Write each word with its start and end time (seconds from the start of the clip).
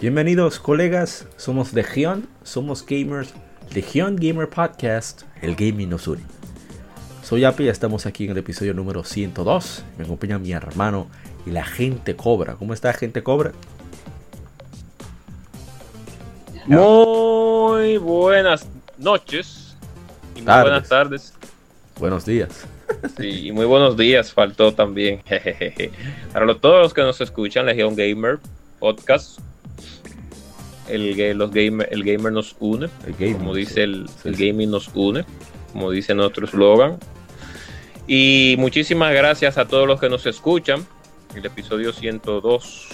Bienvenidos 0.00 0.60
colegas, 0.60 1.26
somos 1.36 1.72
Legión, 1.72 2.28
somos 2.44 2.86
gamers, 2.86 3.34
Legión 3.74 4.14
Gamer 4.14 4.48
Podcast, 4.48 5.22
el 5.42 5.56
gaming 5.56 5.90
nos 5.90 6.06
une. 6.06 6.22
Soy 7.24 7.42
Api 7.42 7.64
y 7.64 7.68
estamos 7.68 8.06
aquí 8.06 8.26
en 8.26 8.30
el 8.30 8.38
episodio 8.38 8.74
número 8.74 9.02
102. 9.02 9.84
Me 9.98 10.04
acompaña 10.04 10.38
mi 10.38 10.52
hermano 10.52 11.08
y 11.44 11.50
la 11.50 11.64
gente 11.64 12.14
cobra. 12.14 12.54
¿Cómo 12.54 12.74
está 12.74 12.92
gente 12.92 13.24
cobra? 13.24 13.50
Muy 16.66 17.96
buenas 17.96 18.68
noches 18.98 19.76
y 20.36 20.42
muy 20.42 20.60
buenas 20.60 20.88
tardes. 20.88 21.34
Buenos 21.98 22.24
días. 22.24 22.68
Sí, 23.16 23.48
y 23.48 23.50
muy 23.50 23.66
buenos 23.66 23.96
días, 23.96 24.32
faltó 24.32 24.72
también. 24.72 25.22
Para 26.32 26.54
todos 26.54 26.82
los 26.82 26.94
que 26.94 27.02
nos 27.02 27.20
escuchan, 27.20 27.66
Legión 27.66 27.96
Gamer 27.96 28.38
Podcast, 28.78 29.40
el, 30.88 31.36
los 31.36 31.50
gamer, 31.50 31.88
el 31.90 32.04
gamer 32.04 32.32
nos 32.32 32.56
une, 32.60 32.88
como 33.32 33.54
dice 33.54 33.82
el, 33.84 34.08
gaming 34.24 34.70
nos 34.70 34.88
une, 34.94 35.24
como 35.72 35.90
dice 35.90 36.14
nuestro 36.14 36.46
eslogan. 36.46 36.98
Y 38.06 38.56
muchísimas 38.58 39.12
gracias 39.12 39.58
a 39.58 39.66
todos 39.66 39.86
los 39.86 40.00
que 40.00 40.08
nos 40.08 40.24
escuchan. 40.26 40.86
El 41.34 41.44
episodio 41.44 41.92
102. 41.92 42.88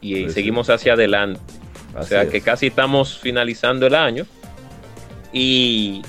Y 0.00 0.22
pues 0.22 0.34
seguimos 0.34 0.70
hacia 0.70 0.94
adelante. 0.94 1.40
o 1.94 2.02
sea 2.02 2.28
que 2.28 2.40
casi 2.40 2.68
estamos 2.68 3.18
finalizando 3.18 3.86
el 3.86 3.94
año. 3.94 4.26
Y 5.32 6.02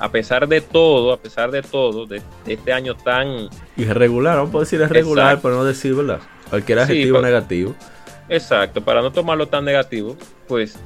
a 0.00 0.10
pesar 0.10 0.48
de 0.48 0.62
todo, 0.62 1.12
a 1.12 1.18
pesar 1.18 1.50
de 1.50 1.62
todo, 1.62 2.06
de, 2.06 2.22
este 2.46 2.72
año 2.72 2.96
tan... 2.96 3.48
Irregular, 3.76 4.38
vamos 4.38 4.54
a 4.54 4.58
decir 4.60 4.80
irregular, 4.80 5.38
pero 5.42 5.56
no 5.56 5.64
decir, 5.64 5.94
¿verdad? 5.94 6.20
Cualquier 6.48 6.80
adjetivo 6.80 7.20
negativo. 7.20 7.74
Exacto, 8.30 8.80
para 8.82 9.02
no 9.02 9.10
tomarlo 9.10 9.48
tan 9.48 9.64
negativo, 9.64 10.16
pues 10.46 10.78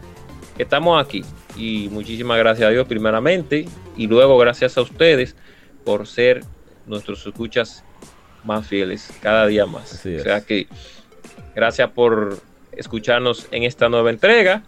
estamos 0.58 1.04
aquí. 1.04 1.22
Y 1.56 1.88
muchísimas 1.92 2.38
gracias 2.38 2.66
a 2.66 2.70
Dios 2.70 2.88
primeramente 2.88 3.66
y 3.96 4.06
luego 4.06 4.36
gracias 4.38 4.76
a 4.78 4.80
ustedes 4.80 5.36
por 5.84 6.06
ser 6.06 6.42
nuestros 6.86 7.26
escuchas 7.26 7.84
más 8.44 8.66
fieles 8.66 9.12
cada 9.20 9.46
día 9.46 9.66
más. 9.66 10.04
o 10.04 10.22
sea 10.22 10.40
que 10.40 10.66
gracias 11.54 11.90
por 11.90 12.38
escucharnos 12.72 13.46
en 13.50 13.62
esta 13.64 13.88
nueva 13.88 14.10
entrega. 14.10 14.64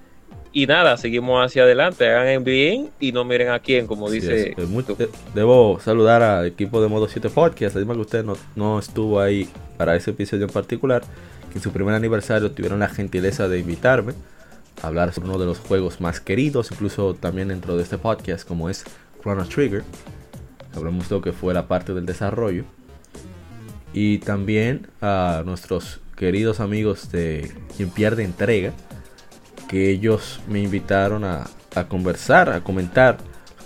Y 0.53 0.67
nada, 0.67 0.97
seguimos 0.97 1.45
hacia 1.45 1.65
adelante, 1.65 2.09
hagan 2.09 2.43
bien 2.43 2.89
y 2.99 3.13
no 3.13 3.25
miren 3.25 3.51
a 3.51 3.59
quién, 3.59 3.87
como 3.87 4.09
dice. 4.09 4.55
debo 5.35 5.79
saludar 5.81 6.23
al 6.23 6.47
equipo 6.47 6.81
de 6.81 6.89
Modo 6.89 7.09
7 7.09 7.29
Podcast. 7.29 7.77
Además 7.77 7.97
que 7.97 8.01
usted 8.03 8.25
no, 8.25 8.39
no 8.55 8.79
estuvo 8.79 9.21
ahí 9.21 9.51
para 9.77 9.97
ese 9.97 10.13
episodio 10.13 10.47
en 10.47 10.51
particular 10.51 11.03
en 11.57 11.63
su 11.63 11.73
primer 11.73 11.95
aniversario 11.95 12.51
tuvieron 12.53 12.81
la 12.81 12.89
gentileza 12.89 13.49
de 13.49 13.59
invitarme 13.59 14.13
a 14.83 14.89
hablar 14.89 15.15
sobre 15.15 15.31
uno 15.31 15.39
de 15.39 15.47
los 15.47 15.59
juegos 15.59 16.03
más 16.03 16.21
queridos, 16.21 16.71
incluso 16.71 17.15
también 17.15 17.49
dentro 17.49 17.77
de 17.79 17.83
este 17.83 17.97
podcast, 17.97 18.47
como 18.47 18.69
es 18.69 18.85
Chrono 19.23 19.47
Trigger. 19.47 19.83
Hablamos 20.75 21.09
de 21.09 21.15
lo 21.15 21.23
que 21.23 21.33
fue 21.33 21.55
la 21.55 21.67
parte 21.67 21.95
del 21.95 22.05
desarrollo. 22.05 22.65
Y 23.95 24.19
también 24.19 24.89
a 25.01 25.45
nuestros 25.47 26.01
queridos 26.15 26.61
amigos 26.61 27.11
de 27.11 27.51
Quien 27.75 27.89
Pierde 27.89 28.23
Entrega, 28.23 28.73
que 29.67 29.89
ellos 29.91 30.41
me 30.47 30.61
invitaron 30.61 31.25
a, 31.25 31.47
conversar, 31.89 32.51
a 32.51 32.63
comentar 32.63 33.17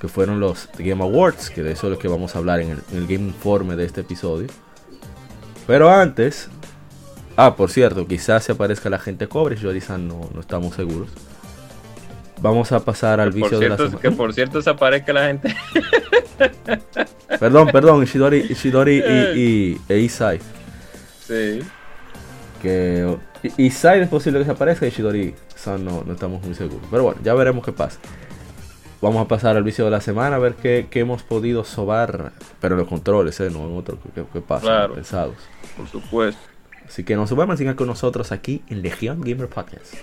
que 0.01 0.07
fueron 0.07 0.39
los 0.39 0.69
Game 0.79 1.03
Awards, 1.03 1.51
que 1.51 1.65
de 1.65 1.73
eso 1.73 1.89
es 1.89 1.95
lo 1.95 1.99
que 1.99 2.07
vamos 2.07 2.37
a 2.37 2.39
hablar 2.39 2.61
en 2.61 2.71
el, 2.71 2.79
en 2.93 2.99
el 2.99 3.07
Game 3.09 3.27
Informe 3.27 3.75
de 3.75 3.85
este 3.85 4.03
episodio. 4.03 4.47
Pero 5.67 5.91
antes, 5.91 6.49
Ah, 7.43 7.57
por 7.57 7.71
cierto, 7.71 8.07
quizás 8.07 8.45
se 8.45 8.53
aparezca 8.53 8.91
la 8.91 8.99
gente 8.99 9.27
cobre, 9.27 9.57
yo 9.57 9.73
no, 9.73 10.29
no 10.35 10.41
estamos 10.41 10.75
seguros. 10.75 11.09
Vamos 12.43 12.71
a 12.71 12.81
pasar 12.85 13.19
al 13.19 13.33
vicio 13.33 13.59
de 13.59 13.71
la 13.71 13.79
semana. 13.79 13.99
Que 13.99 14.11
por 14.11 14.35
cierto 14.35 14.61
se 14.61 14.69
aparezca 14.69 15.11
la 15.15 15.29
gente. 15.29 15.57
perdón, 17.41 17.69
perdón, 17.73 18.03
Ishidori, 18.03 18.45
Ishidori 18.51 19.03
y, 19.09 19.41
y, 19.41 19.81
e 19.89 19.99
Isai. 20.01 20.39
Sí. 21.27 21.61
Que 22.61 23.17
Isai 23.57 24.03
es 24.03 24.09
posible 24.11 24.41
que 24.41 24.45
se 24.45 24.51
aparezca 24.51 24.85
y 24.85 24.91
Ishidori 24.91 25.35
San 25.55 25.83
no, 25.83 26.05
no 26.07 26.13
estamos 26.13 26.45
muy 26.45 26.55
seguros. 26.55 26.87
Pero 26.91 27.05
bueno, 27.05 27.23
ya 27.25 27.33
veremos 27.33 27.65
qué 27.65 27.73
pasa. 27.73 27.99
Vamos 29.01 29.25
a 29.25 29.29
pasar 29.29 29.57
al 29.57 29.63
vicio 29.63 29.87
de 29.87 29.93
la 29.93 30.03
semana 30.03 30.37
a 30.37 30.39
ver 30.39 30.57
qué, 30.57 30.87
hemos 30.93 31.23
podido 31.23 31.65
sobar. 31.65 32.33
Pero 32.61 32.77
los 32.77 32.87
controles, 32.87 33.41
¿eh? 33.41 33.49
No 33.51 33.67
en 33.67 33.79
otro 33.79 33.97
que, 34.15 34.41
pasa, 34.43 34.67
claro, 34.67 34.95
pensados. 34.95 35.37
Por 35.75 35.89
supuesto. 35.89 36.51
Así 36.91 37.05
que 37.05 37.15
nos 37.15 37.31
a 37.31 37.57
sigan 37.57 37.77
con 37.77 37.87
nosotros 37.87 38.33
aquí 38.33 38.65
en 38.69 38.83
Legión 38.83 39.21
Gamer 39.21 39.49
Podcast. 39.49 39.95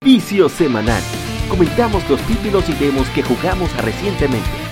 Vicio 0.00 0.48
semanal. 0.48 1.02
Comentamos 1.50 2.08
los 2.08 2.20
títulos 2.20 2.68
y 2.68 2.72
demos 2.74 3.08
que 3.08 3.24
jugamos 3.24 3.76
recientemente. 3.84 4.67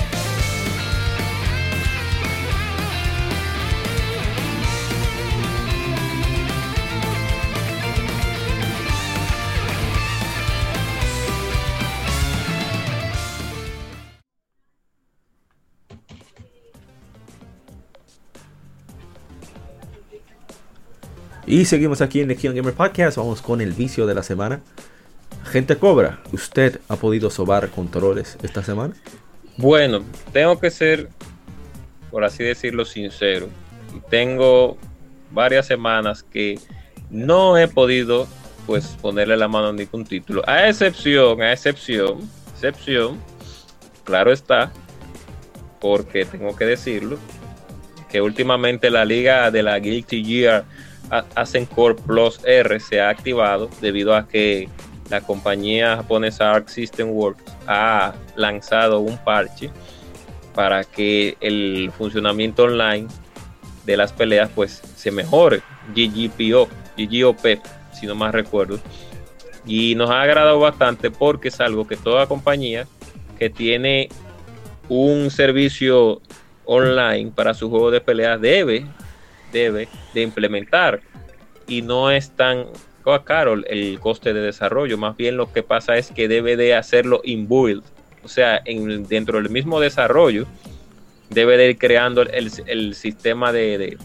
Y 21.49 21.65
seguimos 21.67 22.01
aquí 22.01 22.21
en 22.21 22.27
Legion 22.27 22.57
Gamer 22.57 22.75
Podcast. 22.75 23.17
Vamos 23.19 23.41
con 23.41 23.61
el 23.61 23.73
vicio 23.73 24.05
de 24.07 24.17
la 24.17 24.25
semana. 24.25 24.63
Gente 25.45 25.77
Cobra, 25.77 26.21
¿usted 26.33 26.81
ha 26.89 26.97
podido 26.97 27.31
sobar 27.31 27.71
controles 27.71 28.37
esta 28.43 28.65
semana? 28.65 28.95
Bueno, 29.57 30.03
tengo 30.33 30.59
que 30.59 30.73
ser, 30.73 31.09
por 32.11 32.25
así 32.25 32.43
decirlo, 32.43 32.85
sincero. 32.85 33.49
Tengo 34.11 34.77
varias 35.31 35.69
semanas 35.69 36.25
que 36.25 36.59
no 37.11 37.57
he 37.57 37.69
podido 37.69 38.27
pues 38.67 38.97
ponerle 39.01 39.37
la 39.37 39.47
mano 39.47 39.69
a 39.69 39.73
ningún 39.73 40.05
título. 40.05 40.43
A 40.49 40.69
excepción, 40.69 41.41
a 41.41 41.53
excepción, 41.53 42.29
excepción, 42.55 43.21
claro 44.03 44.33
está, 44.33 44.73
porque 45.81 46.25
tengo 46.25 46.57
que 46.57 46.65
decirlo, 46.65 47.19
que 48.11 48.21
últimamente 48.21 48.91
la 48.91 49.05
liga 49.05 49.53
de 49.53 49.63
la 49.63 49.79
Guilty 49.79 50.25
Gear 50.25 50.65
Core 51.75 51.95
Plus 51.95 52.41
R 52.45 52.81
se 52.81 53.01
ha 53.01 53.09
activado 53.09 53.71
debido 53.81 54.15
a 54.15 54.27
que 54.27 54.69
la 55.11 55.21
compañía 55.21 55.97
japonesa 55.97 56.53
Arc 56.53 56.69
System 56.69 57.11
Works 57.11 57.45
ha 57.67 58.15
lanzado 58.35 59.01
un 59.01 59.17
parche 59.19 59.71
para 60.55 60.85
que 60.85 61.37
el 61.41 61.93
funcionamiento 61.97 62.65
online 62.65 63.07
de 63.85 63.97
las 63.97 64.13
peleas 64.13 64.51
pues 64.55 64.83
se 64.97 65.11
mejore. 65.11 65.63
GGPO, 65.95 66.69
GGOP, 66.97 67.61
si 67.93 68.07
no 68.07 68.15
más 68.15 68.33
recuerdo. 68.33 68.81
Y 69.65 69.95
nos 69.95 70.11
ha 70.11 70.23
agradado 70.23 70.59
bastante 70.59 71.11
porque 71.11 71.49
es 71.49 71.61
algo 71.61 71.87
que 71.87 71.97
toda 71.97 72.27
compañía 72.27 72.87
que 73.39 73.51
tiene 73.51 74.09
un 74.89 75.31
servicio 75.31 76.21
online 76.65 77.31
para 77.35 77.55
su 77.55 77.71
juego 77.71 77.91
de 77.91 78.01
peleas 78.01 78.41
debe 78.41 78.87
debe 79.57 79.89
de 80.15 80.23
implementar 80.23 81.01
y 81.67 81.83
no 81.83 82.11
es 82.11 82.31
tan 82.31 82.67
caro 83.25 83.55
el 83.55 84.01
coste 84.01 84.35
de 84.35 84.41
desarrollo, 84.41 84.99
más 84.99 85.17
bien 85.17 85.37
lo 85.37 85.53
que 85.53 85.63
pasa 85.63 85.97
es 85.97 86.11
que 86.11 86.27
debe 86.27 86.57
de 86.57 86.75
hacerlo 86.75 87.21
inbuilt, 87.25 87.85
o 88.25 88.29
sea, 88.29 88.61
en, 88.65 89.07
dentro 89.07 89.41
del 89.41 89.51
mismo 89.51 89.79
desarrollo 89.79 90.47
debe 91.31 91.57
de 91.57 91.71
ir 91.71 91.79
creando 91.79 92.23
el, 92.23 92.95
sistema 92.95 93.53
de, 93.53 93.97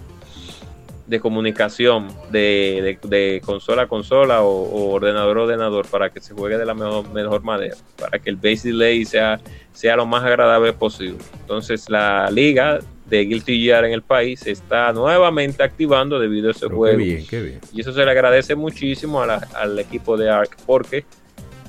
de, 1.08 1.20
comunicación 1.20 2.08
de, 2.32 3.42
consola 3.44 3.84
a 3.84 3.88
consola 3.88 4.44
o, 4.44 4.92
ordenador 4.92 5.38
a 5.38 5.42
ordenador 5.42 5.88
para 5.88 6.12
que 6.12 6.22
se 6.22 6.36
juegue 6.36 6.60
de 6.60 6.66
la 6.66 6.76
mejor, 6.76 7.10
mejor 7.10 7.42
manera, 7.42 7.76
para 8.00 8.20
que 8.20 8.30
el 8.30 8.36
base 8.36 8.70
delay 8.70 9.04
sea, 9.06 9.40
sea 9.74 9.96
lo 9.96 10.06
más 10.06 10.24
agradable 10.24 10.74
posible. 10.74 11.18
Entonces 11.42 11.90
la 11.90 12.30
liga 12.30 12.80
de 13.12 13.26
Guilty 13.26 13.62
Gear 13.62 13.84
en 13.84 13.92
el 13.92 14.04
país 14.04 14.40
se 14.40 14.52
está 14.52 14.94
nuevamente 14.94 15.62
activando 15.62 16.18
debido 16.18 16.48
a 16.48 16.52
ese 16.52 16.68
juego. 16.68 16.98
Qué 16.98 17.04
bien, 17.04 17.28
qué 17.28 17.42
bien. 17.42 17.60
Y 17.74 17.82
eso 17.82 17.92
se 17.92 18.06
le 18.06 18.10
agradece 18.10 18.56
muchísimo 18.56 19.22
al 19.22 19.78
equipo 19.80 20.16
de 20.16 20.30
ARC 20.30 20.58
porque 20.66 21.04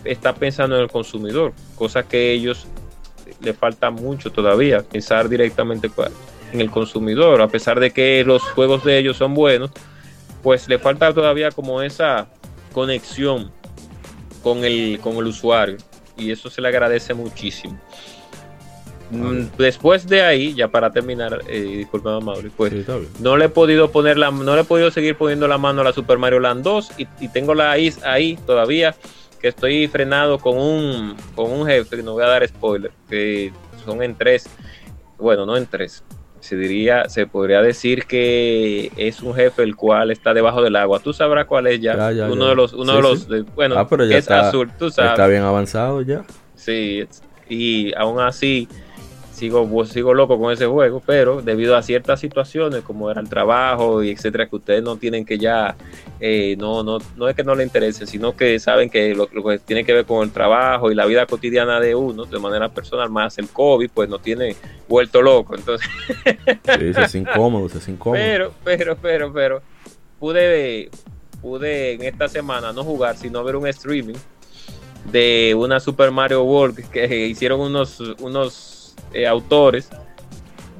está 0.04 0.34
pensando 0.36 0.76
en 0.76 0.82
el 0.82 0.88
consumidor, 0.88 1.52
cosa 1.74 2.04
que 2.04 2.30
ellos 2.30 2.66
le 3.40 3.54
falta 3.54 3.90
mucho 3.90 4.30
todavía, 4.30 4.82
pensar 4.82 5.28
directamente 5.28 5.90
en 6.52 6.60
el 6.60 6.70
consumidor, 6.70 7.42
a 7.42 7.48
pesar 7.48 7.80
de 7.80 7.90
que 7.90 8.22
los 8.24 8.42
juegos 8.42 8.84
de 8.84 8.98
ellos 8.98 9.16
son 9.16 9.34
buenos, 9.34 9.72
pues 10.44 10.68
le 10.68 10.78
falta 10.78 11.12
todavía 11.12 11.50
como 11.50 11.82
esa 11.82 12.28
conexión 12.72 13.50
con 14.44 14.64
el, 14.64 15.00
con 15.02 15.16
el 15.16 15.26
usuario 15.26 15.78
y 16.16 16.30
eso 16.30 16.48
se 16.48 16.60
le 16.60 16.68
agradece 16.68 17.14
muchísimo. 17.14 17.80
Mm, 19.12 19.58
después 19.58 20.08
de 20.08 20.22
ahí, 20.22 20.54
ya 20.54 20.68
para 20.68 20.90
terminar, 20.90 21.40
eh, 21.46 21.60
disculpa 21.60 22.18
Mauri, 22.20 22.48
pues 22.48 22.72
no 23.20 23.36
le 23.36 23.44
he 23.44 23.48
podido 23.50 23.90
poner 23.90 24.16
la, 24.16 24.30
no 24.30 24.54
le 24.54 24.62
he 24.62 24.64
podido 24.64 24.90
seguir 24.90 25.16
poniendo 25.16 25.46
la 25.46 25.58
mano 25.58 25.82
a 25.82 25.84
la 25.84 25.92
Super 25.92 26.16
Mario 26.16 26.40
Land 26.40 26.64
2 26.64 26.92
y, 27.20 27.28
tengo 27.28 27.54
la 27.54 27.70
ahí, 27.70 27.92
ahí 28.04 28.38
todavía 28.46 28.94
que 29.38 29.48
estoy 29.48 29.86
frenado 29.88 30.38
con 30.38 30.56
un, 30.56 31.14
con 31.34 31.50
un 31.50 31.66
jefe, 31.66 31.96
que 31.96 32.02
no 32.02 32.12
voy 32.14 32.24
a 32.24 32.28
dar 32.28 32.48
spoiler, 32.48 32.90
que 33.10 33.52
son 33.84 34.02
en 34.02 34.14
tres, 34.14 34.48
bueno, 35.18 35.44
no 35.44 35.58
en 35.58 35.66
tres, 35.66 36.02
se 36.40 36.56
diría, 36.56 37.08
se 37.10 37.26
podría 37.26 37.60
decir 37.60 38.06
que 38.06 38.90
es 38.96 39.20
un 39.20 39.34
jefe 39.34 39.62
el 39.62 39.76
cual 39.76 40.10
está 40.10 40.32
debajo 40.32 40.62
del 40.62 40.76
agua. 40.76 41.00
Tú 41.00 41.12
sabrás 41.12 41.46
cuál 41.46 41.66
es 41.66 41.80
ya. 41.80 41.94
uno 42.30 42.48
de 42.48 42.54
los, 42.54 42.72
uno 42.72 42.96
de 42.96 43.02
los, 43.02 43.28
bueno, 43.54 43.76
ah, 43.78 43.86
pero 43.86 44.06
ya 44.06 44.16
es 44.16 44.30
azul, 44.30 44.70
tú 44.78 44.90
sabes. 44.90 45.12
Está 45.12 45.26
bien 45.26 45.42
avanzado 45.42 46.00
ya. 46.00 46.24
Sí, 46.54 47.04
y 47.48 47.94
aún 47.96 48.20
así 48.20 48.68
sigo, 49.42 49.84
sigo 49.86 50.14
loco 50.14 50.38
con 50.38 50.52
ese 50.52 50.66
juego, 50.66 51.02
pero 51.04 51.42
debido 51.42 51.76
a 51.76 51.82
ciertas 51.82 52.20
situaciones 52.20 52.82
como 52.82 53.10
era 53.10 53.20
el 53.20 53.28
trabajo 53.28 54.00
y 54.00 54.10
etcétera, 54.10 54.46
que 54.46 54.54
ustedes 54.54 54.84
no 54.84 54.96
tienen 54.96 55.24
que 55.24 55.36
ya, 55.36 55.74
eh, 56.20 56.54
no, 56.58 56.84
no, 56.84 56.98
no 57.16 57.28
es 57.28 57.34
que 57.34 57.42
no 57.42 57.56
le 57.56 57.64
interese, 57.64 58.06
sino 58.06 58.36
que 58.36 58.60
saben 58.60 58.88
que 58.88 59.16
lo, 59.16 59.26
que 59.26 59.58
tiene 59.58 59.84
que 59.84 59.92
ver 59.92 60.04
con 60.04 60.22
el 60.22 60.32
trabajo 60.32 60.92
y 60.92 60.94
la 60.94 61.06
vida 61.06 61.26
cotidiana 61.26 61.80
de 61.80 61.96
uno, 61.96 62.24
de 62.24 62.38
manera 62.38 62.68
personal, 62.68 63.10
más 63.10 63.36
el 63.38 63.48
COVID, 63.48 63.90
pues 63.92 64.08
no 64.08 64.20
tiene 64.20 64.54
vuelto 64.88 65.20
loco. 65.20 65.56
Entonces, 65.56 65.88
sí, 66.24 66.92
es 66.96 67.14
incómodo, 67.16 67.66
es 67.66 67.88
incómodo. 67.88 68.22
Pero, 68.22 68.52
pero, 68.62 68.96
pero, 68.96 69.32
pero, 69.32 69.62
pude, 70.20 70.88
pude 71.40 71.94
en 71.94 72.02
esta 72.02 72.28
semana 72.28 72.72
no 72.72 72.84
jugar, 72.84 73.16
sino 73.16 73.42
ver 73.42 73.56
un 73.56 73.66
streaming 73.66 74.14
de 75.10 75.52
una 75.58 75.80
Super 75.80 76.12
Mario 76.12 76.44
World 76.44 76.88
que 76.90 77.26
hicieron 77.26 77.58
unos, 77.58 77.98
unos 78.20 78.81
eh, 79.12 79.26
autores 79.26 79.88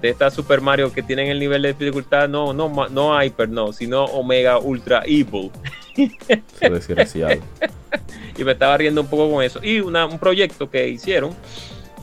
de 0.01 0.09
esta 0.11 0.31
Super 0.31 0.61
Mario 0.61 0.93
que 0.93 1.03
tienen 1.03 1.29
el 1.29 1.39
nivel 1.39 1.63
de 1.63 1.75
dificultad 1.75 2.29
no, 2.29 2.53
no, 2.53 2.89
no 2.89 3.23
Hyper, 3.23 3.49
no, 3.49 3.73
sino 3.73 4.05
Omega 4.05 4.59
Ultra 4.59 5.03
Evil. 5.07 5.51
y 8.39 8.45
me 8.45 8.53
estaba 8.53 8.77
riendo 8.77 9.01
un 9.03 9.07
poco 9.09 9.31
con 9.31 9.45
eso. 9.45 9.61
Y 9.63 9.81
un 9.81 10.19
proyecto 10.19 10.71
que 10.71 10.89
hicieron 10.89 11.35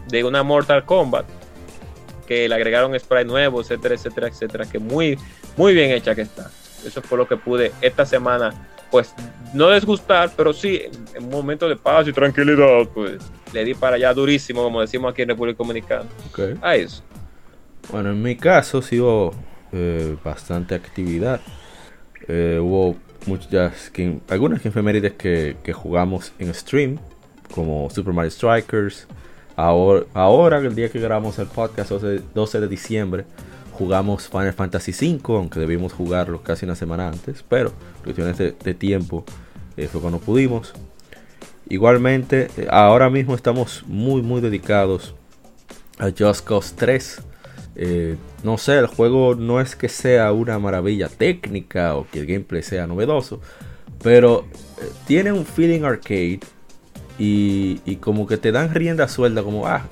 de 0.07 0.23
una 0.23 0.44
Mortal 0.44 0.85
Kombat 0.85 1.25
que 2.29 2.47
le 2.47 2.53
agregaron 2.53 2.97
spray 3.00 3.25
nuevo, 3.25 3.59
etcétera, 3.59 3.95
etcétera, 3.95 4.27
etcétera, 4.27 4.65
que 4.65 4.77
muy, 4.77 5.17
muy 5.57 5.73
bien 5.73 5.89
hecha 5.89 6.13
que 6.13 6.21
está. 6.21 6.51
Eso 6.85 7.01
fue 7.01 7.17
lo 7.17 7.27
que 7.27 7.38
pude 7.38 7.71
esta 7.81 8.05
semana, 8.05 8.53
pues 8.91 9.13
no 9.53 9.68
desgustar, 9.68 10.31
pero 10.36 10.53
sí 10.53 10.81
en 11.13 11.24
un 11.24 11.30
momento 11.30 11.68
de 11.68 11.75
paz 11.75 12.07
y 12.07 12.13
tranquilidad, 12.13 12.88
pues 12.94 13.19
le 13.53 13.65
di 13.65 13.74
para 13.74 13.95
allá 13.95 14.13
durísimo, 14.13 14.63
como 14.63 14.81
decimos 14.81 15.12
aquí 15.12 15.24
en 15.24 15.30
República 15.30 15.57
Dominicana. 15.57 16.06
A 16.62 16.75
eso. 16.75 17.03
Bueno, 17.91 18.12
en 18.12 18.21
mi 18.21 18.36
caso 18.36 18.81
sí 18.81 19.00
hubo 19.00 19.33
eh, 19.71 20.15
bastante 20.24 20.75
actividad. 20.75 21.41
Eh, 22.27 22.59
hubo 22.62 22.95
muchas, 23.25 23.91
algunas 24.30 24.65
efemérides 24.65 25.13
que, 25.13 25.57
que 25.63 25.74
jugamos 25.74 26.31
en 26.39 26.53
stream, 26.53 27.00
como 27.53 27.89
Super 27.89 28.13
Mario 28.13 28.31
Strikers. 28.31 29.07
Ahora, 29.56 30.06
ahora, 30.13 30.57
el 30.59 30.74
día 30.74 30.89
que 30.89 31.00
grabamos 31.00 31.38
el 31.39 31.47
podcast, 31.47 31.91
12, 31.91 32.59
de 32.62 32.68
diciembre, 32.68 33.25
jugamos 33.79 34.27
Final 34.27 34.51
Fantasy 34.51 34.91
V, 34.91 35.37
aunque 35.37 35.61
debimos 35.61 35.93
jugarlo 35.93 36.43
casi 36.43 36.65
una 36.65 36.75
semana 36.75 37.07
antes, 37.07 37.45
pero 37.47 37.71
cuestiones 38.03 38.37
de, 38.37 38.73
tiempo 38.73 39.23
eh, 39.77 39.87
fue 39.87 40.01
cuando 40.01 40.19
pudimos. 40.19 40.73
Igualmente, 41.69 42.49
eh, 42.57 42.67
ahora 42.69 43.09
mismo 43.09 43.35
estamos 43.35 43.85
muy, 43.87 44.21
muy 44.21 44.41
dedicados 44.41 45.15
a 45.97 46.09
Just 46.11 46.45
Cause 46.45 46.73
3. 46.75 47.21
Eh, 47.77 48.17
no 48.43 48.57
sé, 48.57 48.77
el 48.79 48.87
juego 48.87 49.35
no 49.35 49.61
es 49.61 49.77
que 49.77 49.87
sea 49.87 50.33
una 50.33 50.59
maravilla 50.59 51.07
técnica 51.07 51.95
o 51.95 52.05
que 52.11 52.19
el 52.19 52.25
gameplay 52.25 52.61
sea 52.61 52.85
novedoso, 52.85 53.39
pero 54.03 54.45
tiene 55.07 55.31
un 55.31 55.45
feeling 55.45 55.83
arcade 55.83 56.41
y, 57.17 57.79
y, 57.85 57.95
como 57.95 58.27
que 58.27 58.35
te 58.35 58.51
dan 58.51 58.73
rienda 58.73 59.07
suelta, 59.07 59.41
como, 59.41 59.67
ah, 59.67 59.87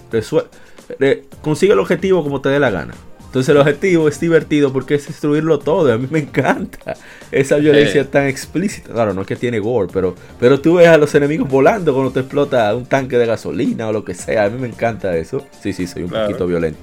consigue 1.41 1.71
el 1.71 1.79
objetivo 1.79 2.21
como 2.21 2.41
te 2.41 2.49
dé 2.49 2.59
la 2.59 2.69
gana. 2.69 2.93
Entonces 3.37 3.53
el 3.53 3.61
objetivo 3.61 4.07
es 4.07 4.19
divertido 4.19 4.73
porque 4.73 4.95
es 4.95 5.05
destruirlo 5.05 5.59
todo. 5.59 5.93
A 5.93 5.97
mí 5.99 6.07
me 6.09 6.17
encanta 6.17 6.95
esa 7.31 7.57
violencia 7.57 8.09
tan 8.09 8.25
explícita. 8.25 8.91
Claro, 8.91 9.13
no 9.13 9.21
es 9.21 9.27
que 9.27 9.35
tiene 9.35 9.59
gore, 9.59 9.89
pero, 9.93 10.15
pero 10.39 10.59
tú 10.59 10.77
ves 10.77 10.87
a 10.87 10.97
los 10.97 11.13
enemigos 11.13 11.47
volando 11.47 11.93
cuando 11.93 12.11
te 12.11 12.21
explota 12.21 12.75
un 12.75 12.87
tanque 12.87 13.15
de 13.19 13.27
gasolina 13.27 13.89
o 13.89 13.93
lo 13.93 14.03
que 14.03 14.15
sea. 14.15 14.45
A 14.45 14.49
mí 14.49 14.59
me 14.59 14.67
encanta 14.67 15.15
eso. 15.15 15.45
Sí, 15.61 15.71
sí, 15.71 15.85
soy 15.85 16.01
un 16.03 16.09
poquito 16.09 16.47
violento. 16.47 16.79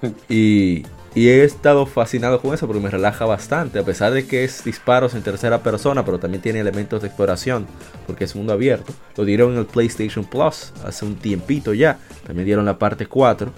Y, 0.28 0.84
y 1.14 1.28
he 1.28 1.44
estado 1.44 1.86
fascinado 1.86 2.38
con 2.38 2.52
eso 2.52 2.66
porque 2.66 2.82
me 2.82 2.90
relaja 2.90 3.24
bastante. 3.24 3.80
A 3.80 3.84
pesar 3.84 4.12
de 4.12 4.26
que 4.26 4.44
es 4.44 4.62
disparos 4.62 5.14
en 5.14 5.22
tercera 5.22 5.60
persona, 5.62 6.04
pero 6.04 6.20
también 6.20 6.42
tiene 6.42 6.60
elementos 6.60 7.00
de 7.00 7.08
exploración 7.08 7.66
porque 8.06 8.24
es 8.24 8.36
mundo 8.36 8.52
abierto. 8.52 8.92
Lo 9.16 9.24
dieron 9.24 9.54
en 9.54 9.60
el 9.60 9.66
PlayStation 9.66 10.24
Plus 10.24 10.72
hace 10.84 11.04
un 11.04 11.16
tiempito 11.16 11.72
ya. 11.72 11.98
También 12.26 12.44
dieron 12.44 12.66
la 12.66 12.78
parte 12.78 13.06
4. 13.06 13.50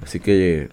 Así 0.00 0.20
que 0.20 0.70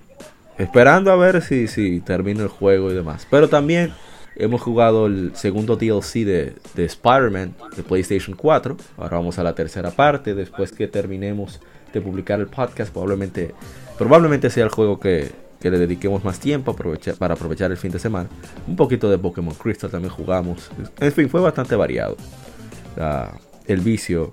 Esperando 0.57 1.11
a 1.11 1.15
ver 1.15 1.41
si, 1.41 1.67
si 1.67 1.99
termina 1.99 2.43
el 2.43 2.49
juego 2.49 2.91
y 2.91 2.93
demás. 2.93 3.27
Pero 3.29 3.49
también 3.49 3.93
hemos 4.35 4.61
jugado 4.61 5.07
el 5.07 5.35
segundo 5.35 5.75
DLC 5.75 6.25
de, 6.25 6.55
de 6.75 6.85
Spider-Man 6.85 7.55
de 7.75 7.83
PlayStation 7.83 8.35
4. 8.35 8.77
Ahora 8.97 9.17
vamos 9.17 9.37
a 9.39 9.43
la 9.43 9.53
tercera 9.53 9.91
parte. 9.91 10.33
Después 10.33 10.71
que 10.71 10.87
terminemos 10.87 11.59
de 11.93 12.01
publicar 12.01 12.39
el 12.39 12.47
podcast, 12.47 12.91
probablemente, 12.91 13.53
probablemente 13.97 14.49
sea 14.49 14.65
el 14.65 14.69
juego 14.69 14.99
que, 14.99 15.31
que 15.59 15.71
le 15.71 15.77
dediquemos 15.77 16.23
más 16.23 16.39
tiempo 16.39 16.75
para 17.17 17.33
aprovechar 17.33 17.71
el 17.71 17.77
fin 17.77 17.91
de 17.91 17.99
semana. 17.99 18.29
Un 18.67 18.75
poquito 18.75 19.09
de 19.09 19.17
Pokémon 19.17 19.55
Crystal 19.55 19.89
también 19.89 20.13
jugamos. 20.13 20.69
En 20.99 21.11
fin, 21.11 21.29
fue 21.29 21.41
bastante 21.41 21.75
variado 21.75 22.17
el 23.67 23.79
vicio 23.81 24.29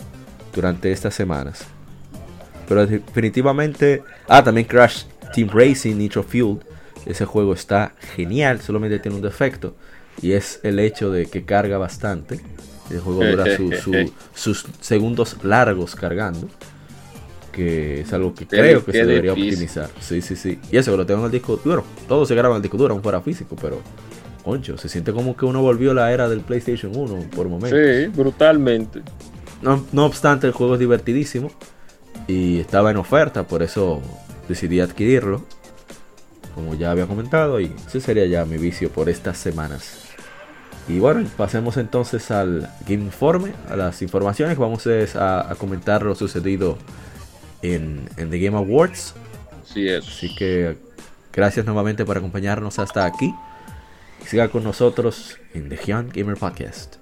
durante 0.55 0.93
estas 0.93 1.15
semanas. 1.15 1.65
Pero 2.69 2.87
definitivamente... 2.87 4.03
Ah, 4.29 4.43
también 4.43 4.67
Crash 4.67 5.05
Team 5.33 5.49
Racing 5.53 5.97
Nitro 5.97 6.23
Fuel. 6.23 6.59
Ese 7.05 7.25
juego 7.25 7.53
está 7.53 7.95
genial, 8.15 8.61
solamente 8.61 8.99
tiene 9.01 9.17
un 9.17 9.23
defecto 9.23 9.75
y 10.21 10.33
es 10.33 10.61
el 10.63 10.79
hecho 10.79 11.11
de 11.11 11.27
que 11.27 11.45
carga 11.45 11.79
bastante. 11.79 12.41
El 12.91 13.01
juego 13.01 13.25
dura 13.25 13.45
sus 14.35 14.67
segundos 14.81 15.37
largos 15.43 15.97
cargando, 15.97 16.49
que 17.51 18.03
es 18.03 18.13
algo 18.13 18.35
que 18.35 18.47
creo 18.47 18.85
que 18.85 18.93
se 18.93 19.05
debería 19.05 19.33
optimizar. 19.33 19.89
Sí, 20.01 20.21
sí, 20.21 20.37
sí. 20.37 20.59
Y 20.71 20.77
eso 20.77 20.93
que 20.93 20.97
lo 20.99 21.07
tengo 21.07 21.21
en 21.21 21.27
el 21.27 21.33
disco 21.33 21.57
duro. 21.57 21.85
Todo 22.07 22.27
se 22.27 22.35
graba 22.35 22.55
en 22.55 22.57
el 22.57 22.63
disco 22.63 22.77
duro, 22.77 22.93
aún 22.93 23.03
fuera 23.03 23.21
físico, 23.21 23.57
pero 23.61 23.81
concho, 24.45 24.77
se 24.77 24.89
siente 24.89 25.13
como 25.13 25.37
que 25.37 25.45
uno 25.45 25.63
volvió 25.63 25.93
a 25.93 25.95
la 25.95 26.13
era 26.13 26.29
del 26.29 26.41
PlayStation 26.41 26.93
1 26.95 27.31
por 27.35 27.49
momentos. 27.49 27.79
Sí, 27.79 28.07
brutalmente. 28.09 29.03
No, 29.63 29.85
no 29.93 30.07
obstante, 30.07 30.47
el 30.47 30.53
juego 30.53 30.75
es 30.75 30.81
divertidísimo 30.81 31.51
y 32.27 32.59
estaba 32.59 32.91
en 32.91 32.97
oferta, 32.99 33.47
por 33.47 33.63
eso 33.63 34.03
decidí 34.49 34.81
adquirirlo, 34.81 35.45
como 36.55 36.75
ya 36.75 36.91
había 36.91 37.07
comentado, 37.07 37.61
y 37.61 37.73
ese 37.87 38.01
sería 38.01 38.27
ya 38.27 38.45
mi 38.45 38.59
vicio 38.59 38.91
por 38.91 39.09
estas 39.09 39.39
semanas. 39.39 40.03
Y 40.89 40.99
bueno, 40.99 41.29
pasemos 41.37 41.77
entonces 41.77 42.31
al 42.31 42.69
Game 42.87 43.05
Informe, 43.05 43.53
a 43.69 43.77
las 43.77 44.03
informaciones. 44.03 44.59
Vamos 44.59 44.87
a, 45.15 45.55
comentar 45.59 46.03
lo 46.03 46.15
sucedido 46.15 46.77
en, 47.63 48.07
The 48.17 48.39
Game 48.39 48.57
Awards. 48.57 49.15
Sí, 49.65 49.89
es. 49.89 50.07
Así 50.07 50.35
que 50.35 50.77
gracias 51.33 51.65
nuevamente 51.65 52.05
por 52.05 52.19
acompañarnos 52.19 52.79
hasta 52.79 53.05
aquí. 53.07 53.33
Siga 54.27 54.49
con 54.49 54.65
nosotros 54.65 55.39
en 55.55 55.69
The 55.69 55.79
Young 55.87 56.13
Gamer 56.13 56.37
Podcast. 56.37 57.02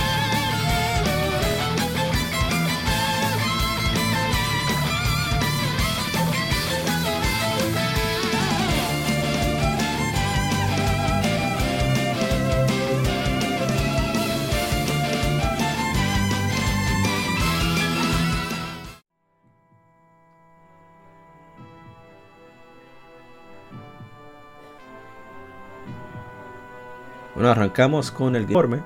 Arrancamos 27.51 28.11
con 28.11 28.35
el 28.35 28.43
informe. 28.43 28.79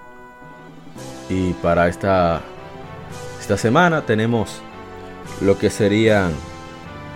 Y 1.29 1.53
para 1.53 1.88
esta, 1.88 2.41
esta 3.39 3.57
semana 3.57 4.05
tenemos 4.05 4.62
lo 5.41 5.57
que 5.57 5.69
serían 5.69 6.31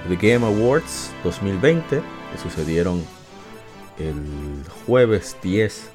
The 0.08 0.16
Game 0.16 0.46
Awards 0.46 1.12
2020, 1.24 1.98
que 1.98 2.38
sucedieron 2.42 3.04
el 3.98 4.64
jueves 4.86 5.38
10 5.42 5.90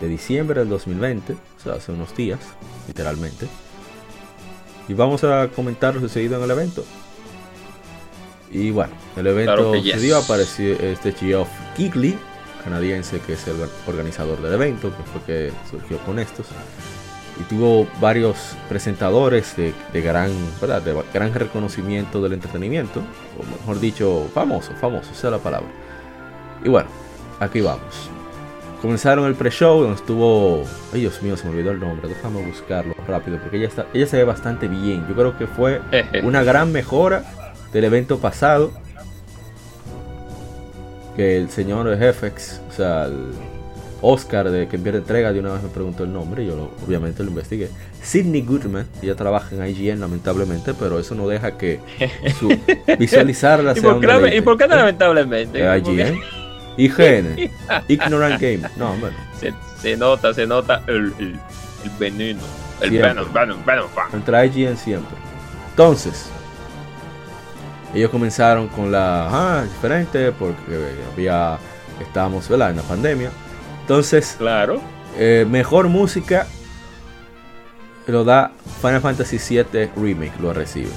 de 0.00 0.08
diciembre 0.08 0.60
del 0.60 0.68
2020, 0.68 1.34
o 1.34 1.36
sea, 1.62 1.74
hace 1.74 1.92
unos 1.92 2.14
días, 2.16 2.40
literalmente. 2.88 3.46
Y 4.88 4.94
vamos 4.94 5.24
a 5.24 5.48
comentar 5.54 5.94
lo 5.94 6.00
sucedido 6.00 6.36
en 6.38 6.44
el 6.44 6.50
evento. 6.50 6.84
Y 8.50 8.70
bueno, 8.70 8.92
el 9.16 9.26
evento 9.26 9.54
Claro 9.54 9.74
yes. 9.74 10.12
apareció 10.12 10.74
este 10.74 11.12
Geoff 11.12 11.48
Keighley, 11.76 12.16
canadiense 12.64 13.20
que 13.20 13.34
es 13.34 13.46
el 13.46 13.56
organizador 13.86 14.40
del 14.40 14.54
evento, 14.54 14.90
que 14.96 15.02
fue 15.04 15.22
que 15.22 15.52
surgió 15.70 15.98
con 15.98 16.18
estos. 16.18 16.46
Y 17.40 17.42
tuvo 17.44 17.86
varios 18.00 18.56
presentadores 18.68 19.56
de, 19.56 19.74
de 19.92 20.00
gran, 20.00 20.30
¿verdad? 20.60 20.82
de 20.82 20.94
gran 21.12 21.34
reconocimiento 21.34 22.22
del 22.22 22.32
entretenimiento, 22.32 23.00
o 23.38 23.58
mejor 23.58 23.80
dicho, 23.80 24.28
famoso, 24.32 24.72
famoso, 24.80 25.10
esa 25.12 25.28
es 25.28 25.32
la 25.32 25.38
palabra. 25.38 25.68
Y 26.64 26.68
bueno, 26.68 26.88
aquí 27.40 27.60
vamos. 27.60 28.10
Comenzaron 28.84 29.24
el 29.24 29.34
pre-show 29.34 29.80
donde 29.80 29.96
estuvo. 29.96 30.62
Ay, 30.92 31.00
Dios 31.00 31.22
mío, 31.22 31.38
se 31.38 31.44
me 31.44 31.52
olvidó 31.52 31.70
el 31.70 31.80
nombre. 31.80 32.06
Déjame 32.06 32.44
buscarlo 32.44 32.94
rápido 33.08 33.38
porque 33.38 33.56
ella, 33.56 33.68
está, 33.68 33.86
ella 33.94 34.06
se 34.06 34.18
ve 34.18 34.24
bastante 34.24 34.68
bien. 34.68 35.06
Yo 35.08 35.14
creo 35.14 35.38
que 35.38 35.46
fue 35.46 35.80
una 36.22 36.42
gran 36.42 36.70
mejora 36.70 37.24
del 37.72 37.84
evento 37.84 38.18
pasado. 38.18 38.72
Que 41.16 41.36
el 41.36 41.50
señor 41.50 41.96
Jefex, 41.98 42.60
o 42.68 42.72
sea, 42.72 43.04
el 43.04 43.28
Oscar 44.02 44.50
de 44.50 44.66
que 44.68 44.78
pierde 44.78 44.98
entrega, 44.98 45.32
de 45.32 45.40
una 45.40 45.52
vez 45.54 45.62
me 45.62 45.68
preguntó 45.68 46.04
el 46.04 46.12
nombre. 46.12 46.42
Y 46.42 46.46
yo 46.48 46.56
lo- 46.56 46.70
obviamente 46.86 47.22
lo 47.22 47.30
investigué. 47.30 47.68
Sidney 48.02 48.42
Goodman, 48.42 48.86
ella 49.00 49.14
trabaja 49.14 49.54
en 49.54 49.66
IGN 49.66 50.00
lamentablemente, 50.00 50.74
pero 50.74 50.98
eso 50.98 51.14
no 51.14 51.26
deja 51.28 51.56
que 51.56 51.80
su 52.38 52.48
visualizarla 52.98 53.72
¿Y 53.72 53.74
sea 53.80 53.82
por, 53.82 53.94
un 53.94 54.00
qué. 54.00 54.36
¿Y 54.36 54.40
por 54.40 54.58
qué 54.58 54.66
lamentablemente? 54.66 55.60
Eh, 55.64 55.78
IGN, 55.78 56.20
IGN, 56.76 57.50
Ignorant 57.88 58.40
Game. 58.40 58.60
No, 58.76 58.94
bueno. 58.96 59.16
Se, 59.40 59.54
se 59.80 59.96
nota, 59.96 60.34
se 60.34 60.46
nota 60.46 60.82
el, 60.88 61.12
el, 61.18 61.32
el 61.84 61.90
veneno. 61.98 62.40
El 62.80 62.90
venom, 62.90 63.24
venom 63.32 63.88
fan. 63.94 64.10
Contra 64.10 64.44
IGN 64.44 64.76
siempre. 64.76 65.16
Entonces, 65.70 66.28
ellos 67.94 68.10
comenzaron 68.10 68.68
con 68.68 68.90
la. 68.92 69.28
Ah, 69.30 69.62
diferente, 69.64 70.32
porque 70.32 70.60
había. 71.12 71.58
Estábamos, 72.00 72.48
¿verdad? 72.48 72.70
En 72.70 72.76
la 72.76 72.82
pandemia. 72.82 73.30
Entonces, 73.82 74.34
Claro. 74.38 74.80
eh, 75.16 75.46
mejor 75.48 75.88
música 75.88 76.46
lo 78.06 78.24
da 78.24 78.50
Final 78.82 79.00
Fantasy 79.00 79.38
VII 79.38 79.90
Remake, 79.96 80.32
lo 80.40 80.52
recibe. 80.52 80.90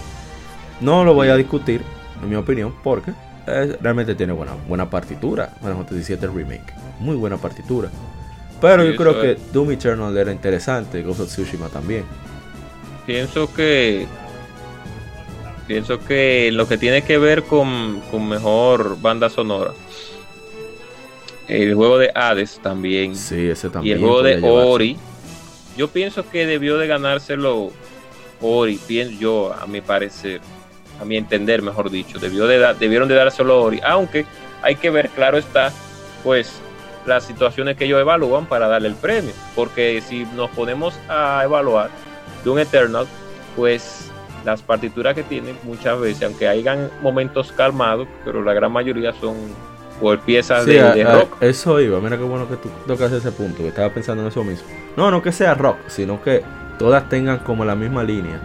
No 0.82 1.04
lo 1.04 1.14
voy 1.14 1.30
a 1.30 1.36
discutir, 1.36 1.82
en 2.22 2.30
mi 2.30 2.36
opinión, 2.36 2.74
porque 2.84 3.12
eh, 3.48 3.78
realmente 3.82 4.16
tiene 4.16 4.34
buena, 4.34 4.54
buena 4.68 4.90
partitura. 4.90 5.54
Final 5.60 5.76
Fantasy 5.78 6.16
VII 6.16 6.28
Remake, 6.28 6.74
muy 7.00 7.16
buena 7.16 7.38
partitura. 7.38 7.90
Pero 8.60 8.84
Sí, 8.84 8.90
yo 8.92 8.96
creo 8.98 9.22
que. 9.22 9.38
Doom 9.54 9.72
Eternal 9.72 10.18
era 10.18 10.32
interesante, 10.32 11.04
Ghost 11.04 11.20
of 11.22 11.28
Tsushima 11.28 11.68
también. 11.70 12.04
Pienso 13.06 13.54
que. 13.54 14.08
Pienso 15.68 16.00
que 16.00 16.50
lo 16.54 16.68
que 16.68 16.78
tiene 16.78 17.04
que 17.04 17.18
ver 17.18 17.44
con, 17.44 18.02
con 18.10 18.28
mejor 18.30 19.00
banda 19.02 19.30
sonora. 19.30 19.72
El 21.48 21.76
juego 21.76 21.98
de 21.98 22.12
Hades 22.16 22.60
también. 22.62 23.16
Sí, 23.16 23.50
ese 23.50 23.70
y 23.84 23.92
el 23.92 24.00
juego 24.00 24.22
de 24.24 24.36
llevarse. 24.36 24.50
Ori. 24.70 24.98
Yo 25.78 25.90
pienso 25.90 26.28
que 26.30 26.46
debió 26.46 26.78
de 26.78 26.88
ganárselo 26.88 27.72
Ori, 28.42 28.80
pienso 28.88 29.20
yo, 29.20 29.54
a 29.54 29.66
mi 29.68 29.82
parecer, 29.82 30.42
a 31.02 31.06
mi 31.06 31.18
entender, 31.18 31.62
mejor 31.62 31.90
dicho, 31.90 32.20
debió 32.20 32.48
de 32.48 32.60
da- 32.60 32.74
debieron 32.74 33.08
de 33.08 33.16
dárselo 33.16 33.54
a 33.54 33.58
Ori, 33.62 33.80
aunque 33.84 34.26
hay 34.62 34.76
que 34.76 34.90
ver, 34.90 35.10
claro 35.10 35.38
está, 35.38 35.72
pues 36.24 36.60
las 37.06 37.24
situaciones 37.26 37.78
que 37.78 37.86
ellos 37.86 38.02
evalúan 38.02 38.48
para 38.48 38.68
darle 38.68 38.90
el 38.90 38.96
premio, 38.96 39.32
porque 39.56 40.02
si 40.08 40.26
nos 40.36 40.50
ponemos 40.52 40.96
a 41.08 41.42
evaluar 41.44 41.90
Doom 42.44 42.60
Eternal, 42.60 43.08
pues 43.56 44.07
las 44.48 44.62
partituras 44.62 45.14
que 45.14 45.24
tienen 45.24 45.58
muchas 45.64 46.00
veces, 46.00 46.24
aunque 46.24 46.48
hayan 46.48 46.90
momentos 47.02 47.52
calmados, 47.52 48.08
pero 48.24 48.42
la 48.42 48.54
gran 48.54 48.72
mayoría 48.72 49.12
son 49.20 49.36
por 50.00 50.20
piezas 50.22 50.64
Sí, 50.64 50.72
de, 50.72 50.80
a- 50.82 50.94
de 50.96 51.04
a- 51.04 51.14
rock. 51.16 51.42
eso 51.42 51.82
iba. 51.82 52.00
Mira 52.00 52.18
qué 52.18 52.24
bueno 52.24 52.48
que 52.48 52.56
tú 52.56 52.70
tocas 52.88 53.12
ese 53.12 53.32
punto. 53.34 53.58
Que 53.58 53.68
estaba 53.68 53.90
pensando 53.94 54.22
en 54.24 54.30
eso 54.30 54.44
mismo. 54.46 54.66
No, 54.96 55.12
no 55.12 55.22
que 55.22 55.34
sea 55.34 55.54
rock, 55.54 55.76
sino 55.88 56.22
que 56.24 56.44
todas 56.80 57.10
tengan 57.10 57.40
como 57.40 57.66
la 57.66 57.76
misma 57.76 58.04
línea. 58.06 58.40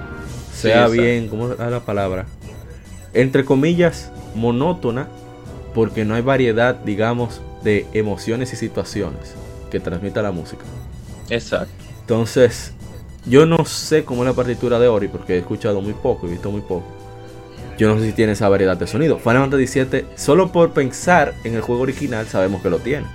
Sea 0.52 0.88
bien, 0.88 1.28
¿cómo 1.28 1.52
es 1.52 1.58
la 1.58 1.80
palabra? 1.80 2.26
Entre 3.14 3.44
comillas, 3.44 4.10
monótona, 4.34 5.06
porque 5.74 6.04
no 6.04 6.14
hay 6.16 6.22
variedad, 6.22 6.74
digamos, 6.74 7.40
de 7.62 7.86
emociones 7.92 8.52
y 8.52 8.56
situaciones 8.56 9.34
que 9.70 9.78
transmita 9.78 10.20
la 10.20 10.32
música. 10.32 10.64
Exacto. 11.30 11.72
Entonces, 12.00 12.72
yo 13.24 13.46
no 13.46 13.64
sé 13.64 14.04
cómo 14.04 14.22
es 14.22 14.28
la 14.28 14.34
partitura 14.34 14.78
de 14.78 14.88
Ori, 14.88 15.08
porque 15.08 15.34
he 15.34 15.38
escuchado 15.38 15.80
muy 15.80 15.92
poco, 15.94 16.26
he 16.26 16.30
visto 16.30 16.50
muy 16.50 16.60
poco. 16.60 16.84
Yo 17.78 17.88
no 17.88 17.98
sé 17.98 18.06
si 18.06 18.12
tiene 18.12 18.32
esa 18.32 18.48
variedad 18.48 18.76
de 18.76 18.86
sonido. 18.86 19.18
Final 19.18 19.50
Fantasy 19.50 19.80
VII, 19.84 20.04
solo 20.16 20.52
por 20.52 20.70
pensar 20.72 21.34
en 21.44 21.54
el 21.54 21.62
juego 21.62 21.82
original, 21.82 22.26
sabemos 22.26 22.62
que 22.62 22.70
lo 22.70 22.78
tiene. 22.78 23.06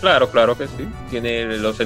Claro, 0.00 0.30
claro 0.30 0.56
que 0.56 0.66
sí. 0.68 0.86
Tiene 1.10 1.44
los, 1.56 1.76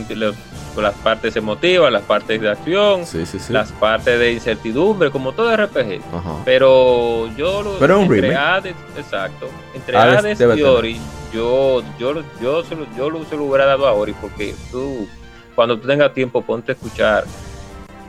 las 0.76 0.94
partes 0.96 1.34
emotivas, 1.36 1.90
las 1.90 2.02
partes 2.02 2.40
de 2.40 2.50
acción, 2.50 3.06
Sí, 3.06 3.24
sí, 3.24 3.38
sí. 3.38 3.52
las 3.52 3.72
partes 3.72 4.18
de 4.18 4.32
incertidumbre, 4.32 5.10
como 5.10 5.32
todo 5.32 5.54
RPG. 5.56 6.00
Ajá. 6.12 6.34
Pero 6.44 7.28
yo 7.36 7.62
lo 7.62 7.78
Pero 7.78 7.96
un 7.98 8.04
entre 8.04 8.20
remake. 8.22 8.36
Hades, 8.38 8.74
exacto, 8.98 9.48
entre 9.74 9.96
Hades 9.96 10.40
y. 10.40 10.62
Ori, 10.62 11.00
yo 11.32 11.82
yo 11.98 12.14
yo 12.42 12.62
se 12.64 12.74
lo, 12.74 12.86
yo 12.96 13.08
lo- 13.08 13.24
se 13.24 13.36
lo 13.36 13.44
hubiera 13.44 13.64
dado 13.64 13.86
a 13.86 13.92
Ori 13.94 14.12
porque 14.20 14.54
tú 14.70 15.06
cuando 15.54 15.78
tú 15.78 15.86
tengas 15.88 16.12
tiempo 16.12 16.42
ponte 16.42 16.72
a 16.72 16.74
escuchar 16.74 17.24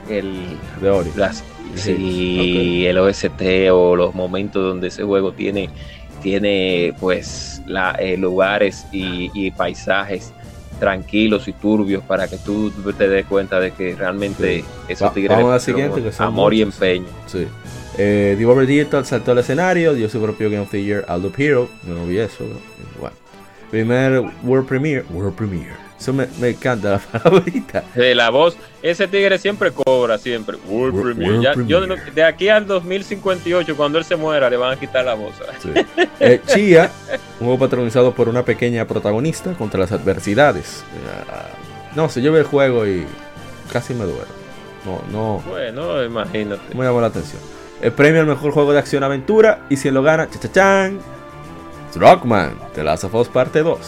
el 0.09 0.57
De 0.81 0.89
Ori. 0.89 1.09
las 1.15 1.43
Sí, 1.75 1.95
sí, 1.95 2.85
el 2.85 2.97
OST 2.99 3.41
o 3.71 3.95
los 3.95 4.13
momentos 4.13 4.61
donde 4.63 4.89
ese 4.89 5.03
juego 5.03 5.31
tiene 5.33 5.69
tiene 6.21 6.93
pues 6.99 7.61
la, 7.65 7.91
eh, 7.99 8.15
lugares 8.15 8.85
y, 8.91 9.29
y 9.33 9.51
paisajes 9.51 10.31
tranquilos 10.79 11.47
y 11.47 11.53
turbios 11.53 12.03
para 12.03 12.27
que 12.27 12.37
tú 12.37 12.71
te 12.97 13.07
des 13.09 13.25
cuenta 13.25 13.59
de 13.59 13.71
que 13.71 13.95
realmente 13.95 14.59
Sí. 14.59 14.65
esos 14.87 15.09
Va- 15.09 15.13
tigres 15.13 15.37
vamos 15.37 15.45
a 15.45 15.49
la 15.49 15.53
le 15.55 15.59
pusieron 15.59 15.81
siguiente, 15.81 16.09
que 16.09 16.15
son 16.15 16.27
amor 16.27 16.53
y 16.53 16.63
muchos. 16.65 16.75
empeño. 16.81 17.07
Sí. 17.27 17.47
Eh, 17.97 18.35
Devolver 18.37 18.65
Digital 18.67 19.05
saltó 19.05 19.31
al 19.31 19.39
escenario, 19.39 19.93
dio 19.93 20.09
su 20.09 20.21
propio 20.21 20.49
Game 20.49 20.63
of 20.63 20.71
the 20.71 20.83
Year 20.83 21.05
Hero. 21.37 21.67
Yo 21.87 21.93
no 21.93 22.05
vi 22.05 22.17
eso. 22.19 22.43
¿no? 22.43 22.55
Bueno. 22.99 23.15
Primer 23.71 24.23
World 24.43 24.67
Premiere. 24.67 25.03
World 25.11 25.35
Premiere. 25.35 25.75
Eso 26.03 26.11
me, 26.11 26.27
me 26.37 26.49
encanta 26.49 26.89
la 26.89 26.99
palabrita. 27.19 27.85
Eh, 27.95 28.13
la 28.13 28.29
voz, 28.29 28.57
ese 28.81 29.07
tigre 29.07 29.37
siempre 29.37 29.71
cobra, 29.71 30.17
siempre. 30.17 30.57
World 30.67 30.93
World- 30.95 31.15
Premiere. 31.15 31.37
World 31.39 31.61
Ya- 31.61 31.65
yo 31.65 32.11
de 32.13 32.23
aquí 32.25 32.49
al 32.49 32.67
2058, 32.67 33.77
cuando 33.77 33.99
él 33.99 34.03
se 34.03 34.17
muera, 34.17 34.49
le 34.49 34.57
van 34.57 34.73
a 34.73 34.79
quitar 34.79 35.05
la 35.05 35.13
voz. 35.13 35.35
Sí. 35.61 35.69
Eh, 36.19 36.41
Chia, 36.45 36.91
un 37.39 37.47
juego 37.47 37.57
patrocinado 37.59 38.13
por 38.13 38.27
una 38.27 38.43
pequeña 38.43 38.85
protagonista 38.85 39.53
contra 39.53 39.79
las 39.79 39.93
adversidades. 39.93 40.83
Eh, 40.93 41.95
no 41.95 42.09
sé, 42.09 42.21
yo 42.21 42.35
el 42.37 42.43
juego 42.43 42.85
y 42.85 43.05
casi 43.71 43.93
me 43.93 44.03
duele. 44.03 44.21
No, 44.85 45.01
no, 45.09 45.43
Bueno, 45.49 46.03
imagínate. 46.03 46.75
me 46.75 46.83
llamó 46.83 46.99
la 46.99 47.07
atención. 47.07 47.41
El 47.81 47.93
premio 47.93 48.19
al 48.19 48.27
mejor 48.27 48.51
juego 48.51 48.73
de 48.73 48.79
acción-aventura 48.79 49.65
y 49.69 49.77
si 49.77 49.89
lo 49.89 50.03
gana, 50.03 50.29
chachachán. 50.29 50.99
Rockman, 51.95 52.57
The 52.75 52.83
Last 52.83 53.03
of 53.03 53.13
Us 53.15 53.27
Parte 53.27 53.61
2. 53.61 53.79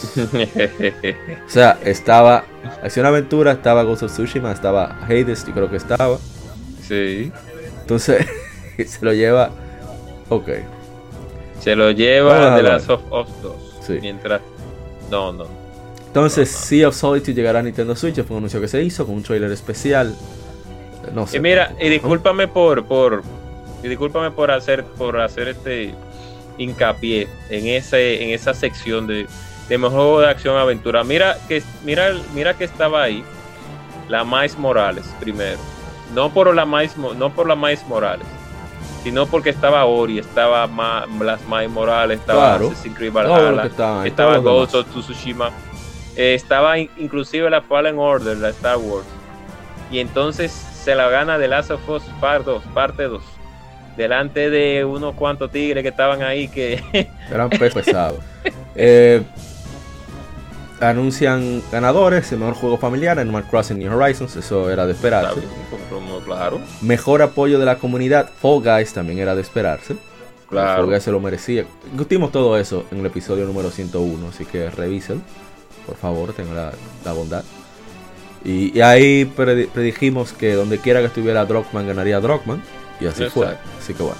O 1.47 1.49
sea, 1.49 1.77
estaba 1.83 2.43
Acción 2.83 3.05
Aventura, 3.05 3.53
estaba 3.53 3.83
Ghost 3.83 4.03
of 4.03 4.11
Tsushima, 4.11 4.51
estaba 4.51 4.97
Hades, 5.03 5.45
yo 5.45 5.53
creo 5.53 5.69
que 5.69 5.77
estaba. 5.77 6.17
sí. 6.81 7.31
Entonces, 7.81 8.25
se 8.85 9.05
lo 9.05 9.13
lleva. 9.13 9.51
Ok, 10.29 10.49
Se 11.59 11.75
lo 11.75 11.91
lleva 11.91 12.55
The. 12.55 12.63
Last 12.63 12.89
of 12.89 13.01
Us 13.11 13.27
2. 13.43 13.55
Sí. 13.81 13.97
Mientras. 14.01 14.41
No, 15.11 15.31
no. 15.31 15.45
entonces 16.07 16.49
Sea 16.49 16.87
of 16.87 16.95
Solitude 16.95 17.35
llegará 17.35 17.59
a 17.59 17.61
Nintendo 17.61 17.95
Switch. 17.95 18.15
Fue 18.23 18.31
un 18.31 18.37
anuncio 18.37 18.59
que 18.59 18.67
se 18.67 18.81
hizo 18.81 19.05
con 19.05 19.15
un 19.15 19.23
trailer 19.23 19.51
especial. 19.51 20.15
No 21.13 21.27
sé. 21.27 21.37
Y 21.37 21.39
mira, 21.39 21.75
y 21.79 21.89
discúlpame 21.89 22.47
por, 22.47 22.85
por. 22.85 23.21
Y 23.83 23.87
discúlpame 23.87 24.31
por 24.31 24.49
hacer, 24.49 24.83
por 24.83 25.21
hacer 25.21 25.49
este 25.49 25.93
hincapié 26.57 27.27
en 27.49 27.67
ese, 27.67 28.23
en 28.23 28.29
esa 28.29 28.53
sección 28.53 29.07
de, 29.07 29.27
de 29.69 29.77
mejor 29.77 30.21
de 30.21 30.29
acción 30.29 30.57
aventura. 30.57 31.03
Mira 31.03 31.37
que, 31.47 31.61
mira, 31.83 32.13
mira 32.33 32.53
que 32.55 32.63
estaba 32.63 33.03
ahí 33.03 33.23
la 34.07 34.23
Mais 34.23 34.57
Morales 34.57 35.05
primero. 35.19 35.57
No 36.13 36.29
por 36.31 36.53
la 36.53 36.65
Mais, 36.65 36.95
no 36.97 37.29
por 37.31 37.47
la 37.47 37.55
Mais 37.55 37.85
Morales, 37.87 38.27
sino 39.03 39.25
porque 39.25 39.49
estaba 39.49 39.85
Ori, 39.85 40.19
estaba 40.19 40.67
Ma- 40.67 41.05
las 41.19 41.43
Mais 41.47 41.69
Morales, 41.69 42.19
estaba 42.19 42.57
Claro. 42.57 42.73
Creed 42.95 43.11
Valhalla, 43.11 43.65
estaba 43.65 44.07
estaba 44.07 44.37
Ghost 44.37 44.75
of 44.75 44.87
Tsushima, 44.89 45.49
eh, 46.15 46.35
estaba 46.35 46.77
in- 46.77 46.89
inclusive 46.97 47.49
la 47.49 47.61
Fallen 47.61 47.97
Order, 47.97 48.37
la 48.37 48.49
Star 48.49 48.77
Wars. 48.77 49.05
Y 49.91 49.99
entonces 49.99 50.51
se 50.51 50.95
la 50.95 51.09
gana 51.09 51.37
de 51.37 51.47
Last 51.47 51.71
of 51.71 51.87
Us 51.89 52.03
Part 52.21 52.45
2, 52.45 52.63
parte 52.73 53.03
2. 53.03 53.21
Delante 53.97 54.49
de 54.49 54.83
unos 54.83 55.15
cuantos 55.15 55.51
tigres 55.51 55.81
que 55.83 55.89
estaban 55.89 56.21
ahí 56.21 56.47
que 56.47 56.83
Eran 57.31 57.49
pesados. 57.49 58.19
Eh, 58.75 59.21
anuncian 60.81 61.61
ganadores. 61.71 62.31
El 62.31 62.39
mejor 62.39 62.55
juego 62.55 62.77
familiar: 62.77 63.19
Animal 63.19 63.45
Crossing 63.49 63.79
New 63.79 63.95
Horizons. 63.97 64.35
Eso 64.35 64.69
era 64.69 64.85
de 64.85 64.93
esperarse. 64.93 65.41
claro, 66.25 66.59
Mejor 66.81 67.21
apoyo 67.21 67.59
de 67.59 67.65
la 67.65 67.77
comunidad: 67.77 68.29
Fall 68.41 68.61
Guys 68.61 68.93
también 68.93 69.19
era 69.19 69.35
de 69.35 69.41
esperarse. 69.41 69.95
claro. 70.49 70.81
Fall 70.83 70.91
Guys 70.91 71.03
se 71.03 71.11
lo 71.11 71.19
merecía. 71.19 71.65
Discutimos 71.91 72.31
todo 72.31 72.57
eso 72.57 72.85
en 72.91 72.99
el 72.99 73.05
episodio 73.05 73.45
número 73.45 73.69
101. 73.69 74.27
Así 74.27 74.45
que 74.45 74.69
revisen. 74.69 75.21
Por 75.85 75.95
favor, 75.95 76.33
tengan 76.33 76.55
la, 76.55 76.71
la 77.05 77.11
bondad. 77.13 77.43
Y, 78.43 78.77
y 78.77 78.81
ahí 78.81 79.25
predi- 79.35 79.67
predijimos 79.69 80.33
que 80.33 80.53
donde 80.53 80.79
quiera 80.79 80.99
que 80.99 81.07
estuviera 81.07 81.45
Drockman 81.45 81.87
ganaría 81.87 82.19
Drockman. 82.19 82.61
Y 82.99 83.07
así 83.07 83.25
fue. 83.29 83.45
Exacto. 83.47 83.69
Así 83.79 83.93
que 83.93 84.03
bueno. 84.03 84.17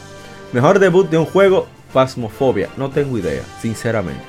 Mejor 0.53 0.79
debut 0.79 1.09
de 1.09 1.17
un 1.17 1.25
juego: 1.25 1.67
Phasmophobia. 1.93 2.69
No 2.77 2.89
tengo 2.89 3.17
idea, 3.17 3.43
sinceramente. 3.61 4.23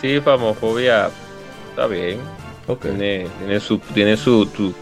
Sí, 0.00 0.20
famofobia 0.20 1.10
está 1.70 1.86
bien. 1.86 2.18
Ok. 2.66 2.82
Tiene, 2.82 3.26
tiene 3.38 3.60
su 3.60 3.78
tiene 3.78 4.16
su 4.16 4.46
tu- 4.46 4.74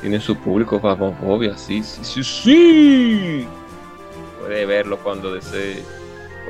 tiene 0.00 0.20
su 0.20 0.36
público 0.36 0.80
famofobia, 0.80 1.56
sí, 1.56 1.82
sí, 1.84 2.00
sí, 2.02 2.24
sí. 2.24 3.46
Puede 4.40 4.66
verlo 4.66 4.98
cuando 4.98 5.32
desee 5.32 5.82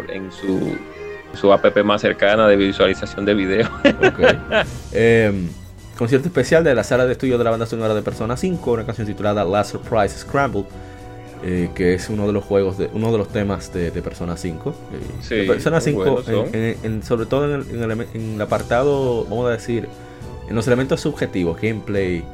en 0.08 0.32
su 0.32 0.74
su 1.38 1.52
app 1.52 1.64
más 1.84 2.00
cercana 2.00 2.46
de 2.48 2.56
visualización 2.56 3.24
de 3.26 3.34
video. 3.34 3.68
Ok. 3.84 4.20
Em, 4.92 5.48
concierto 5.98 6.28
especial 6.28 6.64
de 6.64 6.74
la 6.74 6.84
sala 6.84 7.06
de 7.06 7.12
estudio 7.12 7.38
de 7.38 7.44
la 7.44 7.50
banda 7.50 7.66
sonora 7.66 7.94
de 7.94 8.02
Persona 8.02 8.36
5, 8.36 8.72
una 8.72 8.86
canción 8.86 9.06
titulada 9.06 9.44
Last 9.44 9.72
Surprise 9.72 10.18
Scramble, 10.18 10.64
eh, 11.44 11.70
que 11.74 11.94
es 11.94 12.08
uno 12.08 12.26
de 12.26 12.32
los 12.32 12.44
juegos 12.44 12.78
de 12.78 12.88
uno 12.92 13.10
de 13.12 13.18
los 13.18 13.28
temas 13.28 13.72
de, 13.72 13.90
de 13.90 14.02
Persona 14.02 14.36
5. 14.36 14.70
eh, 14.70 14.74
Sí, 15.22 15.34
de 15.36 15.44
Persona 15.46 15.76
muy 15.76 15.84
5, 15.84 15.98
buenos 16.02 16.28
en- 16.28 16.34
son. 16.34 16.54
en- 16.54 16.76
en- 16.82 17.02
sobre 17.02 17.26
todo 17.26 17.44
en 17.46 17.60
el, 17.60 17.82
en 17.82 17.90
el- 17.90 18.06
en 18.14 18.34
el 18.34 18.40
apartado, 18.40 19.24
vamos 19.24 19.46
a 19.48 19.50
decir, 19.50 19.88
en 20.48 20.54
los 20.54 20.66
elementos 20.66 21.00
subjetivos, 21.00 21.60
gameplay, 21.60 22.24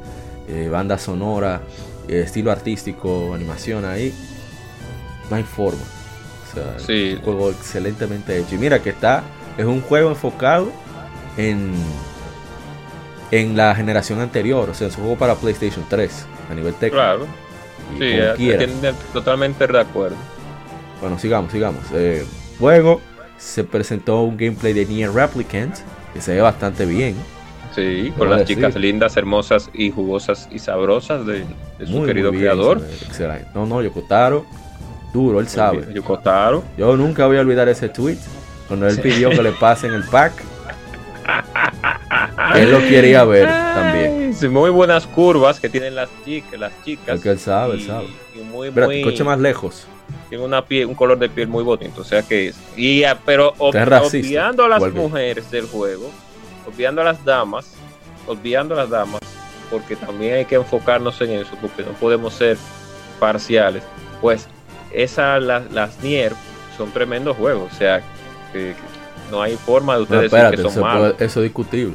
eh, 0.47 0.67
banda 0.71 0.97
sonora, 0.97 1.61
estilo 2.07 2.51
artístico, 2.51 3.33
animación 3.35 3.85
ahí, 3.85 4.13
no 5.29 5.35
hay 5.35 5.43
forma. 5.43 5.81
O 6.49 6.53
sea, 6.55 6.79
Sí. 6.79 7.09
es 7.11 7.17
un 7.17 7.21
juego 7.23 7.49
excelentemente 7.51 8.37
hecho. 8.39 8.55
Y 8.55 8.57
mira 8.57 8.79
que 8.81 8.89
está, 8.89 9.23
es 9.57 9.65
un 9.65 9.81
juego 9.81 10.09
enfocado 10.09 10.71
en, 11.37 11.71
en 13.31 13.55
la 13.55 13.75
generación 13.75 14.19
anterior, 14.19 14.69
o 14.69 14.73
sea, 14.73 14.87
es 14.87 14.95
un 14.97 15.03
juego 15.03 15.17
para 15.17 15.35
PlayStation 15.35 15.85
3 15.87 16.25
a 16.51 16.55
nivel 16.55 16.73
técnico. 16.73 16.95
Claro, 16.95 17.27
Y 17.95 17.99
sí, 17.99 18.19
tiene- 18.37 18.93
totalmente 19.13 19.67
de 19.67 19.79
acuerdo. 19.79 20.15
Bueno, 21.01 21.17
sigamos, 21.19 21.51
sigamos. 21.51 21.83
Eh, 21.93 22.25
luego 22.59 23.01
se 23.37 23.63
presentó 23.63 24.21
un 24.23 24.35
gameplay 24.37 24.73
de 24.73 24.85
Nier 24.85 25.11
Replicant 25.11 25.75
que 26.13 26.21
se 26.21 26.33
ve 26.35 26.41
bastante 26.41 26.85
bien. 26.85 27.15
Sí, 27.75 28.11
con 28.17 28.29
las 28.31 28.39
decir. 28.39 28.57
chicas 28.57 28.75
lindas, 28.75 29.15
hermosas 29.15 29.69
y 29.73 29.91
jugosas 29.91 30.49
y 30.51 30.57
sabrosas 30.59 31.25
de, 31.25 31.45
de 31.77 31.85
su 31.85 31.91
Muy, 31.91 32.07
querido 32.07 32.31
muy 32.31 32.41
bien, 32.41 32.51
creador. 32.51 32.81
Excelente. 33.05 33.45
No, 33.53 33.65
no, 33.67 33.81
Yokotaro, 33.83 34.45
duro, 35.13 35.39
él 35.39 35.47
sabe. 35.47 35.85
Yokotaro. 35.93 36.63
Yo 36.77 36.97
nunca 36.97 37.27
voy 37.27 37.37
a 37.37 37.41
olvidar 37.41 37.69
ese 37.69 37.87
tweet 37.87 38.17
cuando 38.67 38.87
él 38.87 38.95
Sí. 38.95 39.01
pidió 39.01 39.29
que 39.29 39.43
le 39.43 39.51
pasen 39.51 39.93
el 39.93 40.03
pack. 40.03 40.33
él 42.55 42.71
lo 42.71 42.79
quería 42.79 43.23
ver 43.23 43.47
también. 43.47 44.35
Muy 44.51 44.69
buenas 44.69 45.05
curvas 45.07 45.59
que 45.59 45.69
tienen 45.69 45.95
las 45.95 46.09
chicas, 46.23 46.59
las 46.59 46.71
chicas. 46.83 47.15
Es 47.17 47.21
que 47.21 47.29
él 47.29 47.39
sabe, 47.39 47.73
él 47.75 47.79
y- 47.81 47.85
sabe. 47.85 48.07
y 48.35 48.39
muy, 48.39 48.67
Espera, 48.69 48.85
muy- 48.87 49.01
coche 49.01 49.23
más 49.23 49.39
lejos. 49.39 49.85
tiene 50.29 50.43
una 50.43 50.63
piel, 50.65 50.85
un 50.87 50.95
color 50.95 51.17
de 51.19 51.29
piel 51.29 51.47
muy 51.47 51.63
bonito, 51.63 52.01
o 52.01 52.03
sea 52.03 52.21
que 52.23 52.47
es. 52.49 52.55
Y 52.77 53.03
pero 53.25 53.53
ob- 53.57 53.73
racista, 53.85 54.27
obviando 54.27 54.65
a 54.65 54.69
las 54.69 54.79
vuelve. 54.79 54.99
mujeres 54.99 55.49
del 55.51 55.65
juego, 55.67 56.09
obviando 56.67 57.01
a 57.01 57.03
las 57.05 57.23
damas, 57.25 57.73
obviando 58.27 58.75
a 58.75 58.77
las 58.77 58.89
damas, 58.89 59.19
porque 59.69 59.95
también 59.95 60.35
hay 60.35 60.45
que 60.45 60.55
enfocarnos 60.55 61.19
en 61.21 61.31
eso, 61.31 61.51
porque 61.61 61.83
no 61.83 61.91
podemos 61.93 62.33
ser 62.33 62.57
parciales. 63.19 63.83
Pues 64.21 64.47
esas 64.91 65.41
las, 65.41 65.71
las 65.71 66.01
Nier 66.01 66.33
son 66.77 66.91
tremendos 66.91 67.35
juegos, 67.37 67.71
o 67.71 67.75
sea 67.75 68.01
que, 68.53 68.59
que 68.73 68.75
no 69.31 69.41
hay 69.41 69.55
forma 69.57 69.93
de 69.93 69.99
No, 69.99 70.03
ustedes 70.03 70.23
espérate, 70.25 70.51
decir 70.57 70.65
que 70.65 70.69
eso, 70.71 70.79
son 70.79 70.89
malos. 70.89 71.13
puede- 71.13 71.25
eso 71.25 71.39
es 71.39 71.43
discutible. 71.43 71.93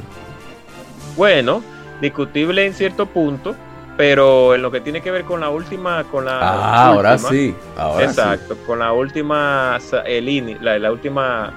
Bueno, 1.15 1.63
discutible 2.01 2.65
en 2.65 2.73
cierto 2.73 3.05
punto, 3.05 3.55
pero 3.97 4.53
en 4.55 4.61
lo 4.61 4.71
que 4.71 4.81
tiene 4.81 5.01
que 5.01 5.11
ver 5.11 5.23
con 5.23 5.39
la 5.39 5.49
última, 5.49 6.03
con 6.05 6.25
la 6.25 6.39
Ah, 6.41 6.87
ahora 6.89 7.13
última, 7.13 7.29
sí. 7.29 7.55
Ahora 7.77 7.99
sí. 7.99 8.19
Exacto, 8.19 8.57
con 8.65 8.79
la 8.79 8.91
última, 8.93 9.77
el 10.05 10.57
la, 10.61 10.77
la 10.79 10.91
última, 10.91 11.53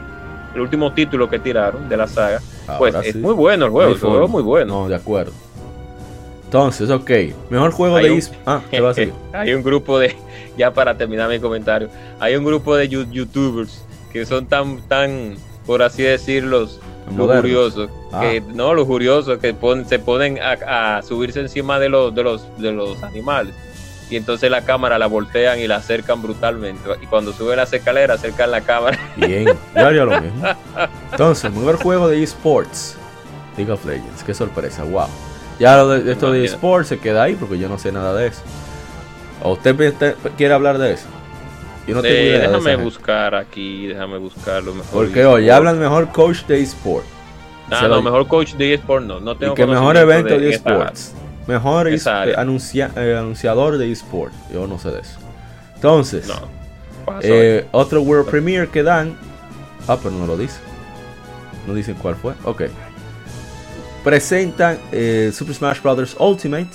el 0.55 0.61
último 0.61 0.93
título 0.93 1.29
que 1.29 1.39
tiraron 1.39 1.89
de 1.89 1.97
la 1.97 2.07
saga, 2.07 2.41
pues 2.79 2.95
Ahora 2.95 3.07
es 3.07 3.17
muy 3.17 3.35
bueno 3.35 3.67
el 3.67 3.71
juego, 3.73 3.93
el 3.93 3.99
juego 4.01 4.25
es 4.25 4.31
muy 4.31 4.43
bueno. 4.43 4.83
No, 4.83 4.89
de 4.89 4.95
acuerdo. 4.95 5.33
Entonces, 6.45 6.89
ok. 6.91 7.11
Mejor 7.51 7.73
juego 7.73 7.97
Hay 7.97 8.05
de 8.05 8.11
un- 8.13 8.23
Ah, 8.47 8.63
¿qué 8.71 8.81
va 8.81 8.91
a 8.91 8.93
decir? 8.95 9.13
hay 9.33 9.53
un 9.53 9.63
grupo 9.63 9.99
de, 9.99 10.17
ya 10.57 10.73
para 10.73 10.97
terminar 10.97 11.29
mi 11.29 11.39
comentario, 11.41 11.89
hay 12.21 12.37
un 12.37 12.45
grupo 12.45 12.77
de 12.77 12.89
youtubers 12.89 13.85
que 14.13 14.25
son 14.25 14.47
tan, 14.47 14.81
tan, 14.89 15.35
por 15.67 15.83
así 15.83 16.03
decirlo, 16.05 16.67
lujuriosos. 17.17 17.91
Ah. 18.13 18.21
Que, 18.23 18.41
no, 18.41 18.75
lujuriosos, 18.75 19.39
que 19.39 19.55
pon- 19.55 19.87
se 19.87 19.99
ponen 19.99 20.39
a, 20.41 20.97
a 20.99 21.03
subirse 21.03 21.41
encima 21.41 21.79
de 21.79 21.89
los, 21.89 22.15
de, 22.15 22.23
los, 22.23 22.47
de 22.59 22.73
los 22.73 23.03
animales. 23.03 23.55
Y 24.11 24.17
entonces 24.17 24.51
la 24.51 24.63
cámara 24.63 24.99
la 24.99 25.07
voltean 25.07 25.59
y 25.61 25.67
la 25.67 25.77
acercan 25.77 26.23
brutalmente. 26.23 26.81
Y 27.03 27.07
cuando 27.07 27.33
sube 27.33 27.55
las 27.57 27.71
escaleras, 27.73 28.19
acercan 28.21 28.51
la 28.51 28.63
cámara. 28.63 28.99
Bien, 29.17 29.45
yo 29.75 29.87
haría 29.87 30.05
lo 30.05 30.19
mismo. 30.21 30.43
Entonces, 31.11 31.53
mejor 31.53 31.77
juego 31.77 32.09
de 32.09 32.23
esports. 32.23 32.97
League 33.59 33.71
of 33.71 33.85
Legends, 33.85 34.23
qué 34.25 34.33
sorpresa, 34.33 34.85
wow. 34.85 35.09
Ya 35.59 35.77
lo 35.77 35.89
de, 35.89 36.11
esto 36.13 36.31
de 36.33 36.45
esports 36.45 36.89
se 36.89 36.99
queda 36.99 37.25
ahí 37.25 37.35
porque 37.35 37.59
yo 37.59 37.69
no 37.69 37.77
sé 37.79 37.93
nada 37.93 38.15
de 38.15 38.29
eso. 38.29 38.41
¿O 39.43 39.53
usted 39.53 39.77
quiere 40.37 40.55
hablar 40.55 40.79
de 40.79 40.93
eso? 40.95 41.07
Yo 41.89 41.95
no 41.97 42.03
tengo 42.03 42.15
de 42.15 42.39
déjame 42.39 42.59
esa 42.59 42.71
gente. 42.71 42.85
buscar 42.85 43.35
aquí, 43.35 43.87
déjame 43.89 44.19
buscarlo 44.19 44.75
mejor. 44.75 44.91
Porque 45.07 45.25
oye, 45.25 45.51
hablan 45.51 45.79
mejor 45.79 46.09
coach 46.13 46.45
de 46.47 46.61
esport. 46.63 47.05
Ah, 47.71 47.81
Se 47.81 47.83
no, 47.89 47.97
lo- 47.97 48.03
mejor 48.03 48.27
coach 48.29 48.53
de 48.55 48.75
eSport 48.75 49.05
no. 49.05 49.21
No 49.21 49.33
Y 49.33 49.37
tengo 49.37 49.55
que 49.55 49.67
mejor 49.67 49.97
evento 49.97 50.31
de, 50.31 50.37
área. 50.37 50.51
esports. 50.51 51.13
Mejor 51.47 51.89
es- 51.89 52.07
eh, 52.07 52.35
anuncia- 52.37 52.91
eh, 52.97 53.17
anunciador 53.19 53.77
de 53.79 53.91
esports. 53.91 54.35
Yo 54.53 54.67
no 54.67 54.79
sé 54.79 54.91
de 54.91 55.01
eso. 55.01 55.19
Entonces, 55.75 56.27
No. 56.29 56.59
Eh, 57.23 57.67
otro 57.73 58.03
World 58.03 58.29
Premiere 58.31 58.69
que 58.69 58.83
dan. 58.83 59.17
Ah, 59.87 59.97
pero 60.03 60.15
no 60.15 60.27
lo 60.27 60.37
dice. 60.37 60.59
No 61.67 61.73
dicen 61.75 61.95
cuál 61.95 62.17
fue. 62.17 62.35
Ok. 62.45 62.65
Presentan 64.05 64.79
eh, 64.93 65.31
Super 65.35 65.55
Smash 65.55 65.81
Bros. 65.83 66.17
Ultimate. 66.19 66.69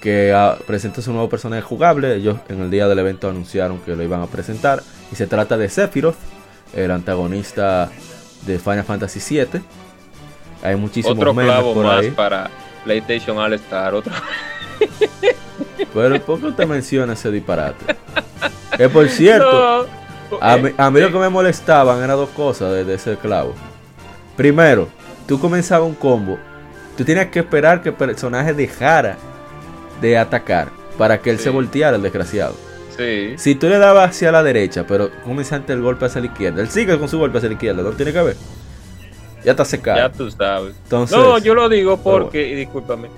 Que 0.00 0.32
ah, 0.32 0.56
presenta 0.66 1.02
su 1.02 1.12
nuevo 1.12 1.28
personaje 1.28 1.62
jugable. 1.62 2.14
Ellos 2.14 2.38
en 2.48 2.60
el 2.60 2.70
día 2.70 2.86
del 2.88 2.98
evento 2.98 3.28
anunciaron 3.28 3.78
que 3.80 3.96
lo 3.96 4.02
iban 4.02 4.22
a 4.22 4.26
presentar. 4.26 4.82
Y 5.12 5.16
se 5.16 5.26
trata 5.26 5.56
de 5.56 5.68
Sephiroth, 5.68 6.16
el 6.74 6.90
antagonista 6.90 7.90
de 8.46 8.58
Final 8.58 8.84
Fantasy 8.84 9.20
VII. 9.20 9.60
Hay 10.62 10.76
muchísimos 10.76 11.16
otro 11.16 11.34
memes 11.34 11.52
clavo 11.52 11.74
por 11.74 11.86
más 11.86 12.00
ahí. 12.00 12.10
para 12.10 12.50
PlayStation 12.84 13.38
All 13.38 13.52
Star. 13.54 13.94
Otro. 13.94 14.12
Pero 15.94 16.20
¿por 16.22 16.40
qué 16.40 16.46
usted 16.46 16.66
menciona 16.66 17.12
ese 17.14 17.30
disparate? 17.30 17.96
Que 18.76 18.88
por 18.88 19.08
cierto, 19.08 19.86
No, 20.30 20.38
a 20.40 20.56
eh, 20.56 20.62
mí, 20.62 20.70
a 20.76 20.90
mí 20.90 21.00
lo 21.00 21.06
sí. 21.06 21.12
que 21.12 21.18
me 21.18 21.28
molestaban 21.28 22.02
eran 22.02 22.16
dos 22.16 22.28
cosas 22.30 22.72
de, 22.72 22.84
de 22.84 22.94
ese 22.94 23.16
clavo. 23.16 23.54
Primero, 24.36 24.88
tú 25.26 25.40
comenzabas 25.40 25.88
un 25.88 25.94
combo, 25.94 26.38
tú 26.96 27.04
tenías 27.04 27.26
que 27.28 27.40
esperar 27.40 27.82
que 27.82 27.88
el 27.90 27.94
personaje 27.94 28.52
dejara 28.52 29.16
de 30.00 30.16
atacar 30.18 30.68
para 30.96 31.18
que 31.20 31.30
él 31.30 31.38
Sí. 31.38 31.44
se 31.44 31.50
volteara, 31.50 31.96
el 31.96 32.02
desgraciado. 32.02 32.54
Sí. 32.96 33.34
Si 33.36 33.54
tú 33.54 33.68
le 33.68 33.78
dabas 33.78 34.10
hacia 34.10 34.32
la 34.32 34.42
derecha, 34.42 34.84
pero 34.86 35.10
comenzaste 35.24 35.72
el 35.72 35.80
golpe 35.82 36.06
hacia 36.06 36.20
la 36.20 36.26
izquierda, 36.26 36.60
él 36.62 36.68
sigue 36.68 36.98
con 36.98 37.08
su 37.08 37.18
golpe 37.18 37.38
hacia 37.38 37.48
la 37.48 37.54
izquierda, 37.54 37.82
no 37.82 37.90
tiene 37.90 38.12
que 38.12 38.22
ver. 38.22 38.36
Ya 39.44 39.52
está 39.52 39.64
secado. 39.64 39.98
Ya 39.98 40.10
tú 40.10 40.30
sabes. 40.30 40.74
Entonces, 40.84 41.16
No, 41.16 41.38
yo 41.38 41.54
lo 41.54 41.68
digo 41.68 41.96
porque, 41.98 42.48
y 42.48 42.54
discúlpame 42.56 43.08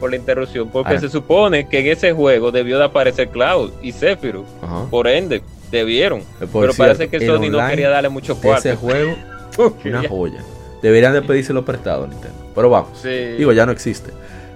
por 0.00 0.10
la 0.10 0.16
interrupción, 0.16 0.68
porque 0.70 0.94
Ah. 0.94 1.00
se 1.00 1.08
supone 1.08 1.68
que 1.68 1.78
en 1.80 1.86
ese 1.86 2.12
juego 2.12 2.50
debió 2.50 2.78
de 2.78 2.84
aparecer 2.86 3.28
Cloud 3.28 3.70
y. 3.80 3.90
Ajá. 3.92 4.84
Por 4.90 5.06
ende, 5.06 5.40
debieron. 5.70 6.20
Eh, 6.40 6.46
por 6.52 6.62
Pero 6.62 6.74
parece 6.74 7.08
que 7.08 7.24
Sony 7.24 7.48
no 7.50 7.64
quería 7.68 7.90
darle 7.90 8.08
mucho 8.08 8.36
cuarto. 8.40 8.68
Ese 8.68 8.76
juego, 8.76 9.14
una 9.84 10.02
ya- 10.02 10.08
joya. 10.08 10.42
Deberían 10.82 11.12
de 11.12 11.22
pedírselo 11.22 11.64
prestado 11.64 12.06
Nintendo. 12.08 12.36
Pero 12.54 12.70
vamos. 12.70 12.98
Sí. 13.00 13.08
Digo, 13.38 13.52
ya 13.52 13.64
no 13.66 13.72
existe. 13.72 14.10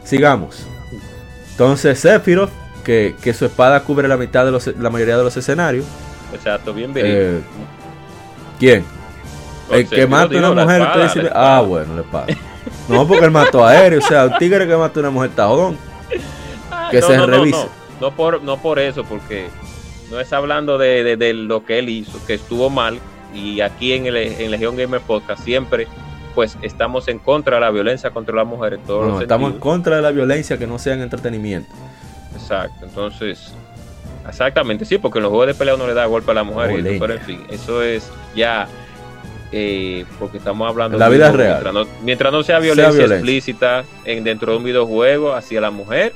Sigamos. 0.05 0.67
Entonces, 1.53 1.99
Sephiroth, 2.01 2.51
que, 2.85 3.15
que 3.23 3.33
su 3.35 3.45
espada 3.47 3.83
cubre 3.85 4.09
la 4.09 4.17
mitad 4.17 4.45
de 4.45 4.51
los, 4.51 4.67
la 4.67 4.91
mayoría 4.91 5.17
de 5.17 5.25
los 5.25 5.37
escenarios. 5.37 5.85
Exacto, 6.35 6.73
bien. 6.75 6.93
Eh, 6.97 7.41
¿Quién? 8.59 8.85
Con 9.69 9.77
El 9.79 9.89
que 9.89 10.07
mata 10.07 10.35
a 10.35 10.39
una 10.39 10.63
mujer, 10.65 10.81
espada, 10.81 10.91
usted 10.91 11.03
dice, 11.09 11.23
la 11.23 11.29
espada. 11.29 11.57
ah, 11.59 11.61
bueno, 11.63 11.97
le 11.97 12.03
paga. 12.05 12.27
No, 12.89 13.07
porque 13.07 13.25
él 13.25 13.31
mató 13.31 13.65
a 13.65 13.71
Aéreo. 13.71 14.01
O 14.01 14.03
sea, 14.03 14.27
un 14.27 14.37
tigre 14.39 14.67
que 14.67 14.77
mata 14.77 14.99
a 14.99 15.03
una 15.03 15.11
mujer 15.11 15.31
está 15.31 15.47
jodón. 15.47 15.77
Ah, 16.71 16.89
que 16.91 17.01
se 17.01 17.17
no, 17.17 17.27
revise. 17.27 17.57
No, 18.01 18.09
no 18.09 18.17
por, 18.17 18.43
no 18.43 18.57
por 18.61 18.79
eso, 18.81 19.05
porque 19.05 19.49
no 20.11 20.19
es 20.19 20.33
hablando 20.33 20.79
de, 20.79 21.05
de- 21.05 21.17
de 21.17 21.33
lo 21.33 21.65
que 21.65 21.79
él 21.79 21.89
hizo, 21.89 22.19
que 22.27 22.35
estuvo 22.35 22.71
mal. 22.71 22.99
Y 23.33 23.61
aquí 23.61 23.93
en, 23.93 24.07
el, 24.07 24.17
en 24.17 24.51
Legión 24.51 24.77
Gamer 24.77 25.01
Podcast 25.01 25.45
siempre 25.45 25.87
pues 26.35 26.57
estamos 26.63 27.09
en 27.09 27.19
contra 27.19 27.57
de 27.57 27.61
la 27.61 27.71
violencia 27.71 28.11
contra 28.11 28.35
las 28.35 28.47
mujeres. 28.47 28.81
todos 28.87 29.07
No, 29.07 29.21
estamos 29.21 29.53
en 29.53 29.59
contra 29.61 29.97
de 29.97 30.03
la 30.03 30.11
violencia 30.11 30.59
que 30.59 30.67
no 30.67 30.79
sea 30.79 30.95
en 30.95 31.03
entretenimiento. 31.03 31.71
Exacto, 32.35 32.85
entonces, 32.87 33.53
exactamente, 34.29 34.85
sí, 34.85 34.99
porque 34.99 35.19
en 35.19 35.25
los 35.25 35.31
juegos 35.31 35.49
de 35.49 35.55
pelea 35.55 35.75
uno 35.75 35.87
le 35.87 35.95
da 35.95 36.07
golpe 36.07 36.31
a 36.31 36.35
la 36.35 36.45
mujer, 36.45 36.71
y 36.71 36.89
eso, 36.89 36.97
pero 37.01 37.15
en 37.15 37.21
fin, 37.21 37.41
eso 37.51 37.83
es 37.83 38.09
ya, 38.35 38.67
eh, 39.53 40.05
porque 40.19 40.39
estamos 40.39 40.69
hablando 40.69 40.97
En 40.97 41.01
la 41.01 41.09
vida 41.09 41.29
juego, 41.31 41.37
real. 41.43 41.53
Mientras 41.63 41.75
no, 41.75 41.93
mientras 42.03 42.33
no 42.33 42.43
sea 42.43 42.59
violencia, 42.59 42.91
violencia. 42.93 43.17
explícita 43.17 43.85
en, 44.05 44.25
dentro 44.25 44.53
de 44.53 44.59
un 44.59 44.65
videojuego 44.65 45.35
hacia 45.35 45.61
la 45.61 45.71
mujer, 45.71 46.15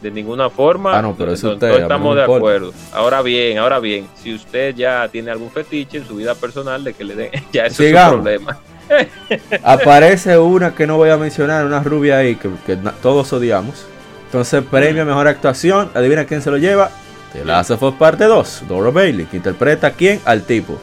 de 0.00 0.10
ninguna 0.10 0.50
forma, 0.50 0.98
Ah, 0.98 1.02
no, 1.02 1.14
pero 1.14 1.32
eso 1.32 1.48
no- 1.48 1.52
usted, 1.54 1.68
no 1.70 1.76
estamos 1.76 2.16
de 2.16 2.22
acuerdo. 2.24 2.72
Ahora 2.92 3.22
bien, 3.22 3.58
ahora 3.58 3.78
bien, 3.80 4.06
si 4.16 4.34
usted 4.34 4.74
ya 4.74 5.08
tiene 5.08 5.30
algún 5.30 5.50
fetiche 5.50 5.98
en 5.98 6.06
su 6.06 6.16
vida 6.16 6.34
personal 6.34 6.82
de 6.84 6.92
que 6.94 7.04
le 7.04 7.14
den, 7.14 7.30
ya 7.52 7.66
eso 7.66 7.82
Sigamos. 7.82 8.26
es 8.26 8.38
un 8.38 8.44
problema. 8.44 8.58
Aparece 9.62 10.38
una 10.38 10.74
que 10.74 10.86
no 10.86 10.96
voy 10.96 11.10
a 11.10 11.16
mencionar, 11.16 11.64
una 11.64 11.80
rubia 11.82 12.18
ahí 12.18 12.36
que, 12.36 12.76
todos 13.02 13.32
odiamos. 13.32 13.86
Entonces, 14.26 14.64
premio 14.68 15.02
a 15.02 15.04
mejor 15.04 15.28
actuación. 15.28 15.90
Adivina 15.94 16.24
quién 16.24 16.42
se 16.42 16.50
lo 16.50 16.58
lleva. 16.58 16.90
The 17.32 17.44
Last 17.44 17.70
of 17.70 17.82
Us 17.82 17.94
Parte 17.94 18.24
2. 18.24 18.64
Dora 18.68 18.90
Bailey, 18.90 19.26
que 19.26 19.36
interpreta 19.36 19.88
a 19.88 19.90
quién? 19.90 20.20
Al 20.24 20.42
tipo. 20.42 20.78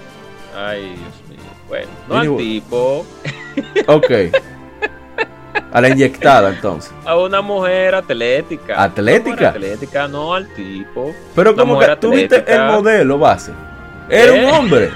Ay, 0.56 0.96
Dios 0.96 1.30
mío. 1.30 1.40
Bueno, 1.68 1.88
no 2.08 2.18
al 2.18 2.38
tipo, 2.38 3.06
Ok. 3.88 4.12
A 5.72 5.80
la 5.80 5.90
inyectada, 5.90 6.50
entonces. 6.50 6.92
a 7.06 7.18
una 7.18 7.42
mujer 7.42 7.96
atlética. 7.96 8.82
¿Atlética? 8.82 9.50
Atlética, 9.50 10.08
no 10.08 10.34
al 10.34 10.54
tipo. 10.54 11.14
Pero 11.34 11.56
como 11.56 11.80
que 11.80 11.86
mujer 11.86 12.00
tú 12.00 12.12
viste 12.12 12.44
el 12.48 12.66
modelo 12.66 13.18
base. 13.18 13.52
Era 14.10 14.36
¿Eh? 14.36 14.46
un 14.46 14.52
hombre. 14.54 14.92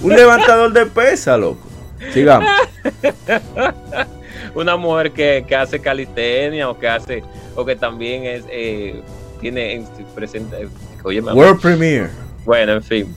Un 0.00 0.14
levantador 0.14 0.72
de 0.72 0.86
pesa, 0.86 1.36
loco. 1.36 1.69
Sigamos. 2.12 2.48
Una 4.54 4.76
mujer 4.76 5.12
que, 5.12 5.44
que 5.46 5.54
hace 5.54 5.80
calistenia 5.80 6.68
o 6.68 6.78
que 6.78 6.88
hace, 6.88 7.22
o 7.54 7.64
que 7.64 7.76
también 7.76 8.24
es, 8.24 8.44
eh, 8.50 9.00
tiene, 9.40 9.74
en- 9.74 9.86
presenta, 10.14 10.56
oye, 11.04 11.22
me- 11.22 11.32
World 11.32 11.60
Premiere. 11.60 12.08
bueno, 12.44 12.72
en 12.72 12.82
fin. 12.82 13.14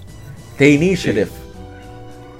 The 0.58 0.70
Initiative. 0.70 1.30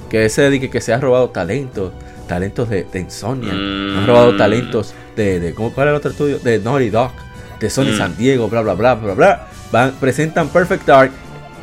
Que 0.10 0.26
ese 0.26 0.50
de 0.50 0.70
que, 0.70 0.82
se 0.82 0.94
ha 0.94 1.00
robado 1.00 1.30
talentos. 1.30 1.92
Talentos 2.28 2.70
de, 2.70 2.84
de 2.84 3.00
Insomnia. 3.00 3.52
Mm. 3.54 3.98
Han 3.98 4.08
robado 4.08 4.38
talentos 4.38 4.94
de, 5.16 5.40
de 5.40 5.54
¿cómo, 5.54 5.74
¿Cuál 5.74 5.88
era 5.88 5.92
el 5.92 5.98
otro 5.98 6.12
estudio? 6.12 6.40
De 6.40 6.60
Naughty 6.60 6.90
Dog. 6.90 7.12
De 7.60 7.70
Sony 7.70 7.92
Mm. 7.94 7.98
San 7.98 8.18
Diego, 8.18 8.48
bla, 8.48 8.62
bla, 8.62 8.74
bla, 8.76 8.96
bla, 8.96 9.14
bla. 9.14 9.48
Van, 9.72 9.92
presentan 10.00 10.50
Perfect 10.50 10.86
Dark 10.86 11.12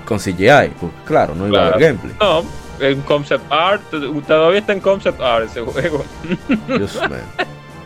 con 0.05 0.19
CGI. 0.19 0.71
Pues, 0.81 0.93
claro, 1.07 1.35
no 1.35 1.47
iba 1.47 1.59
a 1.59 1.67
haber 1.69 1.79
Claro. 1.79 1.95
gameplay. 1.97 2.17
No, 2.21 2.45
en 2.81 3.01
concept 3.03 3.45
art, 3.51 3.83
todavía 4.27 4.61
está 4.61 4.73
en 4.73 4.81
concept 4.81 5.21
art 5.21 5.47
ese 5.47 5.61
juego. 5.61 6.05
Dios. 6.69 6.99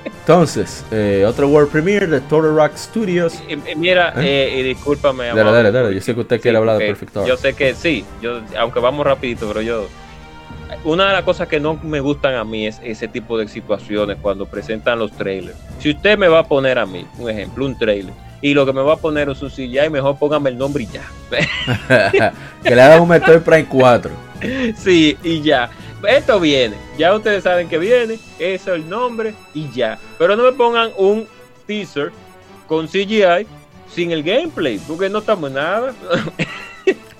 Entonces, 0.04 0.84
eh, 0.90 1.24
otro 1.26 1.48
World 1.48 1.70
Premiere 1.70 2.06
de 2.06 2.20
Turtle 2.22 2.52
Rock 2.52 2.76
Studios. 2.76 3.42
Mira, 3.76 4.14
¿Eh? 4.16 4.54
eh, 4.54 4.60
y 4.60 4.62
discúlpame. 4.62 5.26
Dale, 5.26 5.52
dale, 5.52 5.70
dale. 5.70 5.94
Yo 5.94 6.00
sé 6.00 6.14
que 6.14 6.20
usted 6.20 6.40
quiere 6.40 6.56
Sí, 6.56 6.60
hablar 6.60 6.78
de 6.78 6.86
porque 6.86 6.92
Perfect 7.00 7.14
Dark. 7.14 7.28
Yo 7.28 7.36
sé 7.36 7.54
que 7.54 7.74
sí, 7.74 8.04
yo, 8.22 8.40
aunque 8.58 8.80
vamos 8.80 9.04
rapidito, 9.04 9.46
pero 9.48 9.60
yo... 9.60 9.86
Una 10.82 11.08
de 11.08 11.12
las 11.12 11.24
cosas 11.24 11.46
que 11.46 11.60
no 11.60 11.78
me 11.82 12.00
gustan 12.00 12.34
a 12.34 12.44
mí 12.44 12.66
es 12.66 12.80
ese 12.82 13.06
tipo 13.06 13.38
de 13.38 13.46
situaciones 13.48 14.16
cuando 14.20 14.46
presentan 14.46 14.98
los 14.98 15.12
trailers. 15.12 15.58
Si 15.78 15.90
usted 15.90 16.16
me 16.16 16.26
va 16.26 16.40
a 16.40 16.44
poner 16.44 16.78
a 16.78 16.86
mí, 16.86 17.06
un 17.18 17.28
ejemplo, 17.28 17.66
un 17.66 17.76
trailer, 17.78 18.14
y 18.44 18.52
lo 18.52 18.66
que 18.66 18.74
me 18.74 18.82
va 18.82 18.92
a 18.92 18.96
poner 18.98 19.30
es 19.30 19.40
un 19.40 19.48
CGI, 19.48 19.88
mejor 19.90 20.18
póngame 20.18 20.50
el 20.50 20.58
nombre 20.58 20.82
y 20.82 20.86
ya. 20.86 21.08
que 22.62 22.74
le 22.74 22.82
hagan 22.82 23.00
un 23.00 23.08
Metroid 23.08 23.40
Prime 23.40 23.64
4. 23.64 24.10
sí, 24.76 25.16
y 25.22 25.40
ya. 25.40 25.70
Esto 26.06 26.38
viene, 26.38 26.76
ya 26.98 27.14
ustedes 27.14 27.42
saben 27.42 27.70
que 27.70 27.78
viene, 27.78 28.18
eso 28.38 28.74
es 28.74 28.82
el 28.82 28.86
nombre 28.86 29.34
y 29.54 29.70
ya. 29.70 29.98
Pero 30.18 30.36
no 30.36 30.42
me 30.42 30.52
pongan 30.52 30.90
un 30.98 31.26
teaser 31.66 32.12
con 32.68 32.86
CGI 32.86 33.46
sin 33.90 34.12
el 34.12 34.22
gameplay, 34.22 34.78
porque 34.86 35.08
no 35.08 35.20
estamos 35.20 35.48
en 35.48 35.54
nada. 35.54 35.94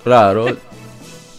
Claro. 0.03 0.45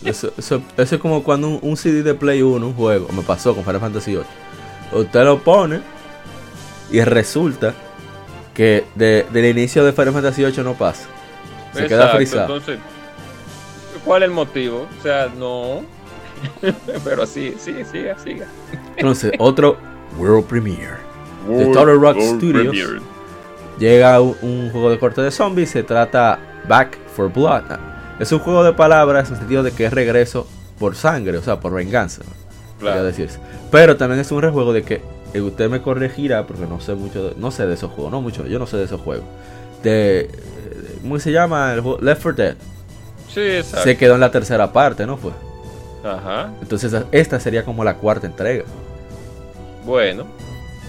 Eso, 0.04 0.32
eso, 0.36 0.60
eso 0.76 0.94
es 0.96 1.00
como 1.00 1.22
cuando 1.22 1.46
un, 1.46 1.60
un 1.62 1.76
CD 1.76 2.02
de 2.02 2.14
Play 2.14 2.42
1, 2.42 2.66
un 2.66 2.74
juego, 2.74 3.06
me 3.12 3.22
pasó 3.22 3.54
con 3.54 3.62
Final 3.62 3.80
Fantasy 3.80 4.16
VIII. 4.16 4.24
Usted 5.00 5.22
lo 5.22 5.38
pone 5.38 5.80
y 6.90 7.00
resulta 7.02 7.72
que 8.56 8.84
de- 8.94 9.26
del 9.32 9.44
inicio 9.56 9.84
de 9.84 9.92
Final 9.92 10.14
Fantasy 10.14 10.44
VIII 10.44 10.64
no 10.64 10.74
pasa. 10.74 11.06
Se 11.74 11.86
queda 11.86 12.08
frisado. 12.16 12.42
Entonces, 12.56 12.78
¿cuál 14.04 14.22
es 14.22 14.28
el 14.28 14.34
motivo? 14.34 14.86
O 14.98 15.02
sea, 15.02 15.28
no. 15.36 15.82
Pero 17.04 17.22
así, 17.24 17.54
sigue, 17.58 17.84
siga, 17.84 18.18
siga. 18.18 18.46
Entonces, 18.96 19.32
otro 19.38 19.76
World 20.18 20.46
Premiere. 20.46 20.96
De 21.48 21.66
Turtle 21.66 21.94
Rock 21.94 22.18
Studios. 22.20 22.68
Premiere. 22.68 23.00
Llega 23.78 24.20
un, 24.22 24.34
un 24.40 24.70
juego 24.72 24.90
de 24.90 24.98
corte 24.98 25.20
de 25.20 25.30
zombies, 25.30 25.70
se 25.70 25.82
trata 25.82 26.38
Back 26.66 26.96
for 27.14 27.30
Blood. 27.30 27.62
Es 28.18 28.32
un 28.32 28.38
juego 28.38 28.64
de 28.64 28.72
palabras 28.72 29.28
en 29.28 29.34
el 29.34 29.40
sentido 29.40 29.62
de 29.62 29.70
que 29.72 29.84
es 29.84 29.92
regreso 29.92 30.48
por 30.78 30.96
sangre, 30.96 31.36
o 31.36 31.42
sea, 31.42 31.60
por 31.60 31.72
venganza. 31.74 32.22
podría 32.80 33.02
decirse. 33.02 33.38
Pero 33.70 33.96
también 33.98 34.20
es 34.20 34.30
un 34.32 34.40
rejuego 34.40 34.72
de 34.72 34.82
que 34.82 35.02
usted 35.34 35.68
me 35.68 35.82
corregirá 35.82 36.46
porque 36.46 36.66
no 36.66 36.80
sé 36.80 36.94
mucho, 36.94 37.28
de- 37.30 37.34
no 37.36 37.50
sé 37.50 37.66
de 37.66 37.74
esos 37.74 37.90
juegos, 37.92 38.10
no 38.12 38.20
mucho, 38.22 38.46
yo 38.46 38.58
no 38.58 38.66
sé 38.66 38.76
de 38.76 38.84
esos 38.84 39.00
juegos. 39.00 39.24
De, 39.82 40.20
eh, 40.20 40.30
¿cómo 41.02 41.18
se 41.18 41.30
llama? 41.32 41.72
El 41.74 41.80
juego 41.80 41.98
Left 42.00 42.22
4 42.22 42.44
Dead. 42.44 42.56
Sí, 43.32 43.40
exacto. 43.40 43.84
Se 43.84 43.96
quedó 43.96 44.14
en 44.14 44.20
la 44.20 44.30
tercera 44.30 44.72
parte, 44.72 45.06
¿no 45.06 45.16
fue? 45.16 45.32
Ajá. 46.04 46.50
Entonces 46.62 46.94
esta 47.12 47.38
sería 47.40 47.64
como 47.64 47.84
la 47.84 47.94
cuarta 47.96 48.26
entrega. 48.26 48.64
Bueno. 49.84 50.26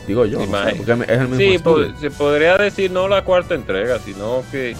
Digo 0.07 0.25
yo, 0.25 0.37
no 0.39 0.45
sé, 0.45 0.49
Imagino. 0.49 0.77
porque 0.85 1.13
es 1.13 1.19
el 1.19 1.27
mismo 1.27 1.37
Sí, 1.37 1.59
po- 1.59 1.99
se 1.99 2.11
podría 2.11 2.57
decir 2.57 2.89
no 2.91 3.07
la 3.09 3.23
cuarta 3.25 3.55
entrega, 3.55 3.99
sino 3.99 4.41
que, 4.51 4.73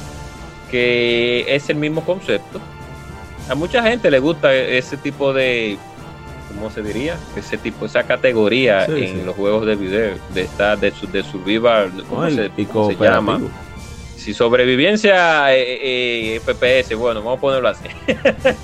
que 0.72 1.46
es 1.54 1.70
el 1.70 1.76
mismo 1.76 2.06
concepto. 2.06 2.60
A 3.50 3.56
mucha 3.56 3.84
gente 3.84 4.10
le 4.10 4.20
gusta 4.20 4.54
ese 4.54 4.96
tipo 4.98 5.34
de, 5.34 5.78
¿cómo 6.58 6.70
se 6.72 6.82
diría? 6.82 7.15
Ese 7.36 7.58
tipo, 7.58 7.86
esa 7.86 8.04
categoría 8.04 8.86
Sí, 8.86 8.91
en 8.93 9.15
sí. 9.20 9.22
los 9.26 9.36
juegos 9.36 9.65
de 9.65 9.76
video, 9.76 10.15
de 10.34 10.41
estar 10.41 10.78
de, 10.80 10.91
su- 10.91 11.08
de 11.08 11.24
survival, 11.24 11.91
¿cómo, 12.10 12.22
No, 12.24 12.30
y, 12.30 12.36
se, 12.36 12.52
cómo 12.72 12.89
se 12.91 12.96
llama? 13.04 13.39
Si 14.17 14.34
sobrevivencia 14.34 15.54
eh, 15.56 16.36
eh, 16.36 16.41
FPS, 16.43 16.96
bueno, 16.96 17.22
vamos 17.22 17.38
a 17.38 17.41
ponerlo 17.41 17.70
así. 17.70 17.88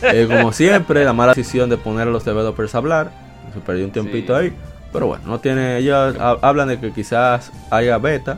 Eh, 0.02 0.28
como 0.28 0.52
siempre, 0.54 1.06
la 1.06 1.14
mala 1.14 1.34
decisión 1.34 1.70
de 1.70 1.78
poner 1.78 2.08
a 2.08 2.12
los 2.12 2.26
developers 2.26 2.76
a 2.76 2.78
hablar. 2.80 3.12
Se 3.54 3.60
perdió 3.60 3.86
un 3.86 3.92
tiempito 3.92 4.38
Sí. 4.38 4.46
ahí. 4.48 4.54
Pero 4.92 5.08
bueno, 5.08 5.24
no 5.26 5.40
tiene. 5.40 5.78
Ellos 5.78 6.16
ha- 6.20 6.38
hablan 6.42 6.68
de 6.68 6.80
que 6.80 6.92
quizás 6.92 7.52
haya 7.70 7.98
beta 7.98 8.38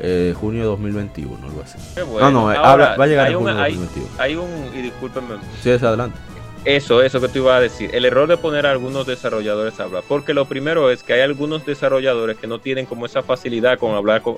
eh, 0.00 0.34
junio 0.38 0.60
de 0.62 0.66
2021, 0.66 1.46
algo 1.46 1.62
así. 1.64 1.78
Bueno. 2.10 2.30
no, 2.30 2.52
eh, 2.52 2.56
Ahora, 2.56 2.72
habla- 2.72 2.96
va 2.96 3.04
a 3.04 3.06
llegar 3.06 3.26
hay 3.26 3.32
en 3.32 3.38
un, 3.38 3.44
junio 3.44 3.56
de 3.58 3.62
hay, 3.62 3.74
2021. 3.76 4.22
hay 4.22 4.36
un, 4.36 4.78
y 4.78 4.82
discúlpenme, 4.82 5.34
Sí, 5.62 5.70
es 5.70 5.82
adelante. 5.82 6.18
Eso, 6.64 7.02
eso 7.02 7.20
que 7.20 7.28
tú 7.28 7.40
ibas 7.40 7.58
a 7.58 7.60
decir. 7.60 7.90
El 7.92 8.04
error 8.04 8.26
de 8.28 8.36
poner 8.36 8.66
a 8.66 8.70
algunos 8.70 9.06
desarrolladores 9.06 9.78
a 9.80 9.84
hablar. 9.84 10.02
Porque 10.08 10.32
lo 10.32 10.46
primero 10.46 10.90
es 10.90 11.02
que 11.02 11.12
hay 11.12 11.20
algunos 11.20 11.66
desarrolladores 11.66 12.38
que 12.38 12.46
no 12.46 12.58
tienen 12.58 12.86
como 12.86 13.04
esa 13.06 13.22
facilidad 13.22 13.78
con 13.78 13.94
hablar 13.94 14.22
con, 14.22 14.36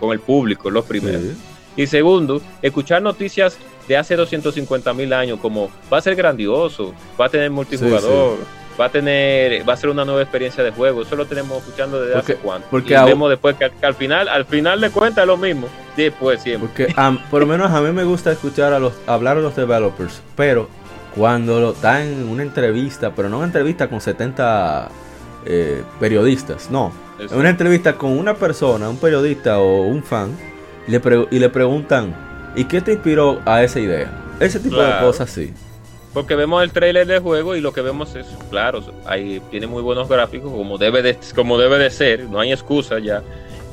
con 0.00 0.12
el 0.12 0.20
público, 0.20 0.70
los 0.70 0.84
primeros. 0.86 1.20
Sí. 1.22 1.36
Y 1.76 1.86
segundo, 1.86 2.40
escuchar 2.62 3.02
noticias 3.02 3.58
de 3.86 3.96
hace 3.98 4.16
250 4.16 4.94
mil 4.94 5.12
años 5.12 5.38
como 5.40 5.70
va 5.92 5.98
a 5.98 6.00
ser 6.00 6.16
grandioso, 6.16 6.94
va 7.20 7.26
a 7.26 7.28
tener 7.28 7.50
multijugador, 7.50 8.38
va 8.80 8.86
a 8.86 8.88
tener, 8.88 9.68
va 9.68 9.74
a 9.74 9.76
ser 9.76 9.90
una 9.90 10.04
nueva 10.06 10.22
experiencia 10.22 10.64
de 10.64 10.70
juego. 10.70 11.02
Eso 11.02 11.14
lo 11.16 11.26
tenemos 11.26 11.58
escuchando 11.58 12.00
desde 12.00 12.14
Porque- 12.14 12.32
hace 12.32 12.42
cuánto. 12.42 12.68
porque 12.70 12.94
y 12.94 13.04
vemos 13.04 13.28
después 13.28 13.56
que, 13.56 13.70
que 13.78 13.84
al 13.86 13.94
final, 13.94 14.28
al 14.28 14.46
final 14.46 14.80
de 14.80 14.88
cuentas 14.90 15.22
es 15.24 15.28
lo 15.28 15.36
mismo. 15.36 15.68
Después 15.94 16.42
siempre. 16.42 16.86
Porque 16.86 16.94
por 17.30 17.40
lo 17.42 17.46
menos 17.46 17.70
a 17.70 17.80
mí 17.82 17.92
me 17.92 18.04
gusta 18.04 18.32
escuchar 18.32 18.72
a 18.72 18.78
los 18.78 18.94
hablar 19.06 19.36
a 19.36 19.40
los 19.40 19.54
developers, 19.54 20.22
pero 20.34 20.68
cuando 21.16 21.60
lo 21.60 21.70
están 21.72 22.02
en 22.02 22.28
una 22.28 22.42
entrevista, 22.42 23.12
pero 23.14 23.28
no 23.28 23.38
una 23.38 23.46
entrevista 23.46 23.88
con 23.88 24.00
70 24.00 24.88
eh, 25.46 25.82
periodistas, 25.98 26.70
no, 26.70 26.92
en 27.18 27.38
una 27.38 27.48
entrevista 27.50 27.94
con 27.94 28.12
una 28.18 28.34
persona, 28.34 28.88
un 28.90 28.98
periodista 28.98 29.58
o 29.58 29.82
un 29.82 30.02
fan, 30.02 30.30
y 30.86 30.90
le, 30.90 31.00
pre- 31.00 31.26
y 31.30 31.38
le 31.38 31.48
preguntan, 31.48 32.14
¿y 32.54 32.64
qué 32.64 32.80
te 32.80 32.92
inspiró 32.92 33.40
a 33.46 33.62
esa 33.62 33.80
idea? 33.80 34.10
Ese 34.40 34.60
tipo 34.60 34.76
de 34.76 34.98
cosas 35.00 35.30
sí. 35.30 35.52
Porque 36.12 36.34
vemos 36.34 36.62
el 36.62 36.70
trailer 36.70 37.06
del 37.06 37.20
juego 37.20 37.56
y 37.56 37.60
lo 37.60 37.72
que 37.72 37.80
vemos 37.82 38.14
es, 38.14 38.26
claro, 38.50 38.82
ahí 39.06 39.40
tiene 39.50 39.66
muy 39.66 39.82
buenos 39.82 40.08
gráficos, 40.08 40.50
como 40.52 40.76
debe 40.78 41.02
de, 41.02 41.18
como 41.34 41.58
debe 41.58 41.78
de 41.78 41.90
ser, 41.90 42.24
no 42.24 42.40
hay 42.40 42.52
excusa 42.52 42.98
ya, 42.98 43.22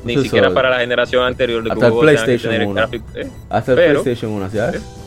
ni 0.05 0.13
Eso 0.13 0.23
siquiera 0.23 0.47
es. 0.47 0.53
para 0.53 0.69
la 0.69 0.79
generación 0.79 1.23
anterior 1.25 1.63
de 1.63 1.71
Hasta 1.71 1.87
el 1.87 1.93
PlayStation 1.93 2.51
tener 2.51 2.67
1. 2.67 2.75
gráfico- 2.75 3.05
eh, 3.15 3.27
Hasta 3.49 3.71
el 3.71 3.77
Pero- 3.77 4.01
PlayStation 4.03 4.31
1 4.33 4.45
hacía 4.45 4.69
eso. 4.69 5.02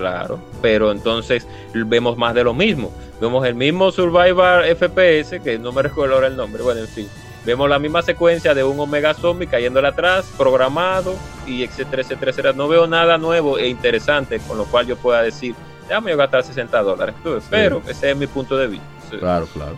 Claro, 0.00 0.40
pero 0.62 0.90
entonces 0.90 1.46
vemos 1.74 2.16
más 2.16 2.34
de 2.34 2.42
lo 2.42 2.54
mismo. 2.54 2.90
Vemos 3.20 3.46
el 3.46 3.54
mismo 3.54 3.92
Survivor 3.92 4.64
FPS, 4.64 5.40
que 5.44 5.58
no 5.58 5.72
me 5.72 5.82
recuerdo 5.82 6.14
ahora 6.14 6.26
el 6.28 6.36
nombre, 6.36 6.62
bueno, 6.62 6.80
en 6.80 6.88
fin. 6.88 7.06
Vemos 7.44 7.68
la 7.68 7.78
misma 7.78 8.02
secuencia 8.02 8.54
de 8.54 8.64
un 8.64 8.78
Omega 8.80 9.14
Zombie 9.14 9.46
cayéndole 9.46 9.88
atrás, 9.88 10.24
programado, 10.36 11.14
y 11.46 11.62
etcétera, 11.62 12.02
etcétera, 12.02 12.30
etcétera. 12.30 12.52
No 12.54 12.68
veo 12.68 12.86
nada 12.86 13.16
nuevo 13.18 13.58
e 13.58 13.68
interesante 13.68 14.38
con 14.40 14.58
lo 14.58 14.64
cual 14.64 14.86
yo 14.86 14.96
pueda 14.96 15.22
decir, 15.22 15.54
déjame 15.88 16.10
yo 16.10 16.16
gastar 16.18 16.44
60 16.44 16.82
dólares. 16.82 17.14
Pero 17.50 17.82
ese 17.88 18.10
es 18.10 18.16
mi 18.16 18.26
punto 18.26 18.56
de 18.56 18.66
vista. 18.68 18.86
Sí. 19.10 19.16
Claro, 19.18 19.46
claro. 19.52 19.76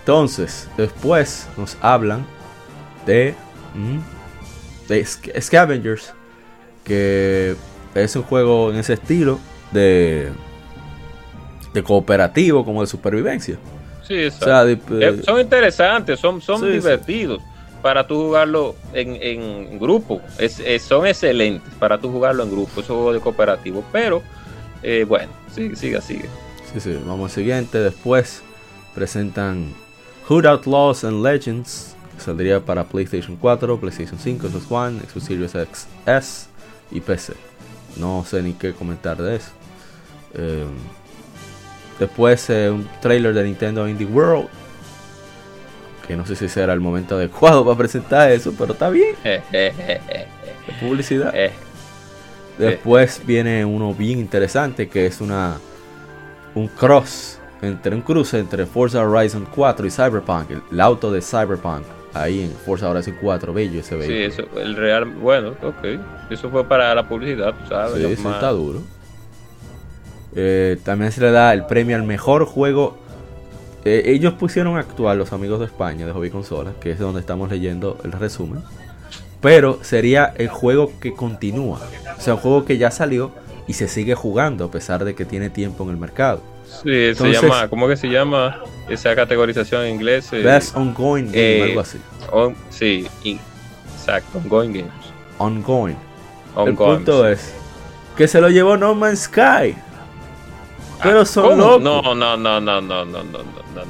Entonces, 0.00 0.68
después 0.76 1.48
nos 1.56 1.76
hablan 1.80 2.24
de, 3.04 3.34
mm, 3.74 3.98
de 4.88 5.00
Sc- 5.02 5.40
Scavengers, 5.40 6.12
que 6.84 7.56
es 7.94 8.16
un 8.16 8.22
juego 8.22 8.70
en 8.70 8.76
ese 8.78 8.92
estilo 8.94 9.38
de, 9.72 10.30
de 11.72 11.82
cooperativo, 11.82 12.64
como 12.64 12.80
de 12.80 12.86
supervivencia. 12.86 13.56
Sí, 14.06 14.14
O 14.14 14.18
exacto. 14.18 14.44
sea, 14.44 14.64
de- 14.64 14.78
Eh, 15.00 15.22
son 15.24 15.40
interesantes, 15.40 16.20
son, 16.20 16.40
son 16.40 16.60
Sí, 16.60 16.66
sí. 16.66 16.72
divertidos 16.72 17.42
para 17.82 18.06
tú 18.06 18.14
jugarlo 18.26 18.74
en, 18.92 19.16
en 19.20 19.78
grupo. 19.78 20.20
Es, 20.38 20.60
es- 20.60 20.82
son 20.82 21.06
excelentes 21.06 21.72
para 21.78 21.98
tú 21.98 22.10
jugarlo 22.10 22.42
en 22.44 22.50
grupo, 22.50 22.72
esos 22.80 22.86
juegos 22.96 23.14
de 23.14 23.20
cooperativo. 23.20 23.84
Pero, 23.92 24.22
eh, 24.82 25.04
bueno, 25.08 25.30
sigue, 25.54 25.76
sigue, 25.76 26.00
sigue. 26.00 26.28
sí, 26.72 26.80
sí, 26.80 26.98
vamos 27.06 27.30
al 27.32 27.34
siguiente. 27.34 27.78
Después 27.78 28.42
presentan 28.94 29.72
Hood 30.28 30.46
Outlaws 30.46 31.04
and 31.04 31.22
Legends, 31.24 31.94
que 32.16 32.22
saldría 32.22 32.60
para 32.60 32.84
PlayStation 32.84 33.36
4, 33.36 33.78
PlayStation 33.78 34.18
5, 34.18 34.48
Xbox 34.48 34.70
One, 34.70 35.00
Xbox 35.00 35.24
Series 35.26 35.54
X, 35.54 35.86
S 36.06 36.46
y 36.90 37.00
PC. 37.00 37.34
No 37.98 38.24
sé 38.26 38.42
ni 38.42 38.52
qué 38.54 38.72
comentar 38.72 39.16
de 39.16 39.36
eso. 39.36 39.50
Eh, 40.36 40.64
después 41.98 42.48
eh, 42.50 42.70
un 42.70 42.88
trailer 43.00 43.32
de 43.34 43.44
Nintendo 43.44 43.88
Indie 43.88 44.06
World. 44.06 44.48
Que 46.06 46.14
no 46.16 46.24
sé 46.24 46.36
si 46.36 46.48
será 46.48 46.72
el 46.72 46.80
momento 46.80 47.16
adecuado 47.16 47.64
para 47.64 47.76
presentar 47.78 48.30
eso, 48.30 48.54
pero 48.56 48.72
está 48.74 48.88
bien. 48.90 49.14
Eh, 49.24 49.42
eh, 49.52 50.26
de 50.66 50.72
publicidad. 50.86 51.32
Después 52.58 53.20
viene 53.26 53.64
uno 53.64 53.92
bien 53.94 54.18
interesante 54.18 54.88
que 54.88 55.06
es 55.06 55.20
una 55.20 55.58
un 56.54 56.68
cross 56.68 57.38
entre 57.60 57.94
un 57.94 58.00
cruce 58.00 58.38
entre 58.38 58.64
Forza 58.64 59.02
Horizon 59.06 59.46
4 59.54 59.86
y 59.86 59.90
Cyberpunk, 59.90 60.50
el, 60.50 60.62
el 60.72 60.80
auto 60.80 61.12
de 61.12 61.20
Cyberpunk 61.20 61.82
ahí 62.14 62.44
en 62.44 62.50
Forza 62.52 62.88
Horizon 62.88 63.16
4, 63.20 63.52
bello 63.52 63.80
ese 63.80 63.90
Sí, 64.02 64.08
vehículo. 64.08 64.46
eso, 64.48 64.60
el 64.60 64.74
real, 64.74 65.04
bueno, 65.04 65.50
ok. 65.62 66.30
Eso 66.30 66.48
fue 66.50 66.64
para 66.64 66.94
la 66.94 67.06
publicidad, 67.06 67.54
sabes. 67.68 68.02
Sí, 68.02 68.16
sí, 68.16 68.22
más- 68.22 68.34
está 68.36 68.50
duro. 68.52 68.80
Eh, 70.36 70.76
también 70.84 71.10
se 71.12 71.20
le 71.20 71.30
da 71.30 71.52
el 71.52 71.64
premio 71.66 71.96
al 71.96 72.02
mejor 72.02 72.44
juego. 72.44 72.98
Eh, 73.84 74.02
ellos 74.06 74.34
pusieron 74.34 74.76
a 74.76 74.80
actuar 74.80 75.16
los 75.16 75.32
amigos 75.32 75.60
de 75.60 75.66
España 75.66 76.04
de 76.06 76.12
Hobby 76.12 76.30
Consolas, 76.30 76.74
que 76.80 76.90
es 76.90 76.98
donde 76.98 77.20
estamos 77.20 77.50
leyendo 77.50 77.98
el 78.04 78.12
resumen. 78.12 78.62
Pero 79.40 79.78
sería 79.82 80.32
el 80.36 80.48
juego 80.48 80.92
que 81.00 81.14
continúa. 81.14 81.80
O 82.16 82.20
sea, 82.20 82.34
un 82.34 82.40
juego 82.40 82.64
que 82.64 82.78
ya 82.78 82.90
salió 82.90 83.30
y 83.68 83.74
se 83.74 83.86
sigue 83.88 84.14
jugando 84.14 84.64
a 84.66 84.70
pesar 84.70 85.04
de 85.04 85.14
que 85.14 85.24
tiene 85.24 85.50
tiempo 85.50 85.84
en 85.84 85.90
el 85.90 85.96
mercado. 85.96 86.40
Sí, 86.82 86.90
Entonces- 87.10 87.38
se 87.40 87.46
llama, 87.46 87.68
¿cómo 87.68 87.86
que 87.86 87.96
se 87.96 88.08
llama 88.08 88.58
esa 88.88 89.14
categorización 89.14 89.84
en 89.84 89.94
inglés? 89.94 90.28
Eh, 90.32 90.42
Best 90.42 90.76
Ongoing 90.76 91.26
Game, 91.26 91.38
eh, 91.38 91.62
algo 91.62 91.80
así. 91.80 91.98
on- 92.32 92.56
sí, 92.70 93.06
in- 93.22 93.38
exacto, 93.96 94.38
ongoing 94.38 94.72
games. 94.72 94.92
Ongoing. 95.38 95.96
El 96.66 96.74
punto 96.74 97.24
sí. 97.26 97.32
es 97.32 97.54
que 98.16 98.26
se 98.26 98.40
lo 98.40 98.48
llevó 98.48 98.76
No 98.76 98.94
Man's 98.94 99.20
Sky. 99.24 99.76
Pero 101.02 101.20
ah, 101.20 101.26
son 101.26 101.58
locos. 101.58 101.82
No, 101.82 102.02
no, 102.02 102.14
no, 102.14 102.60
no, 102.60 102.60
no, 102.60 102.80
no, 102.80 103.04
no, 103.04 103.38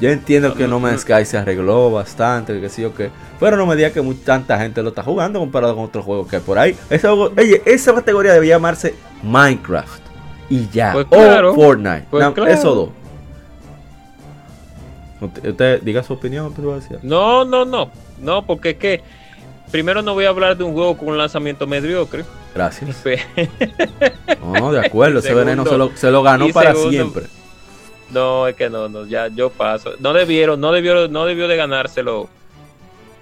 Yo 0.00 0.10
entiendo 0.10 0.54
que 0.54 0.66
No, 0.66 0.80
Man's 0.80 1.02
Sky 1.02 1.24
se 1.24 1.38
arregló 1.38 1.90
bastante, 1.90 2.60
que 2.60 2.68
sí 2.68 2.84
o 2.84 2.94
qué. 2.94 3.10
Pero 3.38 3.56
no 3.56 3.66
me 3.66 3.76
diga 3.76 3.90
que 3.90 4.00
muy, 4.00 4.14
tanta 4.14 4.58
gente 4.58 4.82
lo 4.82 4.90
está 4.90 5.02
jugando 5.02 5.38
comparado 5.38 5.74
con 5.74 5.84
otros 5.84 6.04
juegos 6.04 6.28
que 6.28 6.36
hay 6.36 6.42
por 6.42 6.58
ahí. 6.58 6.76
Esa, 6.90 7.12
oye, 7.12 7.62
esa 7.64 7.94
categoría 7.94 8.32
debe 8.32 8.48
llamarse 8.48 8.94
Minecraft. 9.22 10.02
Y 10.48 10.68
ya. 10.68 10.92
Pues 10.92 11.06
claro, 11.06 11.52
o 11.52 11.54
Fortnite. 11.54 12.06
Pues. 12.10 12.24
Eso 12.48 12.74
dos. 12.74 12.88
Usted 15.20 15.82
diga 15.82 16.02
su 16.02 16.12
opinión, 16.12 16.52
privacidad. 16.52 17.00
No, 17.02 17.44
no, 17.44 17.64
no. 17.64 17.90
No, 18.20 18.44
porque 18.44 18.70
es 18.70 18.76
que 18.76 19.02
primero 19.70 20.02
no 20.02 20.14
voy 20.14 20.26
a 20.26 20.28
hablar 20.28 20.56
de 20.56 20.64
un 20.64 20.72
juego 20.72 20.96
con 20.96 21.08
un 21.08 21.18
lanzamiento 21.18 21.66
mediocre. 21.66 22.24
Gracias. 22.56 22.96
No, 24.42 24.72
de 24.72 24.86
acuerdo. 24.86 25.18
ese 25.18 25.28
Segundo. 25.28 25.44
veneno 25.46 25.66
se 25.66 25.76
lo, 25.78 25.96
se 25.96 26.10
lo 26.10 26.22
ganó 26.22 26.48
para 26.50 26.70
segundo. 26.72 26.90
siempre. 26.90 27.24
No, 28.10 28.46
es 28.46 28.54
que 28.54 28.70
no, 28.70 28.88
no, 28.88 29.04
ya 29.06 29.28
yo 29.28 29.50
paso. 29.50 29.92
No 29.98 30.12
debieron, 30.12 30.60
no 30.60 30.70
debió, 30.72 31.08
no 31.08 31.26
debió 31.26 31.48
de 31.48 31.56
ganárselo, 31.56 32.28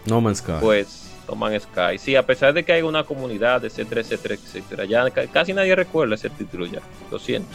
No 0.05 0.20
Man's 0.20 0.38
Sky. 0.38 0.53
pues, 0.61 1.11
Toman 1.27 1.59
Sky. 1.59 1.99
Sí, 1.99 2.14
a 2.16 2.25
pesar 2.27 2.53
de 2.53 2.62
que 2.64 2.73
hay 2.73 2.83
una 2.83 3.05
comunidad, 3.05 3.64
etcétera, 3.64 4.03
etcétera, 4.03 4.35
etcétera. 4.35 4.85
Ya 4.85 5.09
ca- 5.11 5.27
casi 5.29 5.55
nadie 5.55 5.75
recuerda 5.75 6.14
ese 6.16 6.29
título 6.29 6.66
ya. 6.66 6.81
Lo 7.11 7.18
siento. 7.18 7.49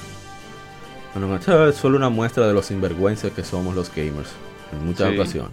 Bueno, 1.14 1.36
esto 1.36 1.70
es 1.70 1.76
solo 1.76 1.98
una 1.98 2.10
muestra 2.10 2.48
de 2.48 2.54
los 2.54 2.66
sinvergüenzas 2.66 3.32
que 3.32 3.44
somos 3.44 3.76
los 3.76 3.94
gamers 3.94 4.30
en 4.72 4.86
muchas 4.86 5.10
Sí. 5.10 5.16
ocasiones. 5.16 5.52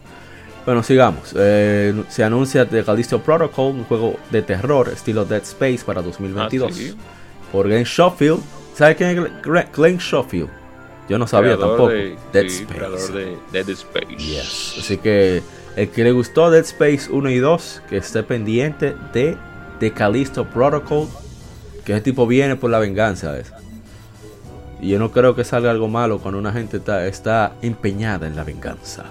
Bueno, 0.66 0.83
sigamos. 0.83 1.33
Eh, 1.37 1.94
se 2.09 2.24
anuncia 2.24 2.68
The 2.68 2.83
Callisto 2.85 3.22
Protocol, 3.22 3.72
un 3.76 3.85
juego 3.85 4.16
de 4.31 4.42
terror 4.42 4.88
estilo 4.88 5.24
Dead 5.24 5.42
Space 5.42 5.81
para 5.87 6.02
2022. 6.02 6.70
Ah, 6.70 6.74
sí. 6.74 6.94
Por 7.52 7.66
Glenn 7.68 7.87
Schofield. 7.87 8.40
¿Sabe 8.74 8.96
quién 8.96 9.11
es 9.11 9.16
Glenn- 9.74 10.00
Schofield? 10.00 10.50
Yo 11.09 11.18
no 11.18 11.26
sabía 11.29 11.52
Creador 11.57 11.68
tampoco. 11.76 11.88
de- 11.90 12.16
Dead 12.33 12.48
sí, 12.48 12.62
Space. 12.62 12.66
creador 12.79 13.12
de 13.12 13.37
Dead 13.52 13.68
Space. 13.70 14.16
Yes. 14.16 14.74
Así 14.81 14.98
que 14.98 15.40
el 15.76 15.88
que 15.90 16.02
le 16.02 16.11
gustó 16.11 16.50
Dead 16.50 16.64
Space 16.64 17.11
1 17.12 17.31
y 17.31 17.38
2, 17.38 17.83
que 17.88 17.98
esté 17.98 18.24
pendiente 18.24 18.96
de 19.12 19.37
The 19.79 19.92
Callisto 19.92 20.46
Protocol, 20.46 21.07
que 21.85 21.92
ese 21.92 22.00
tipo 22.00 22.26
viene 22.26 22.57
por 22.57 22.70
la 22.70 22.81
venganza. 22.81 23.38
esa. 23.38 23.57
Y 24.81 24.88
yo 24.90 24.98
no 24.98 25.12
creo 25.12 25.37
que 25.37 25.44
salga 25.44 25.70
algo 25.70 25.87
malo 25.87 26.18
cuando 26.18 26.38
una 26.40 26.52
gente 26.52 26.79
está, 26.79 27.07
está 27.07 27.52
empeñada 27.62 28.26
en 28.26 28.35
la 28.35 28.42
venganza. 28.42 29.05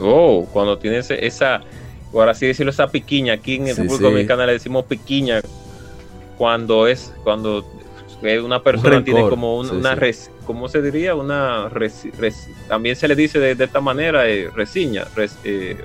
Oh, 0.00 0.46
cuando 0.52 0.78
tienes 0.78 1.10
esa, 1.10 1.60
por 2.10 2.28
así 2.28 2.46
decirlo, 2.46 2.70
esa 2.70 2.88
piquiña, 2.88 3.34
aquí 3.34 3.56
en 3.56 3.68
el 3.68 3.74
Sí, 3.74 3.82
República 3.82 3.98
sí. 4.06 4.10
Dominicana 4.12 4.46
le 4.46 4.52
decimos 4.52 4.84
piquiña, 4.86 5.40
cuando 6.38 6.86
es, 6.86 7.12
cuando 7.24 7.64
eh, 8.22 8.40
una 8.40 8.62
persona 8.62 9.02
tiene 9.04 9.28
como 9.28 9.58
un- 9.58 9.68
sí, 9.68 9.74
una, 9.74 9.94
res- 9.94 10.30
¿cómo 10.46 10.68
se 10.68 10.80
diría? 10.82 11.14
Una, 11.14 11.68
res- 11.68 12.06
res- 12.18 12.48
también 12.68 12.96
se 12.96 13.08
le 13.08 13.14
dice 13.16 13.38
de, 13.38 13.54
de 13.54 13.64
esta 13.64 13.80
manera, 13.80 14.28
eh, 14.28 14.48
resiña, 14.54 15.04
res- 15.16 15.38
eh, 15.44 15.76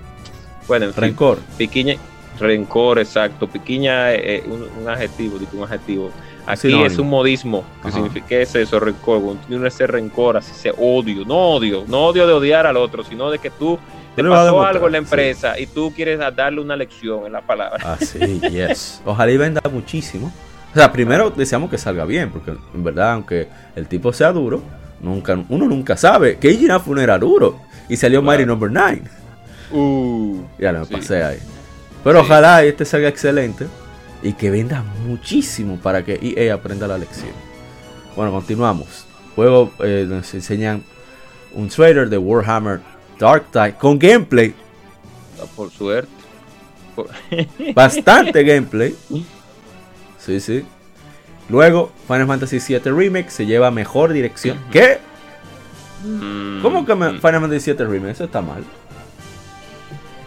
bueno, 0.67 0.85
en 0.85 0.93
fin, 0.93 1.03
Rencor. 1.03 1.39
piquiña, 1.57 1.95
rencor, 2.39 2.99
exacto, 2.99 3.47
piquiña, 3.47 4.13
eh, 4.13 4.43
un, 4.45 4.67
un 4.81 4.89
adjetivo, 4.89 5.37
un 5.53 5.63
adjetivo. 5.63 6.11
Aquí 6.45 6.61
sinónimo. 6.61 6.85
es 6.87 6.97
un 6.97 7.09
modismo, 7.09 7.63
que 7.83 7.91
significa 7.91 8.25
¿qué 8.27 8.41
es 8.43 8.55
eso, 8.55 8.79
rencor, 8.79 9.21
ese 9.65 9.85
rencor, 9.85 10.37
así 10.37 10.51
ese 10.53 10.71
odio, 10.77 11.25
no 11.25 11.35
odio, 11.55 11.83
no 11.87 12.05
odio 12.05 12.25
de 12.25 12.31
odiar 12.33 12.65
al 12.65 12.77
otro, 12.77 13.03
sino 13.03 13.29
de 13.29 13.37
que 13.39 13.49
tú 13.49 13.77
te 14.23 14.29
pasó 14.29 14.45
demostrar, 14.45 14.73
algo 14.75 14.87
en 14.87 14.91
la 14.93 14.97
sí. 14.99 15.03
empresa 15.03 15.59
y 15.59 15.67
tú 15.67 15.93
quieres 15.95 16.19
darle 16.35 16.61
una 16.61 16.75
lección 16.75 17.25
en 17.25 17.31
la 17.33 17.41
palabra. 17.41 17.93
Así, 17.93 18.39
yes. 18.41 19.01
Ojalá 19.05 19.31
y 19.31 19.37
venda 19.37 19.61
muchísimo. 19.71 20.31
O 20.71 20.73
sea, 20.75 20.91
primero 20.91 21.29
deseamos 21.29 21.69
que 21.69 21.77
salga 21.77 22.05
bien, 22.05 22.29
porque 22.31 22.51
en 22.73 22.83
verdad, 22.83 23.13
aunque 23.13 23.47
el 23.75 23.87
tipo 23.87 24.11
sea 24.13 24.31
duro, 24.31 24.61
nunca, 25.01 25.37
uno 25.49 25.65
nunca 25.65 25.95
sabe. 25.97 26.37
Que 26.37 26.51
Inafune 26.51 27.03
era 27.03 27.17
duro. 27.17 27.59
Y 27.89 27.95
salió 27.97 28.21
Claro. 28.21 28.37
Mighty 28.37 28.45
Number 28.47 28.69
9. 28.71 29.01
Uh, 29.71 30.41
Ya 30.59 30.71
lo 30.71 30.85
Sí. 30.85 30.93
pasé 30.93 31.23
ahí. 31.23 31.39
Pero 32.03 32.19
Sí. 32.19 32.25
ojalá 32.25 32.63
este 32.63 32.85
salga 32.85 33.07
excelente 33.07 33.65
y 34.23 34.33
que 34.33 34.49
venda 34.51 34.83
muchísimo 35.05 35.77
para 35.77 36.03
que 36.03 36.19
EA 36.21 36.53
aprenda 36.53 36.87
la 36.87 36.97
lección. 36.97 37.31
Bueno, 38.15 38.31
continuamos. 38.31 39.05
Juego 39.35 39.71
eh, 39.79 40.05
nos 40.07 40.33
enseñan 40.33 40.83
un 41.53 41.69
trailer 41.69 42.09
de 42.09 42.17
Warhammer 42.17 42.79
Dark 43.19 43.45
Tide 43.51 43.75
con 43.75 43.97
gameplay, 43.99 44.53
por 45.55 45.71
suerte. 45.71 46.09
Por- 46.95 47.09
bastante 47.75 48.43
gameplay. 48.43 48.95
Sí, 50.19 50.39
sí. 50.39 50.65
Luego, 51.49 51.91
Final 52.07 52.27
Fantasy 52.27 52.59
VII 52.59 52.91
Remake 52.91 53.29
se 53.31 53.45
lleva 53.45 53.71
mejor 53.71 54.11
dirección. 54.13 54.59
¿Qué? 54.71 54.99
Mm, 56.03 56.61
¿Cómo 56.61 56.85
que. 56.85 56.93
Final 56.95 57.19
Fantasy 57.21 57.71
VII 57.73 57.85
Remake? 57.85 58.11
Eso 58.11 58.25
está 58.25 58.41
mal. 58.41 58.63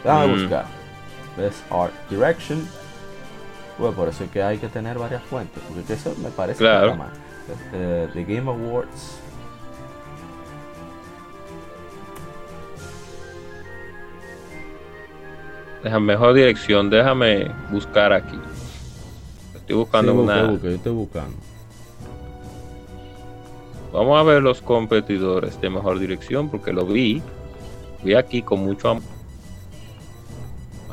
Déjame 0.03 0.27
Mm. 0.29 0.41
buscar. 0.41 0.65
Best 1.37 1.59
Art 1.71 1.93
Direction. 2.09 2.67
Bueno, 3.79 3.95
por 3.95 4.09
eso 4.09 4.25
es 4.25 4.31
que 4.31 4.43
hay 4.43 4.59
que 4.59 4.69
tener 4.69 4.99
varias 4.99 5.23
fuentes. 5.23 5.63
Porque 5.69 5.83
que 5.85 5.93
eso 5.95 6.15
me 6.23 6.31
parece 6.31 6.59
Claro. 6.59 6.87
que 6.87 6.93
está 6.93 7.05
mal. 7.05 7.13
Eh, 7.73 8.09
The 8.15 8.25
Game 8.25 8.51
Awards. 8.51 9.19
Déjame, 15.83 16.07
mejor 16.07 16.35
dirección, 16.35 16.91
déjame 16.91 17.51
buscar 17.71 18.13
aquí. 18.13 18.39
Estoy 19.55 19.77
buscando 19.77 20.13
Sí, 20.13 20.19
una. 20.19 20.43
busca, 20.45 20.65
yo 20.69 20.75
estoy 20.75 20.93
buscando. 20.93 21.37
Vamos 23.93 24.21
a 24.21 24.23
ver 24.23 24.43
los 24.43 24.61
competidores 24.61 25.61
de 25.61 25.71
mejor 25.71 25.99
dirección 25.99 26.49
porque 26.51 26.73
lo 26.73 26.85
vi. 26.87 27.23
Vi 28.05 28.15
aquí 28.15 28.43
con 28.43 28.61
mucho 28.61 28.91
amor. 28.91 29.03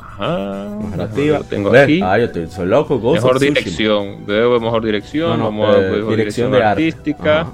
Ajá. 0.00 0.68
Narrativa. 0.90 1.38
Lo 1.38 1.44
tengo 1.44 1.72
aquí. 1.74 2.00
Ah, 2.02 2.18
yo 2.18 2.24
estoy, 2.24 2.48
soy 2.48 2.66
loco. 2.66 2.98
Ghost 2.98 3.22
mejor 3.22 3.38
dirección. 3.38 4.26
Veo 4.26 4.58
mejor 4.58 4.84
dirección. 4.84 5.30
No, 5.30 5.36
no, 5.36 5.44
Vamos 5.44 5.68
a 5.76 5.78
eh, 5.78 5.82
ver 5.82 5.92
mejor 5.98 6.16
dirección 6.16 6.16
dirección, 6.16 6.52
de 6.52 6.56
arte. 6.58 6.70
artística. 6.70 7.40
Ajá. 7.42 7.52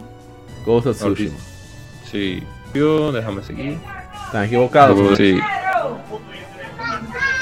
Ghost 0.65 0.87
of 0.87 0.97
Mejor 0.97 1.15
Tsushima. 1.15 1.37
Sí. 2.11 2.43
Yo, 2.73 3.13
déjame 3.13 3.43
seguir. 3.43 3.79
Están 4.27 4.45
equivocados. 4.45 5.17
Sí. 5.19 5.39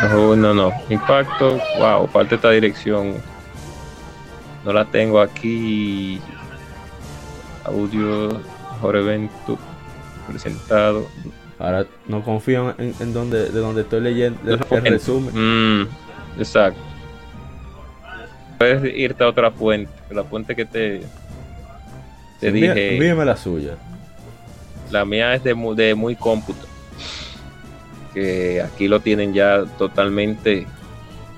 Oh, 0.03 0.35
no, 0.35 0.53
no. 0.53 0.73
Impacto. 0.89 1.61
Wow, 1.79 2.09
falta 2.09 2.35
esta 2.35 2.51
dirección. 2.51 3.15
No 4.65 4.73
la 4.73 4.85
tengo 4.85 5.21
aquí. 5.21 6.21
Audio, 7.65 8.41
mejor 8.73 8.97
evento, 8.97 9.59
presentado. 10.29 11.07
Ahora 11.59 11.87
no 12.09 12.25
confío 12.25 12.75
en, 12.79 12.95
en 12.99 13.13
donde, 13.13 13.51
de 13.51 13.61
donde 13.61 13.83
estoy 13.83 14.01
leyendo 14.01 14.41
el, 14.45 14.61
el 14.71 14.85
resumen. 14.93 15.83
Mm, 15.83 15.89
exacto. 16.39 16.81
Puedes 18.59 18.97
irte 18.97 19.23
a 19.23 19.29
otra 19.29 19.51
fuente. 19.53 19.93
La 20.11 20.25
fuente 20.25 20.57
que 20.57 20.65
te, 20.65 21.03
te 22.41 22.51
dije. 22.51 22.95
Envíame 22.95 23.25
la 23.25 23.37
suya. 23.37 23.77
La 24.91 25.05
mía 25.05 25.35
es 25.35 25.45
de, 25.45 25.55
de 25.77 25.95
muy 25.95 26.17
cómputo. 26.17 26.67
Que 28.15 28.61
aquí 28.63 28.89
lo 28.89 29.01
tienen 29.01 29.33
ya 29.33 29.65
totalmente, 29.79 30.67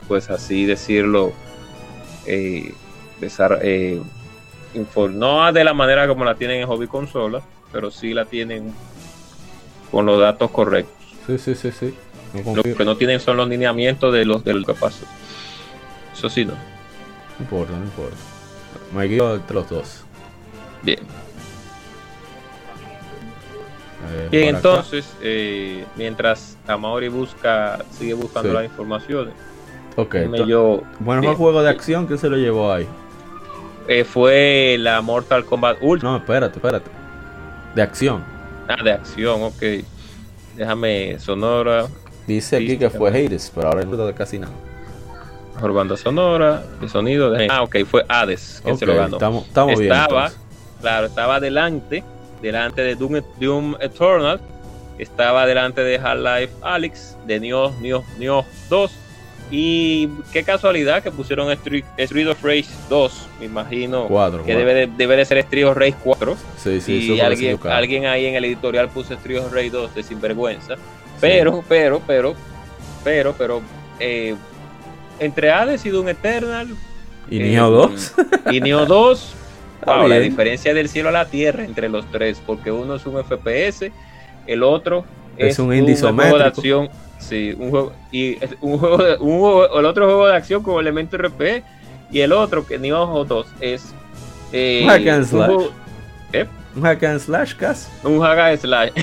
pues 0.09 0.29
así 0.31 0.67
decirlo, 0.67 1.33
eh, 2.27 2.75
desar- 3.21 3.61
eh, 3.63 4.01
no 5.13 5.53
de 5.53 5.65
la 5.65 5.73
manera 5.75 6.09
como 6.09 6.25
la 6.25 6.35
tienen 6.35 6.63
en 6.63 6.67
Hobby 6.67 6.89
Consola, 6.89 7.43
pero 7.73 7.91
sí 7.91 8.13
la 8.13 8.25
tienen 8.25 8.73
con 9.91 10.07
los 10.07 10.21
datos 10.21 10.51
correctos. 10.51 10.93
Sí, 11.27 11.39
sí, 11.39 11.55
sí, 11.55 11.71
sí. 11.71 11.95
No 12.45 12.57
Lo 12.57 12.63
que 12.65 12.85
no 12.85 12.97
tienen 12.97 13.21
son 13.21 13.37
los 13.37 13.49
lineamientos 13.49 14.13
de, 14.13 14.25
los, 14.25 14.43
de 14.45 14.55
lo 14.55 14.65
que 14.67 14.75
pasó. 14.75 15.05
Eso 16.13 16.29
sí, 16.29 16.45
no. 16.45 16.55
No 16.55 16.59
importa, 17.41 17.73
no 17.77 17.85
importa. 17.85 18.17
Me 18.93 19.05
guío 19.05 19.35
entre 19.37 19.55
los 19.55 19.69
dos. 19.71 20.01
Bien. 20.83 20.99
Eh, 24.13 24.29
Bien, 24.31 24.57
entonces, 24.57 25.07
eh, 25.23 25.85
mientras 25.97 26.57
Amaori 26.67 27.09
busca, 27.09 27.79
sigue 27.91 28.15
buscando 28.15 28.51
Sí. 28.51 28.55
las 28.55 28.65
informaciones, 28.65 29.35
Ok. 29.97 30.17
yo 30.47 30.83
Bueno, 31.01 31.31
el 31.31 31.37
juego 31.37 31.63
de 31.63 31.71
acción 31.71 32.07
que 32.07 32.19
se 32.19 32.29
lo 32.29 32.37
llevó 32.37 32.73
ahí. 32.73 32.87
eh, 33.89 34.05
fue 34.05 34.77
la 34.79 35.01
Mortal 35.03 35.45
Kombat 35.45 35.77
Ultimate. 35.83 36.05
No, 36.05 36.17
espérate, 36.17 36.57
espérate. 36.59 36.91
De 37.75 37.83
acción. 37.83 38.25
Ah, 38.69 38.83
de 38.83 38.93
acción, 38.93 39.43
ok. 39.43 39.63
Déjame 40.57 41.19
sonora, 41.19 41.87
Dice 42.27 42.57
aquí 42.57 42.79
que 42.79 42.89
fue. 42.89 43.11
Hades, 43.11 43.53
pero 43.55 43.69
ahora 43.69 43.85
no 43.85 43.97
de 44.07 44.15
casi 44.15 44.39
nada. 44.39 44.53
mejor 45.55 45.73
banda 45.75 45.97
sonora, 45.97 46.63
de 46.81 46.89
sonido. 46.89 47.31
de- 47.31 47.47
Ah, 47.51 47.63
ok, 47.63 47.77
fue 47.85 48.05
Hades 48.09 48.63
que 48.65 48.75
se 48.77 48.87
lo 48.87 48.97
ganó. 48.97 49.17
Estamos, 49.17 49.45
estamos 49.47 49.79
bien. 49.79 49.93
estaba, 49.93 50.31
claro, 50.81 51.07
estaba 51.07 51.39
delante, 51.41 52.03
delante 52.45 52.83
de 52.83 52.95
Doom, 52.95 53.23
Doom 53.41 53.75
Eternal, 53.81 54.39
estaba 54.99 55.47
delante 55.47 55.83
de 55.83 55.97
Half-Life 55.99 56.53
Alyx, 56.63 57.17
de 57.27 57.41
Nioh, 57.41 57.73
Nioh, 57.81 58.05
Nioh 58.19 58.45
2. 58.69 58.93
Y 59.51 60.09
qué 60.33 60.43
casualidad 60.43 61.03
que 61.03 61.11
pusieron 61.11 61.51
Street, 61.53 61.85
Street 61.99 62.29
of 62.29 62.43
Rage 62.43 62.67
2, 62.89 63.29
me 63.41 63.47
imagino 63.47 64.07
Cuatro. 64.09 64.39
que 64.45 64.53
cuatro. 64.53 64.59
debe 64.59 64.75
de, 64.75 64.93
debe 64.97 65.17
de 65.17 65.25
ser 65.25 65.39
Street 65.39 65.67
of 65.67 65.77
Rage 65.77 65.95
4. 66.03 66.37
Sí, 66.57 66.81
sí, 66.81 66.93
y 66.93 67.15
eso 67.19 67.27
alguien, 67.27 67.59
alguien 67.65 68.07
ahí 68.07 68.27
en 68.27 68.35
el 68.35 68.45
editorial 68.45 68.89
puso 68.89 69.15
Street 69.15 69.41
of 69.41 69.53
Rage 69.53 69.71
2 69.71 69.95
de 69.95 70.03
sinvergüenza. 70.03 70.75
Pero, 71.21 71.63
pero, 71.69 72.01
pero, 72.07 72.35
pero, 73.03 73.35
pero, 73.37 73.63
eh, 74.01 74.35
entre 75.19 75.51
Hades 75.51 75.85
y 75.87 75.91
Doom 75.91 76.09
Eternal 76.09 76.69
¿Y 77.31 77.41
eh, 77.41 77.49
Nioh 77.51 77.71
2? 77.71 78.15
y 78.51 78.61
Nioh 78.61 78.87
2, 78.87 79.21
Está 79.21 79.44
wow, 79.87 80.09
la 80.09 80.19
diferencia 80.19 80.73
del 80.75 80.89
cielo 80.89 81.09
a 81.09 81.13
la 81.13 81.25
tierra 81.27 81.65
entre 81.65 81.89
los 81.89 82.11
tres, 82.11 82.41
porque 82.45 82.71
uno 82.73 82.95
es 82.97 83.07
un 83.07 83.23
FPS, 83.23 83.91
el 84.47 84.63
otro 84.63 85.05
Es 85.37 85.59
un 85.59 85.75
indie 85.75 85.97
juego 85.97 86.39
de 86.39 86.45
acción, 86.45 86.89
sí, 87.19 87.55
un 87.59 87.71
juego 87.71 87.93
y 88.13 88.35
es 88.45 88.51
un 88.61 88.79
juego, 88.79 88.99
de- 88.99 89.17
un 89.17 89.39
juego- 89.41 89.79
el 89.81 89.87
otro 89.87 90.07
juego 90.07 90.27
de 90.29 90.37
acción 90.37 90.63
con 90.63 90.79
elemento 90.81 91.17
RP 91.17 91.63
y 92.11 92.21
el 92.21 92.33
otro 92.33 92.67
que 92.67 92.79
Nioh 92.79 93.25
2 93.25 93.47
es 93.61 93.95
eh, 94.53 94.81
Un 94.85 94.91
hack 94.91 95.07
and 95.09 95.19
un 95.23 95.25
slash. 95.27 95.51
Un 96.77 96.83
hack 96.83 97.03
and 97.05 97.21
slash 97.21 97.55
casi. 97.55 97.89
un 98.05 98.21
hack 98.21 98.39
and 98.39 98.59
slash. 98.61 98.91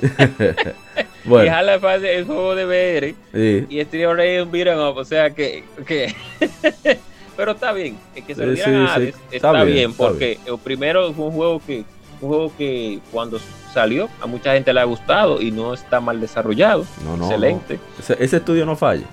Y 1.22 1.28
bueno, 1.28 1.52
Half-Life 1.54 2.14
es 2.18 2.22
un 2.22 2.34
juego 2.34 2.54
de 2.54 2.64
VR 2.64 3.14
sí. 3.34 3.66
y 3.68 3.80
Street 3.80 4.06
Rage 4.08 4.36
es 4.38 4.42
un 4.46 4.50
beat'em 4.50 4.78
up, 4.78 4.96
o 4.96 5.04
sea 5.04 5.28
que, 5.30 5.62
que 5.86 6.12
pero 7.40 7.52
está 7.52 7.72
bien, 7.72 7.96
es 8.14 8.22
que 8.24 8.34
se 8.34 8.44
lo 8.44 8.52
dieran 8.52 8.74
a. 8.86 8.94
Hades, 8.94 9.14
Está 9.30 9.64
bien, 9.64 9.90
está 9.92 9.96
porque 10.04 10.38
el 10.46 10.58
primero 10.58 11.10
fue 11.14 11.24
un 11.26 11.32
juego 11.32 11.62
que 11.66 11.84
un 12.20 12.28
juego 12.28 12.52
que 12.58 12.98
cuando 13.10 13.38
salió 13.72 14.10
a 14.20 14.26
mucha 14.26 14.52
gente 14.52 14.74
le 14.74 14.80
ha 14.80 14.84
gustado 14.84 15.40
y 15.40 15.50
no 15.50 15.72
está 15.72 16.00
mal 16.00 16.20
desarrollado, 16.20 16.84
No, 17.04 17.16
no. 17.16 17.24
excelente, 17.24 17.74
no. 17.76 17.80
Ese, 17.98 18.16
ese 18.22 18.36
estudio 18.36 18.66
no 18.66 18.76
falla. 18.76 19.06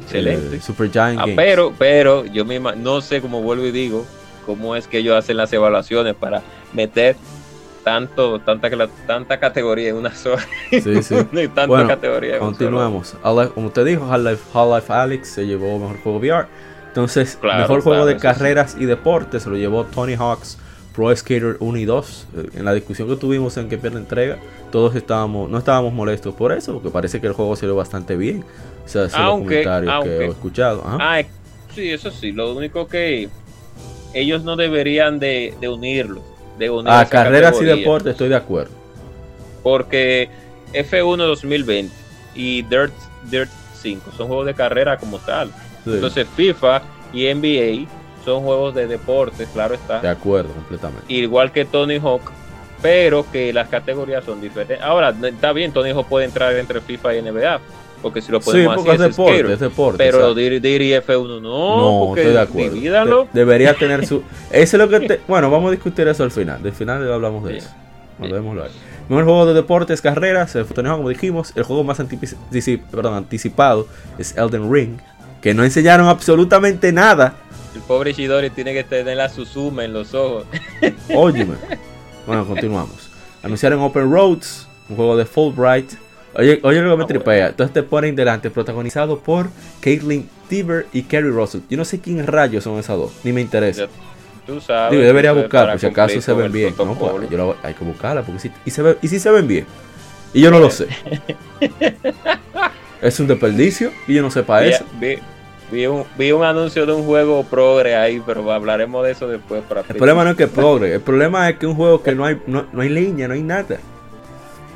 excelente. 0.00 0.56
Eh, 0.56 0.60
Super 0.60 0.90
Giant 0.90 1.18
Ah, 1.18 1.22
Games. 1.22 1.36
pero, 1.36 1.74
pero 1.78 2.24
yo 2.24 2.44
misma 2.46 2.74
no 2.74 3.00
sé 3.02 3.20
cómo 3.20 3.42
vuelvo 3.42 3.66
y 3.66 3.72
digo 3.72 4.06
cómo 4.46 4.74
es 4.76 4.86
que 4.88 4.98
ellos 4.98 5.16
hacen 5.16 5.36
las 5.36 5.52
evaluaciones 5.52 6.14
para 6.14 6.42
meter 6.72 7.16
tanto, 7.82 8.38
tanta, 8.40 8.70
tanta 9.06 9.38
categoría 9.38 9.90
en 9.90 9.96
una 9.96 10.14
sola. 10.14 10.42
Sí, 10.70 10.80
sí. 11.02 11.14
tanta 11.48 11.66
bueno, 11.66 11.88
categoría. 11.88 12.38
continuamos. 12.38 13.14
Como 13.22 13.66
usted 13.66 13.84
dijo, 13.84 14.10
Half-Life 14.10 14.42
Half 14.54 14.90
Alex 14.90 15.28
se 15.28 15.46
llevó 15.46 15.78
mejor 15.78 15.98
juego 16.02 16.18
VR. 16.18 16.46
Entonces, 16.94 17.40
mejor 17.42 17.80
juego 17.80 18.06
de 18.06 18.16
carreras 18.18 18.76
y 18.78 18.84
deportes 18.84 19.42
se 19.42 19.50
lo 19.50 19.56
llevó 19.56 19.82
Tony 19.82 20.14
Hawk's 20.14 20.58
Pro 20.94 21.14
Skater 21.14 21.56
1 21.58 21.78
y 21.78 21.84
2. 21.84 22.26
Eh, 22.36 22.46
en 22.54 22.64
la 22.64 22.72
discusión 22.72 23.08
que 23.08 23.16
tuvimos 23.16 23.56
en 23.56 23.68
que 23.68 23.76
pierde 23.76 23.98
entrega, 23.98 24.38
todos 24.70 24.94
estábamos, 24.94 25.50
no 25.50 25.58
estábamos 25.58 25.92
molestos 25.92 26.36
por 26.36 26.52
eso, 26.52 26.72
porque 26.72 26.90
parece 26.90 27.20
que 27.20 27.26
el 27.26 27.32
juego 27.32 27.56
salió 27.56 27.74
bastante 27.74 28.14
bien. 28.14 28.44
O 28.84 28.88
sea, 28.88 29.06
esos 29.06 29.20
comentarios 29.20 30.04
que 30.04 30.10
he 30.18 30.26
escuchado. 30.28 30.84
Ah, 30.86 31.20
sí, 31.74 31.90
eso 31.90 32.12
sí. 32.12 32.30
Lo 32.30 32.54
único 32.54 32.86
que 32.86 33.28
ellos 34.12 34.44
no 34.44 34.54
deberían 34.54 35.18
de, 35.18 35.52
de 35.60 35.68
unirlo. 35.68 36.22
De 36.60 36.70
unir 36.70 36.92
a 36.92 37.04
carreras 37.06 37.60
y 37.60 37.64
deportes 37.64 38.12
estoy 38.12 38.28
de 38.28 38.36
acuerdo. 38.36 38.70
Porque 39.64 40.28
F1 40.72 41.16
2020 41.16 41.92
y 42.36 42.62
Dirt, 42.62 42.92
Dirt 43.28 43.50
5 43.82 44.12
son 44.16 44.28
juegos 44.28 44.46
de 44.46 44.54
carrera 44.54 44.96
como 44.96 45.18
tal. 45.18 45.50
Entonces 45.86 46.26
FIFA 46.36 46.82
y 47.12 47.32
NBA 47.32 47.88
son 48.24 48.42
juegos 48.42 48.74
de 48.74 48.86
deportes, 48.86 49.48
claro 49.52 49.74
está. 49.74 50.00
De 50.00 50.08
acuerdo, 50.08 50.52
completamente. 50.52 51.12
Igual 51.12 51.52
que 51.52 51.64
Tony 51.64 51.96
Hawk, 51.96 52.32
pero 52.80 53.30
que 53.30 53.52
las 53.52 53.68
categorías 53.68 54.24
son 54.24 54.40
diferentes. 54.40 54.80
Ahora, 54.80 55.14
está 55.22 55.52
bien, 55.52 55.72
Tony 55.72 55.90
Hawk 55.90 56.06
puede 56.06 56.24
entrar 56.24 56.54
entre 56.56 56.80
FIFA 56.80 57.16
y 57.16 57.22
NBA, 57.22 57.60
porque 58.02 58.20
si 58.20 58.32
lo 58.32 58.40
podemos 58.40 58.82
sí, 58.82 58.88
hacer 58.88 58.94
es 58.94 59.16
deporte, 59.16 59.52
es 59.52 59.60
deporte. 59.60 59.98
Pero 59.98 60.34
Diri, 60.34 60.60
F1 60.60 61.40
no, 61.40 61.40
no 61.40 62.06
porque 62.06 62.22
estoy 62.22 62.34
de 62.34 62.40
acuerdo. 62.40 63.28
debería 63.32 63.74
tener 63.74 64.06
su. 64.06 64.22
Eso 64.50 64.76
es 64.76 64.82
lo 64.82 64.88
que 64.88 65.00
te... 65.06 65.20
Bueno, 65.28 65.50
vamos 65.50 65.68
a 65.68 65.70
discutir 65.72 66.06
eso 66.08 66.22
al 66.22 66.30
final. 66.30 66.62
Del 66.62 66.72
final 66.72 67.10
hablamos 67.12 67.44
de 67.44 67.58
eso. 67.58 67.70
Volvemos 68.18 68.58
a 68.58 68.68
Mejor 69.08 69.24
juego 69.24 69.46
de 69.46 69.54
deportes, 69.54 70.00
carreras, 70.00 70.54
Hawk, 70.54 70.96
como 70.96 71.08
dijimos. 71.08 71.52
El 71.56 71.64
juego 71.64 71.84
más 71.84 72.00
anticipado 72.00 73.86
es 74.18 74.36
Elden 74.36 74.72
Ring, 74.72 74.98
que 75.44 75.54
no 75.54 75.62
enseñaron 75.62 76.08
absolutamente 76.08 76.90
nada 76.92 77.44
el 77.74 77.82
pobre 77.82 78.12
Shidori 78.12 78.50
tiene 78.50 78.72
que 78.72 78.84
tener 78.84 79.16
la 79.16 79.28
Suzume 79.28 79.84
en 79.84 79.92
los 79.92 80.14
ojos. 80.14 80.46
Óyeme. 81.14 81.54
Bueno, 82.26 82.46
continuamos. 82.46 83.10
Anunciaron 83.42 83.80
Open 83.80 84.10
Roads, 84.10 84.68
un 84.88 84.96
juego 84.96 85.16
de 85.16 85.24
Fulbright. 85.24 85.92
Oye, 86.34 86.60
oye 86.62 86.80
lo 86.80 86.90
que 86.92 86.96
me 86.96 87.04
ah, 87.04 87.06
tripea. 87.06 87.48
Entonces 87.48 87.74
te 87.74 87.82
ponen 87.82 88.16
delante, 88.16 88.50
protagonizado 88.50 89.18
por 89.18 89.48
Caitlin 89.80 90.28
Tiber 90.48 90.86
y 90.92 91.02
Kerry 91.02 91.30
Russell. 91.30 91.60
Yo 91.68 91.76
no 91.76 91.84
sé 91.84 92.00
quién 92.00 92.26
rayos 92.26 92.64
son 92.64 92.78
esas 92.78 92.96
dos, 92.96 93.12
ni 93.22 93.32
me 93.32 93.40
interesa. 93.40 93.88
tú 94.46 94.60
sabes. 94.60 94.92
Digo, 94.92 95.02
debería 95.02 95.32
buscar, 95.32 95.70
por 95.70 95.80
si 95.80 95.86
acaso 95.86 96.20
se 96.20 96.32
ven 96.32 96.52
bien. 96.52 96.74
No, 96.78 96.94
pues, 96.94 97.28
yo 97.30 97.56
hay 97.62 97.74
que 97.74 97.84
buscarla, 97.84 98.22
porque 98.22 98.40
si, 98.40 98.50
y, 98.64 98.70
se 98.70 98.82
ve, 98.82 98.98
y 99.02 99.08
si 99.08 99.18
se 99.18 99.30
ven 99.30 99.46
bien. 99.46 99.66
Y 100.32 100.40
yo 100.40 100.50
no 100.50 100.58
lo 100.58 100.70
sé. 100.70 100.88
es 103.02 103.20
un 103.20 103.26
desperdicio 103.26 103.92
y 104.08 104.14
yo 104.14 104.22
no 104.22 104.30
sé 104.30 104.42
para 104.42 104.66
eso. 104.66 104.84
Vi 104.98 105.18
un, 105.86 106.04
vi 106.16 106.32
un 106.32 106.44
anuncio 106.44 106.86
de 106.86 106.92
un 106.92 107.04
juego 107.04 107.44
progre 107.44 107.96
ahí, 107.96 108.22
pero 108.24 108.50
hablaremos 108.52 109.04
de 109.04 109.12
eso 109.12 109.28
después. 109.28 109.62
Para 109.68 109.80
el 109.80 109.96
problema 109.96 110.24
no 110.24 110.30
es 110.30 110.36
que 110.36 110.46
progre, 110.46 110.94
el 110.94 111.00
problema 111.00 111.48
es 111.48 111.58
que 111.58 111.66
un 111.66 111.74
juego 111.74 112.02
que 112.02 112.14
no 112.14 112.24
hay, 112.24 112.40
no, 112.46 112.66
hay 112.78 112.88
leña, 112.88 113.28
no 113.28 113.34
hay 113.34 113.42
nada. 113.42 113.78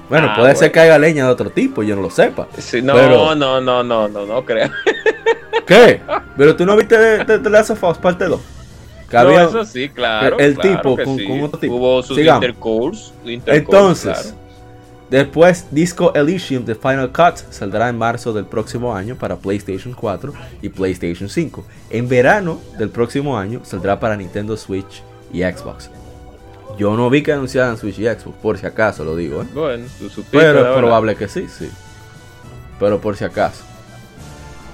Bueno, 0.09 0.29
ah, 0.31 0.37
puede 0.39 0.57
ser 0.57 0.73
que 0.73 0.81
haya 0.81 0.99
leña 0.99 1.27
de 1.27 1.31
otro 1.31 1.51
tipo, 1.51 1.83
yo 1.83 1.95
no 1.95 2.03
lo 2.03 2.11
sepa. 2.11 2.49
no, 2.83 2.95
no, 2.95 3.35
no, 3.35 3.61
no, 3.61 3.83
no, 3.83 4.09
no, 4.09 4.27
no 4.27 4.45
creo. 4.45 4.71
¿Qué? 5.67 6.01
Pero 6.37 6.57
tú 6.57 6.65
no 6.65 6.77
viste 6.77 6.97
de 6.97 7.51
Last 7.51 7.71
of 7.71 7.85
Us 7.85 7.99
parte 7.99 8.25
2. 8.25 8.41
no, 9.13 9.41
eso 9.41 9.65
sí, 9.65 9.91
claro. 9.91 10.39
El, 10.39 10.59
tipo 10.59 10.97
con, 10.97 11.19
con, 11.25 11.43
otro 11.43 11.61
tipo. 11.61 11.75
Hubo 11.75 12.03
sus 12.03 12.19
intercourse, 12.19 13.13
Entonces, 13.25 14.35
Después, 15.11 15.67
Disco 15.71 16.13
Elysium 16.15 16.65
The 16.65 16.75
Final 16.75 17.11
Cut 17.13 17.37
saldrá 17.51 17.89
en 17.89 17.97
marzo 17.97 18.33
del 18.33 18.45
próximo 18.45 18.95
año 18.95 19.17
para 19.17 19.37
PlayStation 19.37 19.95
4 19.95 20.35
y 20.61 20.69
PlayStation 20.69 21.29
5. 21.29 21.65
En 21.91 22.09
verano 22.09 22.61
del 22.79 22.91
próximo 22.91 23.39
año 23.39 23.61
saldrá 23.65 23.99
para 23.99 24.17
Nintendo 24.17 24.57
Switch 24.57 25.03
y 25.33 25.43
Xbox. 25.43 25.91
Yo 26.79 26.95
no 26.95 27.09
vi 27.09 27.23
que 27.23 27.33
anunciaran 27.33 27.79
Switch 27.79 27.99
y 27.99 28.05
Xbox, 28.05 28.37
por 28.43 28.59
si 28.59 28.67
acaso 28.67 29.03
lo 29.03 29.17
digo. 29.17 29.43
¿eh? 29.43 29.47
Bueno, 29.55 29.87
Pero 30.31 30.73
es 30.73 30.79
probable 30.79 31.17
que 31.17 31.27
sí, 31.27 31.47
sí. 31.49 31.71
Pero 32.79 33.01
por 33.01 33.17
si 33.17 33.25
acaso. 33.25 33.65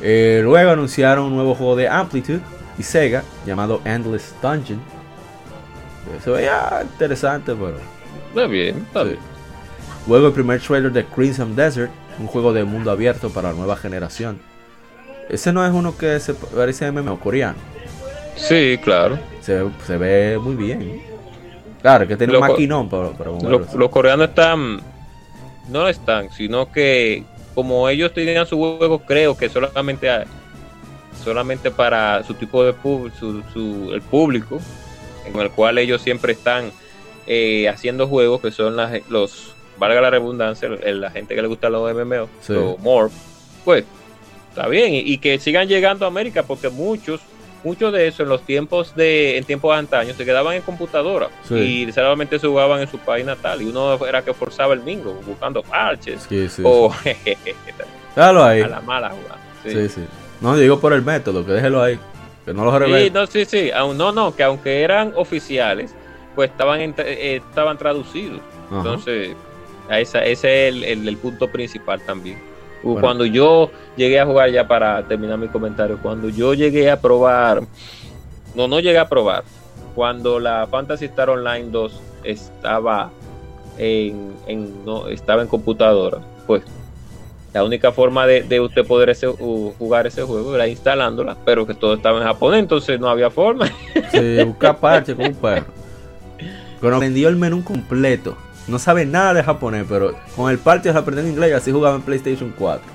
Eh, 0.02 0.40
luego 0.42 0.70
anunciaron 0.70 1.26
un 1.26 1.36
nuevo 1.36 1.54
juego 1.54 1.76
de 1.76 1.88
Amplitude 1.88 2.40
y 2.76 2.82
Sega 2.82 3.22
llamado 3.46 3.80
Endless 3.84 4.34
Dungeon. 4.42 4.80
Se 6.22 6.30
veía 6.30 6.82
interesante, 6.82 7.54
pero. 7.54 7.78
Está 8.28 8.46
bien, 8.46 8.78
está 8.78 9.04
bien. 9.04 9.33
Luego 10.06 10.28
el 10.28 10.32
primer 10.32 10.60
trailer 10.60 10.92
de 10.92 11.04
Crimson 11.04 11.56
Desert, 11.56 11.90
un 12.18 12.26
juego 12.26 12.52
de 12.52 12.64
mundo 12.64 12.90
abierto 12.90 13.30
para 13.30 13.50
la 13.50 13.54
nueva 13.54 13.76
generación. 13.76 14.38
Ese 15.28 15.52
no 15.52 15.64
es 15.66 15.72
uno 15.72 15.96
que 15.96 16.20
se 16.20 16.34
parece 16.34 16.84
a 16.84 16.92
MMO 16.92 17.18
coreano. 17.18 17.56
Sí, 18.36 18.78
claro. 18.82 19.18
Se, 19.40 19.96
ve 19.96 20.38
muy 20.38 20.54
bien. 20.54 21.02
Claro, 21.80 22.06
que 22.06 22.16
tiene 22.16 22.34
un 22.34 22.40
maquinón 22.40 22.88
para, 22.88 23.10
Los 23.74 23.90
coreanos 23.90 24.28
están. 24.28 24.80
No 25.68 25.88
están, 25.88 26.30
sino 26.30 26.70
que 26.70 27.24
como 27.54 27.88
ellos 27.88 28.12
tenían 28.12 28.46
su 28.46 28.58
juego, 28.58 28.98
creo 28.98 29.36
que 29.36 29.48
solamente 29.48 30.08
solamente 31.22 31.70
para 31.70 32.22
su 32.24 32.34
tipo 32.34 32.62
de 32.64 32.74
su, 32.82 33.90
el 33.94 34.02
público, 34.02 34.60
en 35.24 35.40
el 35.40 35.50
cual 35.50 35.78
ellos 35.78 36.02
siempre 36.02 36.34
están 36.34 36.70
eh, 37.26 37.66
haciendo 37.68 38.06
juegos 38.06 38.42
que 38.42 38.50
son 38.50 38.76
los 39.08 39.53
valga 39.78 40.00
la 40.00 40.10
redundancia, 40.10 40.68
la 40.68 41.10
gente 41.10 41.34
que 41.34 41.42
le 41.42 41.48
gusta 41.48 41.68
los 41.68 41.92
MMO, 41.94 42.28
o 42.56 42.78
more, 42.78 43.10
pues 43.64 43.84
está 44.50 44.68
bien. 44.68 44.90
Y, 44.94 45.18
que 45.18 45.38
sigan 45.38 45.68
llegando 45.68 46.04
a 46.04 46.08
América, 46.08 46.42
porque 46.44 46.68
muchos, 46.68 47.20
muchos 47.64 47.92
de 47.92 48.06
eso 48.06 48.22
en 48.22 48.28
los 48.28 48.42
tiempos 48.42 48.94
de, 48.94 49.36
en 49.36 49.44
tiempos 49.44 49.76
antaños, 49.76 50.16
se 50.16 50.24
quedaban 50.24 50.54
en 50.54 50.62
computadora 50.62 51.28
y 51.50 51.90
solamente 51.92 52.38
se 52.38 52.46
jugaban 52.46 52.80
en 52.80 52.88
su 52.88 52.98
país 52.98 53.26
natal. 53.26 53.62
Y 53.62 53.66
uno 53.66 54.04
era 54.06 54.22
que 54.22 54.32
forzaba 54.32 54.74
el 54.74 54.80
mingo, 54.80 55.14
buscando 55.26 55.62
parches. 55.62 56.28
o 56.62 56.94
Déjalo 58.16 58.44
ahí. 58.44 58.62
A 58.62 58.68
la 58.68 58.80
mala 58.80 59.10
jugada. 59.10 59.40
Sí. 59.64 59.88
sí, 59.88 60.04
No 60.40 60.56
digo 60.56 60.78
por 60.78 60.92
el 60.92 61.02
método, 61.02 61.44
que 61.44 61.52
déjelo 61.52 61.82
ahí. 61.82 61.98
Que 62.44 62.52
no 62.52 62.64
lo 62.64 62.78
revele. 62.78 63.04
Sí, 63.04 63.10
no, 63.10 63.26
sí, 63.26 63.44
sí. 63.46 63.70
No, 63.74 64.12
no, 64.12 64.36
que 64.36 64.42
aunque 64.42 64.82
eran 64.82 65.14
oficiales, 65.16 65.94
pues 66.34 66.50
estaban, 66.50 66.80
eh, 66.80 67.40
estaban 67.48 67.78
traducidos. 67.78 68.40
Entonces, 68.70 69.34
ese 69.90 70.32
es 70.32 70.44
el, 70.44 71.16
punto 71.18 71.48
principal 71.48 72.00
también. 72.04 72.38
Cuando 72.82 73.24
yo 73.24 73.70
llegué 73.96 74.20
a 74.20 74.26
jugar, 74.26 74.50
ya 74.50 74.68
para 74.68 75.06
terminar 75.08 75.38
mi 75.38 75.48
comentario, 75.48 75.98
cuando 76.02 76.28
yo 76.28 76.52
llegué 76.52 76.90
a 76.90 77.00
probar, 77.00 77.62
no, 78.54 78.68
no 78.68 78.78
llegué 78.78 78.98
a 78.98 79.08
probar, 79.08 79.44
cuando 79.94 80.38
la 80.38 80.66
Fantasy 80.66 81.06
Star 81.06 81.30
Online 81.30 81.70
2 81.70 82.02
estaba 82.24 83.10
en, 83.78 84.34
no, 84.84 85.08
estaba 85.08 85.40
en 85.40 85.48
computadora, 85.48 86.18
pues 86.46 86.62
la 87.54 87.64
única 87.64 87.90
forma 87.92 88.26
de, 88.26 88.60
usted 88.60 88.84
poder 88.84 89.16
jugar 89.78 90.06
ese 90.06 90.22
juego 90.22 90.54
era 90.54 90.68
instalándola, 90.68 91.36
pero 91.44 91.66
que 91.66 91.72
todo 91.72 91.94
estaba 91.94 92.18
en 92.18 92.24
japonés, 92.24 92.60
entonces 92.60 93.00
no 93.00 93.08
había 93.08 93.30
forma. 93.30 93.66
Sí, 94.10 94.42
busca 94.44 94.76
parche 94.76 95.14
con 95.14 95.26
un 95.26 95.34
perro. 95.34 95.66
Pero 96.80 96.98
vendió 96.98 97.28
el 97.28 97.36
menú 97.36 97.64
completo 97.64 98.36
no 98.66 98.78
sabe 98.78 99.04
nada 99.04 99.34
de 99.34 99.42
japonés, 99.42 99.84
pero 99.88 100.14
con 100.36 100.50
el 100.50 100.58
aprendió 100.58 101.20
en 101.24 101.28
inglés 101.28 101.50
y 101.50 101.52
así 101.52 101.72
jugaba 101.72 101.96
en 101.96 102.02
PlayStation 102.02 102.52
4. 102.56 102.94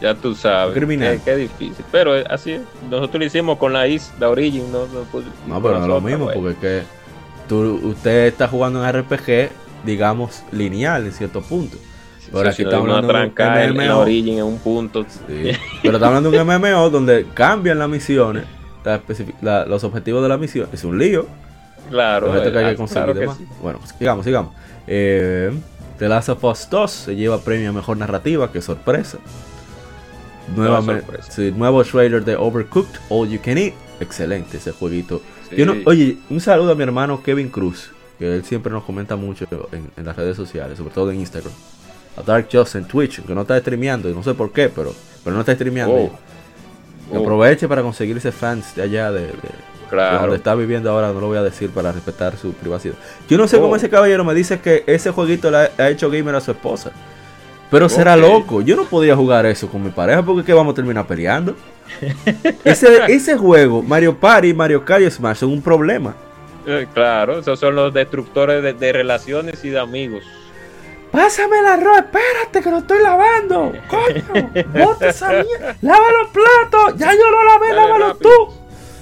Ya 0.00 0.14
tú 0.14 0.34
sabes. 0.34 0.74
Criminal. 0.74 1.20
Qué, 1.24 1.36
difícil. 1.36 1.84
Pero 1.90 2.12
así 2.28 2.52
es. 2.52 2.62
Nosotros 2.90 3.18
lo 3.20 3.24
hicimos 3.24 3.58
con 3.58 3.72
la 3.72 3.88
IS, 3.88 4.12
la 4.18 4.28
Origin. 4.28 4.70
No, 4.70 4.86
no, 4.86 5.62
pero 5.62 5.78
no 5.78 5.82
es 5.82 5.88
lo 5.88 6.00
mismo, 6.00 6.30
porque 6.32 6.50
es 6.50 6.56
que 6.56 6.82
tú, 7.48 7.80
usted 7.82 8.26
está 8.26 8.48
jugando 8.48 8.80
un 8.80 8.92
RPG, 8.92 9.50
digamos, 9.84 10.42
lineal 10.52 11.06
en 11.06 11.12
cierto 11.12 11.40
punto. 11.40 11.78
Pero 12.30 12.48
aquí 12.50 12.62
estamos 12.62 12.88
hablando 12.90 13.12
de 13.12 13.24
un 13.24 13.74
MMO. 13.74 13.82
En 13.82 13.90
Origin 13.90 14.38
en 14.38 14.44
un 14.44 14.58
punto. 14.58 15.06
pero 15.26 15.96
estamos 15.96 16.02
hablando 16.02 16.30
de 16.30 16.42
un 16.42 16.46
MMO 16.46 16.90
donde 16.90 17.26
cambian 17.32 17.78
las 17.78 17.88
misiones, 17.88 18.44
los 19.40 19.84
objetivos 19.84 20.22
de 20.22 20.28
la 20.28 20.36
misión. 20.36 20.68
Es 20.72 20.84
un 20.84 20.98
lío. 20.98 21.26
Claro. 21.88 22.32
que 22.32 22.58
hay 22.58 22.70
que 22.72 22.76
conseguir 22.76 23.28
Bueno, 23.62 23.78
pues, 23.78 23.94
sigamos, 23.96 24.24
sigamos. 24.24 24.52
Eh, 24.86 25.52
The 25.98 26.08
Last 26.08 26.28
of 26.28 26.44
Us 26.44 26.68
2 26.70 26.90
se 26.90 27.16
lleva 27.16 27.40
premio 27.40 27.70
a 27.70 27.72
mejor 27.72 27.96
narrativa, 27.96 28.52
que 28.52 28.60
sorpresa. 28.60 29.18
nuevo 31.54 31.84
trailer 31.84 32.24
de 32.24 32.36
Overcooked, 32.36 33.00
All 33.08 33.28
You 33.28 33.40
Can 33.42 33.58
Eat. 33.58 33.74
Excelente 34.00 34.58
ese 34.58 34.72
jueguito. 34.72 35.22
oye, 35.86 36.18
un 36.28 36.40
saludo 36.40 36.72
a 36.72 36.74
mi 36.74 36.82
hermano 36.82 37.22
Kevin 37.22 37.48
Cruz, 37.48 37.90
que 38.18 38.36
él 38.36 38.44
siempre 38.44 38.70
nos 38.70 38.84
comenta 38.84 39.16
mucho 39.16 39.46
en, 39.72 40.04
las 40.04 40.16
redes 40.16 40.36
sociales, 40.36 40.78
sobre 40.78 40.92
todo 40.92 41.10
en 41.10 41.20
Instagram. 41.20 41.52
A 42.16 42.22
Dark 42.22 42.48
Just 42.50 42.76
en 42.76 42.86
Twitch, 42.86 43.22
que 43.22 43.34
no 43.34 43.42
está 43.42 43.58
streameando, 43.58 44.08
y 44.08 44.14
no 44.14 44.22
sé 44.22 44.34
por 44.34 44.52
qué, 44.52 44.68
pero, 44.68 44.94
pero 45.24 45.34
no 45.34 45.40
está 45.40 45.54
streameando. 45.54 45.94
Oh. 45.94 46.18
Oh. 47.10 47.20
Aproveche 47.20 47.68
para 47.68 47.82
conseguirse 47.82 48.32
fans 48.32 48.74
de 48.74 48.82
allá 48.82 49.12
de, 49.12 49.30
Claro. 49.90 50.20
Donde 50.22 50.36
está 50.36 50.54
viviendo 50.54 50.90
ahora 50.90 51.12
no 51.12 51.20
lo 51.20 51.28
voy 51.28 51.38
a 51.38 51.42
decir 51.42 51.70
para 51.70 51.92
respetar 51.92 52.36
su 52.36 52.52
privacidad. 52.52 52.94
Yo 53.28 53.38
no 53.38 53.46
sé 53.46 53.58
cómo 53.58 53.74
Oh. 53.74 53.76
ese 53.76 53.88
caballero 53.88 54.24
me 54.24 54.34
dice 54.34 54.60
que 54.60 54.82
ese 54.86 55.10
jueguito 55.10 55.50
le 55.50 55.70
ha, 55.78 55.88
hecho 55.90 56.10
gamer 56.10 56.34
a 56.34 56.40
su 56.40 56.50
esposa. 56.50 56.90
Pero 57.70 57.88
será 57.88 58.16
loco. 58.16 58.62
Yo 58.62 58.76
no 58.76 58.84
podía 58.84 59.16
jugar 59.16 59.44
eso 59.46 59.68
con 59.68 59.82
mi 59.82 59.90
pareja 59.90 60.22
porque 60.22 60.44
¿qué 60.44 60.52
vamos 60.52 60.72
a 60.72 60.76
terminar 60.76 61.06
peleando? 61.06 61.56
ese, 62.64 63.00
ese 63.08 63.36
juego, 63.36 63.82
Mario 63.82 64.16
Party, 64.16 64.52
Mario 64.54 64.84
Kart 64.84 65.02
y 65.02 65.10
Smash 65.10 65.38
son 65.38 65.50
un 65.50 65.62
problema. 65.62 66.14
Eh, 66.66 66.86
Claro, 66.92 67.38
esos 67.38 67.58
son 67.60 67.74
los 67.76 67.92
destructores 67.94 68.62
de, 68.62 68.72
de 68.72 68.92
relaciones 68.92 69.64
y 69.64 69.70
de 69.70 69.78
amigos. 69.78 70.24
Pásame 71.12 71.60
el 71.60 71.66
arroz, 71.66 71.98
espérate 71.98 72.60
que 72.62 72.70
lo 72.70 72.78
estoy 72.78 73.02
lavando. 73.02 73.72
Coño, 73.88 74.50
bota 74.84 75.08
esa 75.08 75.28
mierda. 75.30 75.76
Lava 75.80 76.04
los 76.20 76.28
platos. 76.30 76.98
Ya 76.98 77.12
yo 77.12 77.30
lo 77.30 77.44
lavé, 77.44 77.72
lávalo 77.72 78.16
tú. 78.16 78.28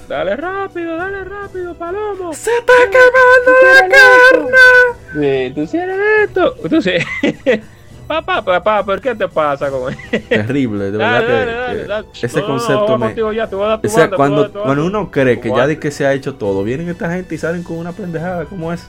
Dale 0.07 0.35
rápido, 0.35 0.97
dale 0.97 1.23
rápido, 1.23 1.73
Palomo. 1.73 2.33
Se 2.33 2.51
está 2.57 2.73
quemando 2.91 3.51
la 3.63 3.89
carne. 3.89 5.47
Sí, 5.47 5.53
tú 5.55 5.67
sí 5.67 5.77
eres 5.77 5.99
esto. 6.25 6.53
Tú 6.69 6.81
sí. 6.81 6.91
papá, 8.07 8.43
papá, 8.45 8.85
¿por 8.85 9.01
qué 9.01 9.15
te 9.15 9.27
pasa 9.27 9.69
con 9.71 9.95
Terrible, 10.29 10.91
de 10.91 10.97
verdad 10.97 11.11
Dale, 11.13 11.25
que, 11.25 11.31
dale, 11.33 11.53
dale, 11.53 11.81
que 11.81 11.87
dale. 11.87 12.07
ese 12.21 12.39
No, 12.39 12.45
concepto 12.45 12.85
vamos 12.87 13.15
me... 13.15 13.35
ya, 13.35 13.45
O 13.45 13.89
sea, 13.89 14.01
banda, 14.07 14.15
cuando, 14.15 14.41
dar 14.49 14.63
cuando 14.63 14.85
uno 14.85 15.09
cree 15.09 15.39
que 15.39 15.49
ya 15.49 15.65
de 15.65 15.79
que 15.79 15.89
se 15.89 16.05
ha 16.05 16.13
hecho 16.13 16.35
todo, 16.35 16.63
vienen 16.63 16.87
esta 16.89 17.11
gente 17.11 17.33
y 17.33 17.37
salen 17.39 17.63
con 17.63 17.77
una 17.77 17.91
pendejada 17.91 18.45
como 18.45 18.71
es. 18.71 18.87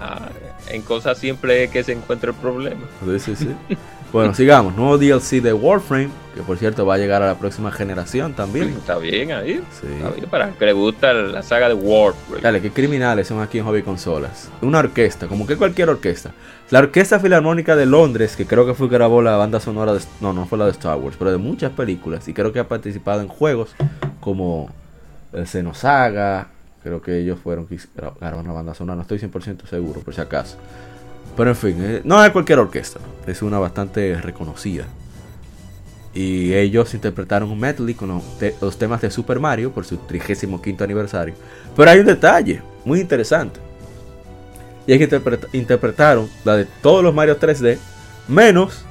Ah, 0.00 0.28
en 0.68 0.82
cosas 0.82 1.16
simples 1.18 1.66
es 1.66 1.70
que 1.70 1.84
se 1.84 1.92
encuentra 1.92 2.30
el 2.30 2.36
problema. 2.36 2.82
Sí, 3.04 3.18
sí, 3.20 3.36
sí. 3.36 3.56
bueno, 4.12 4.34
sigamos. 4.34 4.74
Nuevo 4.76 4.98
DLC 4.98 5.42
de 5.42 5.52
Warframe, 5.52 6.08
que 6.34 6.42
por 6.42 6.56
cierto 6.58 6.86
va 6.86 6.94
a 6.94 6.98
llegar 6.98 7.22
a 7.22 7.26
la 7.26 7.38
próxima 7.38 7.70
generación 7.70 8.34
también. 8.34 8.70
Está 8.70 8.98
bien 8.98 9.32
ahí. 9.32 9.62
Sí. 9.80 9.86
Está 9.96 10.10
bien 10.10 10.28
para 10.28 10.50
que 10.50 10.66
le 10.66 10.72
gusta 10.72 11.12
la 11.12 11.42
saga 11.42 11.68
de 11.68 11.74
Warframe. 11.74 12.42
Dale, 12.42 12.62
qué 12.62 12.70
criminales 12.70 13.28
son 13.28 13.40
aquí 13.40 13.58
en 13.58 13.64
Hobby 13.64 13.82
Consolas. 13.82 14.50
Una 14.62 14.78
orquesta, 14.78 15.26
como 15.26 15.46
que 15.46 15.56
cualquier 15.56 15.90
orquesta. 15.90 16.32
La 16.70 16.80
Orquesta 16.80 17.20
Filarmónica 17.20 17.76
de 17.76 17.86
Londres, 17.86 18.34
que 18.34 18.44
creo 18.44 18.66
que 18.66 18.74
fue 18.74 18.88
que 18.88 18.94
grabó 18.94 19.22
la 19.22 19.36
banda 19.36 19.60
sonora 19.60 19.94
de... 19.94 20.00
No, 20.20 20.32
no 20.32 20.46
fue 20.46 20.58
la 20.58 20.64
de 20.64 20.72
Star 20.72 20.98
Wars, 20.98 21.14
pero 21.16 21.30
de 21.30 21.38
muchas 21.38 21.70
películas. 21.70 22.26
Y 22.26 22.32
creo 22.32 22.52
que 22.52 22.58
ha 22.58 22.66
participado 22.66 23.20
en 23.20 23.28
juegos 23.28 23.76
como 24.20 24.68
el 25.32 25.46
Xenosaga. 25.46 26.48
Creo 26.82 27.00
que 27.00 27.18
ellos 27.18 27.38
fueron 27.38 27.66
que 27.66 27.78
grabaron 27.94 28.40
una 28.40 28.52
banda 28.52 28.74
sonora, 28.74 28.96
no 28.96 29.02
estoy 29.02 29.18
100% 29.18 29.66
seguro, 29.68 30.00
por 30.00 30.12
si 30.12 30.20
acaso. 30.20 30.56
Pero 31.36 31.50
en 31.50 31.56
fin, 31.56 31.76
eh, 31.80 32.00
no 32.04 32.24
es 32.24 32.30
cualquier 32.30 32.58
orquesta, 32.58 32.98
es 33.26 33.42
una 33.42 33.58
bastante 33.58 34.20
reconocida. 34.20 34.84
Y 36.14 36.54
ellos 36.54 36.94
interpretaron 36.94 37.50
un 37.50 37.60
medley 37.60 37.94
con 37.94 38.08
los, 38.08 38.38
te- 38.38 38.54
los 38.60 38.78
temas 38.78 39.02
de 39.02 39.10
Super 39.10 39.38
Mario 39.38 39.70
por 39.70 39.84
su 39.84 39.98
35 39.98 40.62
aniversario. 40.82 41.34
Pero 41.76 41.90
hay 41.90 41.98
un 42.00 42.06
detalle 42.06 42.62
muy 42.86 43.00
interesante. 43.00 43.60
Y 44.86 44.92
es 44.92 44.98
que 44.98 45.04
interpreta- 45.04 45.48
interpretaron 45.52 46.30
la 46.44 46.56
de 46.56 46.64
todos 46.64 47.04
los 47.04 47.12
Mario 47.12 47.38
3D, 47.38 47.76
menos 48.28 48.82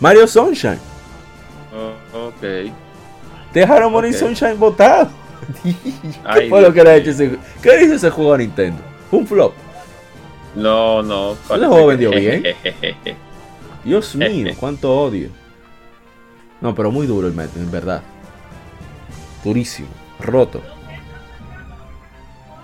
Mario 0.00 0.26
Sunshine. 0.26 0.78
Oh, 1.72 2.26
ok. 2.28 2.72
Dejaron 3.54 3.92
morir 3.92 4.12
Ok. 4.14 4.18
Sunshine 4.20 4.58
botado. 4.58 5.10
¿Qué 5.62 5.74
Ay, 6.24 6.48
fue 6.48 6.62
lo 6.62 6.72
que 6.72 6.82
le 6.82 6.90
ha 6.90 6.96
hecho 6.96 7.10
ese 7.10 7.38
¿Qué 7.62 7.82
hizo 7.84 7.94
ese 7.94 8.10
juego 8.10 8.34
a 8.34 8.38
Nintendo? 8.38 8.82
Un 9.12 9.24
flop. 9.26 9.52
No, 10.54 11.02
no. 11.02 11.36
parece 11.48 11.66
juego 11.68 11.86
vendió 11.86 12.10
bien. 12.18 12.44
Dios 13.84 14.14
mío, 14.14 14.52
cuánto 14.58 14.94
odio. 15.00 15.28
No, 16.60 16.74
pero 16.74 16.90
muy 16.90 17.06
duro 17.06 17.26
el 17.28 17.34
Metro, 17.34 17.60
en 17.62 17.70
verdad. 17.70 18.02
Durísimo, 19.44 19.88
roto. 20.18 20.60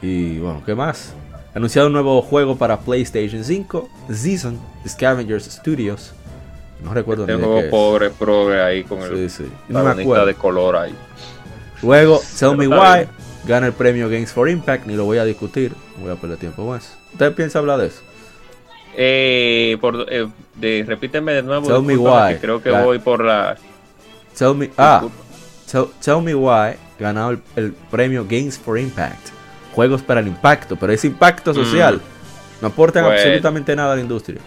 Y 0.03 0.39
bueno, 0.39 0.62
¿qué 0.64 0.74
más? 0.74 1.14
Anunciado 1.55 1.87
un 1.87 1.95
nuevo 1.95 2.20
juego 2.20 2.57
para 2.57 2.78
PlayStation 2.80 3.43
5, 3.43 3.89
Season, 4.12 4.59
Scavengers 4.87 5.45
Studios. 5.47 6.12
No 6.82 6.93
recuerdo 6.93 7.26
ni 7.26 7.32
de 7.32 7.39
Tengo 7.39 7.55
qué 7.55 7.64
es. 7.64 7.70
pobre 7.70 8.11
progre 8.11 8.61
ahí 8.61 8.84
con 8.84 9.01
el 9.01 9.30
Sí, 9.30 9.45
sí. 9.45 9.51
No 9.68 9.82
me 9.82 10.03
acuerdo. 10.03 10.26
de 10.26 10.34
color 10.34 10.76
ahí. 10.76 10.95
Luego, 11.82 12.20
Tell 12.39 12.57
Me 12.59 12.68
Why. 12.68 13.09
Gana 13.47 13.67
el 13.67 13.73
premio 13.73 14.09
Games 14.09 14.33
for 14.33 14.49
Impact. 14.49 14.87
Ni 14.87 14.95
lo 14.95 15.05
voy 15.05 15.19
a 15.19 15.25
discutir. 15.25 15.73
Voy 16.01 16.11
a 16.11 16.17
perder 16.17 16.39
tiempo 16.39 16.67
más. 16.69 16.97
¿Usted 17.13 17.33
piensa 17.35 17.59
hablar 17.59 17.79
de 17.81 17.87
eso? 17.89 18.03
Eh, 18.97 19.77
por, 19.81 20.07
eh, 20.11 20.27
de, 20.55 20.85
repíteme 20.87 21.33
de 21.33 21.43
nuevo. 21.43 21.67
Tell 21.67 21.83
me 21.83 21.97
why. 21.97 22.35
que 22.35 22.39
Creo 22.41 22.63
que 22.63 22.71
La- 22.71 22.83
voy 22.85 22.99
por 22.99 23.25
la. 23.25 23.57
Tell 24.37 24.55
Me, 24.55 24.71
ah. 24.79 25.03
Tell, 25.71 25.87
Tell 26.03 26.23
Me 26.23 26.35
Why 26.35 26.77
ganó 26.99 27.31
el, 27.31 27.43
el 27.57 27.73
premio 27.91 28.25
Games 28.29 28.59
for 28.59 28.79
Impact. 28.79 29.29
Juegos 29.75 30.01
para 30.03 30.21
el 30.21 30.27
impacto, 30.29 30.77
pero 30.77 30.93
es 30.93 31.05
impacto 31.05 31.53
social. 31.53 32.01
No 32.63 32.69
aportan 32.69 33.03
Mm. 33.03 33.07
Bueno. 33.07 33.21
absolutamente 33.21 33.77
nada 33.77 33.93
a 33.93 33.97
la 33.97 34.03
industria. 34.03 34.41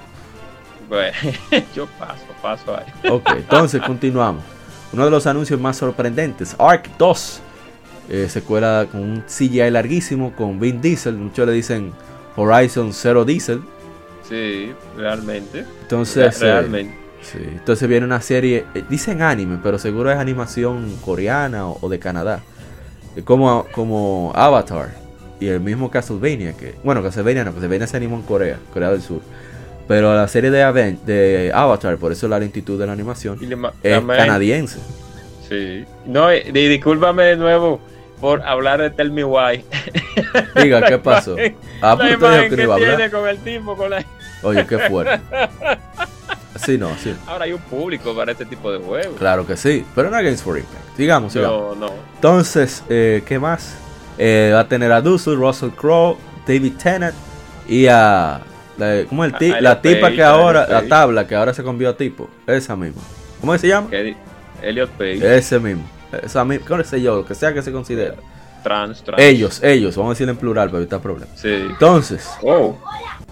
Bueno, 0.88 1.16
yo 1.76 1.86
paso, 2.00 2.24
paso 2.42 2.76
ahí. 2.76 3.12
Ok, 3.12 3.30
entonces 3.38 3.82
continuamos. 3.84 4.44
Uno 4.92 5.06
de 5.06 5.12
los 5.12 5.28
anuncios 5.28 5.60
más 5.60 5.78
sorprendentes, 5.78 6.56
Ark 6.58 6.90
2. 6.98 7.42
Eh, 8.10 8.28
secuela 8.30 8.88
con 8.92 9.02
un 9.02 9.24
CGI 9.28 9.70
larguísimo, 9.72 10.34
con 10.36 10.60
Vin 10.60 10.82
Diesel. 10.82 11.16
Muchos 11.16 11.46
le 11.48 11.54
dicen 11.54 11.92
Horizon 12.36 12.94
Zero 12.94 13.26
Diesel. 13.26 13.62
Sí, 14.28 14.72
realmente. 14.98 15.66
Entonces, 15.82 16.40
realmente. 16.40 16.94
sí, 17.22 17.40
entonces 17.42 17.88
viene 17.90 18.06
una 18.06 18.22
serie, 18.22 18.66
eh, 18.76 18.84
dicen 18.90 19.22
anime, 19.22 19.60
pero 19.64 19.80
seguro 19.80 20.12
es 20.12 20.18
animación 20.18 20.96
coreana 21.04 21.68
o, 21.68 21.78
o 21.82 21.90
de 21.90 22.00
Canadá. 22.00 22.42
Eh, 23.16 23.24
Como, 23.24 23.66
como 23.72 24.32
Avatar 24.36 24.90
y 25.40 25.48
el 25.48 25.60
mismo 25.60 25.90
Castlevania. 25.90 26.54
que 26.54 26.76
Bueno, 26.84 27.02
Castlevania 27.02 27.44
no, 27.44 27.52
Castlevania 27.54 27.88
se 27.88 27.98
animó 27.98 28.18
en 28.18 28.22
Corea, 28.24 28.58
Corea 28.74 28.92
del 28.92 29.02
Sur. 29.02 29.22
Pero 29.88 30.14
la 30.14 30.28
serie 30.28 30.52
de, 30.52 30.62
Aven- 30.64 31.00
de 31.06 31.52
Avatar, 31.52 31.98
por 31.98 32.12
eso 32.12 32.28
la 32.28 32.38
lentitud 32.38 32.80
de 32.80 32.86
la 32.86 32.92
animación, 32.94 33.40
Y 33.42 33.52
es 33.88 34.00
canadiense. 34.06 34.78
Sí. 35.48 35.84
No, 36.06 36.30
discúlpame 36.30 37.24
de 37.24 37.38
nuevo 37.38 37.80
por 38.20 38.42
hablar 38.44 38.82
de 38.82 38.90
Tell 38.90 39.12
Me 39.12 39.24
Why. 39.24 39.64
Diga, 40.56 40.82
¿qué 40.88 40.98
pasó? 40.98 41.36
Ah, 41.82 41.90
la 41.90 41.94
usted 41.96 42.06
dijo 42.08 42.26
imagen 42.28 42.50
que 42.50 42.56
que 42.56 42.64
iba 42.64 42.76
a 42.76 42.78
tiene 42.78 42.94
hablar. 42.94 43.12
con 43.12 43.28
el 43.28 43.38
tipo, 43.40 43.76
con 43.78 43.90
la... 43.90 44.06
Oye, 44.44 44.66
qué 44.68 44.80
fuerte. 44.80 45.20
Sí, 46.56 46.78
no, 46.78 46.90
sí. 46.98 47.16
Ahora 47.28 47.46
hay 47.46 47.54
un 47.54 47.62
público 47.62 48.14
para 48.16 48.32
este 48.34 48.46
tipo 48.46 48.72
de 48.72 48.80
juegos. 48.80 49.16
Claro 49.18 49.46
que 49.48 49.56
sí. 49.56 49.86
Pero 49.96 50.10
no 50.10 50.18
es 50.18 50.24
Games 50.24 50.44
for 50.44 50.58
Impact. 50.58 50.98
Digamos. 50.98 51.36
No, 51.36 51.74
no. 51.76 51.90
Entonces, 52.16 52.84
eh, 52.90 53.24
¿qué 53.26 53.40
más? 53.40 53.78
Eh, 54.18 54.52
va 54.54 54.62
a 54.62 54.68
tener 54.68 54.92
a 54.92 55.00
Duzu, 55.02 55.36
Russell 55.36 55.70
Crowe, 55.70 56.18
David 56.46 56.74
Tennant 56.82 57.16
y 57.68 57.88
a. 57.88 58.42
La, 58.78 59.04
¿Cómo 59.08 59.24
es 59.26 59.34
el 59.34 59.40
ti- 59.40 59.52
A 59.52 59.62
la 59.62 59.82
tipa 59.82 60.02
Page, 60.08 60.16
que 60.16 60.24
ahora. 60.24 60.68
La 60.68 60.88
tabla 60.88 61.26
que 61.28 61.36
ahora 61.36 61.54
se 61.54 61.64
cambió 61.64 61.90
a 61.90 61.96
tipo. 61.98 62.30
Esa 62.48 62.76
misma. 62.76 63.02
¿Cómo 63.40 63.58
se 63.58 63.68
llama? 63.68 63.88
Elliot 64.62 64.90
Page. 64.92 65.38
Ese 65.38 65.60
mismo. 65.60 65.84
Esa 66.24 66.44
misma. 66.46 66.66
¿Cómo 66.68 66.84
sé 66.84 67.02
yo? 67.02 67.18
Lo 67.18 67.26
que 67.26 67.36
sea 67.36 67.54
que 67.54 67.62
se 67.62 67.72
considere. 67.72 68.16
Trans, 68.64 69.02
trans. 69.04 69.22
Ellos, 69.22 69.64
ellos. 69.64 69.96
Vamos 69.96 70.12
a 70.12 70.14
decirlo 70.16 70.32
en 70.34 70.38
plural 70.38 70.70
para 70.70 70.80
evitar 70.80 71.00
problemas. 71.00 71.40
Sí. 71.40 71.48
Entonces, 71.50 72.28
Oh, 72.44 72.78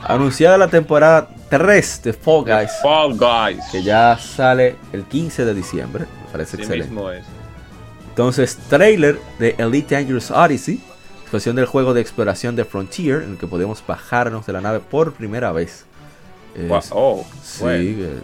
anunciada 0.03 0.57
la 0.57 0.67
temporada 0.69 1.28
3 1.49 2.01
de 2.03 2.13
Fall 2.13 2.43
Guys. 2.45 2.71
Fall 2.82 3.17
Guys. 3.17 3.63
Que 3.71 3.84
ya 3.84 4.17
sale 4.17 4.75
el 4.93 5.03
15 5.03 5.43
de 5.43 5.53
diciembre. 5.53 6.05
Me 6.25 6.32
parece 6.32 6.55
Sí 6.57 6.63
excelente. 6.63 6.88
mismo 6.91 7.11
es. 7.11 7.25
Entonces, 8.09 8.57
trailer 8.69 9.19
de 9.38 9.55
Elite 9.57 9.95
Dangerous 9.95 10.32
Odyssey, 10.32 10.82
expansión 11.23 11.55
del 11.55 11.65
juego 11.65 11.93
de 11.93 12.01
exploración 12.01 12.55
de 12.55 12.65
Frontier, 12.65 13.21
en 13.23 13.32
el 13.32 13.38
que 13.38 13.47
podemos 13.47 13.84
bajarnos 13.86 14.45
de 14.45 14.53
la 14.53 14.61
nave 14.61 14.80
por 14.80 15.13
primera 15.13 15.51
vez. 15.51 15.86
Es- 16.55 16.69
Gua- 16.69 16.84
Oh, 16.91 17.25
sí, 17.43 17.57
bueno. 17.61 18.21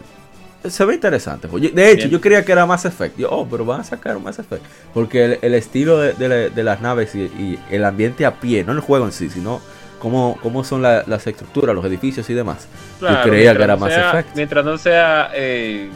Se 0.69 0.85
ve 0.85 0.95
interesante. 0.95 1.47
Oye, 1.51 1.69
De 1.69 1.89
hecho, 1.91 1.97
Bien. 2.03 2.09
yo 2.11 2.21
creía 2.21 2.43
que 2.45 2.51
era 2.51 2.65
Mass 2.65 2.85
Effect. 2.85 3.17
Yo, 3.17 3.29
oh, 3.31 3.47
pero 3.49 3.65
van 3.65 3.81
a 3.81 3.83
sacar 3.83 4.15
un 4.17 4.23
Mass 4.23 4.39
Effect. 4.39 4.63
Porque 4.93 5.25
el, 5.25 5.39
el 5.41 5.53
estilo 5.55 5.97
de, 5.99 6.13
de 6.13 6.29
la- 6.29 6.49
de 6.49 6.63
las 6.63 6.81
naves 6.81 7.13
y, 7.15 7.21
y 7.23 7.59
el 7.71 7.83
ambiente 7.85 8.25
a 8.25 8.39
pie, 8.39 8.63
no 8.63 8.71
el 8.71 8.79
juego 8.79 9.05
en 9.05 9.11
sí, 9.11 9.29
sino 9.29 9.61
cómo, 9.99 10.37
cómo 10.41 10.63
son 10.63 10.81
la- 10.81 11.03
las 11.07 11.25
estructuras, 11.27 11.75
los 11.75 11.85
edificios 11.85 12.29
y 12.29 12.33
demás. 12.33 12.67
Claro, 12.99 13.17
yo 13.25 13.29
creía 13.31 13.55
que 13.55 13.63
era 13.63 13.75
no 13.75 13.79
Mass 13.81 13.93
sea- 13.93 14.09
Effect. 14.11 14.35
Mientras 14.35 14.65
no 14.65 14.77
sea 14.77 15.29
eh, 15.33 15.89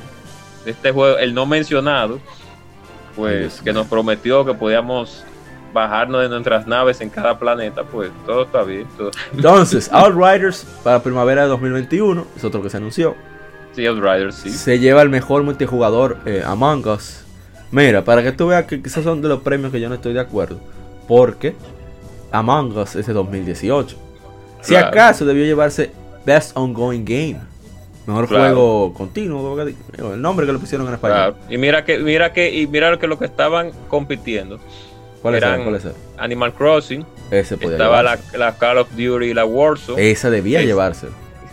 este 0.65 0.91
juego, 0.91 1.17
el 1.17 1.33
no 1.33 1.45
mencionado, 1.45 2.19
pues 3.15 3.61
que 3.61 3.73
nos 3.73 3.87
prometió 3.87 4.45
que 4.45 4.53
podíamos 4.53 5.23
bajarnos 5.73 6.21
de 6.21 6.29
nuestras 6.29 6.65
naves 6.67 7.01
en 7.01 7.09
cada 7.09 7.37
planeta, 7.37 7.83
pues 7.83 8.09
todo 8.25 8.43
está 8.43 8.63
bien. 8.63 8.87
todo- 8.97 9.11
Entonces, 9.33 9.89
Outriders 9.91 10.65
para 10.83 11.01
primavera 11.01 11.43
de 11.43 11.47
2021, 11.49 12.25
es 12.35 12.43
otro 12.43 12.61
que 12.61 12.69
se 12.69 12.77
anunció. 12.77 13.15
Sí, 13.77 13.85
Outriders, 13.85 14.35
sí. 14.35 14.49
se 14.49 14.79
lleva 14.79 15.01
el 15.03 15.09
mejor 15.09 15.43
multijugador 15.43 16.17
eh, 16.25 16.41
Among 16.45 16.87
Us. 16.87 17.21
Mira, 17.71 18.03
para 18.03 18.23
que 18.23 18.31
tú 18.31 18.47
veas 18.47 18.65
que 18.65 18.81
quizás 18.81 19.03
son 19.03 19.21
de 19.21 19.27
los 19.27 19.41
premios 19.41 19.71
que 19.71 19.79
yo 19.79 19.87
no 19.87 19.95
estoy 19.95 20.13
de 20.13 20.19
acuerdo. 20.19 20.59
Porque 21.07 21.55
Among 22.31 22.75
Us 22.77 22.95
es 22.95 23.05
de 23.05 23.13
2018. 23.13 23.95
Si 24.61 24.69
Claro. 24.73 24.87
acaso 24.87 25.25
debió 25.25 25.45
llevarse 25.45 25.91
Best 26.25 26.57
Ongoing 26.57 27.05
Game. 27.05 27.37
Mejor 28.07 28.27
Claro. 28.27 28.43
juego 28.55 28.93
continuo. 28.93 29.59
El 29.61 30.21
nombre 30.21 30.45
que 30.47 30.53
le 30.53 30.59
pusieron 30.59 30.87
en 30.87 30.93
español. 30.95 31.35
Claro. 31.35 31.35
Y 31.49 31.57
mira 31.57 31.85
que, 31.85 31.99
mira 31.99 32.33
que, 32.33 32.51
y 32.51 32.65
mira 32.65 32.97
que 32.97 33.05
lo 33.07 33.19
que 33.19 33.25
estaban 33.25 33.71
compitiendo. 33.89 34.59
¿Cuáles 35.21 35.41
eran 35.43 35.61
eran? 35.61 35.93
Animal 36.17 36.53
Crossing, 36.53 37.05
Ese 37.31 37.57
podía 37.57 37.73
estaba 37.73 38.01
la, 38.01 38.55
Call 38.57 38.77
of 38.77 38.89
Duty 38.95 39.25
y 39.27 39.33
la 39.33 39.45
Warzone. 39.45 40.09
Esa 40.09 40.29
debía 40.29 40.59
Ese. 40.59 40.67
llevarse. 40.67 41.07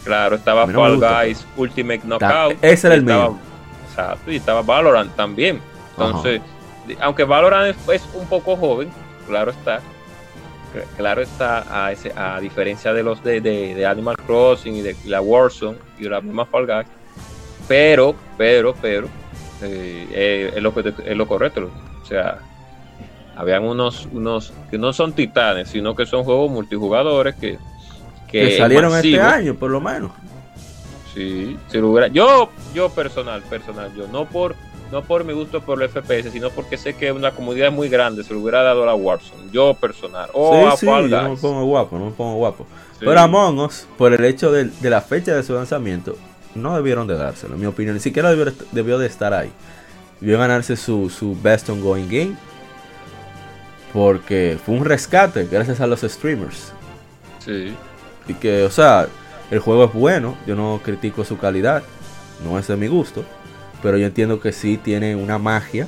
Claro, 0.05 0.37
estaba 0.37 0.67
no 0.67 0.73
Fall. 0.81 1.01
Guys 1.01 1.47
Ultimate 1.57 2.01
Knockout. 2.05 2.57
ese 2.63 2.87
era 2.89 2.97
el 2.97 3.03
estaba- 3.03 3.29
mío. 3.31 3.39
Exacto, 3.89 4.31
y 4.31 4.37
estaba 4.37 4.63
Valorant 4.63 5.15
también. 5.17 5.61
Entonces, 5.91 6.41
aunque 7.01 7.25
Valorant 7.25 7.77
es, 7.89 7.89
es 8.03 8.09
un 8.15 8.27
poco 8.27 8.57
joven, 8.57 8.91
claro 9.27 9.51
está. 9.53 9.79
cl- 10.75 10.85
Claro 10.97 11.23
está, 11.23 11.65
a, 11.87 11.93
ese, 11.93 12.13
a 12.17 12.39
diferencia 12.41 12.93
de 12.93 13.03
los 13.05 13.23
de, 13.23 13.41
de- 13.41 13.75
de 13.75 13.87
Animal 13.87 14.17
Crossing 14.27 14.75
y 14.75 14.83
de 14.83 14.97
la 15.07 15.21
Warzone 15.21 15.79
y 15.99 16.03
de 16.05 16.11
la 16.11 16.21
misma 16.21 16.45
Fall 16.45 16.67
Guys. 16.67 16.87
Pero, 17.69 18.15
pero, 18.37 18.75
pero, 18.75 19.07
eh, 19.63 20.07
eh, 20.11 20.53
es, 20.57 20.63
lo, 20.63 20.75
que 20.75 20.93
es 21.07 21.17
lo 21.17 21.27
correcto. 21.27 21.71
O 22.03 22.07
sea, 22.07 22.39
habían 23.37 23.65
unos, 23.65 24.07
unos 24.13 24.53
que 24.71 24.77
no 24.77 24.93
son 24.93 25.13
titanes, 25.13 25.69
sino 25.71 25.95
que 25.95 26.05
son 26.07 26.25
juegos 26.25 26.51
multijugadores 26.51 27.35
que, 27.37 27.59
que, 28.31 28.49
Que 28.49 28.59
salieron 28.59 28.95
este 28.95 29.21
año, 29.21 29.55
por 29.55 29.71
lo 29.71 29.81
menos. 29.81 30.11
Sí, 31.15 31.57
si 31.71 31.79
lo 31.79 31.91
hubiera- 31.91 32.09
yo, 32.09 32.51
yo 32.75 32.91
personal, 32.91 33.43
personal, 33.43 33.93
yo 33.95 34.09
no 34.09 34.27
por 34.27 34.57
no 34.93 35.03
por 35.03 35.25
mi 35.25 35.33
gusto 35.33 35.61
por 35.61 35.83
el 35.83 35.89
FPS, 35.89 36.31
sino 36.31 36.51
porque 36.51 36.77
sé 36.77 36.95
que 36.95 37.11
una 37.11 37.33
comunidad 37.33 37.73
muy 37.73 37.89
grande 37.89 38.23
se 38.23 38.33
lo 38.33 38.41
hubiera 38.41 38.63
dado 38.63 38.83
a 38.85 38.87
la 38.87 38.95
Warzone, 38.95 39.51
yo 39.51 39.75
personal, 39.75 40.29
o 40.35 40.69
a 40.69 40.73
sí, 40.73 40.79
sí, 40.81 40.87
Fall 40.87 41.09
yo 41.09 41.17
no 41.17 41.23
me 41.23 41.29
Guys. 41.31 41.41
pongo 41.41 41.65
guapo, 41.65 41.99
no 41.99 42.05
me 42.07 42.11
pongo 42.13 42.35
guapo. 42.37 42.67
Sí. 42.93 42.99
Pero 43.05 43.19
Among 43.21 43.59
Us, 43.61 43.87
por 43.99 44.13
el 44.13 44.25
hecho 44.25 44.53
de, 44.53 44.65
de 44.67 44.91
la 44.91 45.01
fecha 45.01 45.35
de 45.35 45.43
su 45.43 45.53
lanzamiento, 45.55 46.17
no 46.55 46.77
debieron 46.77 47.09
de 47.09 47.17
dárselo, 47.17 47.55
en 47.55 47.61
mi 47.61 47.67
opinión. 47.67 47.95
Ni 47.95 48.01
siquiera 48.01 48.31
debió, 48.31 48.53
debió 48.71 48.99
de 48.99 49.07
estar 49.09 49.33
ahí. 49.35 49.51
Debió 50.21 50.39
ganarse 50.39 50.77
su, 50.77 51.11
su 51.11 51.37
Best 51.43 51.69
Ongoing 51.71 52.07
Game. 52.09 52.37
Porque 53.93 54.59
fue 54.65 54.75
un 54.75 54.85
rescate 54.85 55.47
gracias 55.51 55.81
a 55.81 55.87
los 55.87 56.01
streamers. 56.03 56.73
Sí, 57.39 57.75
Y 58.29 58.35
que, 58.35 58.63
o 58.65 58.71
sea, 58.71 59.07
el 59.51 59.59
juego 59.59 59.85
es 59.85 59.93
bueno, 59.93 60.37
yo 60.47 60.55
no 60.57 60.81
critico 60.83 61.25
su 61.25 61.39
calidad, 61.39 61.83
no 62.45 62.59
es 62.59 62.67
de 62.69 62.77
mi 62.77 62.87
gusto, 62.87 63.25
pero 63.83 63.97
yo 63.99 64.07
entiendo 64.07 64.41
que 64.41 64.53
sí 64.53 64.79
tiene 64.79 65.15
una 65.17 65.39
magia, 65.39 65.87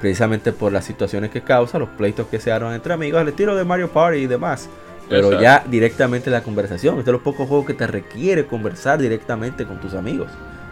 precisamente 0.00 0.52
por 0.52 0.72
las 0.72 0.84
situaciones 0.84 1.30
que 1.30 1.42
causa, 1.42 1.78
los 1.78 1.88
pleitos 1.90 2.26
que 2.26 2.40
se 2.40 2.50
arman 2.52 2.74
entre 2.74 2.92
amigos, 2.92 3.22
el 3.22 3.28
estilo 3.28 3.54
de 3.54 3.64
Mario 3.64 3.88
Party 3.90 4.18
y 4.18 4.26
demás. 4.26 4.68
Pero 5.08 5.26
Exacto. 5.32 5.42
ya 5.42 5.64
directamente 5.68 6.30
la 6.30 6.42
conversación, 6.42 6.98
es 6.98 7.04
de 7.04 7.12
los 7.12 7.20
pocos 7.22 7.48
juegos 7.48 7.66
que 7.66 7.74
te 7.74 7.86
requiere 7.86 8.46
conversar 8.46 9.00
directamente 9.00 9.64
con 9.66 9.78
tus 9.80 9.94
amigos. 9.94 10.28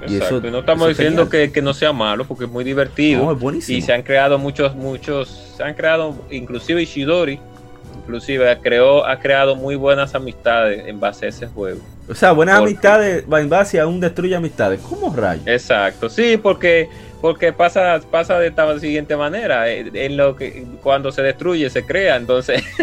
Y 0.07 0.17
eso- 0.17 0.39
Y 0.39 0.51
no 0.51 0.61
estamos 0.61 0.83
eso 0.89 0.91
es 0.93 0.97
diciendo 0.99 1.29
que, 1.29 1.53
que 1.53 1.61
no 1.61 1.75
sea 1.75 1.93
malo, 1.93 2.25
porque 2.25 2.45
es 2.45 2.51
muy 2.51 2.65
divertido. 2.65 3.25
No, 3.25 3.33
es 3.33 3.39
buenísimo. 3.39 3.77
y 3.79 3.83
se 3.83 3.93
han 3.93 4.03
creado 4.03 4.39
muchos, 4.39 4.75
muchos, 4.75 5.53
se 5.57 5.63
han 5.63 5.75
creado, 5.75 6.15
inclusive 6.31 6.83
Ishidori, 6.83 7.39
inclusive 8.11 8.59
creó, 8.61 9.07
ha 9.07 9.19
creado 9.19 9.55
muy 9.57 9.77
buenas 9.77 10.15
amistades 10.15 10.87
en 10.87 10.99
base 10.99 11.27
a 11.27 11.29
ese 11.29 11.47
juego. 11.47 11.81
O 12.09 12.15
sea, 12.15 12.33
buenas 12.33 12.59
Porque- 12.59 12.73
amistades 12.73 13.25
va 13.33 13.41
en 13.41 13.49
base 13.49 13.79
a 13.81 13.87
un 13.87 14.01
destruye 14.01 14.35
amistades. 14.35 14.81
¿Cómo 14.81 15.15
rayos? 15.15 15.47
Exacto, 15.47 16.09
sí, 16.09 16.37
porque 16.37 16.89
porque 17.21 17.53
pasa 17.53 18.01
pasa 18.11 18.39
de 18.39 18.49
esta 18.49 18.79
siguiente 18.81 19.15
manera, 19.15 19.69
eh, 19.71 19.91
en 19.93 20.17
lo 20.17 20.35
que 20.35 20.65
cuando 20.83 21.13
se 21.13 21.21
destruye 21.23 21.69
se 21.69 21.85
crea, 21.85 22.17
entonces 22.17 22.65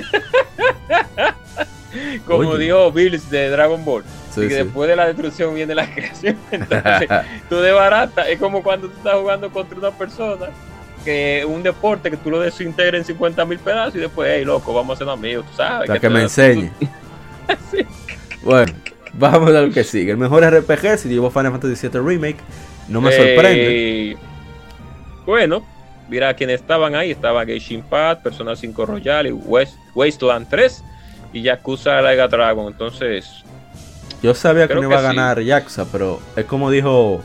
como 2.25 2.49
Oye. 2.49 2.65
dijo 2.65 2.91
Bills 2.91 3.29
de 3.29 3.49
Dragon 3.49 3.83
Ball, 3.83 4.03
Sí, 4.33 4.41
y 4.41 4.47
que 4.47 4.57
sí. 4.57 4.63
después 4.63 4.87
de 4.89 4.95
la 4.95 5.07
destrucción 5.07 5.55
viene 5.55 5.73
la 5.73 5.91
creación, 5.91 6.37
entonces 6.51 7.09
tú 7.49 7.57
de 7.57 7.71
barata 7.71 8.29
es 8.29 8.39
como 8.39 8.61
cuando 8.61 8.87
tú 8.89 8.97
estás 8.97 9.15
jugando 9.15 9.49
contra 9.51 9.77
una 9.77 9.91
persona 9.91 10.47
que 11.07 11.45
un 11.47 11.63
deporte 11.63 12.11
que 12.11 12.17
tú 12.17 12.29
lo 12.29 12.41
desintegres 12.41 12.99
en 12.99 13.05
50 13.05 13.45
mil 13.45 13.57
pedazos 13.59 13.95
y 13.95 13.99
después, 13.99 14.29
hey 14.29 14.43
loco, 14.43 14.73
vamos 14.73 14.95
a 14.95 14.97
ser 14.97 15.07
amigos, 15.09 15.45
tú 15.49 15.55
sabes. 15.55 15.87
Para 15.87 15.97
que 15.97 16.05
que 16.05 16.13
me 16.13 16.21
enseñe. 16.23 16.69
Bueno, 18.43 18.73
vamos 19.13 19.49
a 19.53 19.61
lo 19.61 19.71
que 19.71 19.83
sigue. 19.83 20.11
El 20.11 20.17
mejor 20.17 20.43
RPG 20.43 20.97
se 20.97 21.09
llevó 21.09 21.29
Final 21.29 21.51
Fantasy 21.51 21.87
VII 21.87 21.99
Remake. 22.01 22.37
No 22.89 22.99
me 23.01 23.11
sorprende. 23.11 24.17
Bueno, 25.25 25.65
mira 26.09 26.33
quienes 26.33 26.61
estaban 26.61 26.93
ahí, 26.95 27.11
estaba 27.11 27.45
Genshin 27.45 27.79
Impact, 27.79 28.23
Persona 28.23 28.55
5 28.55 28.85
Royal, 28.85 29.27
y 29.27 29.31
West, 29.31 29.75
Wasteland 29.95 30.47
3 30.49 30.83
y 31.33 31.41
Yakuza 31.41 32.01
Like 32.01 32.27
Dragon. 32.27 32.67
Entonces, 32.67 33.43
Yo 34.21 34.33
sabía 34.33 34.67
que 34.67 34.75
no 34.75 34.83
iba 34.83 34.97
a 34.97 34.99
sí. 34.99 35.05
ganar 35.05 35.41
Yakuza, 35.41 35.85
pero 35.91 36.21
es 36.35 36.45
como 36.45 36.69
dijo 36.69 37.21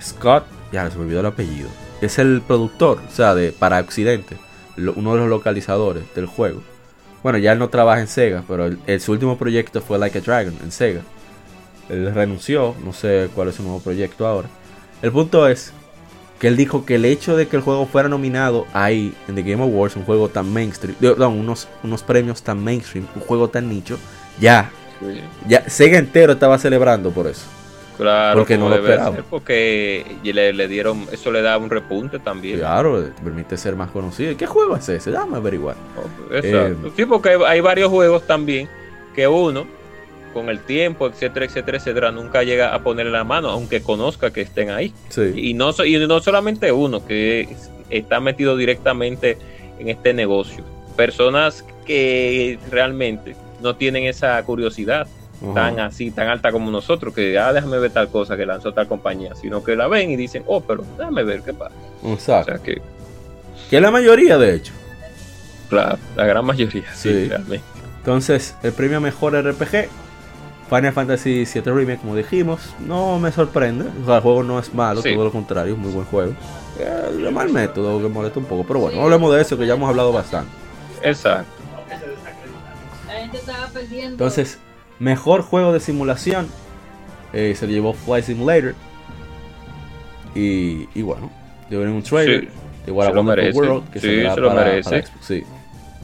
Scott. 0.00 0.44
Ya 0.72 0.90
se 0.90 0.96
me 0.96 1.04
olvidó 1.04 1.20
el 1.20 1.26
apellido. 1.26 1.68
Es 2.02 2.18
el 2.18 2.42
productor, 2.46 3.00
o 3.08 3.10
sea, 3.10 3.34
de 3.34 3.52
para 3.52 3.80
Occidente. 3.80 4.36
lo- 4.76 4.92
uno 4.94 5.12
de 5.14 5.20
los 5.20 5.28
localizadores 5.28 6.02
del 6.14 6.26
juego. 6.26 6.62
Bueno, 7.22 7.36
ya 7.38 7.52
él 7.52 7.58
no 7.58 7.68
trabaja 7.68 8.00
en 8.00 8.08
Sega, 8.08 8.42
pero 8.48 8.66
el, 8.66 8.78
el- 8.86 9.00
su 9.00 9.12
último 9.12 9.36
proyecto 9.38 9.80
fue 9.82 9.98
Like 9.98 10.18
a 10.18 10.20
Dragon 10.22 10.54
en 10.62 10.72
Sega. 10.72 11.02
Él 11.90 12.12
renunció, 12.14 12.74
no 12.84 12.92
sé 12.92 13.28
cuál 13.34 13.48
es 13.48 13.56
su 13.56 13.62
nuevo 13.62 13.80
proyecto 13.80 14.26
ahora. 14.26 14.48
El 15.02 15.12
punto 15.12 15.46
es 15.46 15.72
que 16.40 16.48
él 16.48 16.56
dijo 16.56 16.84
que 16.86 16.94
el 16.94 17.04
hecho 17.04 17.36
de 17.36 17.46
que 17.48 17.56
el 17.56 17.62
juego 17.62 17.86
fuera 17.86 18.08
nominado 18.08 18.66
ahí 18.72 19.14
en 19.28 19.34
The 19.34 19.42
Game 19.42 19.62
Awards, 19.62 19.94
un 19.96 20.04
juego 20.04 20.28
tan 20.30 20.50
mainstream, 20.52 20.96
unos, 21.18 21.68
unos 21.82 22.02
premios 22.02 22.42
tan 22.42 22.58
mainstream, 22.64 23.06
un 23.14 23.20
juego 23.20 23.48
tan 23.50 23.68
nicho, 23.68 23.98
ya, 24.40 24.70
ya 25.46 25.68
Sega 25.68 25.98
entero 25.98 26.32
estaba 26.32 26.58
celebrando 26.58 27.10
por 27.10 27.26
eso. 27.26 27.42
Claro, 27.96 28.38
Porque 28.40 28.56
no 28.58 28.68
lo 28.68 28.76
debe 28.76 28.90
esperaba. 28.90 29.14
ser, 29.16 29.24
porque 29.24 30.04
le, 30.24 30.52
le 30.52 30.68
dieron, 30.68 31.06
eso 31.12 31.30
le 31.30 31.42
da 31.42 31.56
un 31.58 31.70
repunte 31.70 32.18
también. 32.18 32.58
Claro, 32.58 33.02
te 33.02 33.22
permite 33.22 33.56
ser 33.56 33.76
más 33.76 33.90
conocido. 33.90 34.36
¿Qué 34.36 34.46
juego 34.46 34.76
es 34.76 34.88
ese? 34.88 35.10
Dame 35.10 35.36
averiguar. 35.36 35.76
Exacto. 36.30 36.88
Eh, 36.88 36.92
sí, 36.96 37.04
porque 37.06 37.30
hay, 37.30 37.38
hay 37.46 37.60
varios 37.60 37.90
juegos 37.90 38.26
también 38.26 38.68
que 39.14 39.26
uno, 39.28 39.66
con 40.32 40.48
el 40.48 40.60
tiempo, 40.60 41.06
etcétera, 41.06 41.44
etcétera, 41.46 41.76
etcétera, 41.76 42.10
nunca 42.12 42.42
llega 42.42 42.74
a 42.74 42.82
ponerle 42.82 43.12
la 43.12 43.24
mano, 43.24 43.50
aunque 43.50 43.82
conozca 43.82 44.32
que 44.32 44.40
estén 44.40 44.70
ahí. 44.70 44.94
Sí. 45.10 45.32
Y 45.36 45.54
no, 45.54 45.70
y 45.84 45.98
no 46.06 46.20
solamente 46.20 46.72
uno 46.72 47.04
que 47.06 47.42
es- 47.42 47.70
está 47.90 48.18
metido 48.20 48.56
directamente 48.56 49.36
en 49.78 49.90
este 49.90 50.14
negocio. 50.14 50.64
Personas 50.96 51.64
que 51.84 52.58
realmente 52.70 53.36
no 53.60 53.76
tienen 53.76 54.04
esa 54.04 54.42
curiosidad 54.44 55.06
Tan 55.54 55.80
así, 55.80 56.10
tan 56.10 56.28
alta 56.28 56.52
como 56.52 56.70
nosotros, 56.70 57.12
que 57.14 57.38
ah, 57.38 57.52
déjame 57.52 57.78
ver 57.78 57.90
tal 57.90 58.08
cosa 58.08 58.36
que 58.36 58.46
lanzó 58.46 58.72
tal 58.72 58.86
compañía, 58.86 59.34
sino 59.34 59.62
que 59.64 59.74
la 59.76 59.88
ven 59.88 60.10
y 60.10 60.16
dicen, 60.16 60.44
oh, 60.46 60.60
pero 60.60 60.84
déjame 60.98 61.24
ver 61.24 61.42
qué 61.42 61.52
pasa. 61.52 61.74
O 62.02 62.12
Exacto. 62.12 62.52
sea 62.52 62.62
que, 62.62 62.80
Que 63.70 63.80
la 63.80 63.90
mayoría, 63.90 64.38
de 64.38 64.54
hecho. 64.54 64.72
claro, 65.68 65.98
la 66.16 66.26
gran 66.26 66.44
mayoría, 66.44 66.84
sí, 66.94 67.08
Sí. 67.10 67.28
realmente. 67.28 67.64
Entonces, 67.98 68.54
el 68.62 68.72
premio 68.72 69.00
mejor 69.00 69.34
RPG, 69.34 69.88
Final 70.68 70.92
Fantasy 70.92 71.44
VII 71.44 71.62
Remake, 71.72 71.98
como 72.00 72.14
dijimos, 72.16 72.60
no 72.80 73.18
me 73.18 73.30
sorprende. 73.32 73.84
O 74.02 74.06
sea, 74.06 74.16
el 74.16 74.22
juego 74.22 74.42
no 74.42 74.58
es 74.58 74.72
malo, 74.74 75.02
Sí. 75.02 75.12
todo 75.14 75.24
lo 75.24 75.32
contrario, 75.32 75.72
es 75.74 75.78
muy 75.78 75.92
buen 75.92 76.06
juego. 76.06 76.32
Eh, 76.78 77.12
de 77.22 77.30
mal 77.30 77.50
método 77.50 78.00
que 78.00 78.08
molesta 78.08 78.38
un 78.38 78.46
poco, 78.46 78.64
pero 78.66 78.80
bueno, 78.80 78.96
no 78.98 79.02
hablemos 79.04 79.34
de 79.34 79.42
eso, 79.42 79.58
que 79.58 79.66
ya 79.66 79.74
hemos 79.74 79.88
hablado 79.90 80.12
bastante. 80.12 80.50
Exacto. 81.02 81.50
La 83.06 83.12
gente 83.20 83.36
estaba 83.36 83.66
perdiendo. 83.68 84.10
Entonces, 84.12 84.58
mejor 85.02 85.42
juego 85.42 85.72
de 85.72 85.80
simulación, 85.80 86.46
eh, 87.32 87.54
se 87.58 87.66
lo 87.66 87.72
llevó 87.72 87.92
Flight 87.92 88.24
Simulator. 88.24 88.74
Y, 90.34 90.88
y 90.94 91.02
bueno, 91.02 91.30
dio 91.68 91.80
un 91.82 92.02
trailer 92.02 92.42
Sí, 92.42 92.48
de 92.86 92.92
What 92.92 93.06
a 93.06 93.10
se 93.10 93.14
lo 93.14 93.22
merece. 93.24 93.58
World, 93.58 93.90
que 93.90 94.00
Sí, 94.00 94.06
se 94.06 94.40
lo 94.40 94.48
para- 94.48 94.64
merece. 94.64 94.90
para 94.90 95.06
Xbox, 95.06 95.26
sí. 95.26 95.42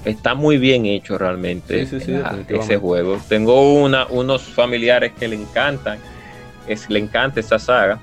Está 0.05 0.35
muy 0.35 0.59
bien 0.59 0.87
hecho 0.87 1.19
realmente 1.19 1.81
Sí, 1.81 1.87
sí, 1.87 1.91
sí, 2.05 2.13
definitivamente. 2.13 2.57
ese 2.59 2.77
juego. 2.77 3.19
Tengo 3.29 3.75
una, 3.75 4.07
unos 4.07 4.43
familiares 4.43 5.13
que 5.19 5.29
le 5.29 5.37
encantan, 5.37 5.99
es, 6.67 6.89
le 6.91 6.99
encanta 6.99 7.41
esa 7.41 7.59
saga. 7.59 7.99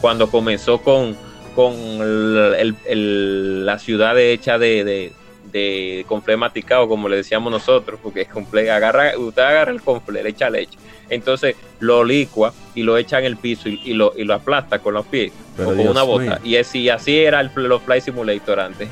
Cuando 0.00 0.30
comenzó 0.30 0.78
con, 0.82 1.16
con 1.54 1.72
el- 1.74 2.54
el- 2.58 2.76
el- 2.86 3.66
la 3.66 3.78
ciudad 3.78 4.18
hecha 4.18 4.58
de, 4.58 4.84
de, 4.84 5.12
de 5.52 6.04
conflé 6.08 6.36
maticado, 6.36 6.88
como 6.88 7.08
le 7.08 7.16
decíamos 7.16 7.52
nosotros, 7.52 8.00
porque 8.02 8.22
es 8.22 8.28
conflé, 8.28 8.70
agarra, 8.70 9.16
usted 9.18 9.42
agarra 9.42 9.70
el 9.70 9.82
conflé, 9.82 10.22
le 10.22 10.30
echa 10.30 10.48
leche, 10.48 10.78
entonces 11.10 11.56
lo 11.78 12.04
licua 12.04 12.54
y 12.74 12.82
lo 12.82 12.96
echa 12.96 13.18
en 13.18 13.26
el 13.26 13.36
piso 13.36 13.68
y, 13.68 13.80
y 13.84 13.92
lo, 13.92 14.14
y 14.16 14.24
lo 14.24 14.34
aplasta 14.34 14.78
con 14.78 14.94
los 14.94 15.04
pies 15.06 15.30
Pero 15.56 15.68
o 15.68 15.72
con 15.72 15.78
Dios 15.80 15.90
una 15.90 16.02
bota. 16.04 16.22
mío. 16.22 16.38
Y 16.42 16.56
así, 16.56 16.88
así 16.88 17.18
era 17.18 17.40
el, 17.40 17.50
los 17.54 17.82
Fly 17.82 18.00
Simulator 18.00 18.60
antes. 18.60 18.88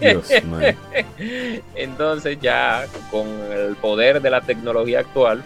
Dios. 0.00 0.28
Entonces 1.74 2.38
ya 2.40 2.86
con 3.10 3.26
el 3.52 3.74
poder 3.76 4.22
de 4.22 4.30
la 4.30 4.42
tecnología 4.42 5.00
actual 5.00 5.42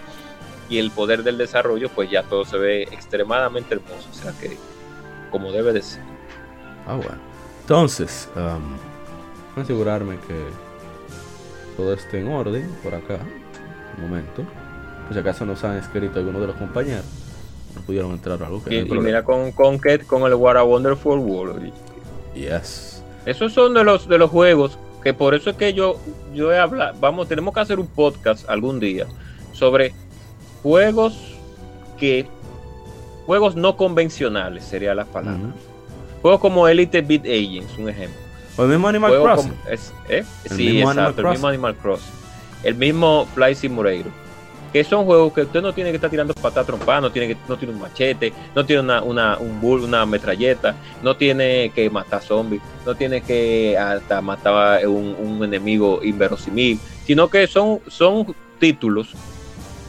y 0.68 0.78
el 0.78 0.90
poder 0.90 1.22
del 1.22 1.38
desarrollo, 1.38 1.88
pues 1.88 2.10
ya 2.10 2.22
todo 2.22 2.44
se 2.44 2.58
ve 2.58 2.82
extremadamente 2.82 3.74
hermoso. 3.74 4.08
O 4.10 4.14
sea 4.14 4.32
que 4.38 4.58
como 5.30 5.52
debe 5.52 5.72
de 5.72 5.80
ser. 5.82 6.02
Ah, 6.86 6.96
bueno. 6.96 7.18
Entonces, 7.62 8.28
um, 8.36 8.76
asegurarme 9.60 10.16
que 10.26 10.34
todo 11.76 11.92
esté 11.92 12.20
en 12.20 12.28
orden 12.28 12.68
por 12.82 12.94
acá. 12.94 13.18
Un 13.96 14.08
momento. 14.08 14.42
Por 15.06 15.14
si 15.14 15.18
acaso 15.20 15.44
nos 15.46 15.62
han 15.64 15.76
escrito 15.76 16.18
algunos 16.18 16.40
de 16.40 16.46
los 16.48 16.56
compañeros. 16.56 17.04
No 17.74 17.82
pudieron 17.82 18.12
entrar 18.12 18.42
a 18.42 18.46
algo 18.46 18.62
que 18.62 18.74
Y, 18.74 18.84
no 18.84 18.94
y 18.96 18.98
mira 19.00 19.22
con, 19.24 19.52
con, 19.52 19.78
Ket- 19.78 20.06
con 20.06 20.22
el 20.24 20.34
What 20.34 20.56
a 20.56 20.64
Wonderful 20.64 21.18
World. 21.18 21.72
Yes. 22.34 23.02
Esos 23.26 23.52
son 23.52 23.74
de 23.74 23.84
los, 23.84 24.08
de 24.08 24.18
los 24.18 24.30
juegos 24.30 24.78
que 25.02 25.14
por 25.14 25.34
eso 25.34 25.50
es 25.50 25.56
que 25.56 25.72
yo, 25.74 25.96
yo 26.34 26.52
he 26.52 26.58
hablado, 26.58 26.96
vamos, 27.00 27.28
tenemos 27.28 27.54
que 27.54 27.60
hacer 27.60 27.78
un 27.78 27.86
podcast 27.86 28.48
algún 28.50 28.80
día 28.80 29.06
sobre 29.52 29.94
juegos 30.62 31.36
que, 31.98 32.26
juegos 33.26 33.54
no 33.54 33.76
convencionales 33.76 34.64
sería 34.64 34.94
la 34.94 35.04
palabra. 35.04 35.52
Juegos 36.20 36.40
como 36.40 36.66
Elite 36.66 37.00
Beat 37.02 37.24
Agents, 37.26 37.78
un 37.78 37.88
ejemplo. 37.88 38.18
O 38.58 38.64
el 38.64 38.68
mismo 38.70 38.88
Animal 38.88 39.12
Crossing. 39.22 39.54
es- 39.70 39.92
¿eh? 40.08 40.24
El 40.44 40.50
Sí, 40.56 40.64
mismo 40.66 40.90
exacto, 40.90 41.00
Animal 41.20 41.24
el 41.26 41.30
mismo. 41.32 41.48
Animal 41.48 41.76
Crossing. 41.76 42.12
El 42.64 42.74
mismo 42.74 43.26
Fly 43.34 43.54
Simulator. 43.54 44.12
Que 44.72 44.84
son 44.84 45.06
juegos 45.06 45.32
que 45.32 45.42
usted 45.42 45.62
no 45.62 45.72
tiene 45.72 45.88
que 45.90 45.96
estar 45.96 46.10
tirando 46.10 46.34
patas 46.34 46.66
trompadas, 46.66 47.00
no 47.00 47.10
tiene, 47.10 47.28
que, 47.28 47.36
no 47.48 47.56
tiene 47.56 47.72
un 47.72 47.80
machete, 47.80 48.34
no 48.54 48.66
tiene 48.66 48.82
una, 48.82 49.02
una, 49.02 49.38
un 49.38 49.58
bull, 49.62 49.82
una 49.84 50.04
metralleta, 50.04 50.74
no 51.02 51.16
tiene 51.16 51.70
que 51.74 51.88
matar 51.88 52.20
zombies, 52.20 52.60
no 52.84 52.94
tiene 52.94 53.22
que 53.22 53.78
hasta 53.78 54.20
matar 54.20 54.86
un, 54.86 55.16
un 55.18 55.42
enemigo 55.42 56.00
inverosímil, 56.02 56.78
sino 57.06 57.30
que 57.30 57.46
son, 57.46 57.80
son 57.86 58.34
títulos 58.58 59.14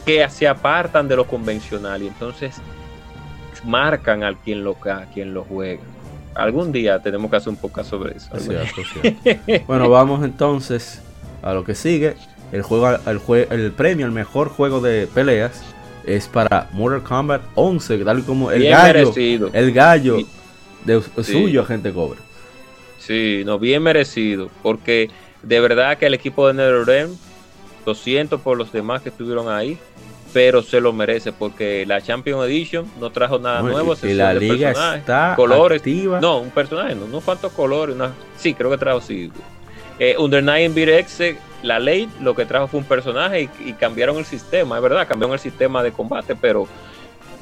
que 0.06 0.26
se 0.30 0.48
apartan 0.48 1.06
de 1.08 1.16
lo 1.16 1.26
convencional 1.26 2.02
y 2.02 2.06
entonces 2.06 2.56
marcan 3.64 4.22
al 4.22 4.36
quien 4.38 4.64
lo, 4.64 4.76
a 4.90 5.04
quien 5.12 5.34
lo 5.34 5.44
juega. 5.44 5.82
Algún 6.34 6.72
día 6.72 7.00
tenemos 7.00 7.30
que 7.30 7.36
hacer 7.36 7.48
un 7.50 7.56
podcast 7.56 7.90
sobre 7.90 8.16
eso. 8.16 8.34
Es 8.36 8.44
cierto, 8.44 8.80
es 8.80 9.20
cierto. 9.22 9.64
bueno, 9.66 9.88
vamos 9.90 10.24
entonces 10.24 11.00
a 11.42 11.52
lo 11.52 11.64
que 11.64 11.74
sigue. 11.74 12.14
El 12.52 12.62
juego, 12.62 12.88
el, 13.06 13.20
jue- 13.20 13.46
el 13.50 13.72
premio 13.72 14.06
al 14.06 14.12
mejor 14.12 14.48
juego 14.48 14.80
de 14.80 15.06
peleas 15.06 15.62
es 16.04 16.26
para 16.28 16.68
Mortal 16.72 17.02
Kombat 17.02 17.42
11, 17.54 17.98
tal 17.98 18.24
como 18.24 18.50
el 18.50 18.60
Bien 18.60 18.72
gallo, 18.72 18.92
merecido. 18.94 19.50
el 19.52 19.72
gallo 19.72 20.16
Sí. 20.18 20.26
de 20.84 21.02
Sí. 21.02 21.32
suyo, 21.32 21.62
agente 21.62 21.92
Cobra. 21.92 22.18
Sí, 22.98 23.42
no, 23.44 23.58
bien 23.58 23.82
merecido, 23.82 24.50
porque 24.62 25.10
de 25.42 25.60
verdad 25.60 25.98
que 25.98 26.06
el 26.06 26.14
equipo 26.14 26.46
de 26.48 26.54
NetherRealm, 26.54 27.16
lo 27.86 27.94
siento 27.94 28.38
por 28.38 28.56
los 28.58 28.72
demás 28.72 29.02
que 29.02 29.08
estuvieron 29.10 29.48
ahí, 29.48 29.78
pero 30.32 30.62
se 30.62 30.80
lo 30.80 30.92
merece 30.92 31.32
porque 31.32 31.84
la 31.86 32.00
Champion 32.00 32.44
Edition 32.44 32.86
no 33.00 33.10
trajo 33.10 33.38
nada 33.38 33.62
nuevo. 33.62 33.94
y, 34.02 34.14
la 34.14 34.34
liga 34.34 34.70
está 34.96 35.34
colores. 35.36 35.80
activa. 35.80 36.20
No, 36.20 36.38
un 36.38 36.50
personaje, 36.50 36.94
no, 36.94 37.06
no 37.06 37.20
cuántos 37.20 37.52
colores, 37.52 37.94
una, 37.96 38.12
sí, 38.36 38.54
creo 38.54 38.70
que 38.70 38.78
trajo 38.78 39.00
sí. 39.00 39.30
Eh, 39.98 40.16
Under 40.18 40.42
Nine 40.42 40.70
Beat 40.70 41.36
la 41.62 41.78
ley 41.78 42.08
lo 42.20 42.34
que 42.34 42.46
trajo 42.46 42.68
fue 42.68 42.80
un 42.80 42.86
personaje 42.86 43.42
y, 43.42 43.68
y 43.68 43.72
cambiaron 43.74 44.16
el 44.16 44.24
sistema, 44.24 44.76
es 44.76 44.82
verdad, 44.82 45.06
cambiaron 45.06 45.34
el 45.34 45.40
sistema 45.40 45.82
de 45.82 45.92
combate, 45.92 46.34
pero, 46.34 46.66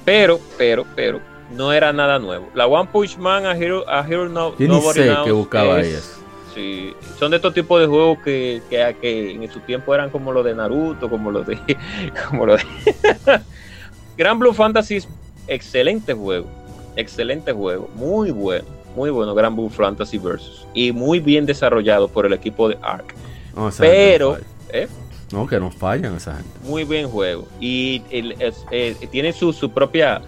pero, 0.05 0.41
pero, 0.57 0.85
pero, 0.97 1.21
no 1.51 1.73
era 1.73 1.93
nada 1.93 2.19
nuevo. 2.19 2.49
La 2.55 2.67
One 2.67 2.89
Punch 2.93 3.17
Man, 3.17 3.47
a 3.47 3.57
Hero, 3.57 3.89
a 3.89 4.07
Hero 4.07 4.29
no, 4.29 4.57
Yo 4.59 4.69
ni 4.69 4.81
sé 4.93 5.05
Knows 5.05 5.25
qué 5.25 5.33
buscaba 5.33 5.81
es-. 5.81 6.18
Sí, 6.59 6.93
son 7.21 7.31
de 7.31 7.37
estos 7.37 7.55
tipos 7.55 7.81
de 7.81 7.87
juegos 7.87 8.19
que, 8.25 8.61
que, 8.69 8.97
que 9.01 9.31
en 9.31 9.49
su 9.51 9.61
tiempo 9.61 9.95
eran 9.95 10.11
como 10.11 10.33
los 10.33 10.45
de 10.45 10.55
Naruto, 10.57 11.09
como 11.09 11.31
los 11.31 11.47
de. 11.47 11.57
Como 12.29 12.47
los 12.47 12.61
de 12.61 13.41
Gran 14.17 14.39
Blue 14.41 14.53
Fantasy 14.53 14.97
es 14.97 15.09
excelente 15.47 16.15
juego. 16.15 16.47
Excelente 16.97 17.53
juego. 17.53 17.89
Muy 17.95 18.33
bueno. 18.33 18.65
Muy 18.97 19.11
bueno, 19.11 19.33
Gran 19.37 19.55
Blue 19.55 19.69
Fantasy 19.71 20.19
Versus. 20.19 20.67
Y 20.75 20.91
muy 20.91 21.21
bien 21.21 21.47
desarrollado 21.47 22.09
por 22.09 22.27
el 22.27 22.33
equipo 22.33 22.69
de 22.69 22.77
Ark. 22.83 23.15
No, 23.55 23.71
Pero. 23.79 24.39
¿eh? 24.73 24.89
No, 25.31 25.47
que 25.47 25.61
no 25.61 25.71
fallan 25.71 26.17
esa 26.17 26.35
gente. 26.35 26.51
Muy 26.65 26.83
buen 26.83 27.09
juego. 27.09 27.47
Y 27.61 28.03
el- 28.11 28.35
eh, 28.73 28.97
tiene 29.13 29.33
su, 29.33 29.53
su 29.53 29.71
propia. 29.71 30.21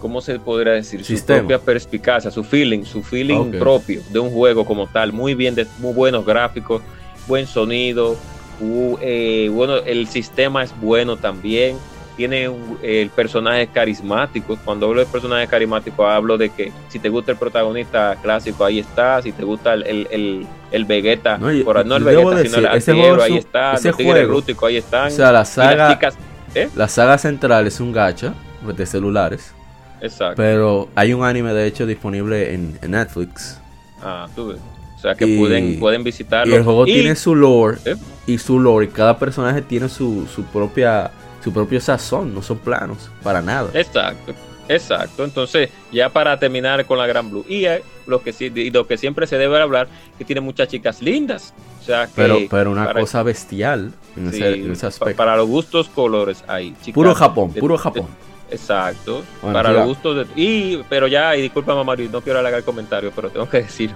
¿Cómo 0.00 0.20
se 0.20 0.38
podría 0.38 0.72
decir? 0.72 1.04
Sistema. 1.04 1.40
Su 1.40 1.46
propia 1.46 1.64
perspicacia, 1.64 2.30
su 2.30 2.44
feeling, 2.44 2.84
su 2.84 3.02
feeling 3.02 3.52
propio 3.58 4.02
de 4.10 4.18
un 4.18 4.30
juego 4.30 4.64
como 4.64 4.86
tal. 4.86 5.12
Muy 5.12 5.34
bien, 5.34 5.54
de, 5.54 5.66
muy 5.78 5.92
buenos 5.94 6.24
gráficos, 6.24 6.82
buen 7.26 7.46
sonido. 7.46 8.16
u- 8.58 8.96
eh, 9.02 9.50
bueno, 9.52 9.76
el 9.84 10.06
sistema 10.08 10.62
es 10.62 10.72
bueno 10.80 11.16
también. 11.18 11.76
Tiene 12.16 12.48
un- 12.48 12.78
el 12.82 13.10
personaje 13.10 13.66
carismático. 13.66 14.56
Cuando 14.64 14.86
hablo 14.86 15.00
de 15.00 15.06
personaje 15.06 15.46
carismático, 15.46 16.06
hablo 16.06 16.38
de 16.38 16.48
que 16.48 16.72
si 16.88 16.98
te 16.98 17.10
gusta 17.10 17.32
el 17.32 17.36
protagonista 17.38 18.16
clásico, 18.22 18.64
ahí 18.64 18.78
está. 18.78 19.20
Si 19.20 19.32
te 19.32 19.44
gusta 19.44 19.74
el, 19.74 19.82
el, 19.86 20.08
el, 20.10 20.46
el 20.70 20.84
Vegeta, 20.86 21.36
No, 21.36 21.52
y- 21.52 21.62
por, 21.64 21.84
no 21.84 21.96
el 21.96 22.04
Vegeta, 22.04 22.42
sino 22.44 22.58
el 22.58 22.76
ese 22.78 22.92
ahí 22.92 23.36
está. 23.36 23.74
ese 23.74 23.88
Los 23.88 23.96
tigres 23.98 24.26
rústicos, 24.28 24.68
ahí 24.70 24.76
están. 24.78 25.08
O 25.08 25.10
sea, 25.10 25.26
la 25.26 25.30
Y 25.30 25.40
las 25.40 25.48
saga, 25.50 25.92
chicas, 25.92 26.16
¿eh? 26.54 26.68
la 26.74 26.88
saga 26.88 27.18
central 27.18 27.66
es 27.66 27.78
un 27.80 27.92
gacha 27.92 28.32
de 28.62 28.86
celulares. 28.86 29.52
Exacto. 30.00 30.36
Pero 30.36 30.88
hay 30.94 31.12
un 31.12 31.24
anime 31.24 31.52
de 31.54 31.66
hecho 31.66 31.86
disponible 31.86 32.54
en, 32.54 32.78
en 32.82 32.90
Netflix. 32.90 33.58
Ah, 34.02 34.28
tú 34.34 34.48
ves. 34.48 34.58
O 34.96 34.98
sea 35.00 35.14
que 35.14 35.26
Y- 35.26 35.38
pueden, 35.38 35.78
pueden 35.78 36.02
visitarlo. 36.04 36.52
Y 36.52 36.56
el 36.56 36.64
juego 36.64 36.86
Y- 36.86 36.92
tiene 36.94 37.14
su 37.16 37.34
lore 37.34 37.78
¿Eh? 37.84 37.96
y 38.26 38.38
su 38.38 38.58
lore 38.58 38.86
y 38.86 38.88
cada 38.88 39.18
personaje 39.18 39.62
tiene 39.62 39.88
su, 39.88 40.26
su 40.26 40.42
propia 40.44 41.10
su 41.44 41.52
propio 41.52 41.80
sazón, 41.80 42.34
no 42.34 42.42
son 42.42 42.58
planos 42.58 43.08
para 43.22 43.40
nada. 43.40 43.68
Exacto, 43.72 44.34
exacto. 44.68 45.22
Entonces, 45.22 45.70
ya 45.92 46.08
para 46.08 46.36
terminar 46.40 46.84
con 46.84 46.98
la 46.98 47.06
Gran 47.06 47.30
Blue. 47.30 47.44
Y 47.48 47.66
eh, 47.66 47.82
lo 48.08 48.20
que 48.20 48.32
sí, 48.32 48.50
y 48.52 48.70
lo 48.70 48.86
que 48.88 48.98
siempre 48.98 49.28
se 49.28 49.38
debe 49.38 49.60
hablar, 49.62 49.86
que 50.18 50.24
tiene 50.24 50.40
muchas 50.40 50.66
chicas 50.66 51.00
lindas. 51.00 51.54
O 51.80 51.84
sea 51.84 52.06
que 52.06 52.12
Pero, 52.16 52.38
pero 52.50 52.72
una 52.72 52.86
para- 52.86 53.00
cosa 53.00 53.22
bestial 53.22 53.92
en, 54.16 54.32
sí, 54.32 54.38
ese, 54.38 54.54
en 54.54 54.72
ese 54.72 54.80
pa- 54.82 54.86
aspecto. 54.88 55.16
para 55.16 55.36
los 55.36 55.46
gustos 55.46 55.88
colores 55.88 56.42
hay. 56.48 56.70
chicas 56.82 56.94
puro 56.94 57.14
Japón, 57.14 57.52
puro 57.52 57.76
de- 57.76 57.82
Japón. 57.82 58.06
Exacto. 58.50 59.22
Bueno, 59.42 59.54
para 59.58 59.72
los 59.72 59.86
gustos 59.86 60.28
de. 60.28 60.40
Y, 60.40 60.82
pero 60.88 61.06
ya, 61.08 61.36
y 61.36 61.42
discúlpame, 61.42 61.82
Mario, 61.84 62.08
no 62.12 62.20
quiero 62.20 62.38
alargar 62.38 62.60
el 62.60 62.64
comentario, 62.64 63.12
pero 63.14 63.30
tengo 63.30 63.48
que 63.48 63.58
decir. 63.62 63.90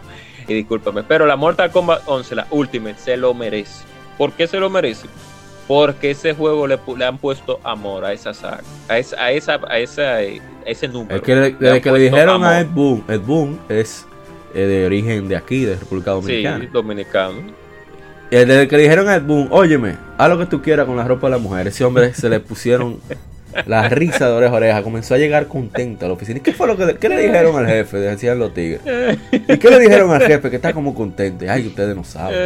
Y 0.49 0.55
discúlpame. 0.55 1.03
Pero 1.05 1.27
la 1.27 1.37
Mortal 1.37 1.71
Kombat 1.71 2.03
11, 2.07 2.35
la 2.35 2.47
Ultimate, 2.51 2.97
se 2.99 3.17
lo 3.17 3.33
merece. 3.35 3.85
¿Por 4.19 4.33
qué 4.33 4.47
se 4.47 4.59
lo 4.59 4.69
merece? 4.71 5.07
Porque 5.69 6.11
ese 6.11 6.35
juego 6.35 6.67
le, 6.67 6.79
le 6.97 7.05
han 7.05 7.19
puesto 7.19 7.61
amor 7.63 8.05
a 8.05 8.13
esa 8.13 8.35
saga, 8.35 8.63
a 8.89 8.99
esa, 8.99 9.23
a 9.23 9.31
esa, 9.31 9.61
a 9.69 9.79
esa, 9.79 10.23
eh, 10.23 10.43
a 10.67 10.69
ese 10.71 10.89
número. 10.89 11.15
Es 11.17 11.23
que 11.23 11.37
le- 11.37 11.53
desde 11.53 11.81
que 11.81 11.93
le 11.93 11.99
dijeron 12.01 12.43
a 12.43 12.59
amor. 12.59 12.63
Ed 12.63 12.69
Boon, 12.75 13.05
Ed 13.09 13.21
Boon 13.21 13.61
es 13.69 14.05
eh, 14.53 14.59
de 14.63 14.87
origen 14.87 15.29
de 15.29 15.37
aquí, 15.37 15.65
de 15.65 15.77
República 15.77 16.11
Dominicana. 16.11 16.59
Sí, 16.65 16.67
dominicano. 16.73 17.35
Y 18.33 18.37
desde 18.37 18.67
que 18.67 18.77
le 18.79 18.83
dijeron 18.83 19.09
a 19.09 19.15
Ed 19.15 19.23
Boon, 19.23 19.47
óyeme, 19.53 19.97
haz 20.19 20.29
lo 20.29 20.39
que 20.39 20.47
tú 20.47 20.61
quieras 20.61 20.87
con 20.87 20.97
la 20.97 21.05
ropa 21.05 21.29
de 21.29 21.33
la 21.33 21.39
mujer, 21.39 21.69
ese 21.69 21.85
hombre 21.85 22.15
se 22.15 22.29
le 22.29 22.41
pusieron 22.41 22.99
la 23.67 23.89
risa 23.89 24.27
de 24.29 24.33
oreja 24.33 24.53
a 24.53 24.57
oreja, 24.57 24.83
comenzó 24.83 25.15
a 25.15 25.19
llegar 25.19 25.47
contento 25.47 26.05
a 26.05 26.09
la 26.09 26.15
oficina. 26.15 26.39
¿Y 26.39 26.41
qué 26.41 26.53
fue 26.53 26.67
lo 26.67 26.77
que 26.77 26.97
qué 26.97 27.09
le 27.09 27.21
dijeron 27.23 27.57
al 27.57 27.67
jefe? 27.67 27.99
Decían 27.99 28.39
los 28.39 28.53
tigres. 28.55 28.81
¿Y 29.33 29.59
qué 29.59 29.71
le 29.71 29.79
dijeron 29.81 30.11
al 30.13 30.23
jefe? 30.23 30.51
Que 30.51 30.57
está 30.57 30.73
como 30.73 30.95
contento. 30.95 31.45
Ay, 31.49 31.67
ustedes 31.67 31.95
no 31.97 32.05
saben. 32.05 32.37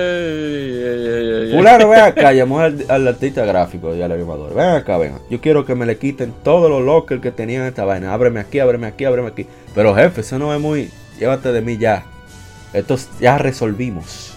Fulano, 1.53 1.89
ven 1.89 2.01
acá, 2.01 2.33
llamó 2.33 2.61
al, 2.61 2.85
al 2.89 3.07
artista 3.09 3.45
gráfico 3.45 3.95
y 3.95 4.03
al 4.03 4.13
animador. 4.13 4.55
Ven 4.55 4.69
acá, 4.71 4.99
ven. 4.99 5.19
Yo 5.31 5.41
quiero 5.41 5.65
que 5.65 5.75
me 5.75 5.87
le 5.87 5.97
quiten 5.99 6.33
todos 6.43 6.71
los 6.71 6.83
lockers 6.83 7.21
que 7.21 7.31
tenían 7.31 7.65
esta 7.67 7.85
vaina. 7.85 8.13
Ábreme 8.13 8.41
aquí, 8.41 8.59
ábreme 8.59 8.87
aquí, 8.87 9.05
ábreme 9.05 9.29
aquí. 9.29 9.47
Pero 9.75 9.95
jefe, 9.95 10.21
eso 10.23 10.39
no 10.39 10.55
es 10.55 10.61
muy. 10.61 10.91
Llévate 11.19 11.53
de 11.53 11.61
mí 11.61 11.77
ya. 11.79 12.05
Esto 12.73 12.95
es- 12.95 13.09
ya 13.21 13.39
resolvimos. 13.39 14.35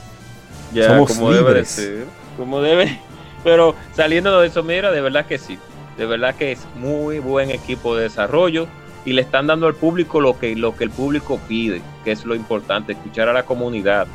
Ya, 0.74 0.88
Somos 0.88 1.14
como 1.14 1.32
debe 1.32 1.44
de 1.44 1.50
libres. 1.50 1.68
ser. 1.70 2.04
Como 2.38 2.62
debe. 2.62 3.00
Pero 3.44 3.76
saliendo 3.96 4.40
de 4.42 4.48
eso, 4.48 4.64
mira, 4.64 4.92
de 4.92 5.02
verdad 5.02 5.26
que 5.26 5.38
sí. 5.38 5.58
De 5.98 6.06
verdad 6.06 6.36
que 6.36 6.52
es 6.52 6.66
muy 6.76 7.20
buen 7.20 7.50
equipo 7.50 7.96
de 7.96 8.04
desarrollo 8.04 8.68
y 9.06 9.14
le 9.14 9.22
están 9.22 9.48
dando 9.48 9.68
al 9.68 9.76
público 9.76 10.20
lo 10.22 10.38
que, 10.38 10.56
lo 10.56 10.76
que 10.76 10.84
el 10.84 10.92
público 10.92 11.40
pide, 11.48 11.82
que 12.04 12.12
es 12.12 12.26
lo 12.26 12.36
importante, 12.36 12.92
escuchar 12.94 13.30
a 13.30 13.34
la 13.34 13.44
comunidad. 13.44 14.08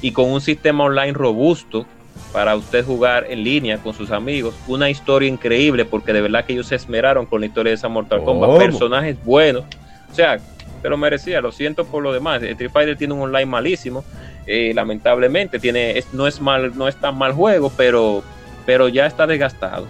Y 0.00 0.12
con 0.12 0.30
un 0.30 0.40
sistema 0.40 0.84
online 0.84 1.12
robusto 1.12 1.86
para 2.32 2.56
usted 2.56 2.84
jugar 2.84 3.26
en 3.28 3.44
línea 3.44 3.78
con 3.78 3.94
sus 3.94 4.10
amigos. 4.10 4.54
Una 4.66 4.90
historia 4.90 5.28
increíble 5.28 5.84
porque 5.84 6.12
de 6.12 6.22
verdad 6.22 6.44
que 6.44 6.54
ellos 6.54 6.66
se 6.66 6.74
esmeraron 6.76 7.26
con 7.26 7.40
la 7.40 7.46
historia 7.46 7.70
de 7.70 7.74
esa 7.74 7.88
Mortal 7.88 8.24
Kombat. 8.24 8.50
Personajes 8.58 9.24
buenos. 9.24 9.64
O 10.10 10.14
sea, 10.14 10.40
te 10.82 10.88
lo 10.88 10.96
merecía, 10.96 11.40
lo 11.40 11.52
siento 11.52 11.84
por 11.86 12.02
lo 12.02 12.12
demás. 12.12 12.42
Street 12.42 12.70
Fighter 12.72 12.96
tiene 12.96 13.14
un 13.14 13.20
online 13.22 13.46
malísimo. 13.46 14.04
eh, 14.44 14.72
lamentablemente 14.74 15.60
tiene 15.60 15.96
es- 15.96 16.12
no 16.12 16.26
es 16.26 16.40
mal 16.40 16.76
no 16.76 16.88
es 16.88 16.96
tan 16.96 17.16
mal 17.16 17.32
juego 17.32 17.70
pero 17.76 18.24
pero 18.66 18.88
ya 18.88 19.06
está 19.06 19.24
desgastado 19.24 19.86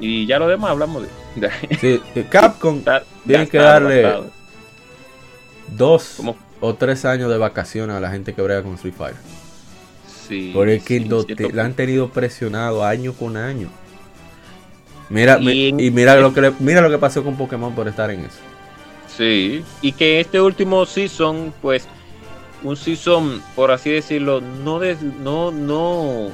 y 0.00 0.26
ya 0.26 0.38
lo 0.38 0.48
demás 0.48 0.70
hablamos 0.70 1.02
de, 1.02 1.08
de- 1.48 1.76
Sí, 1.80 2.00
eh, 2.14 2.26
Capcom 2.28 2.78
está 2.78 3.02
Tienen 3.26 3.48
que 3.48 3.58
darle- 3.58 4.22
dos 5.76 6.20
o 6.60 6.74
tres 6.74 7.04
años 7.04 7.30
de 7.30 7.38
vacaciones 7.38 7.96
a 7.96 8.00
la 8.00 8.10
gente 8.10 8.32
que 8.34 8.42
brega 8.42 8.62
con 8.62 8.74
Street 8.74 8.94
Fighter. 8.96 9.20
sí, 10.28 10.50
Porque 10.54 10.80
sí, 10.80 11.34
te- 11.34 11.52
la 11.52 11.64
han 11.64 11.74
tenido 11.74 12.08
presionado 12.10 12.84
año 12.84 13.12
con 13.12 13.36
año. 13.36 13.68
Mira, 15.08 15.38
Y 15.40 15.72
mira 15.92 16.16
lo 16.16 16.34
que 16.34 16.40
le- 16.40 16.52
mira 16.58 16.80
lo 16.80 16.90
que 16.90 16.98
pasó 16.98 17.22
con 17.22 17.36
Pokémon 17.36 17.74
por 17.74 17.86
estar 17.86 18.10
en 18.10 18.20
eso. 18.20 18.38
Sí, 19.16 19.64
y 19.80 19.92
que 19.92 20.20
este 20.20 20.40
último 20.40 20.84
season, 20.84 21.54
pues, 21.62 21.86
un 22.62 22.76
season, 22.76 23.40
por 23.54 23.70
así 23.70 23.90
decirlo, 23.90 24.40
no 24.40 24.78
des- 24.80 25.00
no, 25.02 25.52
no, 25.52 26.30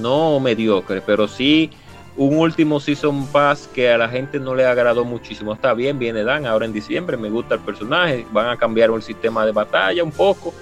no 0.00 0.40
mediocre, 0.40 1.00
pero 1.02 1.26
sí 1.26 1.70
un 2.16 2.36
último 2.36 2.78
season 2.78 3.26
pass 3.28 3.68
que 3.72 3.90
a 3.90 3.98
la 3.98 4.08
gente 4.08 4.38
no 4.38 4.54
le 4.54 4.66
agradó 4.66 5.04
muchísimo. 5.04 5.54
Está 5.54 5.74
bien, 5.74 5.98
viene 5.98 6.24
Dan 6.24 6.46
ahora 6.46 6.66
en 6.66 6.72
diciembre, 6.72 7.16
me 7.16 7.30
gusta 7.30 7.54
el 7.54 7.60
personaje, 7.60 8.26
van 8.32 8.48
a 8.48 8.56
cambiar 8.56 8.90
el 8.90 9.02
sistema 9.02 9.46
de 9.46 9.52
batalla 9.52 10.04
un 10.04 10.12
poco, 10.12 10.52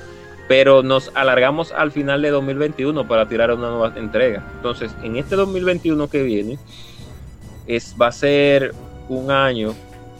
pero 0.48 0.82
nos 0.82 1.11
alargamos 1.14 1.72
al 1.72 1.90
final 1.90 2.22
de 2.22 2.30
2021 2.30 3.07
para 3.07 3.28
tirar 3.28 3.53
una 3.53 3.68
nueva 3.70 3.92
entrega. 3.96 4.46
Entonces, 4.57 4.94
en 5.03 5.16
este 5.16 5.36
2021 5.36 6.09
que 6.09 6.22
viene, 6.22 6.59
es, 7.66 7.94
va 8.01 8.09
a 8.09 8.12
ser 8.12 8.72
un 9.09 9.30
año 9.30 9.74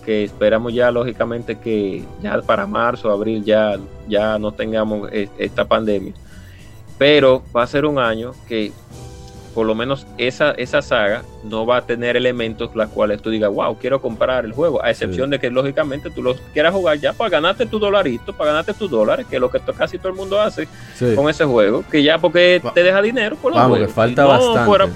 que 0.05 0.24
esperamos 0.24 0.72
ya 0.72 0.91
lógicamente 0.91 1.59
que 1.59 2.05
ya 2.22 2.41
para 2.43 2.66
marzo, 2.66 3.11
abril 3.11 3.45
ya, 3.45 3.78
ya 4.09 4.39
no 4.39 4.53
tengamos 4.53 5.11
e, 5.12 5.28
esta 5.39 5.64
pandemia. 5.64 6.14
Pero 6.99 7.43
va 7.55 7.62
a 7.62 7.66
ser 7.66 7.85
un 7.85 7.99
año 7.99 8.33
que 8.49 8.72
por 9.55 9.67
lo 9.67 9.75
menos 9.75 10.07
esa, 10.19 10.53
esa 10.53 10.81
saga 10.83 11.23
no 11.43 11.67
va 11.67 11.79
a 11.79 11.87
tener 11.87 12.17
elementos 12.17 12.75
las 12.75 12.89
cuales 12.89 13.21
tú 13.21 13.31
digas, 13.31 13.53
wow, 13.53 13.77
quiero 13.79 14.01
comprar 14.01 14.45
el 14.45 14.53
juego, 14.53 14.83
a 14.83 14.91
excepción 14.91 15.31
de 15.31 15.39
que 15.39 15.51
lógicamente 15.51 16.11
tú 16.11 16.23
lo 16.23 16.37
quieras 16.53 16.73
jugar 16.73 16.99
ya 16.99 17.13
para 17.13 17.31
ganarte 17.31 17.67
tu 17.67 17.79
dolarito, 17.79 18.33
para 18.33 18.53
ganarte 18.53 18.75
tus 18.75 18.91
dólares, 18.91 19.27
que 19.29 19.37
es 19.37 19.41
lo 19.41 19.51
que 19.51 19.61
casi 19.77 19.99
todo 19.99 20.09
el 20.09 20.15
mundo 20.15 20.41
hace 20.41 20.69
con 21.17 21.29
ese 21.29 21.45
juego, 21.45 21.85
que 21.91 22.03
ya 22.03 22.19
porque 22.19 22.63
te 22.75 22.83
deja 22.83 23.03
dinero 23.03 23.37
por 23.37 23.55
Vamos, 23.55 23.79
que 23.79 23.89
falta 23.89 24.25
bastante. 24.25 24.93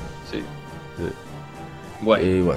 Bueno, 2.00 2.54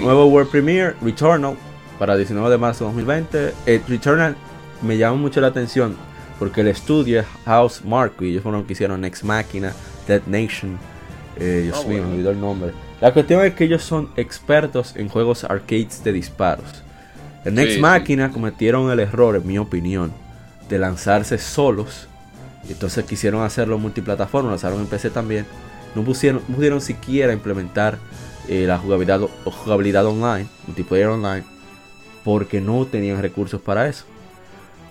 nuevo 0.00 0.26
World 0.26 0.50
Premiere, 0.50 0.94
Returnal, 1.00 1.56
para 1.98 2.16
19 2.16 2.50
de 2.50 2.58
marzo 2.58 2.84
de 2.84 2.90
2020. 2.90 3.54
Eh, 3.66 3.82
Returnal 3.86 4.36
me 4.82 4.96
llama 4.96 5.16
mucho 5.16 5.40
la 5.40 5.48
atención 5.48 5.96
porque 6.40 6.62
el 6.62 6.68
estudio 6.68 7.20
es 7.20 7.26
House 7.44 7.84
Marquee, 7.84 8.30
ellos 8.30 8.42
fueron 8.42 8.60
los 8.60 8.66
que 8.66 8.72
hicieron 8.72 9.02
Next 9.02 9.22
Machina, 9.24 9.74
Dead 10.08 10.22
Nation, 10.26 10.78
eh, 11.36 11.62
Dios 11.64 11.82
ah, 11.84 11.88
mío, 11.88 12.02
me 12.02 12.12
olvidó 12.12 12.30
el 12.30 12.40
nombre. 12.40 12.72
La 13.00 13.12
cuestión 13.12 13.44
es 13.44 13.54
que 13.54 13.64
ellos 13.64 13.82
son 13.82 14.10
expertos 14.16 14.94
en 14.96 15.08
juegos 15.08 15.44
arcades 15.44 16.02
de 16.04 16.12
disparos. 16.12 16.82
En 17.44 17.54
Next 17.54 17.78
Machina 17.78 18.30
cometieron 18.30 18.90
el 18.90 19.00
error, 19.00 19.36
en 19.36 19.46
mi 19.46 19.58
opinión, 19.58 20.12
de 20.68 20.78
lanzarse 20.78 21.38
solos. 21.38 22.08
Y 22.68 22.72
entonces 22.72 23.04
quisieron 23.04 23.42
hacerlo 23.42 23.78
multiplataforma, 23.78 24.50
lanzaron 24.50 24.80
en 24.80 24.86
PC 24.86 25.10
también. 25.10 25.46
No, 25.94 26.02
pusieron, 26.02 26.42
no 26.48 26.56
pudieron 26.56 26.80
siquiera 26.80 27.32
implementar 27.32 27.98
eh, 28.48 28.64
la 28.66 28.78
jugabilidad, 28.78 29.20
jugabilidad 29.44 30.04
online, 30.04 30.46
multiplayer 30.66 31.08
online, 31.08 31.44
porque 32.22 32.60
no 32.60 32.84
tenían 32.84 33.22
recursos 33.22 33.60
para 33.60 33.88
eso. 33.88 34.04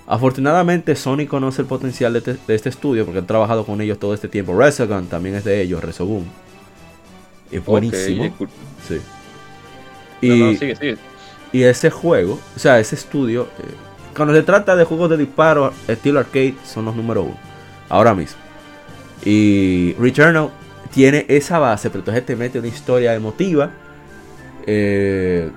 Afortunadamente 0.09 0.95
Sony 0.95 1.27
conoce 1.27 1.61
el 1.61 1.67
potencial 1.67 2.11
de, 2.13 2.37
este 2.47 2.69
estudio 2.69 3.05
porque 3.05 3.19
han 3.19 3.27
trabajado 3.27 3.63
con 3.63 3.79
ellos 3.79 3.99
todo 3.99 4.15
este 4.15 4.27
tiempo. 4.27 4.57
Resogun 4.57 5.05
también 5.05 5.35
es 5.35 5.43
de 5.43 5.61
ellos, 5.61 5.83
Resogun. 5.83 6.25
Es 7.51 7.63
buenísimo. 7.63 8.35
sí. 8.87 8.99
Y, 10.21 10.57
y 11.51 11.63
ese 11.63 11.91
juego, 11.91 12.39
o 12.55 12.59
sea, 12.59 12.79
ese 12.79 12.95
estudio, 12.95 13.49
eh, 13.59 13.73
cuando 14.15 14.33
se 14.33 14.41
trata 14.41 14.75
de 14.75 14.83
juegos 14.83 15.11
de 15.11 15.17
disparo 15.17 15.71
estilo 15.87 16.19
arcade, 16.19 16.55
son 16.65 16.85
los 16.85 16.95
número 16.95 17.21
uno. 17.21 17.37
Ahora 17.87 18.15
mismo. 18.15 18.37
Y 19.23 19.93
Returnal 19.99 20.49
tiene 20.91 21.27
esa 21.27 21.59
base, 21.59 21.91
pero 21.91 21.99
entonces 21.99 22.25
te 22.25 22.35
mete 22.35 22.57
una 22.57 22.67
historia 22.67 23.13
emotiva. 23.13 23.69
Eh, 24.65 25.51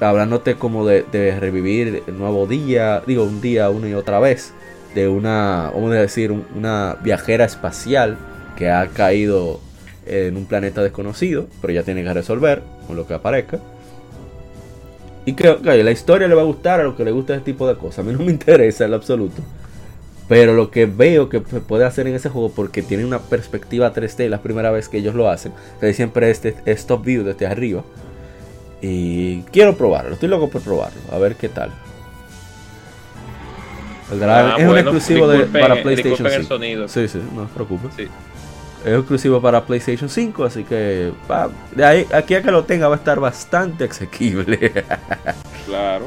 hablándote 0.00 0.54
como 0.54 0.86
de, 0.86 1.04
revivir 1.38 2.02
el 2.06 2.18
nuevo 2.18 2.46
día, 2.46 3.02
digo, 3.06 3.24
un 3.24 3.40
día 3.40 3.70
una 3.70 3.88
y 3.88 3.94
otra 3.94 4.18
vez, 4.18 4.52
de 4.94 5.08
una, 5.08 5.70
vamos 5.74 5.92
a 5.92 5.96
decir, 6.00 6.32
una 6.32 6.96
viajera 7.02 7.44
espacial 7.44 8.16
que 8.56 8.70
ha 8.70 8.88
caído 8.88 9.60
en 10.06 10.36
un 10.36 10.46
planeta 10.46 10.82
desconocido, 10.82 11.46
pero 11.60 11.72
ya 11.72 11.82
tiene 11.82 12.02
que 12.02 12.12
resolver 12.12 12.62
con 12.86 12.96
lo 12.96 13.06
que 13.06 13.14
aparezca. 13.14 13.60
Y 15.26 15.34
creo 15.34 15.60
que 15.60 15.84
la 15.84 15.90
historia 15.90 16.26
le 16.26 16.34
va 16.34 16.42
a 16.42 16.46
gustar 16.46 16.80
a 16.80 16.84
los 16.84 16.96
que 16.96 17.04
le 17.04 17.10
gusta 17.10 17.34
ese 17.34 17.44
tipo 17.44 17.68
de 17.68 17.76
cosas. 17.76 18.00
A 18.00 18.02
mí 18.02 18.12
no 18.12 18.24
me 18.24 18.32
interesa 18.32 18.86
en 18.86 18.94
absoluto. 18.94 19.42
Pero 20.28 20.54
lo 20.54 20.70
que 20.70 20.86
veo 20.86 21.28
que 21.28 21.42
se 21.50 21.60
puede 21.60 21.84
hacer 21.84 22.06
en 22.06 22.14
ese 22.14 22.28
juego, 22.28 22.50
porque 22.50 22.82
tiene 22.82 23.04
una 23.04 23.18
perspectiva 23.18 23.92
3D, 23.92 24.28
la 24.28 24.42
primera 24.42 24.70
vez 24.70 24.88
que 24.88 24.98
ellos 24.98 25.14
lo 25.14 25.28
hacen, 25.28 25.52
que 25.80 25.92
siempre 25.92 26.30
este 26.30 26.54
es 26.66 26.86
top 26.86 27.04
view 27.04 27.24
desde 27.24 27.46
arriba. 27.46 27.84
Y 28.80 29.42
quiero 29.42 29.76
probarlo, 29.76 30.14
estoy 30.14 30.28
loco 30.28 30.48
por 30.48 30.62
probarlo, 30.62 31.00
a 31.12 31.18
ver 31.18 31.36
qué 31.36 31.48
tal. 31.48 31.70
Ah, 34.22 34.56
es 34.58 34.68
un 34.68 34.76
exclusivo 34.76 35.28
de, 35.28 35.46
para 35.46 35.82
PlayStation 35.82 36.28
5. 36.58 36.88
Sí, 36.88 37.08
sí, 37.08 37.20
no 37.34 37.46
se 37.46 37.54
preocupe. 37.54 37.88
Es 38.84 38.98
exclusivo 38.98 39.40
para 39.40 39.64
PlayStation 39.64 40.08
5, 40.08 40.44
así 40.44 40.64
que 40.64 41.12
de 41.76 41.84
ahí 41.84 42.06
aquí 42.12 42.34
a 42.34 42.42
que 42.42 42.50
lo 42.50 42.64
tenga 42.64 42.88
va 42.88 42.96
a 42.96 42.98
estar 42.98 43.20
bastante 43.20 43.84
asequible. 43.84 44.84
claro. 45.66 46.06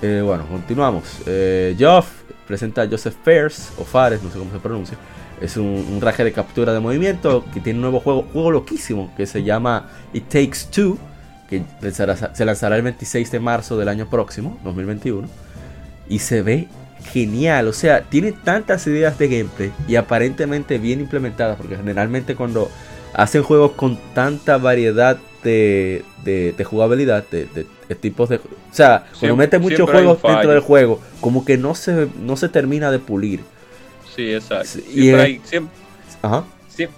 Eh, 0.00 0.22
bueno, 0.24 0.46
continuamos. 0.46 1.22
Eh, 1.26 1.74
Geoff 1.76 2.08
presenta 2.46 2.82
a 2.82 2.88
Joseph 2.88 3.16
Fares, 3.22 3.72
o 3.78 3.84
Fares, 3.84 4.22
no 4.22 4.30
sé 4.30 4.38
cómo 4.38 4.52
se 4.52 4.58
pronuncia. 4.58 4.96
Es 5.40 5.56
un, 5.56 5.66
un, 5.66 6.00
raje 6.00 6.24
de 6.24 6.32
captura 6.32 6.72
de 6.72 6.80
movimiento 6.80 7.44
que 7.52 7.60
tiene 7.60 7.78
un 7.78 7.82
nuevo 7.82 8.00
juego, 8.00 8.26
juego 8.32 8.50
loquísimo 8.50 9.12
que 9.16 9.26
se 9.26 9.42
llama 9.42 9.88
It 10.12 10.28
Takes 10.28 10.70
Two 10.70 10.98
que 11.48 11.62
se 12.34 12.44
lanzará 12.44 12.76
el 12.76 12.82
26 12.82 13.30
de 13.30 13.40
marzo 13.40 13.78
del 13.78 13.88
año 13.88 14.08
próximo, 14.08 14.58
2021. 14.64 15.28
Y 16.08 16.18
se 16.20 16.42
ve 16.42 16.68
genial, 17.12 17.68
o 17.68 17.72
sea, 17.72 18.02
tiene 18.02 18.32
tantas 18.32 18.86
ideas 18.86 19.18
de 19.18 19.28
gameplay 19.28 19.72
y 19.86 19.96
aparentemente 19.96 20.78
bien 20.78 21.00
implementadas, 21.00 21.56
porque 21.56 21.76
generalmente 21.76 22.34
cuando 22.34 22.70
hacen 23.14 23.42
juegos 23.42 23.72
con 23.72 23.98
tanta 24.14 24.58
variedad 24.58 25.16
de, 25.42 26.04
de, 26.24 26.64
jugabilidad, 26.64 27.24
de, 27.30 27.66
tipos 27.94 28.28
de... 28.28 28.36
O 28.36 28.40
sea, 28.72 29.06
cuando 29.18 29.36
mete 29.36 29.58
muchos 29.58 29.88
juegos 29.88 30.20
dentro 30.22 30.50
del 30.50 30.60
juego, 30.60 31.00
como 31.20 31.44
que 31.44 31.56
no 31.56 31.74
se, 31.74 32.08
no 32.20 32.36
se 32.36 32.48
termina 32.48 32.90
de 32.90 32.98
pulir. 32.98 33.40
Sí, 34.14 34.34
exacto. 34.34 34.80
Siempre, 34.90 35.22
hay, 35.22 35.40
Ajá 36.20 36.44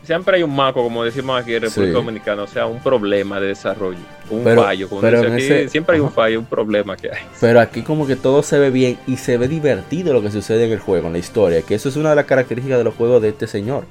siempre 0.03 0.37
hay 0.37 0.43
un 0.43 0.55
marco, 0.55 0.83
como 0.83 1.05
decimos 1.05 1.41
aquí 1.41 1.55
en 1.55 1.63
República 1.63 1.93
Dominicana, 1.93 2.43
o 2.43 2.47
sea, 2.47 2.67
un 2.67 2.81
problema 2.81 3.41
de 3.41 3.49
desarrollo, 3.49 3.99
un 4.29 4.45
fallo, 4.45 4.89
como 4.89 5.01
siempre 5.01 5.97
hay 5.97 6.01
un 6.01 6.13
fallo, 6.13 6.39
un 6.39 6.47
problema 6.47 6.97
que 6.97 7.09
hay. 7.11 7.23
Pero 7.41 7.61
aquí 7.61 7.83
como 7.83 8.07
que 8.07 8.17
todo 8.17 8.43
se 8.43 8.59
ve 8.59 8.71
bien 8.71 8.99
y 9.07 9.17
se 9.17 9.39
ve 9.39 9.49
divertido 9.49 10.13
lo 10.13 10.23
que 10.23 10.31
sucede 10.31 10.67
en 10.67 10.73
el 10.73 10.79
juego, 10.79 11.07
en 11.07 11.15
la 11.15 11.19
historia, 11.19 11.63
que 11.63 11.75
eso 11.75 11.89
es 11.89 11.97
una 11.97 12.11
de 12.11 12.17
las 12.17 12.27
características 12.27 12.79
de 12.79 12.85
los 12.85 12.95
juegos 12.95 13.23
de 13.23 13.31
este 13.31 13.47
señor, 13.47 13.85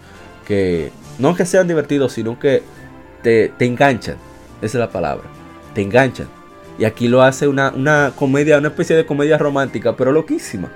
que 0.48 0.92
no 1.18 1.36
que 1.36 1.46
sean 1.46 1.68
divertidos, 1.68 2.14
sino 2.14 2.40
que 2.40 2.62
te, 3.24 3.52
enganchan, 3.60 4.16
esa 4.62 4.78
es 4.78 4.80
la 4.80 4.90
palabra, 4.90 5.26
te 5.74 5.82
enganchan. 5.82 6.28
Y 6.78 6.86
aquí 6.86 7.10
lo 7.10 7.22
hace 7.22 7.46
una, 7.48 7.72
una 7.72 8.14
comedia, 8.16 8.58
una 8.58 8.70
especie 8.70 8.96
de 8.96 9.06
comedia 9.06 9.38
romántica, 9.38 9.98
pero 9.98 10.14
loquísima. 10.14 10.72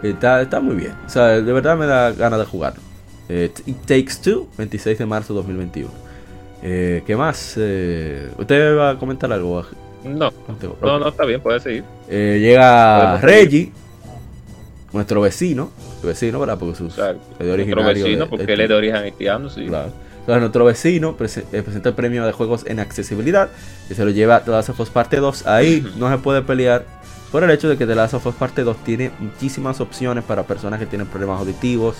Está, 0.00 0.42
está 0.42 0.60
muy 0.60 0.76
bien. 0.76 0.94
O 1.04 1.08
sea, 1.08 1.40
de 1.40 1.52
verdad 1.52 1.76
me 1.76 1.86
da 1.86 2.12
ganas 2.12 2.38
de 2.38 2.44
jugarlo. 2.44 2.91
Eh, 3.34 3.50
It 3.64 3.78
Takes 3.86 4.20
Two, 4.22 4.46
26 4.58 4.98
de 4.98 5.06
marzo 5.06 5.32
de 5.32 5.38
2021. 5.38 5.90
Eh, 6.62 7.02
¿Qué 7.06 7.16
más? 7.16 7.54
Eh, 7.56 8.30
¿Usted 8.36 8.76
va 8.76 8.90
a 8.90 8.98
comentar 8.98 9.32
algo? 9.32 9.64
No, 10.04 10.30
no, 10.82 10.98
no, 10.98 11.08
está 11.08 11.24
bien, 11.24 11.40
puede 11.40 11.58
seguir. 11.60 11.84
llega 12.10 13.18
Reggie, 13.22 13.72
nuestro 14.92 15.22
vecino, 15.22 15.70
vecino, 16.02 16.40
¿verdad? 16.40 16.58
Porque 16.58 16.76
su 16.76 16.84
Nuestro 16.84 17.84
vecino, 17.84 18.28
porque 18.28 18.52
él 18.52 18.60
es 18.60 18.68
de 18.68 18.74
origen 18.74 18.96
haitiano, 18.96 19.48
sí. 19.48 19.66
Claro. 19.66 19.92
Entonces, 20.20 20.40
nuestro 20.40 20.64
vecino 20.66 21.16
presenta 21.16 21.88
el 21.88 21.94
premio 21.94 22.26
de 22.26 22.32
juegos 22.32 22.66
en 22.66 22.80
accesibilidad 22.80 23.48
y 23.88 23.94
se 23.94 24.04
lo 24.04 24.10
lleva 24.10 24.44
The 24.44 24.50
Last 24.50 24.68
of 24.68 24.80
Us 24.80 24.90
Parte 24.90 25.16
2. 25.16 25.46
Ahí 25.46 25.84
no 25.96 26.10
se 26.10 26.18
puede 26.18 26.42
pelear 26.42 26.84
por 27.32 27.42
el 27.42 27.50
hecho 27.50 27.68
de 27.68 27.78
que 27.78 27.86
The 27.86 27.94
Last 27.94 28.14
of 28.14 28.26
Us 28.26 28.34
Parte 28.34 28.62
2 28.62 28.76
tiene 28.84 29.10
muchísimas 29.18 29.80
opciones 29.80 30.22
para 30.22 30.42
personas 30.42 30.78
que 30.78 30.86
tienen 30.86 31.06
problemas 31.06 31.40
auditivos, 31.40 31.96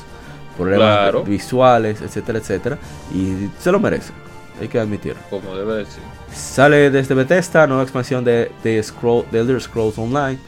problemas 0.57 1.26
visuales, 1.26 2.00
etcétera, 2.00 2.38
etcétera. 2.38 2.78
Y 3.14 3.48
se 3.59 3.72
lo 3.72 3.80
merece, 3.80 4.12
hay 4.61 4.68
que 4.68 4.78
admitirlo. 4.78 5.20
Como 5.30 5.57
debe 5.57 5.76
decir. 5.76 6.03
Sale 6.32 6.90
desde 6.90 7.14
Bethesda, 7.14 7.66
nueva 7.66 7.82
expansión 7.82 8.24
de, 8.24 8.50
de, 8.62 8.82
Scroll, 8.82 9.24
de 9.30 9.40
Elder 9.40 9.61
Scrolls 9.61 9.98
Online. 9.98 10.38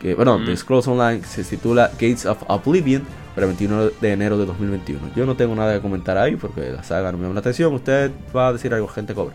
Que, 0.00 0.14
bueno, 0.14 0.38
de 0.38 0.56
Scrolls 0.56 0.86
Online 0.86 1.24
se 1.24 1.42
titula 1.44 1.90
Gates 1.92 2.26
of 2.26 2.42
Oblivion 2.48 3.04
para 3.34 3.46
el 3.46 3.54
21 3.56 3.90
de 4.00 4.12
enero 4.12 4.38
de 4.38 4.46
2021. 4.46 5.14
Yo 5.16 5.26
no 5.26 5.34
tengo 5.34 5.54
nada 5.54 5.74
que 5.74 5.80
comentar 5.80 6.16
ahí 6.18 6.36
porque 6.36 6.70
la 6.70 6.82
saga 6.82 7.10
no 7.10 7.18
me 7.18 7.24
llama 7.24 7.34
la 7.34 7.40
atención. 7.40 7.72
Usted 7.72 8.10
va 8.34 8.48
a 8.48 8.52
decir 8.52 8.72
algo, 8.74 8.86
gente 8.86 9.14
cobra. 9.14 9.34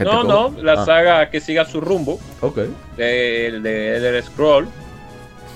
no, 0.00 0.24
no, 0.24 0.54
la 0.62 0.74
ah. 0.74 0.84
saga 0.84 1.30
que 1.30 1.40
siga 1.40 1.64
su 1.64 1.80
rumbo. 1.80 2.18
Ok. 2.40 2.58
De, 2.96 3.60
de 3.62 3.96
Elder 3.96 4.22
Scroll. 4.22 4.68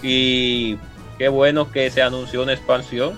Y 0.03 0.79
qué 1.23 1.29
bueno 1.29 1.71
que 1.71 1.89
se 1.89 2.03
anunció 2.03 2.43
una 2.43 2.53
expansión 2.53 3.17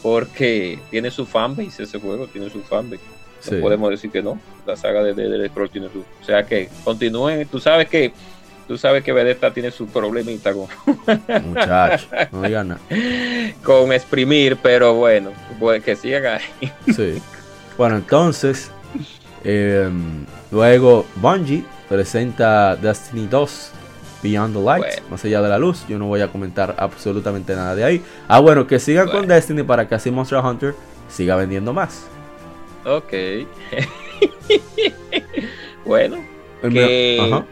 porque 0.00 0.78
tiene 0.90 1.10
su 1.10 1.26
fanbase 1.26 1.82
ese 1.82 2.00
juego, 2.00 2.26
tiene 2.26 2.48
su 2.48 2.62
fanbase. 2.62 3.02
No 3.50 3.60
podemos 3.60 3.90
decir 3.90 4.10
que 4.10 4.22
no. 4.22 4.40
La 4.66 4.76
saga 4.76 5.02
de 5.02 5.12
Dead 5.12 5.50
Scrolls 5.50 5.70
tiene 5.70 5.90
su. 5.92 6.00
O 6.00 6.24
sea 6.24 6.46
que 6.46 6.70
continúen. 6.84 7.46
Tú 7.48 7.60
sabes 7.60 7.86
que 7.90 8.14
tú 8.66 8.78
sabes 8.78 9.04
que 9.04 9.12
Vedetta 9.12 9.52
tiene 9.52 9.70
su 9.70 9.86
problemita 9.88 10.54
con. 10.54 10.68
Muchacho, 11.44 12.06
no 12.32 12.48
nada. 12.48 12.78
Con 13.62 13.92
exprimir, 13.92 14.56
pero 14.62 14.94
bueno, 14.94 15.30
pues 15.60 15.84
que 15.84 15.96
sigan 15.96 16.40
ahí. 16.40 16.72
Sí. 16.96 17.20
Bueno, 17.76 17.96
entonces. 17.96 18.70
Em, 19.44 20.24
luego 20.50 21.04
Bungie 21.16 21.62
presenta 21.90 22.74
Destiny 22.76 23.26
2 23.26 23.70
Beyond 24.24 24.56
the 24.56 24.60
Light, 24.62 24.82
Bueno. 24.84 25.02
más 25.10 25.24
allá 25.24 25.42
de 25.42 25.48
la 25.50 25.58
luz. 25.58 25.86
Yo 25.86 25.98
no 25.98 26.06
voy 26.06 26.20
a 26.22 26.28
comentar 26.32 26.74
absolutamente 26.78 27.54
nada 27.54 27.74
de 27.76 27.84
ahí. 27.84 28.02
Ah, 28.26 28.40
bueno, 28.40 28.66
que 28.66 28.78
sigan 28.80 29.08
con. 29.08 29.28
Destiny 29.28 29.62
para 29.62 29.86
que 29.86 29.94
así 29.94 30.10
Monster 30.10 30.38
Hunter 30.38 30.74
siga 31.08 31.36
vendiendo 31.36 31.72
más. 31.74 32.06
Ok. 32.86 33.12
bueno, 35.84 36.16
Que- 36.62 37.18
Ajá. 37.20 37.44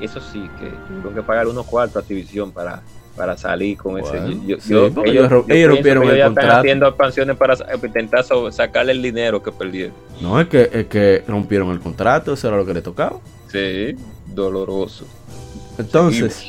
eso 0.00 0.20
sí, 0.20 0.48
que 0.60 0.70
tuvieron 0.88 1.14
que 1.14 1.22
pagar 1.22 1.46
unos 1.48 1.66
cuartos 1.66 1.96
a 1.96 2.00
Activision 2.00 2.52
para, 2.52 2.82
para 3.16 3.36
salir 3.36 3.76
con 3.76 3.98
ese. 3.98 4.10
Bueno, 4.10 4.28
Yo- 4.28 4.56
yo- 4.56 4.60
sí, 4.60 4.70
yo- 4.72 4.92
porque 4.94 5.10
ellos 5.10 5.28
rompieron 5.30 5.76
que 5.82 5.90
el 5.90 5.96
ellos 5.98 6.08
ya 6.08 6.14
están 6.26 6.34
contrato. 6.34 6.58
haciendo 6.60 6.86
expansiones 6.88 7.36
para 7.36 7.56
intentar 7.84 8.24
sacarle 8.52 8.92
el 8.92 9.02
dinero 9.02 9.42
que 9.42 9.52
perdieron. 9.52 9.94
No, 10.20 10.40
es 10.40 10.48
que, 10.48 10.70
es 10.72 10.86
que 10.86 11.24
rompieron 11.26 11.70
el 11.70 11.80
contrato, 11.80 12.32
eso 12.34 12.48
era 12.48 12.56
lo 12.56 12.66
que 12.66 12.74
le 12.74 12.82
tocaba. 12.82 13.18
Sí, 13.48 13.96
doloroso. 14.26 15.06
Entonces, 15.78 16.44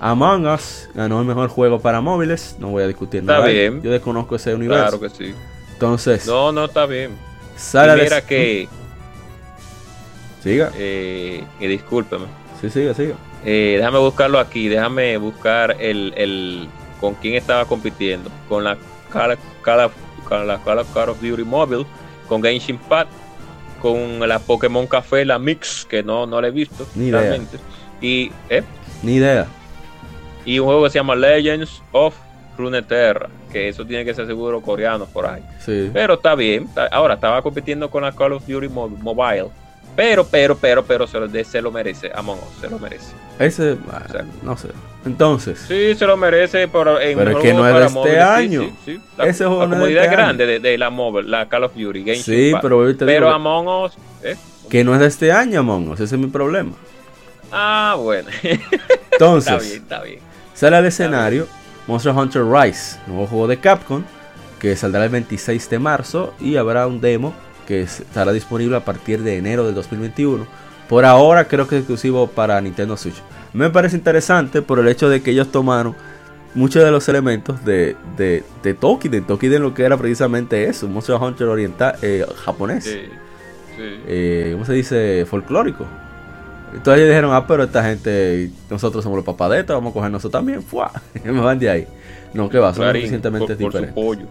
Among 0.00 0.46
Us 0.46 0.88
ganó 0.94 1.20
el 1.20 1.26
mejor 1.26 1.48
juego 1.48 1.80
para 1.80 2.00
móviles. 2.00 2.56
No 2.58 2.68
voy 2.68 2.82
a 2.82 2.86
discutir 2.86 3.20
Está 3.20 3.34
nada. 3.38 3.46
bien. 3.46 3.82
Yo 3.82 3.90
desconozco 3.90 4.36
ese 4.36 4.54
universo. 4.54 4.98
Claro 4.98 5.00
que 5.00 5.08
sí. 5.10 5.34
Entonces, 5.72 6.26
No, 6.26 6.52
no 6.52 6.66
está 6.66 6.86
bien. 6.86 7.16
sale 7.56 7.96
Y 7.96 8.00
a 8.00 8.02
mira 8.04 8.20
que, 8.26 8.68
Siga, 10.42 10.70
eh, 10.76 11.44
y 11.58 11.66
discúlpeme, 11.66 12.26
sí, 12.60 12.70
siga, 12.70 12.94
siga. 12.94 13.14
Eh, 13.44 13.74
déjame 13.78 13.98
buscarlo 13.98 14.38
aquí, 14.38 14.68
déjame 14.68 15.16
buscar 15.18 15.76
el, 15.80 16.12
el 16.16 16.68
con 17.00 17.14
quién 17.14 17.34
estaba 17.34 17.64
compitiendo. 17.64 18.30
Con 18.48 18.62
la 18.64 18.76
Call, 19.12 19.36
Call 19.62 19.80
of- 19.86 19.92
con 20.24 20.46
la 20.46 20.58
Call 20.62 20.78
of, 20.80 20.92
Call 20.94 21.08
of 21.08 21.20
Duty 21.20 21.42
Mobile, 21.42 21.84
con 22.28 22.42
Genshin 22.42 22.76
Impact, 22.76 23.10
con 23.82 24.20
la 24.28 24.38
Pokémon 24.38 24.86
Café, 24.86 25.24
la 25.24 25.38
Mix, 25.38 25.84
que 25.84 26.02
no, 26.02 26.26
no 26.26 26.40
la 26.40 26.48
he 26.48 26.50
visto 26.52 26.86
Ni 26.94 27.08
idea. 27.08 27.38
Y, 28.00 28.30
eh, 28.50 28.62
Ni 29.02 29.14
idea. 29.16 29.46
y 30.44 30.58
un 30.58 30.66
juego 30.66 30.84
que 30.84 30.90
se 30.90 30.98
llama 30.98 31.14
Legends 31.14 31.82
of 31.92 32.14
Runeterra, 32.58 33.28
que 33.52 33.68
eso 33.68 33.84
tiene 33.84 34.04
que 34.04 34.14
ser 34.14 34.26
seguro 34.26 34.60
coreano 34.60 35.06
por 35.06 35.26
ahí. 35.26 35.42
Sí. 35.60 35.90
Pero 35.92 36.14
está 36.14 36.34
bien. 36.34 36.68
ahora 36.90 37.14
estaba 37.14 37.42
compitiendo 37.42 37.90
con 37.90 38.02
la 38.02 38.12
Call 38.12 38.32
of 38.32 38.46
Duty 38.46 38.68
Mo- 38.68 38.88
Mobile. 38.88 39.46
Pero, 39.94 40.26
pero, 40.26 40.54
pero, 40.58 40.84
pero 40.84 41.06
se 41.06 41.18
lo, 41.18 41.26
se 41.44 41.62
lo 41.62 41.70
merece. 41.70 42.10
Among 42.14 42.38
Us, 42.38 42.60
se 42.60 42.68
lo 42.68 42.78
merece. 42.78 43.14
Ese, 43.38 43.78
ah, 43.90 44.02
Exacto. 44.04 44.26
no 44.42 44.54
sé. 44.56 44.68
Entonces, 45.06 45.58
Sí, 45.66 45.94
se 45.94 46.06
lo 46.06 46.18
merece. 46.18 46.68
Por, 46.68 47.00
en 47.02 47.16
Pero 47.16 47.30
es 47.30 47.36
que 47.38 47.54
no 47.54 47.66
es 47.66 47.74
de 47.74 47.80
este 47.86 47.94
móviles, 47.94 48.16
sí, 48.16 48.20
año. 48.22 48.60
sí, 48.62 48.72
sí. 48.84 49.00
La, 49.16 49.24
Ese 49.24 49.46
juego 49.46 49.60
la 49.62 49.66
no 49.68 49.72
es 49.72 49.78
de 49.78 49.78
comunidad 49.84 50.04
este 50.04 50.16
grande 50.16 50.46
de, 50.46 50.60
de 50.60 50.76
la 50.78 50.90
móvil, 50.90 51.30
la 51.30 51.48
Call 51.48 51.64
of 51.64 51.74
Duty. 51.74 52.04
Genshin 52.04 52.22
sí, 52.24 52.52
pero 52.60 52.84
Pero 52.98 53.06
digo 53.26 53.28
Among 53.30 53.68
Us. 53.84 53.92
¿eh? 54.22 54.36
que 54.68 54.84
no 54.84 54.92
es 54.94 55.00
de 55.00 55.06
este 55.06 55.32
año, 55.32 55.60
Among 55.60 55.88
Us. 55.90 56.00
Ese 56.00 56.16
es 56.16 56.20
mi 56.20 56.26
problema. 56.26 56.72
Ah, 57.50 57.96
bueno. 57.98 58.28
está 58.42 58.60
Entonces, 59.12 59.62
bien, 59.62 59.82
está 59.82 60.02
bien. 60.02 60.20
sale 60.54 60.76
al 60.76 60.84
escenario 60.86 61.48
Monster 61.86 62.12
Hunter 62.12 62.44
Rise, 62.44 62.98
nuevo 63.06 63.26
juego 63.26 63.46
de 63.46 63.58
Capcom, 63.60 64.04
que 64.58 64.74
saldrá 64.76 65.04
el 65.04 65.10
26 65.10 65.70
de 65.70 65.78
marzo 65.78 66.34
y 66.40 66.56
habrá 66.56 66.86
un 66.86 67.00
demo 67.00 67.34
que 67.66 67.82
estará 67.82 68.32
disponible 68.32 68.76
a 68.76 68.84
partir 68.84 69.22
de 69.22 69.36
enero 69.36 69.64
del 69.66 69.74
2021. 69.74 70.46
Por 70.88 71.04
ahora 71.04 71.48
creo 71.48 71.66
que 71.68 71.76
es 71.76 71.80
exclusivo 71.80 72.28
para 72.28 72.60
Nintendo 72.60 72.96
Switch. 72.96 73.22
Me 73.52 73.70
parece 73.70 73.96
interesante 73.96 74.62
por 74.62 74.78
el 74.78 74.88
hecho 74.88 75.08
de 75.08 75.22
que 75.22 75.32
ellos 75.32 75.50
tomaron 75.50 75.96
muchos 76.54 76.82
de 76.84 76.90
los 76.90 77.08
elementos 77.08 77.64
de, 77.64 77.96
de, 78.16 78.44
de 78.62 78.74
Tokiden. 78.74 79.26
Tokiden 79.26 79.62
lo 79.62 79.74
que 79.74 79.84
era 79.84 79.96
precisamente 79.96 80.64
eso, 80.68 80.86
un 80.86 80.92
Monster 80.94 81.16
Hunter 81.16 81.48
oriental, 81.48 81.96
eh, 82.02 82.24
japonés. 82.44 82.84
Sí, 82.84 83.00
sí. 83.76 83.82
eh, 84.06 84.50
¿cómo 84.52 84.64
se 84.64 84.72
dice? 84.74 85.26
Folclórico. 85.28 85.86
Entonces 86.76 86.98
ellos 86.98 87.08
dijeron, 87.08 87.32
ah, 87.32 87.46
pero 87.46 87.64
esta 87.64 87.82
gente, 87.82 88.50
nosotros 88.70 89.02
somos 89.02 89.16
los 89.16 89.24
papadetas, 89.24 89.74
vamos 89.74 89.90
a 89.90 89.94
coger 89.94 90.10
nosotros 90.10 90.38
también. 90.38 90.62
¡Fua! 90.62 90.92
Y 91.14 91.28
me 91.28 91.40
van 91.40 91.58
de 91.58 91.70
ahí. 91.70 91.86
No, 92.34 92.48
que 92.48 92.58
va, 92.58 92.74
son 92.74 92.82
Clarín, 92.82 93.02
suficientemente 93.02 93.56
por, 93.56 93.72
por 93.72 93.72
su 93.72 93.78
diferentes. 93.78 94.28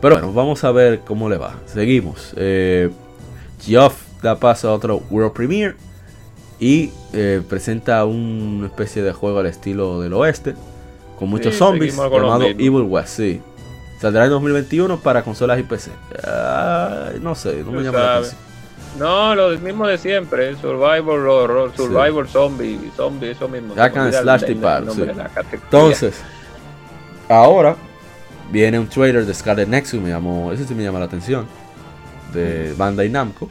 Pero 0.00 0.14
bueno, 0.14 0.32
vamos 0.32 0.62
a 0.62 0.70
ver 0.70 1.00
cómo 1.00 1.28
le 1.28 1.36
va. 1.36 1.56
Seguimos. 1.66 2.32
Eh, 2.36 2.90
Geoff 3.60 4.00
da 4.22 4.36
paso 4.38 4.68
a 4.68 4.74
otro 4.74 5.02
World 5.10 5.32
Premiere 5.32 5.74
y 6.60 6.92
eh, 7.12 7.42
presenta 7.48 8.04
una 8.04 8.66
especie 8.66 9.02
de 9.02 9.12
juego 9.12 9.40
al 9.40 9.46
estilo 9.46 10.00
del 10.00 10.12
oeste 10.12 10.54
con 11.18 11.28
muchos 11.28 11.54
Sí, 11.54 11.58
zombies 11.58 11.96
llamado. 11.96 12.44
Evil 12.44 12.82
West. 12.82 13.16
Sí. 13.16 13.40
Saldrá 14.00 14.24
en 14.24 14.30
2021 14.30 15.00
para 15.00 15.24
consolas 15.24 15.58
y 15.58 15.64
PC. 15.64 15.90
Ah, 16.24 17.10
no 17.20 17.34
sé, 17.34 17.64
no 17.64 17.72
me 17.72 17.82
llama 17.82 17.98
la 17.98 18.16
atención. 18.18 18.47
No, 18.96 19.34
lo 19.34 19.56
mismo 19.58 19.86
de 19.86 19.98
siempre. 19.98 20.54
Survivor, 20.56 21.20
horror, 21.20 21.72
Survivor, 21.76 22.26
zombie, 22.28 22.78
zombie, 22.96 23.30
eso 23.30 23.48
mismo. 23.48 23.74
Hack 23.74 23.96
and 23.96 24.12
slash 24.12 24.42
nombre 24.50 24.92
sí. 24.92 25.00
de. 25.02 25.56
Entonces, 25.56 26.20
ahora 27.28 27.76
viene 28.50 28.78
un 28.78 28.88
trailer 28.88 29.26
de 29.26 29.34
Scarlet 29.34 29.68
Nexus, 29.68 30.00
me 30.00 30.10
llamó, 30.10 30.52
ese 30.52 30.64
sí 30.64 30.74
me 30.74 30.82
llama 30.82 30.98
la 30.98 31.04
atención, 31.04 31.46
de 32.32 32.74
Bandai 32.76 33.08
Namco, 33.08 33.50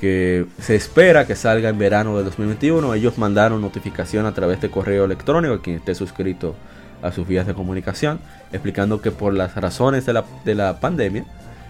que 0.00 0.46
se 0.60 0.76
espera 0.76 1.26
que 1.26 1.34
salga 1.34 1.68
en 1.68 1.78
verano 1.78 2.16
del 2.16 2.24
2021. 2.26 2.94
Ellos 2.94 3.18
mandaron 3.18 3.60
notificación 3.60 4.26
a 4.26 4.34
través 4.34 4.60
de 4.60 4.70
correo 4.70 5.04
electrónico 5.04 5.54
a 5.54 5.62
quien 5.62 5.76
esté 5.76 5.94
suscrito 5.94 6.54
a 7.02 7.12
sus 7.12 7.26
vías 7.26 7.46
de 7.46 7.54
comunicación, 7.54 8.20
explicando 8.52 9.00
que 9.00 9.10
por 9.10 9.34
las 9.34 9.54
razones 9.54 10.06
de 10.06 10.12
la, 10.12 10.24
de 10.44 10.54
la 10.54 10.80
pandemia, 10.80 11.24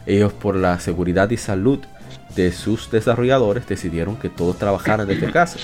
ellos 0.06 0.32
por 0.32 0.56
la 0.56 0.78
seguridad 0.80 1.30
y 1.30 1.36
salud 1.36 1.80
de 2.38 2.52
sus 2.52 2.90
desarrolladores 2.90 3.66
decidieron 3.66 4.16
que 4.16 4.28
todos 4.28 4.56
trabajaran 4.58 5.08
desde 5.08 5.30
casa. 5.32 5.58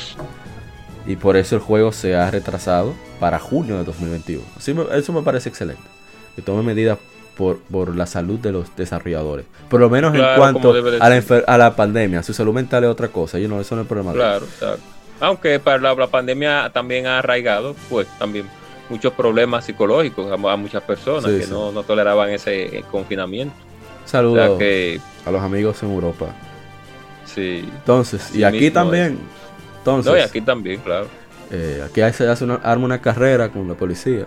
Y 1.06 1.16
por 1.16 1.36
eso 1.36 1.54
el 1.54 1.60
juego 1.60 1.92
se 1.92 2.16
ha 2.16 2.30
retrasado 2.30 2.94
para 3.20 3.38
junio 3.38 3.76
de 3.78 3.84
2021. 3.84 4.42
Así 4.56 4.74
me- 4.74 4.84
eso 4.96 5.12
me 5.12 5.22
parece 5.22 5.48
excelente. 5.48 5.82
Que 6.34 6.42
tome 6.42 6.62
medidas 6.62 6.98
por, 7.36 7.58
por 7.60 7.94
la 7.94 8.06
salud 8.06 8.38
de 8.40 8.52
los 8.52 8.74
desarrolladores. 8.74 9.46
Por 9.68 9.80
lo 9.80 9.88
menos 9.88 10.14
en 10.14 10.22
cuanto 10.36 10.72
a 10.72 11.08
la, 11.08 11.22
a 11.46 11.58
la 11.58 11.76
pandemia. 11.76 12.22
Su 12.22 12.32
salud 12.32 12.52
mental 12.54 12.84
es 12.84 12.90
otra 12.90 13.08
cosa. 13.08 13.38
Yo 13.38 13.48
no, 13.48 13.60
eso 13.60 13.76
no 13.76 13.82
es 13.82 13.88
problema. 13.88 14.12
Claro, 14.12 14.46
claro. 14.58 14.78
Aunque 15.20 15.60
para 15.60 15.78
la, 15.78 15.94
la 15.94 16.06
pandemia 16.08 16.70
también 16.72 17.06
ha 17.06 17.18
arraigado, 17.20 17.76
pues 17.88 18.06
también 18.18 18.46
muchos 18.90 19.12
problemas 19.12 19.64
psicológicos 19.64 20.30
a, 20.30 20.34
a 20.52 20.56
muchas 20.56 20.82
personas 20.82 21.30
Sí, 21.30 21.38
que 21.38 21.44
sí. 21.44 21.50
No, 21.50 21.70
no 21.70 21.82
toleraban 21.84 22.30
ese 22.30 22.82
confinamiento. 22.90 23.54
O 24.04 24.08
Saludos 24.08 24.48
sea 24.48 24.58
que, 24.58 25.00
a 25.24 25.30
los 25.30 25.40
amigos 25.42 25.82
en 25.82 25.90
Europa. 25.92 26.26
Sí. 27.34 27.68
Entonces, 27.76 28.34
y 28.34 28.44
aquí 28.44 28.70
también. 28.70 29.18
Entonces, 29.78 30.10
No, 30.12 30.18
y 30.18 30.22
aquí 30.22 30.40
también, 30.40 30.80
claro. 30.80 31.06
eh, 31.50 31.82
aquí 31.84 32.00
se 32.16 32.28
hace 32.28 32.44
una, 32.44 32.54
arma 32.56 32.84
una 32.86 33.00
carrera 33.00 33.48
con 33.50 33.68
la 33.68 33.74
policía. 33.74 34.26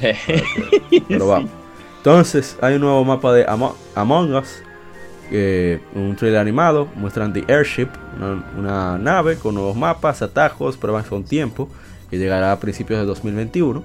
Pero 1.08 1.26
vamos. 1.26 1.50
Entonces, 1.98 2.56
hay 2.62 2.74
un 2.76 2.80
nuevo 2.82 3.04
mapa 3.04 3.32
de 3.34 3.46
Amo- 3.46 3.76
Among 3.94 4.34
Us. 4.34 4.62
eh, 5.32 5.80
un 5.94 6.16
trailer 6.16 6.40
animado. 6.40 6.88
Muestran 6.96 7.32
The 7.32 7.44
Airship, 7.46 7.88
una, 8.16 8.44
una 8.58 8.98
nave 8.98 9.36
con 9.36 9.54
nuevos 9.54 9.76
mapas, 9.76 10.22
atajos, 10.22 10.76
pruebas 10.76 11.06
con 11.06 11.24
tiempo. 11.24 11.68
Que 12.10 12.18
llegará 12.18 12.50
a 12.52 12.58
principios 12.58 12.98
de 13.00 13.06
2021. 13.06 13.84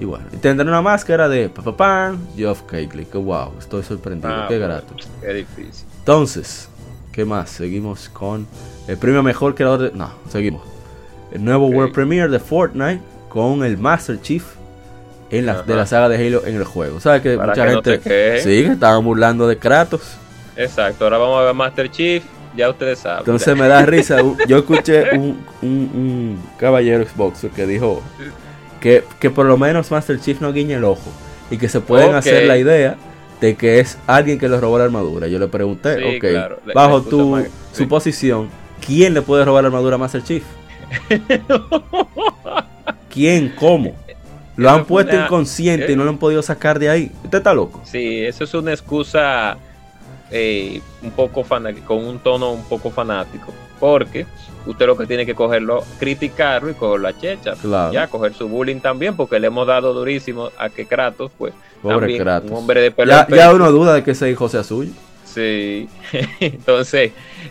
Y 0.00 0.04
bueno, 0.06 0.24
y 0.32 0.36
tendrá 0.38 0.66
una 0.66 0.80
máscara 0.80 1.28
de 1.28 1.48
Papapan, 1.50 2.18
Geoff 2.36 2.62
Keighley. 2.62 3.04
Que 3.04 3.18
wow, 3.18 3.52
estoy 3.58 3.82
sorprendido. 3.82 4.32
Ah, 4.32 4.46
qué 4.48 4.58
grato. 4.58 4.94
Qué 5.20 5.34
difícil. 5.34 5.86
Entonces, 5.98 6.68
¿qué 7.12 7.24
más? 7.24 7.50
Seguimos 7.50 8.08
con 8.08 8.46
el 8.88 8.96
premio 8.96 9.22
mejor 9.22 9.54
creador 9.54 9.90
de. 9.90 9.96
No, 9.96 10.10
seguimos. 10.30 10.62
El 11.30 11.44
nuevo. 11.44 11.66
World 11.68 11.92
Premiere 11.92 12.28
de 12.28 12.40
Fortnite 12.40 13.00
con 13.28 13.64
el 13.64 13.78
Master 13.78 14.20
Chief 14.20 14.44
en 15.30 15.46
la, 15.46 15.62
de 15.62 15.74
la 15.74 15.86
saga 15.86 16.08
de 16.08 16.16
Halo 16.16 16.44
en 16.46 16.56
el 16.56 16.64
juego. 16.64 17.00
¿Sabes 17.00 17.22
que 17.22 17.36
Para 17.36 17.52
mucha 17.52 17.66
que 17.66 17.72
no 17.72 17.82
gente 17.82 17.98
te 17.98 18.40
sí, 18.40 18.64
que 18.64 18.72
estaban 18.72 19.04
burlando 19.04 19.46
de 19.46 19.56
Kratos? 19.56 20.16
Exacto, 20.56 21.04
ahora 21.04 21.18
vamos 21.18 21.40
a 21.40 21.44
ver 21.44 21.54
Master 21.54 21.90
Chief, 21.90 22.22
ya 22.56 22.68
ustedes 22.68 22.98
saben. 22.98 23.20
Entonces 23.20 23.56
me 23.56 23.68
da 23.68 23.86
risa. 23.86 24.18
Yo 24.46 24.58
escuché 24.58 25.16
un, 25.16 25.44
un, 25.62 25.68
un 25.70 26.42
caballero 26.58 27.04
Xboxer 27.06 27.50
que 27.50 27.66
dijo 27.66 28.02
que, 28.80 29.04
que 29.18 29.30
por 29.30 29.46
lo 29.46 29.56
menos 29.56 29.90
Master 29.90 30.20
Chief 30.20 30.40
no 30.40 30.52
guiñe 30.52 30.74
el 30.74 30.84
ojo 30.84 31.10
y 31.50 31.56
que 31.56 31.68
se 31.68 31.80
pueden 31.80 32.14
hacer 32.14 32.46
la 32.46 32.58
idea 32.58 32.96
de 33.42 33.56
que 33.56 33.80
es 33.80 33.98
alguien 34.06 34.38
que 34.38 34.48
le 34.48 34.58
robó 34.58 34.78
la 34.78 34.84
armadura. 34.84 35.26
Yo 35.26 35.38
le 35.38 35.48
pregunté, 35.48 35.96
Sí, 35.98 36.16
ok, 36.16 36.20
claro. 36.30 36.60
La- 36.64 36.74
bajo 36.74 37.02
tu 37.02 37.28
más- 37.30 37.44
sí. 37.44 37.50
suposición, 37.82 38.48
¿quién 38.86 39.12
le 39.14 39.20
puede 39.20 39.44
robar 39.44 39.64
la 39.64 39.68
armadura 39.68 39.96
a 39.96 39.98
Master 39.98 40.22
Chief? 40.22 40.44
¿Quién? 43.10 43.52
¿Cómo? 43.58 43.94
Lo 44.56 44.68
Eso 44.68 44.76
han 44.78 44.84
puesto 44.84 45.14
una- 45.14 45.24
inconsciente 45.24 45.88
y 45.90 45.92
¿eh? 45.92 45.96
no 45.96 46.04
lo 46.04 46.10
han 46.10 46.18
podido 46.18 46.42
sacar 46.42 46.78
de 46.78 46.88
ahí. 46.90 47.10
Usted 47.24 47.38
está 47.38 47.52
loco. 47.54 47.80
Sí, 47.84 48.20
eso 48.24 48.44
es 48.44 48.54
una 48.54 48.70
excusa 48.72 49.56
eh, 50.30 50.80
un 51.02 51.10
poco 51.10 51.42
fana- 51.44 51.74
con 51.84 52.04
un 52.04 52.18
tono 52.18 52.52
un 52.52 52.64
poco 52.64 52.90
fanático. 52.90 53.52
Porque 53.82 54.26
usted 54.64 54.86
lo 54.86 54.96
que 54.96 55.06
tiene 55.06 55.26
que 55.26 55.34
cogerlo, 55.34 55.82
criticarlo 55.98 56.70
y 56.70 56.74
coger 56.74 57.00
la 57.00 57.18
checha. 57.18 57.54
Claro. 57.60 57.92
Ya, 57.92 58.06
coger 58.06 58.32
su 58.32 58.48
bullying 58.48 58.78
también, 58.78 59.16
porque 59.16 59.40
le 59.40 59.48
hemos 59.48 59.66
dado 59.66 59.92
durísimo 59.92 60.50
a 60.56 60.68
que 60.68 60.86
Kratos, 60.86 61.32
pues, 61.36 61.52
Pobre 61.82 61.98
también, 61.98 62.22
Kratos. 62.22 62.50
un 62.52 62.58
hombre 62.58 62.80
de 62.80 62.92
pelo 62.92 63.12
Ya, 63.28 63.52
uno 63.52 63.72
duda 63.72 63.94
de 63.94 64.04
que 64.04 64.12
ese 64.12 64.30
hijo 64.30 64.48
sea 64.48 64.62
suyo. 64.62 64.92
Sí, 65.24 65.88
entonces, 66.40 67.10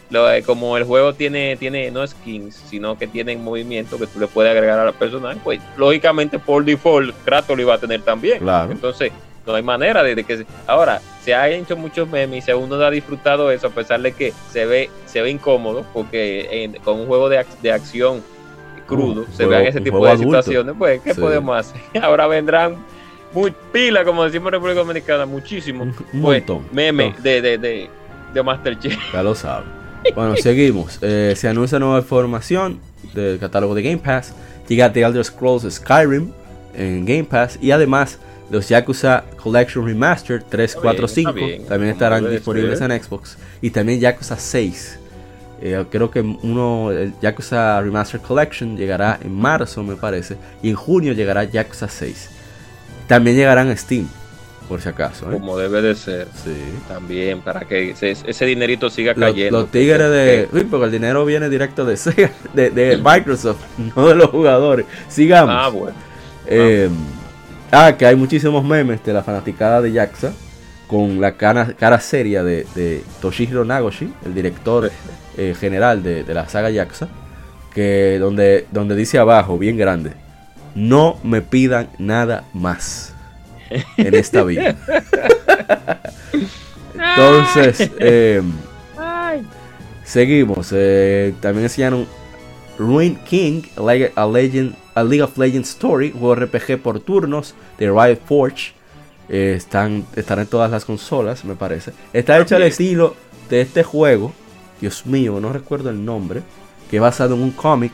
lo, 0.10 0.32
eh, 0.32 0.42
como 0.42 0.78
el 0.78 0.86
juego 0.86 1.14
tiene, 1.14 1.58
tiene 1.58 1.92
no 1.92 2.08
skins, 2.08 2.56
sino 2.56 2.98
que 2.98 3.08
tiene 3.08 3.36
movimiento 3.36 3.98
que 3.98 4.08
tú 4.08 4.18
le 4.18 4.28
puedes 4.28 4.54
agregar 4.54 4.80
a 4.80 4.86
la 4.86 4.94
personaje, 4.94 5.38
pues 5.44 5.60
lógicamente 5.76 6.40
por 6.40 6.64
default 6.64 7.14
Kratos 7.26 7.58
lo 7.58 7.62
iba 7.62 7.74
a 7.74 7.78
tener 7.78 8.04
también. 8.04 8.40
Claro. 8.40 8.72
Entonces, 8.72 9.12
no 9.46 9.56
hay 9.56 9.64
manera 9.64 10.04
de, 10.04 10.16
de 10.16 10.24
que... 10.24 10.38
se- 10.38 10.46
Ahora, 10.68 11.02
se 11.24 11.34
han 11.36 11.52
hecho 11.52 11.76
muchos 11.78 12.08
memes 12.10 12.48
y 12.48 12.52
uno 12.52 12.78
no 12.78 12.84
ha 12.84 12.90
disfrutado 12.92 13.52
eso, 13.52 13.68
a 13.68 13.70
pesar 13.72 14.02
de 14.02 14.12
que 14.14 14.34
se 14.52 14.66
ve, 14.66 14.90
se 15.06 15.22
ve 15.22 15.30
incómodo, 15.30 15.86
porque 15.94 16.64
en- 16.64 16.74
con 16.82 17.00
un 17.00 17.08
juego 17.08 17.30
de, 17.30 17.40
ac- 17.40 17.60
de 17.62 17.72
acción 17.72 18.22
crudo, 18.88 19.22
Un 19.22 19.34
se 19.34 19.46
vean 19.46 19.66
ese 19.66 19.80
tipo 19.82 20.04
de 20.06 20.12
adulto. 20.12 20.42
situaciones, 20.42 20.76
pues, 20.78 21.02
¿qué 21.02 21.14
Sí. 21.14 21.22
podemos 21.22 21.58
hacer? 21.58 21.82
Ahora 22.04 22.28
vendrán 22.28 22.76
muy 23.34 23.54
pila, 23.72 24.04
como 24.04 24.24
decimos 24.26 24.48
en 24.48 24.52
República 24.54 24.80
Dominicana, 24.80 25.26
muchísimo 25.26 25.84
Un, 25.84 25.90
un 26.14 26.22
pues, 26.22 26.46
montón. 26.48 26.68
meme 26.74 27.14
No, 27.18 27.24
de, 27.24 27.42
de, 27.42 27.58
de, 27.58 27.90
de 28.34 28.44
Masterchef. 28.44 28.98
ya 29.14 29.24
lo 29.24 29.34
saben. 29.36 29.70
Bueno, 30.16 30.36
seguimos. 30.42 30.98
Eh, 31.02 31.34
se 31.38 31.48
anuncia 31.48 31.80
nueva 31.80 32.00
información 32.00 32.80
del 33.14 33.40
catálogo 33.40 33.74
de 33.76 33.84
Game 33.84 33.98
Pass. 34.00 34.34
Llega 34.68 34.92
The 34.92 35.02
Elder 35.02 35.24
Scrolls 35.24 35.64
Skyrim 35.74 36.32
en 36.76 37.06
Game 37.06 37.24
Pass. 37.26 37.58
Y 37.62 37.72
además, 37.72 38.20
los 38.52 38.68
Yakuza 38.68 39.24
Collection 39.42 39.86
Remastered 39.86 40.44
3, 40.50 40.70
Está 40.70 40.82
4, 40.82 41.00
bien, 41.00 41.10
5 41.10 41.30
está 41.30 41.46
bien, 41.46 41.66
también 41.66 41.94
como 41.94 42.06
estarán 42.06 42.30
disponibles 42.30 42.82
en 42.82 43.04
Xbox. 43.04 43.38
Y 43.62 43.70
también 43.70 44.00
Yakuza 44.00 44.38
6. 44.38 45.00
Eh, 45.64 45.86
creo 45.90 46.10
que 46.12 46.22
uno, 46.22 46.92
el 46.92 47.14
Yakuza 47.22 47.80
Remastered 47.82 48.22
Collection 48.22 48.76
llegará 48.76 49.20
en 49.24 49.34
marzo, 49.34 49.84
me 49.84 49.96
parece. 49.96 50.36
Y 50.62 50.70
en 50.70 50.76
junio 50.76 51.14
llegará 51.14 51.46
Yakuza 51.46 51.88
6. 51.88 52.30
También 53.08 53.38
llegarán 53.38 53.70
a 53.70 53.78
Steam, 53.78 54.08
por 54.68 54.82
si 54.82 54.90
acaso. 54.90 55.32
¿eh? 55.32 55.34
Como 55.34 55.58
debe 55.58 55.82
de 55.82 55.96
ser. 55.96 56.28
Sí. 56.44 56.56
También, 56.88 57.42
para 57.42 57.62
que 57.62 57.92
ese, 57.92 58.12
ese 58.12 58.46
dinerito 58.46 58.90
siga 58.90 59.14
cayendo. 59.14 59.62
los 59.62 59.72
tigres 59.72 60.10
de. 60.10 60.50
Uy, 60.52 60.64
porque 60.66 60.86
el 60.86 60.92
dinero 60.92 61.24
viene 61.26 61.50
directo 61.50 61.86
de 61.86 61.96
Sega, 61.98 62.32
de, 62.54 62.70
de 62.70 62.98
Microsoft, 62.98 63.62
no 63.96 64.08
de 64.08 64.16
los 64.16 64.30
jugadores. 64.30 64.86
Sigamos. 65.08 65.56
Ah, 65.58 65.70
bueno. 65.70 65.98
Eh, 66.48 66.90
ah, 66.90 67.21
que 67.98 68.06
hay 68.06 68.16
muchísimos 68.16 68.64
memes 68.64 69.04
de 69.04 69.14
la 69.14 69.24
fanaticada 69.24 69.82
de 69.82 69.92
Yakuza 69.94 70.34
con 70.88 71.22
la 71.22 71.38
cara, 71.38 71.74
cara 71.80 72.00
seria 72.02 72.44
de, 72.44 72.66
de 72.76 73.02
Toshihiro 73.22 73.64
Nagoshi, 73.64 74.14
el 74.26 74.34
director 74.34 74.92
eh, 75.38 75.56
general 75.58 76.04
de, 76.04 76.24
de 76.26 76.34
la 76.34 76.50
saga 76.50 76.70
Yakuza, 76.70 77.08
que 77.74 78.18
donde, 78.20 78.68
donde 78.72 78.96
dice 78.96 79.18
abajo, 79.20 79.58
bien 79.58 79.78
grande, 79.78 80.12
no 80.76 81.18
me 81.24 81.42
pidan 81.42 81.88
nada 81.98 82.44
más 82.54 83.14
en 83.96 84.14
esta 84.16 84.44
vida. 84.44 84.76
Entonces, 86.94 87.90
eh, 88.00 88.42
seguimos. 90.04 90.72
eh, 90.74 91.34
también 91.40 91.64
enseñaron 91.64 92.06
Ruin 92.78 93.16
King, 93.30 93.62
a, 93.78 93.82
Leg- 93.82 94.12
a 94.16 94.26
Legend, 94.26 94.76
a 94.96 95.04
League 95.04 95.22
of 95.22 95.38
Legends 95.38 95.70
Story, 95.70 96.12
juego 96.12 96.36
RPG 96.36 96.78
por 96.82 97.00
turnos 97.00 97.54
de 97.78 97.88
Riot 97.90 98.20
Forge. 98.26 98.74
Eh, 99.30 99.54
están, 99.56 100.06
en 100.16 100.48
todas 100.48 100.70
las 100.72 100.84
consolas, 100.84 101.46
me 101.46 101.56
parece. 101.56 101.94
Está 102.12 102.40
hecho 102.40 102.56
al 102.56 102.64
estilo 102.64 103.16
de 103.50 103.62
este 103.62 103.84
juego. 103.84 104.34
Dios 104.82 105.06
mío, 105.06 105.40
no 105.40 105.54
recuerdo 105.54 105.90
el 105.90 106.04
nombre. 106.04 106.42
Que 106.90 106.98
es 106.98 107.02
basado 107.02 107.36
en 107.36 107.42
un 107.42 107.52
cómic. 107.52 107.94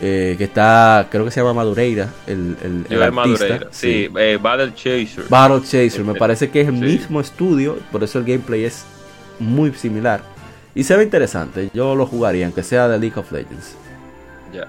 eh, 0.00 0.36
que 0.38 0.44
está, 0.44 1.08
creo 1.10 1.24
que 1.24 1.30
se 1.32 1.40
llama 1.40 1.54
Madureira, 1.54 2.08
el, 2.28 2.56
el, 2.62 2.86
el 2.88 3.02
artista. 3.02 3.10
Madureira. 3.10 3.68
Sí, 3.72 4.08
eh, 4.16 4.38
Battle 4.40 4.72
Chaser. 4.74 5.24
Battle 5.28 5.60
Chaser, 5.62 6.04
me 6.04 6.14
parece 6.18 6.48
que 6.50 6.60
es 6.60 6.68
el 6.68 6.74
sí. 6.76 6.80
mismo 6.80 7.20
estudio, 7.20 7.76
por 7.90 8.04
eso 8.04 8.20
el 8.20 8.24
gameplay 8.24 8.64
es 8.64 8.84
muy 9.40 9.72
similar. 9.74 10.22
Y 10.78 10.84
se 10.84 10.96
ve 10.96 11.02
interesante, 11.02 11.70
yo 11.74 11.96
lo 11.96 12.06
jugaría, 12.06 12.46
aunque 12.46 12.62
sea 12.62 12.86
de 12.86 13.00
League 13.00 13.18
of 13.18 13.32
Legends. 13.32 13.74
Ya. 14.54 14.68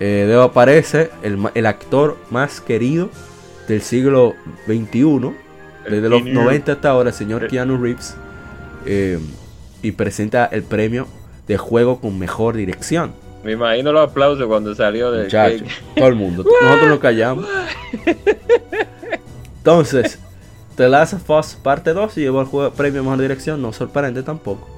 Eh, 0.00 0.24
de 0.26 0.42
aparece 0.42 1.10
el, 1.22 1.38
el 1.52 1.66
actor 1.66 2.16
más 2.30 2.62
querido 2.62 3.10
del 3.68 3.82
siglo 3.82 4.34
XXI, 4.66 5.00
El 5.84 5.90
desde 5.90 6.08
los 6.08 6.22
Keanu. 6.22 6.40
90 6.40 6.72
hasta 6.72 6.88
ahora, 6.88 7.10
el 7.10 7.14
señor 7.14 7.44
Eh. 7.44 7.48
Keanu 7.48 7.76
Reeves, 7.76 8.16
eh, 8.86 9.18
y 9.82 9.92
presenta 9.92 10.46
el 10.46 10.62
premio 10.62 11.06
de 11.46 11.58
juego 11.58 12.00
con 12.00 12.18
mejor 12.18 12.56
dirección. 12.56 13.12
Me 13.44 13.52
imagino 13.52 13.92
los 13.92 14.08
aplausos 14.08 14.46
cuando 14.46 14.74
salió 14.74 15.12
del 15.12 15.24
Muchachos, 15.24 15.60
cake. 15.64 15.82
todo 15.96 16.08
el 16.08 16.14
mundo. 16.14 16.44
Nosotros 16.62 16.88
nos 16.88 16.98
callamos. 17.00 17.46
Entonces, 19.58 20.18
The 20.76 20.88
Last 20.88 21.12
of 21.12 21.28
Us 21.28 21.58
parte 21.62 21.92
2 21.92 22.16
y 22.16 22.20
llevó 22.22 22.40
el 22.40 22.46
juego 22.46 22.72
premio 22.72 23.02
Mejor 23.04 23.20
Dirección. 23.20 23.60
No 23.60 23.74
sorprende 23.74 24.22
tampoco. 24.22 24.77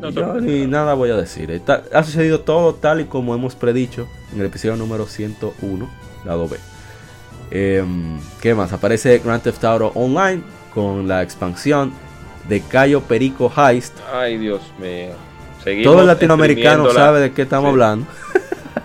No 0.00 0.10
Yo 0.10 0.40
ni 0.40 0.66
nada. 0.66 0.94
voy 0.94 1.10
a 1.10 1.16
decir. 1.16 1.50
Está- 1.50 1.82
ha 1.92 2.02
sucedido 2.04 2.40
todo 2.40 2.74
tal 2.74 3.00
y 3.00 3.04
como 3.04 3.34
hemos 3.34 3.54
predicho 3.54 4.08
en 4.32 4.40
el 4.40 4.46
episodio 4.46 4.76
número 4.76 5.06
101, 5.06 5.88
lado 6.24 6.48
B. 6.48 6.56
Em, 7.50 8.18
¿Qué 8.40 8.54
más? 8.54 8.72
Aparece 8.72 9.18
Grand 9.18 9.42
Theft 9.42 9.64
Auto 9.64 9.92
Online 9.94 10.42
con 10.74 11.08
la 11.08 11.22
expansión 11.22 11.92
de 12.48 12.60
Cayo 12.60 13.00
Perico 13.02 13.50
Heist. 13.56 13.94
Ay, 14.12 14.36
Dios 14.38 14.60
mío. 14.78 15.12
Seguimos 15.64 15.92
Todo 15.92 16.00
el 16.02 16.06
latinoamericano 16.06 16.90
sabe 16.90 17.20
de 17.20 17.32
qué 17.32 17.42
estamos 17.42 17.68
Sí. 17.68 17.70
hablando. 17.72 18.06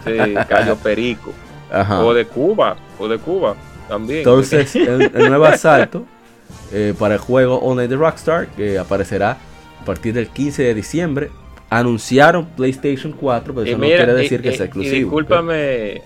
Sí, 0.05 0.33
Cayo 0.49 0.75
Perico. 0.77 1.31
Ajá. 1.71 2.03
O 2.03 2.13
de 2.13 2.25
Cuba. 2.25 2.75
O 2.99 3.07
de 3.07 3.17
Cuba 3.19 3.55
también. 3.87 4.19
Entonces, 4.19 4.75
el, 4.75 5.11
el 5.13 5.29
nuevo 5.29 5.45
asalto 5.45 6.05
eh, 6.71 6.93
para 6.97 7.15
el 7.15 7.19
juego 7.19 7.57
Online 7.59 7.87
de 7.87 7.95
Rockstar, 7.95 8.47
que 8.47 8.77
aparecerá 8.79 9.37
a 9.83 9.85
partir 9.85 10.13
del 10.13 10.29
15 10.29 10.63
de 10.63 10.73
diciembre. 10.73 11.29
Anunciaron 11.69 12.45
PlayStation 12.45 13.11
4, 13.13 13.53
pero 13.53 13.65
eso 13.67 13.77
mira, 13.77 13.97
no 13.99 14.03
quiere 14.05 14.13
decir 14.21 14.39
y- 14.39 14.43
que 14.43 14.49
y- 14.49 14.55
sea 14.55 14.65
y 14.65 14.67
exclusivo. 14.67 14.95
discúlpame 14.95 16.01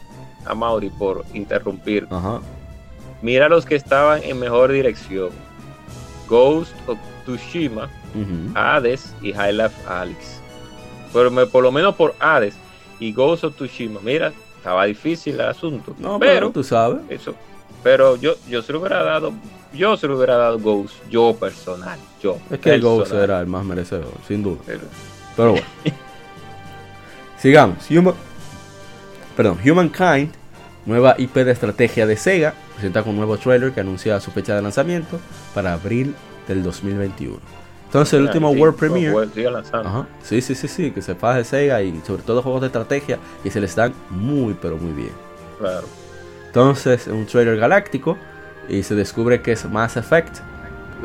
a 0.45 0.55
Mauri 0.55 0.89
por 0.89 1.23
interrumpir. 1.33 2.07
Ajá. 2.09 2.39
Mira 3.21 3.49
los 3.49 3.65
que 3.65 3.75
estaban 3.75 4.23
en 4.23 4.39
mejor 4.39 4.71
dirección. 4.71 5.29
Ghost 6.27 6.73
of 6.87 6.97
Tsushima. 7.25 7.89
Hades 8.55 9.13
y 9.21 9.31
High 9.33 9.53
Life 9.53 9.75
Alex. 9.87 10.41
Pero 11.13 11.29
me- 11.29 11.45
por 11.45 11.61
lo 11.63 11.71
menos 11.71 11.93
por 11.95 12.15
Hades 12.19 12.55
y 12.99 13.13
Ghost 13.13 13.43
of 13.43 13.55
Tsushima, 13.55 13.99
mira, 14.03 14.31
estaba 14.57 14.85
difícil 14.85 15.35
el 15.35 15.41
asunto. 15.41 15.93
No, 15.99 16.17
pero, 16.17 16.33
pero 16.33 16.51
tú 16.51 16.63
sabes. 16.63 17.01
eso, 17.09 17.35
pero 17.83 18.15
yo, 18.15 18.33
yo 18.49 18.61
se 18.63 18.73
lo 18.73 18.79
hubiera 18.79 19.03
dado, 19.03 19.33
yo 19.77 19.95
se 19.97 20.07
lo 20.07 20.17
hubiera 20.17 20.35
dado 20.37 20.59
Ghost, 20.59 20.95
yo 21.09 21.35
personal, 21.39 21.97
yo. 22.21 22.37
Es 22.49 22.59
que 22.59 22.73
el 22.73 22.81
Ghost 22.81 23.03
personal. 23.03 23.23
era 23.23 23.39
el 23.41 23.47
más 23.47 23.63
merecedor, 23.63 24.11
sin 24.27 24.43
duda. 24.43 24.57
Pero- 24.65 24.81
Pero 25.35 25.51
bueno. 25.51 25.67
Sigamos. 27.37 27.89
Human... 27.91 28.13
Perdón, 29.35 29.59
Humankind, 29.63 30.31
nueva 30.85 31.15
IP 31.19 31.35
de 31.35 31.51
estrategia 31.51 32.07
de 32.07 32.17
Sega, 32.17 32.55
presenta 32.73 33.01
con 33.03 33.11
un 33.11 33.17
nuevo 33.17 33.37
trailer 33.37 33.71
que 33.71 33.81
anuncia 33.81 34.19
su 34.19 34.31
fecha 34.31 34.55
de 34.55 34.61
lanzamiento 34.63 35.19
para 35.53 35.73
abril 35.73 36.15
del 36.47 36.63
2021. 36.63 37.37
Entonces, 37.85 38.13
el 38.15 38.23
último 38.23 38.51
Sí, 38.51 38.59
World 38.59 38.75
Premiere. 38.77 39.13
Sí, 40.23 40.41
sí, 40.41 40.55
sí, 40.55 40.67
sí, 40.67 40.91
que 40.91 41.01
se 41.01 41.13
faje 41.15 41.43
Sega 41.43 41.81
y 41.83 42.01
sobre 42.05 42.23
todo 42.23 42.41
juegos 42.41 42.61
de 42.61 42.67
estrategia 42.67 43.19
y 43.43 43.49
se 43.51 43.61
les 43.61 43.75
dan 43.75 43.93
muy, 44.09 44.55
pero 44.59 44.75
muy 44.77 44.91
bien. 44.91 45.11
Claro. 45.59 45.87
Entonces, 46.47 47.05
un 47.07 47.25
trailer 47.27 47.57
galáctico 47.57 48.17
y 48.69 48.83
se 48.83 48.95
descubre 48.95 49.41
que 49.41 49.53
es 49.53 49.65
Mass 49.65 49.97
Effect, 49.97 50.37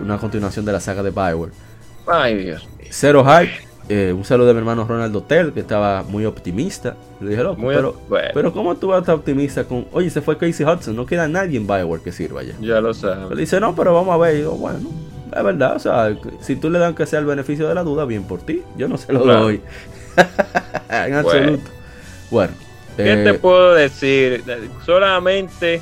una 0.02 0.18
continuación 0.18 0.64
de 0.64 0.72
la 0.72 0.80
saga 0.80 1.02
de 1.02 1.10
Bioware. 1.10 1.52
Ay, 2.06 2.36
Dios. 2.36 2.68
Cero 2.90 3.24
hype. 3.24 3.52
eh, 3.88 4.12
un 4.16 4.24
saludo 4.24 4.48
de 4.48 4.54
mi 4.54 4.58
hermano 4.60 4.84
Ronald 4.86 5.14
Hotel, 5.14 5.52
que 5.52 5.60
estaba 5.60 6.02
muy 6.02 6.24
optimista. 6.24 6.96
Le 7.20 7.30
dije, 7.30 7.42
loco, 7.42 7.60
Muy- 7.60 7.74
pero, 7.74 7.94
bueno. 8.08 8.28
pero 8.32 8.52
¿cómo 8.52 8.76
tú 8.76 8.88
vas 8.88 8.96
a 8.98 9.00
estar 9.00 9.14
optimista 9.14 9.64
con, 9.64 9.86
oye, 9.92 10.08
se 10.10 10.22
fue 10.22 10.38
Casey 10.38 10.64
Hudson, 10.64 10.94
no 10.96 11.04
queda 11.06 11.26
nadie 11.28 11.56
en 11.58 11.66
Bioware 11.66 12.02
que 12.02 12.12
sirva 12.12 12.42
ya? 12.42 12.54
Ya 12.60 12.80
lo 12.80 12.94
sabes. 12.94 13.36
dice, 13.36 13.60
no, 13.60 13.74
pero 13.74 13.92
vamos 13.94 14.14
a 14.14 14.18
ver. 14.18 14.36
Y 14.36 14.42
yo, 14.42 14.52
bueno, 14.52 14.78
es 15.36 15.42
verdad, 15.44 15.76
o 15.76 15.78
sea, 15.78 16.16
si 16.40 16.56
tú 16.56 16.70
le 16.70 16.78
das 16.78 16.94
que 16.94 17.06
sea 17.06 17.18
el 17.18 17.26
beneficio 17.26 17.68
de 17.68 17.74
la 17.74 17.82
duda, 17.82 18.04
bien 18.04 18.24
por 18.24 18.40
ti. 18.40 18.62
Yo 18.76 18.88
no 18.88 18.96
se 18.98 19.12
lo 19.12 19.22
Claro. 19.24 19.40
doy. 19.42 19.60
en 20.90 21.14
absoluto. 21.14 21.70
Bueno. 22.30 22.52
¿Qué 22.96 23.20
eh, 23.20 23.24
te 23.24 23.34
puedo 23.34 23.74
decir? 23.74 24.44
Solamente 24.84 25.80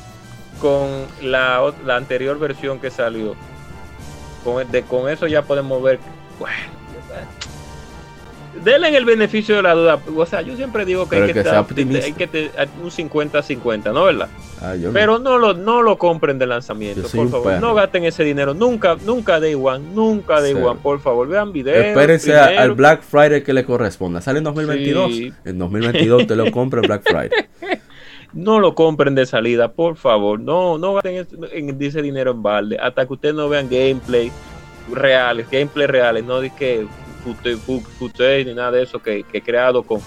con 0.60 0.88
la, 1.22 1.72
la 1.86 1.96
anterior 1.96 2.38
versión 2.38 2.78
que 2.80 2.90
salió. 2.90 3.34
Con, 4.44 4.70
de, 4.70 4.82
con 4.82 5.08
eso 5.10 5.26
ya 5.26 5.42
podemos 5.42 5.82
ver. 5.82 5.98
Bueno, 6.38 6.54
denle 8.64 8.94
el 8.96 9.04
beneficio 9.04 9.56
de 9.56 9.62
la 9.62 9.74
duda. 9.74 9.98
O 10.16 10.26
sea, 10.26 10.42
yo 10.42 10.56
siempre 10.56 10.84
digo 10.84 11.04
que 11.04 11.10
Pero 11.16 11.22
hay 11.24 11.28
que, 11.28 11.34
que 11.34 11.40
estar- 11.48 11.66
hay 12.04 12.12
que 12.12 12.26
te- 12.26 12.50
un 12.82 12.90
50-50, 12.90 13.92
¿no? 13.92 14.04
¿Verdad? 14.04 14.28
ah, 14.60 14.74
no. 14.78 14.90
Pero 14.92 15.18
no 15.18 15.38
lo, 15.38 15.54
no 15.54 15.82
lo 15.82 15.96
compren 15.98 16.38
de 16.38 16.46
lanzamiento, 16.46 17.02
por 17.08 17.30
favor. 17.30 17.60
No 17.60 17.74
gasten 17.74 18.04
ese 18.04 18.24
dinero. 18.24 18.52
Nunca, 18.54 18.96
nunca 19.04 19.40
de 19.40 19.54
One, 19.54 19.84
nunca 19.94 20.40
de 20.40 20.52
Cero. 20.54 20.70
One, 20.72 20.80
por 20.82 21.00
favor. 21.00 21.28
Vean 21.28 21.52
videos. 21.52 21.84
Espérense 21.84 22.32
primero. 22.32 22.60
al 22.60 22.72
Black 22.72 23.02
Friday 23.02 23.42
que 23.42 23.52
le 23.52 23.64
corresponda. 23.64 24.20
Sale 24.20 24.38
en 24.38 24.44
2022. 24.44 25.12
Sí. 25.12 25.32
En 25.44 25.58
2022 25.58 26.26
te 26.26 26.36
lo 26.36 26.50
compra 26.50 26.80
Black 26.80 27.02
Friday. 27.04 27.30
No 28.32 28.60
lo 28.60 28.74
compren 28.74 29.14
de 29.14 29.26
salida, 29.26 29.72
por 29.72 29.96
favor. 29.96 30.38
No, 30.38 30.78
no 30.78 30.94
gasten 30.94 31.26
en 31.52 31.82
ese 31.82 32.02
dinero 32.02 32.30
en 32.30 32.42
balde. 32.42 32.78
Hasta 32.80 33.06
que 33.06 33.12
ustedes 33.12 33.34
no 33.34 33.48
vean 33.48 33.68
gameplay, 33.68 34.30
reales, 34.92 35.50
gameplay 35.50 35.86
reales, 35.86 36.24
no 36.24 36.40
de 36.40 36.50
que 36.54 36.86
footage 37.98 38.44
ni 38.44 38.54
nada 38.54 38.70
de 38.72 38.82
eso 38.82 39.00
que, 39.00 39.24
que 39.24 39.38
he 39.38 39.42
creado 39.42 39.82
con 39.82 40.00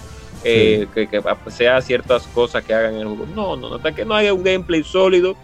eh, 0.44 0.88
que, 0.94 1.08
que, 1.08 1.22
sea 1.48 1.82
ciertas 1.82 2.28
cosas 2.28 2.64
que 2.64 2.74
hagan 2.74 2.96
en 2.96 3.02
el 3.02 3.08
juego. 3.08 3.28
No, 3.36 3.56
no, 3.56 3.76
hasta 3.76 3.94
que 3.94 4.04
no 4.04 4.14
haya 4.14 4.34
un 4.34 4.44
gameplay 4.44 4.84
sólido 4.84 5.36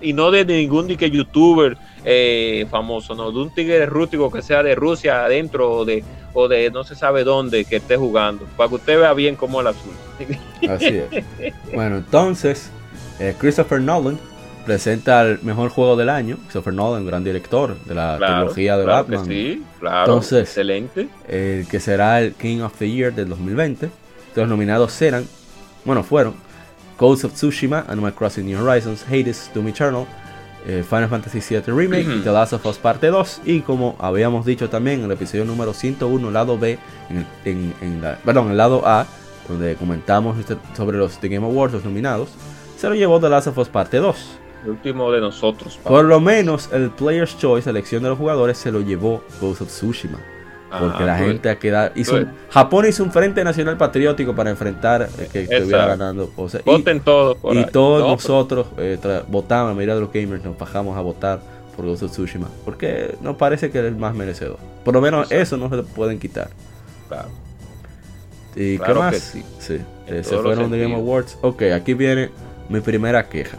y 0.00 0.12
no 0.12 0.30
de 0.30 0.44
ningún 0.44 0.86
de 0.88 0.96
que 0.96 1.10
youtuber 1.10 1.76
eh, 2.04 2.66
famoso, 2.70 3.14
no, 3.14 3.30
de 3.32 3.38
un 3.38 3.50
tigre 3.50 3.84
rústico 3.86 4.30
que 4.30 4.42
sea 4.42 4.62
de 4.62 4.74
Rusia 4.74 5.24
adentro 5.24 5.70
o 5.70 5.84
de, 5.84 6.02
o 6.34 6.48
de 6.48 6.70
no 6.70 6.84
se 6.84 6.94
sabe 6.94 7.24
dónde 7.24 7.64
que 7.64 7.76
esté 7.76 7.96
jugando, 7.96 8.44
para 8.56 8.68
que 8.68 8.74
usted 8.76 8.98
vea 8.98 9.12
bien 9.14 9.36
cómo 9.36 9.60
es 9.60 9.66
el 9.66 9.74
azul. 9.74 10.70
Así 10.70 11.02
es. 11.40 11.54
Bueno, 11.74 11.96
entonces, 11.98 12.70
eh, 13.20 13.34
Christopher 13.38 13.80
Nolan 13.80 14.18
presenta 14.64 15.22
el 15.22 15.40
mejor 15.42 15.70
juego 15.70 15.96
del 15.96 16.08
año. 16.10 16.36
Christopher 16.42 16.74
Nolan, 16.74 17.06
gran 17.06 17.24
director 17.24 17.76
de 17.84 17.94
la 17.94 18.16
Claro, 18.18 18.34
trilogía 18.42 18.76
de 18.76 18.84
claro 18.84 19.02
Batman. 19.04 19.26
sí, 19.26 19.62
claro, 19.80 20.04
Entonces, 20.04 20.40
excelente. 20.42 21.08
el 21.28 21.66
que 21.68 21.80
será 21.80 22.20
el 22.20 22.34
King 22.34 22.60
of 22.60 22.74
the 22.78 22.90
Year 22.90 23.14
del 23.14 23.28
2020. 23.30 23.88
Los 24.34 24.48
nominados 24.48 24.92
serán, 24.92 25.26
bueno, 25.84 26.02
fueron 26.04 26.34
Ghost 26.98 27.24
of 27.24 27.32
Tsushima, 27.32 27.84
Animal 27.88 28.12
Crossing 28.14 28.44
New 28.46 28.62
Horizons, 28.62 29.04
Hades, 29.08 29.50
Doom 29.54 29.68
Eternal, 29.68 30.04
eh, 30.68 30.84
Final 30.88 31.08
Fantasy 31.08 31.40
VII 31.40 31.62
Remake 31.74 32.06
y 32.16 32.20
The 32.20 32.30
Last 32.30 32.52
of 32.52 32.64
Us 32.66 32.78
Parte 32.78 33.08
2. 33.08 33.40
Y 33.44 33.60
como 33.62 33.96
habíamos 33.98 34.46
dicho 34.46 34.68
también 34.70 35.00
en 35.00 35.06
el 35.06 35.12
episodio 35.12 35.44
número 35.44 35.72
101, 35.72 36.30
lado 36.30 36.56
B, 36.58 36.78
en, 37.10 37.26
en- 37.44 37.74
en 37.80 38.00
la, 38.02 38.18
perdón, 38.24 38.46
en 38.46 38.50
el 38.52 38.56
lado 38.58 38.82
A, 38.86 39.06
donde 39.48 39.74
comentamos 39.76 40.38
este- 40.38 40.56
sobre 40.76 40.98
los 40.98 41.18
The 41.18 41.28
Game 41.28 41.46
Awards, 41.46 41.72
los 41.74 41.84
nominados, 41.84 42.28
se 42.76 42.88
lo 42.88 42.94
llevó 42.94 43.18
The 43.18 43.28
Last 43.30 43.46
of 43.48 43.58
Us 43.58 43.68
Parte 43.68 43.96
2. 43.96 44.16
El 44.64 44.70
último 44.72 45.10
de 45.10 45.20
nosotros. 45.20 45.78
Por 45.82 46.04
lo 46.04 46.20
menos 46.20 46.68
el 46.72 46.90
Player's 46.90 47.38
Choice, 47.38 47.70
elección 47.70 48.02
de 48.02 48.10
los 48.10 48.18
jugadores, 48.18 48.58
se 48.58 48.70
lo 48.70 48.80
llevó 48.80 49.22
Ghost 49.40 49.62
of 49.62 49.68
Tsushima. 49.68 50.18
Porque 50.70 51.04
la 51.04 51.16
pues, 51.16 51.28
gente 51.30 51.48
ha 51.50 51.58
quedado. 51.58 51.92
Hizo 51.94 52.12
pues. 52.12 52.24
un- 52.24 52.30
Japón 52.50 52.86
hizo 52.86 53.02
un 53.02 53.10
frente 53.12 53.42
nacional 53.42 53.76
patriótico 53.78 54.34
para 54.34 54.50
enfrentar 54.50 55.08
eh, 55.18 55.28
que 55.32 55.42
estuviera 55.44 55.86
ganando. 55.86 56.30
O 56.36 56.48
sea, 56.48 56.60
y, 56.60 56.64
Voten 56.70 57.00
todos 57.00 57.36
por 57.38 57.54
y 57.54 57.58
ahí. 57.58 57.66
todos 57.72 58.02
No, 58.02 58.08
nosotros 58.08 58.66
eh, 58.76 58.98
votamos, 59.28 59.70
la 59.70 59.74
mayoría 59.74 59.94
de 59.94 60.00
los 60.02 60.12
gamers 60.12 60.44
nos 60.44 60.58
bajamos 60.58 60.96
a 60.96 61.00
votar 61.00 61.40
por 61.74 61.86
Ghost 61.86 62.02
of 62.02 62.10
Tsushima. 62.12 62.48
Porque 62.64 63.16
nos 63.22 63.36
parece 63.36 63.70
que 63.70 63.78
es 63.78 63.84
el 63.86 63.96
más 63.96 64.14
merecedor. 64.14 64.58
Por 64.84 64.92
lo 64.94 65.00
menos 65.00 65.30
eso 65.32 65.56
no 65.56 65.68
se 65.70 65.76
le 65.76 65.82
pueden 65.84 66.18
quitar. 66.18 66.50
claro. 67.08 67.28
¿Y 68.56 68.76
Claro 68.78 68.94
qué 68.94 69.00
más? 69.00 69.14
que 69.14 69.20
sí. 69.60 69.78
Eh, 70.08 70.22
se 70.24 70.36
fueron 70.36 70.70
de 70.70 70.80
Game. 70.80 70.94
Awards. 70.96 71.38
Ok, 71.42 71.62
aquí 71.74 71.94
viene 71.94 72.30
mi 72.68 72.80
primera 72.80 73.28
queja. 73.28 73.58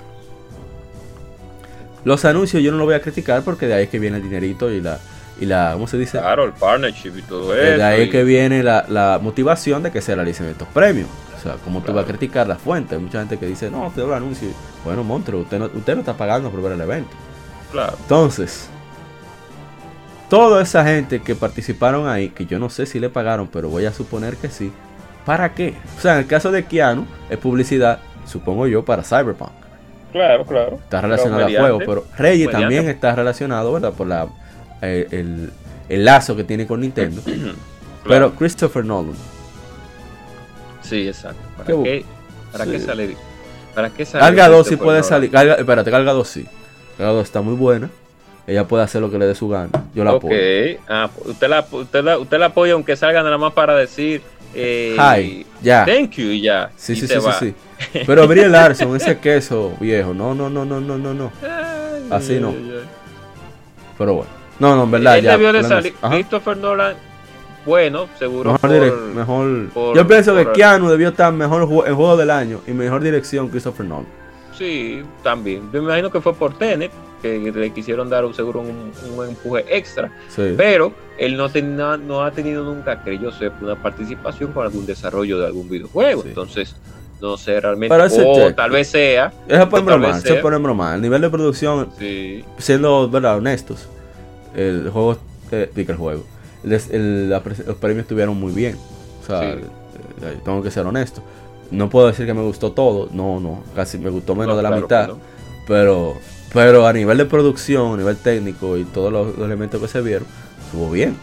Los 2.04 2.26
anuncios 2.26 2.62
yo 2.64 2.72
no 2.72 2.78
lo 2.78 2.86
voy 2.86 2.96
a 2.96 3.02
criticar 3.02 3.44
porque 3.44 3.68
de 3.68 3.74
ahí 3.76 3.84
es 3.84 3.90
que 3.90 4.00
viene 4.00 4.18
el 4.18 4.24
dinerito 4.24 4.72
y 4.72 4.82
la, 4.82 5.00
y 5.40 5.46
la 5.46 5.72
¿cómo 5.74 5.88
se 5.88 5.98
dice? 5.98 6.20
Claro, 6.20 6.44
el 6.46 6.52
partnership 6.54 7.14
y 7.18 7.22
todo 7.22 7.56
eso. 7.56 7.78
de 7.78 7.84
ahí 7.84 8.02
y- 8.04 8.10
que 8.10 8.24
viene 8.24 8.62
la, 8.64 8.86
la 8.88 9.20
motivación 9.22 9.84
de 9.84 9.92
que 9.92 10.02
se 10.02 10.16
realicen 10.16 10.48
estos 10.48 10.68
premios. 10.70 11.08
O 11.38 11.42
sea, 11.42 11.54
como 11.64 11.82
tú 11.82 11.94
vas 11.94 12.04
a 12.04 12.08
criticar 12.08 12.48
la 12.48 12.56
fuente? 12.58 12.96
Hay 12.96 13.02
mucha 13.02 13.20
gente 13.20 13.38
que 13.38 13.46
dice, 13.46 13.72
no, 13.72 13.90
te 13.96 14.02
doy 14.02 14.10
el 14.10 14.16
anuncio. 14.18 14.50
Bueno, 14.84 15.04
Monstruo, 15.06 15.42
usted 15.42 15.58
no, 15.60 15.66
usted 15.74 15.94
no 15.96 16.02
está 16.02 16.14
pagando 16.14 16.50
por 16.52 16.62
ver 16.62 16.74
el 16.74 16.82
evento. 16.82 17.12
Claro. 17.72 17.96
Entonces, 18.02 18.68
toda 20.30 20.62
esa 20.62 20.84
gente 20.84 21.22
que 21.22 21.36
participaron 21.36 22.08
ahí, 22.08 22.30
que 22.30 22.46
yo 22.46 22.60
no 22.60 22.70
sé 22.70 22.86
si 22.86 23.00
le 23.00 23.10
pagaron, 23.10 23.48
pero 23.48 23.70
voy 23.70 23.86
a 23.86 23.94
suponer 23.94 24.36
que 24.38 24.50
sí. 24.50 24.72
¿Para 25.26 25.54
qué? 25.54 25.76
O 25.98 26.02
sea, 26.02 26.14
en 26.14 26.20
el 26.20 26.28
caso 26.28 26.52
de 26.52 26.66
Keanu, 26.66 27.06
es 27.30 27.38
publicidad, 27.38 28.00
supongo 28.26 28.68
yo, 28.68 28.84
para 28.84 29.04
Cyberpunk. 29.04 29.52
Claro, 30.12 30.44
claro. 30.46 30.76
Está 30.84 31.02
relacionado 31.02 31.46
al 31.46 31.56
juego, 31.58 31.80
pero 31.80 32.06
Reggie 32.18 32.48
mediante- 32.48 32.52
también 32.62 32.90
está 32.90 33.16
relacionado, 33.16 33.72
¿verdad? 33.74 33.94
Por 33.94 34.08
la, 34.08 34.28
eh, 34.82 35.08
el, 35.12 35.52
el 35.90 36.06
lazo 36.06 36.36
que 36.36 36.44
tiene 36.44 36.66
con 36.68 36.82
Nintendo. 36.82 37.22
Claro. 38.02 38.28
Pero 38.30 38.40
Christopher 38.40 38.86
Nolan, 38.86 39.14
Sí, 40.82 41.06
exacto. 41.08 41.42
¿Para 41.58 41.68
Qué 41.68 41.84
qué, 41.84 42.06
para 42.52 42.66
sí. 42.66 42.72
qué 42.72 42.80
sale? 42.80 43.18
¿Para 43.76 43.90
qué 43.90 44.06
sale? 44.06 44.24
Carga 44.24 44.48
2 44.48 44.68
sí 44.68 44.76
puede 44.78 45.00
Nolan? 45.00 45.04
salir. 45.04 45.30
Carga, 45.32 45.56
espérate, 45.56 45.92
Carga 45.92 46.14
2 46.14 46.28
sí. 46.28 46.46
Carga 46.98 47.12
2 47.12 47.24
está 47.26 47.42
muy 47.42 47.56
buena. 47.56 47.90
Ella 48.48 48.66
puede 48.66 48.84
hacer 48.84 49.02
lo 49.02 49.12
que 49.12 49.20
le 49.20 49.28
dé 49.28 49.36
su 49.36 49.50
gana. 49.50 49.70
Yo 49.94 50.04
la 50.06 50.12
apoyo. 50.12 50.34
Ah, 50.88 51.10
usted 51.26 51.50
la, 51.50 51.68
usted 51.70 52.04
la, 52.04 52.18
usted 52.18 52.40
la 52.40 52.46
apoya 52.48 52.74
aunque 52.74 52.96
salga 52.96 53.22
nada 53.22 53.38
más 53.38 53.52
para 53.54 53.76
decir. 53.76 54.22
Eh, 54.56 54.96
Hi, 54.98 55.46
ya. 55.62 55.86
Thank 55.86 56.12
you 56.14 56.32
ya. 56.32 56.72
Sí, 56.78 56.96
sí, 56.96 57.06
sí, 57.06 57.16
sí. 57.38 57.54
Pero 58.08 58.28
Brie 58.28 58.48
Larson, 58.50 58.96
ese 58.96 59.20
queso 59.20 59.74
viejo. 59.80 60.14
No, 60.14 60.34
no, 60.34 60.50
no, 60.50 60.66
no, 60.66 60.80
no, 60.80 60.98
no, 60.98 61.14
no. 61.14 61.32
Así 62.10 62.40
no. 62.40 62.56
Pero 63.98 64.14
bueno. 64.16 64.39
No, 64.60 64.76
no, 64.76 64.84
en 64.84 64.92
verdad, 64.92 65.18
Él 65.18 65.24
ya. 65.26 65.32
debió 65.32 65.54
de 65.54 65.64
salir. 65.64 65.94
Christopher 66.10 66.58
Nolan, 66.58 66.96
bueno, 67.66 68.08
seguro. 68.18 68.52
Mejor, 68.54 68.60
por- 68.60 68.70
direct- 68.72 69.14
mejor- 69.14 69.70
por- 69.70 69.96
Yo 69.96 70.08
pienso 70.08 70.36
que 70.36 70.52
Keanu 70.52 70.90
debió 70.90 71.10
estar 71.10 71.32
mejor 71.34 71.62
en 71.64 71.96
juego 71.96 72.18
del 72.18 72.30
año 72.32 72.62
y 72.68 72.72
mejor 72.72 73.02
dirección 73.02 73.50
Christopher 73.50 73.86
Nolan. 73.86 74.08
Sí, 74.58 75.02
también. 75.24 75.70
Yo 75.72 75.82
me 75.82 75.88
imagino 75.88 76.10
que 76.12 76.20
fue 76.20 76.34
por 76.34 76.58
Tenet, 76.58 76.92
que 77.22 77.38
le 77.40 77.72
quisieron 77.72 78.10
dar 78.10 78.26
un 78.26 78.34
seguro 78.34 78.60
un, 78.62 78.92
un 79.18 79.28
empuje 79.28 79.66
extra. 79.70 80.12
Sí. 80.30 80.54
Pero 80.58 80.92
él 81.18 81.38
no, 81.38 81.50
tenía- 81.50 81.96
no 81.98 82.24
ha 82.24 82.32
tenido 82.32 82.64
nunca, 82.66 83.02
que 83.04 83.18
yo 83.18 83.32
sepa, 83.32 83.56
una 83.62 83.76
participación 83.82 84.52
con 84.52 84.66
algún 84.66 84.86
desarrollo 84.86 85.38
de 85.40 85.46
algún 85.48 85.70
videojuego. 85.70 86.24
Sí. 86.24 86.30
Entonces, 86.30 86.76
no 87.22 87.38
sé 87.38 87.60
realmente. 87.62 87.96
O 87.96 88.54
tal 88.54 88.72
vez 88.72 88.90
sea. 88.90 89.32
Otra 89.46 89.66
vez 89.66 89.84
bromar, 89.86 90.42
pueden 90.42 90.64
bromar. 90.64 90.96
El 90.96 91.02
nivel 91.02 91.22
de 91.22 91.30
producción, 91.30 91.90
Sí, 91.98 92.44
siendo 92.58 93.10
verdad 93.10 93.38
honestos, 93.38 93.88
el 94.56 94.90
juego, 94.92 95.18
el 95.52 95.96
juego, 95.96 96.24
el- 96.64 97.30
la 97.30 97.42
los 97.66 97.78
premios 97.78 98.04
estuvieron 98.04 98.38
muy 98.40 98.52
bien. 98.54 98.78
O 99.22 99.26
sea, 99.26 99.42
Sí. 99.42 99.48
eh, 99.48 99.64
eh, 100.24 100.38
tengo 100.44 100.62
que 100.62 100.72
ser 100.72 100.86
honesto. 100.86 101.22
No 101.72 101.90
puedo 101.90 102.08
decir 102.08 102.26
que 102.26 102.34
me 102.34 102.42
gustó 102.42 102.72
todo, 102.72 103.10
no, 103.14 103.40
no, 103.40 103.64
casi 103.76 103.98
me 103.98 104.10
gustó 104.10 104.34
menos 104.36 104.54
No, 104.54 104.58
de 104.58 104.64
la 104.64 104.70
claro 104.70 104.82
mitad. 104.82 105.10
Pero, 105.68 106.16
pero 106.52 106.88
a 106.88 106.94
nivel 106.94 107.18
de 107.20 107.26
producción, 107.26 107.94
a 107.94 107.98
nivel 107.98 108.18
técnico 108.18 108.76
y 108.78 108.86
todos 108.86 109.12
los, 109.14 109.38
los 109.38 109.46
elementos 109.46 109.80
que 109.80 109.88
se 109.88 110.02
vieron, 110.02 110.28
estuvo 110.66 110.90
bien. 110.90 111.16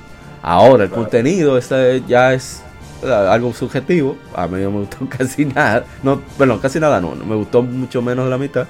Ahora, 0.42 0.84
el 0.84 0.90
Claro. 0.90 1.02
contenido 1.02 1.58
este 1.58 2.02
ya 2.06 2.32
es 2.32 2.62
eh, 3.02 3.12
algo 3.12 3.52
subjetivo. 3.52 4.16
A 4.34 4.46
mí 4.46 4.60
no 4.62 4.70
me 4.70 4.78
gustó 4.80 4.98
casi 5.18 5.44
nada. 5.46 5.84
No, 6.04 6.22
bueno, 6.38 6.60
casi 6.60 6.78
nada 6.78 7.00
no. 7.00 7.14
Me 7.16 7.34
gustó 7.34 7.62
mucho 7.62 8.00
menos 8.00 8.26
de 8.26 8.30
la 8.30 8.38
mitad. 8.38 8.66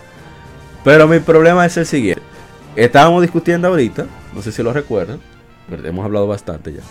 Pero 0.83 1.07
mi 1.07 1.19
problema 1.19 1.67
es 1.67 1.77
el 1.77 1.85
siguiente. 1.87 2.23
Estábamos 2.75 3.21
discutiendo 3.23 3.69
ahorita, 3.69 4.07
no 4.37 4.43
sé 4.43 4.53
si 4.53 4.63
lo 4.63 4.73
recuerdan, 4.73 5.19
pero 5.69 5.85
hemos 5.89 6.05
hablado 6.05 6.29
bastante 6.29 6.73
ya, 6.73 6.83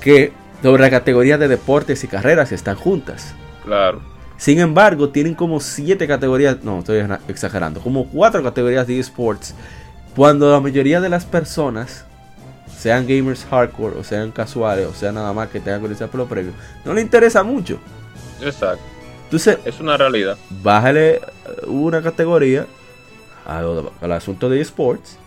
que 0.00 0.32
sobre 0.62 0.82
la 0.82 0.90
categoría 0.90 1.38
de 1.38 1.46
deportes 1.46 2.02
y 2.02 2.08
carreras 2.08 2.50
están 2.50 2.74
juntas. 2.74 3.34
Claro. 3.64 4.00
Sin 4.36 4.58
embargo, 4.58 5.10
tienen 5.10 5.34
como 5.34 5.60
siete 5.60 6.06
categorías, 6.08 6.64
no, 6.64 6.78
estoy 6.80 6.98
exa- 7.00 7.20
exagerando, 7.28 7.80
como 7.80 8.08
cuatro 8.08 8.42
categorías 8.42 8.86
de 8.86 8.98
esports, 8.98 9.54
cuando 10.16 10.50
la 10.50 10.58
mayoría 10.60 11.00
de 11.00 11.08
las 11.10 11.24
personas, 11.26 12.04
sean 12.78 13.06
gamers 13.06 13.44
hardcore, 13.50 13.98
o 13.98 14.02
sean 14.02 14.30
casuales, 14.32 14.86
o 14.86 14.94
sean 14.94 15.14
nada 15.14 15.32
más 15.34 15.48
que 15.50 15.60
tengan 15.60 15.80
curiosidad 15.82 16.08
por 16.08 16.20
los 16.20 16.28
premios, 16.28 16.54
no 16.84 16.94
le 16.94 17.02
interesa 17.02 17.42
mucho. 17.42 17.78
Exacto. 18.40 18.82
Entonces, 19.24 19.58
Es 19.64 19.78
una 19.78 19.96
realidad. 19.96 20.36
bájale 20.62 21.16
eh, 21.16 21.20
una 21.66 22.02
categoría 22.02 22.66
al, 23.46 23.90
al 24.00 24.12
asunto 24.12 24.48
de 24.48 24.60
esports 24.60 25.18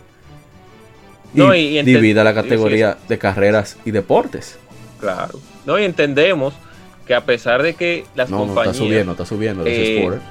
No, 1.33 1.53
y- 1.55 1.59
y 1.59 1.77
ente- 1.79 1.85
divida 1.95 2.23
la 2.23 2.33
categoría 2.33 2.97
de 3.07 3.17
carreras 3.17 3.77
y 3.85 3.91
deportes. 3.91 4.57
Claro. 4.99 5.39
No, 5.65 5.79
y 5.79 5.83
entendemos 5.83 6.53
que 7.07 7.13
a 7.15 7.21
pesar 7.25 7.61
de 7.63 7.73
que 7.73 8.05
las 8.15 8.29
No, 8.29 8.39
no 8.39 8.45
compañías. 8.47 8.75
está 8.75 8.85
subiendo, 8.85 9.11
está 9.13 9.25
subiendo 9.25 9.63
los 9.63 9.73
eh, 9.73 9.97
esports. 9.97 10.21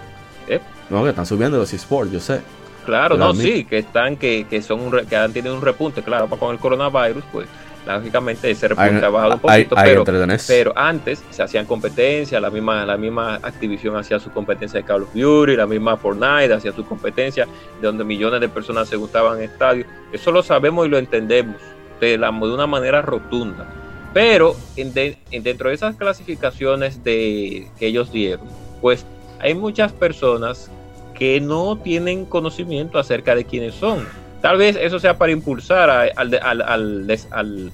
¿eh? 0.48 0.60
No, 0.90 1.02
que 1.04 1.10
están 1.10 1.26
subiendo 1.26 1.58
los 1.58 1.72
esports, 1.72 2.12
yo 2.12 2.20
sé. 2.20 2.40
Claro, 2.86 3.14
Pero 3.16 3.28
no, 3.28 3.34
sí, 3.34 3.64
que 3.64 3.78
están, 3.78 4.16
que, 4.16 4.46
que 4.50 4.60
son, 4.62 4.80
un 4.80 5.06
que 5.06 5.14
han 5.16 5.32
tenido 5.32 5.54
un 5.54 5.62
repunte, 5.62 6.02
claro, 6.02 6.28
con 6.28 6.52
el 6.52 6.58
coronavirus, 6.58 7.22
pues, 7.30 7.46
lógicamente 7.86 8.50
ese 8.50 8.68
repunte 8.68 9.04
ha 9.04 9.08
bajado 9.08 9.34
un 9.34 9.40
poquito, 9.40 9.76
hay 9.78 9.84
pero, 9.88 10.00
entretenerse. 10.00 10.52
pero 10.56 10.72
antes 10.76 11.24
se 11.30 11.42
hacían 11.42 11.66
competencias, 11.66 12.40
la 12.40 12.50
misma, 12.50 12.86
la 12.86 12.96
misma 12.96 13.36
Activision 13.42 13.96
hacía 13.96 14.18
su 14.20 14.30
competencia 14.30 14.80
de 14.80 14.86
Call 14.86 15.02
of 15.02 15.12
Duty, 15.14 15.56
la 15.56 15.66
misma 15.66 15.96
Fortnite 15.96 16.52
hacía 16.54 16.72
su 16.72 16.84
competencia, 16.84 17.46
donde 17.80 18.04
millones 18.04 18.40
de 18.40 18.48
personas 18.48 18.88
se 18.88 18.96
gustaban 18.96 19.38
en 19.38 19.44
estadios, 19.50 19.86
eso 20.12 20.30
lo 20.30 20.42
sabemos 20.42 20.86
y 20.86 20.90
lo 20.90 20.98
entendemos 20.98 21.56
de, 22.00 22.18
la, 22.18 22.30
de 22.30 22.52
una 22.54 22.66
manera 22.66 23.02
rotunda, 23.02 23.66
pero 24.14 24.54
en 24.76 24.92
de- 24.94 25.18
en 25.30 25.42
dentro 25.42 25.68
de 25.68 25.74
esas 25.74 25.96
clasificaciones 25.96 27.02
de, 27.02 27.68
que 27.78 27.86
ellos 27.86 28.12
dieron, 28.12 28.46
pues 28.80 29.04
hay 29.40 29.54
muchas 29.54 29.92
personas 29.92 30.70
que 31.14 31.40
no 31.40 31.76
tienen 31.78 32.24
conocimiento 32.26 32.98
acerca 32.98 33.34
de 33.34 33.44
quiénes 33.44 33.74
son. 33.74 34.06
Tal 34.42 34.58
vez 34.58 34.76
eso 34.76 34.98
sea 34.98 35.16
para 35.16 35.32
impulsar 35.32 35.88
a- 35.88 36.02
al, 36.16 36.38
al, 36.42 36.62
al, 36.62 37.72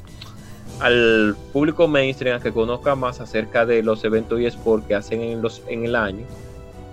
al- 0.81 1.37
público 1.53 1.89
mainstream 1.89 2.37
a 2.37 2.41
que 2.41 2.53
conozca 2.53 2.95
más 2.95 3.21
acerca 3.21 3.67
de 3.67 3.83
los 3.83 4.05
eventos 4.05 4.39
y 4.41 4.47
eSport 4.47 4.87
que 4.87 4.95
hacen 4.95 5.21
en, 5.23 5.43
los, 5.43 5.63
en 5.67 5.85
el 5.85 5.97
año. 5.97 6.25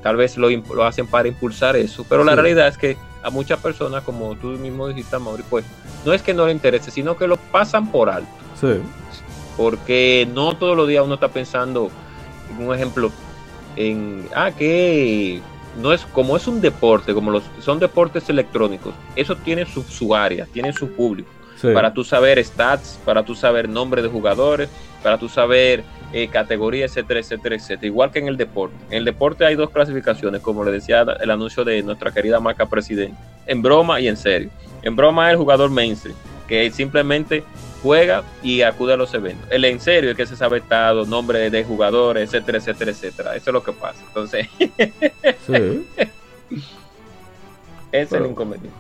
Tal 0.02 0.16
vez 0.16 0.38
lo, 0.38 0.50
lo 0.50 0.86
hacen 0.86 1.08
para 1.08 1.28
impulsar 1.28 1.76
eso, 1.76 2.06
pero 2.08 2.24
la 2.24 2.36
realidad 2.36 2.68
es 2.68 2.78
que 2.78 2.96
a 3.24 3.30
muchas 3.32 3.60
personas, 3.60 4.04
como 4.04 4.36
tú 4.36 4.48
mismo 4.50 4.88
dijiste, 4.88 5.18
Mauri, 5.20 5.44
pues 5.50 5.66
no 6.06 6.14
es 6.14 6.22
que 6.22 6.34
no 6.34 6.46
le 6.46 6.52
interese, 6.52 6.92
sino 6.92 7.18
que 7.18 7.28
lo 7.28 7.38
pasan 7.38 7.92
por 7.92 8.10
alto. 8.10 8.30
Sí. 8.60 8.80
Porque 9.58 10.28
no 10.34 10.56
todos 10.58 10.78
los 10.78 10.88
días 10.88 11.04
uno 11.04 11.16
está 11.16 11.30
pensando, 11.30 11.90
un 12.60 12.74
ejemplo, 12.74 13.12
en, 13.76 14.28
ah, 14.36 14.52
que 14.52 15.42
no 15.78 15.94
es 15.94 16.06
como 16.06 16.38
es 16.38 16.48
un 16.48 16.62
deporte, 16.62 17.14
como 17.14 17.32
los 17.32 17.44
son 17.60 17.80
deportes 17.80 18.30
electrónicos, 18.30 18.94
eso 19.16 19.36
tiene 19.36 19.66
su, 19.66 19.84
su 19.84 20.16
área, 20.16 20.46
tiene 20.46 20.74
su 20.74 20.90
público. 20.90 21.30
sí. 21.60 21.70
Para 21.74 21.94
tú 21.94 22.04
saber 22.04 22.44
stats, 22.44 23.00
para 23.06 23.24
tú 23.24 23.36
saber 23.36 23.68
nombre 23.68 24.02
de 24.02 24.10
jugadores, 24.10 24.70
para 25.02 25.18
tú 25.18 25.30
saber 25.30 25.84
eh, 26.14 26.28
categoría, 26.30 26.86
etcétera, 26.86 27.20
etcétera, 27.20 27.56
etcétera. 27.56 27.88
Igual 27.88 28.12
que 28.12 28.20
en 28.20 28.28
el 28.28 28.38
deporte. 28.38 28.76
En 28.90 29.00
el 29.00 29.06
deporte 29.06 29.46
hay 29.46 29.56
dos 29.56 29.70
clasificaciones, 29.70 30.42
como 30.42 30.64
le 30.64 30.72
decía 30.72 31.06
el 31.20 31.30
anuncio 31.30 31.64
de 31.64 31.84
nuestra 31.84 32.12
querida 32.12 32.40
marca 32.40 32.68
presidente, 32.68 33.18
en 33.46 33.62
broma 33.62 34.00
y 34.00 34.08
en 34.08 34.18
serio. 34.18 34.50
En 34.82 34.96
broma 34.96 35.28
es 35.28 35.34
el 35.34 35.38
jugador 35.38 35.70
mainstream, 35.72 36.16
que 36.48 36.72
simplemente 36.72 37.44
juega 37.86 38.24
y 38.42 38.64
acude 38.64 38.94
a 38.94 38.98
los 38.98 39.14
eventos. 39.14 39.48
El 39.52 39.64
en 39.64 39.80
serio 39.80 40.10
es 40.12 40.18
que 40.18 40.26
se 40.26 40.36
sabe 40.36 40.58
estado, 40.58 41.06
nombre 41.06 41.52
de 41.52 41.64
jugadores, 41.64 42.28
etcétera, 42.34 42.58
etcétera, 42.58 42.92
etcétera. 42.92 43.36
Eso 43.36 43.52
es 43.52 43.54
lo 43.54 43.64
que 43.64 43.72
pasa. 43.74 44.00
Entonces, 44.08 44.48
Sí. 44.58 45.88
ese 45.98 46.12
es 47.92 48.02
el 48.02 48.08
Pero- 48.08 48.26
inconveniente. 48.28 48.80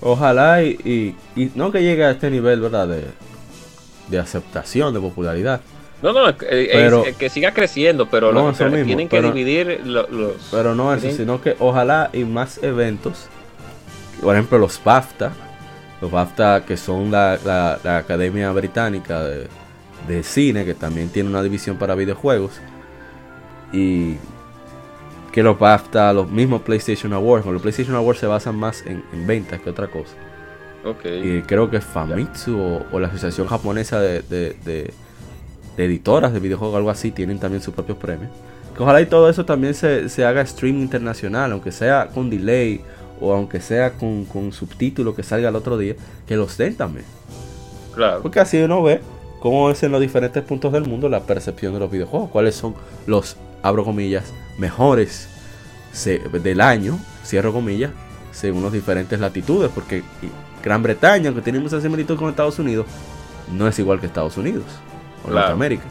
Ojalá 0.00 0.62
y, 0.62 0.70
y, 0.84 1.40
y 1.40 1.52
no 1.54 1.70
que 1.70 1.82
llegue 1.82 2.04
a 2.04 2.10
este 2.12 2.28
nivel, 2.30 2.60
¿verdad? 2.60 2.88
De, 2.88 3.04
de 4.08 4.18
aceptación, 4.18 4.92
de 4.94 5.00
popularidad. 5.00 5.60
No, 6.02 6.12
no, 6.12 6.36
Pero- 6.36 7.06
eh, 7.06 7.14
que 7.16 7.28
siga 7.28 7.52
creciendo, 7.52 8.08
pero 8.10 8.32
No, 8.32 8.42
lo- 8.42 8.50
eso 8.50 8.58
pero 8.58 8.70
mismo, 8.72 8.86
tienen 8.86 9.08
que 9.08 9.16
pero- 9.16 9.30
dividir 9.32 9.80
lo- 9.84 10.08
los... 10.08 10.48
Pero 10.50 10.74
no 10.74 10.92
eso, 10.92 11.02
Tienen- 11.02 11.16
sino 11.16 11.40
que 11.40 11.54
ojalá 11.60 12.10
y 12.12 12.24
más 12.24 12.60
eventos. 12.62 13.26
Por 14.20 14.34
ejemplo, 14.34 14.58
los 14.58 14.80
BAFTA. 14.82 15.32
Los 16.02 16.10
BAFTA 16.10 16.64
que 16.66 16.76
son 16.76 17.10
la, 17.10 17.38
la- 17.44 17.78
la 17.82 17.96
Academia 17.96 18.50
Británica 18.52 19.22
de, 19.24 19.46
de 20.08 20.22
Cine, 20.22 20.64
que 20.66 20.74
también 20.74 21.08
tiene 21.08 21.30
una 21.30 21.42
división 21.42 21.78
para 21.78 21.94
videojuegos. 21.94 22.60
Y 23.72 24.16
que 25.32 25.42
los 25.42 25.58
BAFTA, 25.58 26.12
los 26.12 26.28
mismos 26.30 26.60
PlayStation 26.62 27.12
Awards. 27.14 27.46
Los 27.46 27.62
PlayStation 27.62 27.96
Awards 27.96 28.20
se 28.20 28.26
basan 28.26 28.56
más 28.56 28.84
en, 28.84 29.02
en 29.14 29.26
ventas 29.26 29.60
que 29.60 29.70
otra 29.70 29.86
cosa. 29.86 30.12
Ok. 30.84 31.04
Y 31.06 31.40
creo 31.42 31.70
que 31.70 31.80
Famitsu 31.80 32.58
o, 32.58 32.86
o 32.92 33.00
la 33.00 33.08
Asociación 33.08 33.46
Japonesa 33.46 33.98
de, 34.00 34.20
de- 34.22 34.56
de- 34.64 34.92
de 35.76 35.84
Editoras 35.86 36.34
de 36.34 36.40
Videojuegos, 36.40 36.76
algo 36.76 36.90
así, 36.90 37.12
tienen 37.12 37.38
también 37.38 37.62
sus 37.62 37.72
propios 37.72 37.96
premios. 37.96 38.30
Que 38.76 38.82
ojalá 38.82 39.00
y 39.00 39.06
todo 39.06 39.30
eso 39.30 39.46
también 39.46 39.72
se, 39.72 40.08
se 40.10 40.24
haga 40.26 40.44
stream 40.44 40.80
internacional, 40.80 41.52
aunque 41.52 41.72
sea 41.72 42.08
con 42.12 42.28
delay 42.28 42.82
o 43.20 43.32
aunque 43.32 43.60
sea 43.60 43.92
con, 43.92 44.24
con 44.24 44.52
subtítulos 44.52 45.14
que 45.14 45.22
salga 45.22 45.48
el 45.48 45.56
otro 45.56 45.78
día, 45.78 45.94
que 46.26 46.36
los 46.36 46.56
den 46.56 46.76
también. 46.76 47.04
Claro. 47.94 48.22
Porque 48.22 48.40
así 48.40 48.60
uno 48.60 48.82
ve 48.82 49.00
cómo 49.40 49.70
es 49.70 49.82
en 49.82 49.92
los 49.92 50.00
diferentes 50.00 50.42
puntos 50.42 50.72
del 50.72 50.86
mundo 50.86 51.08
la 51.08 51.20
percepción 51.20 51.72
de 51.74 51.80
los 51.80 51.90
videojuegos, 51.90 52.30
cuáles 52.30 52.54
son 52.54 52.74
los, 53.06 53.36
abro 53.62 53.84
comillas, 53.84 54.32
mejores 54.58 55.28
del 56.42 56.60
año, 56.60 56.98
cierro 57.24 57.52
comillas, 57.52 57.90
según 58.30 58.62
las 58.62 58.72
diferentes 58.72 59.20
latitudes, 59.20 59.70
porque 59.74 60.02
Gran 60.62 60.82
Bretaña, 60.82 61.28
aunque 61.28 61.42
tiene 61.42 61.58
mucha 61.58 61.80
similitud 61.80 62.16
con 62.16 62.30
Estados 62.30 62.58
Unidos, 62.58 62.86
no 63.52 63.68
es 63.68 63.78
igual 63.78 64.00
que 64.00 64.06
Estados 64.06 64.36
Unidos 64.36 64.64
o 65.24 65.28
Claro. 65.28 65.40
Norteamérica. 65.48 65.84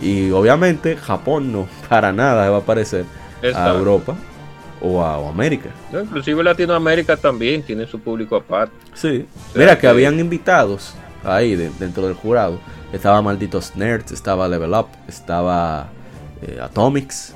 Y 0.00 0.30
obviamente 0.30 0.96
Japón 0.96 1.50
no 1.50 1.66
para 1.88 2.12
nada 2.12 2.48
va 2.50 2.58
a 2.58 2.62
parecer 2.62 3.04
a. 3.54 3.70
Europa 3.70 4.14
o 4.80 5.02
a 5.02 5.18
o 5.18 5.28
América. 5.28 5.70
No, 5.92 6.00
inclusive 6.00 6.42
Latinoamérica 6.42 7.16
también 7.16 7.62
tiene 7.62 7.86
su 7.86 7.98
público 8.00 8.36
aparte. 8.36 8.74
Sí. 8.94 9.26
O 9.50 9.52
sea 9.52 9.60
Mira 9.60 9.74
que 9.76 9.82
que- 9.82 9.88
habían 9.88 10.18
invitados 10.20 10.94
ahí 11.24 11.56
de- 11.56 11.70
dentro 11.78 12.04
del 12.06 12.14
jurado. 12.14 12.58
Estaba 12.92 13.20
Malditos 13.20 13.76
Nerds, 13.76 14.12
estaba 14.12 14.48
Level 14.48 14.72
Up, 14.72 14.86
estaba 15.08 15.88
eh, 16.42 16.58
Atomics 16.62 17.34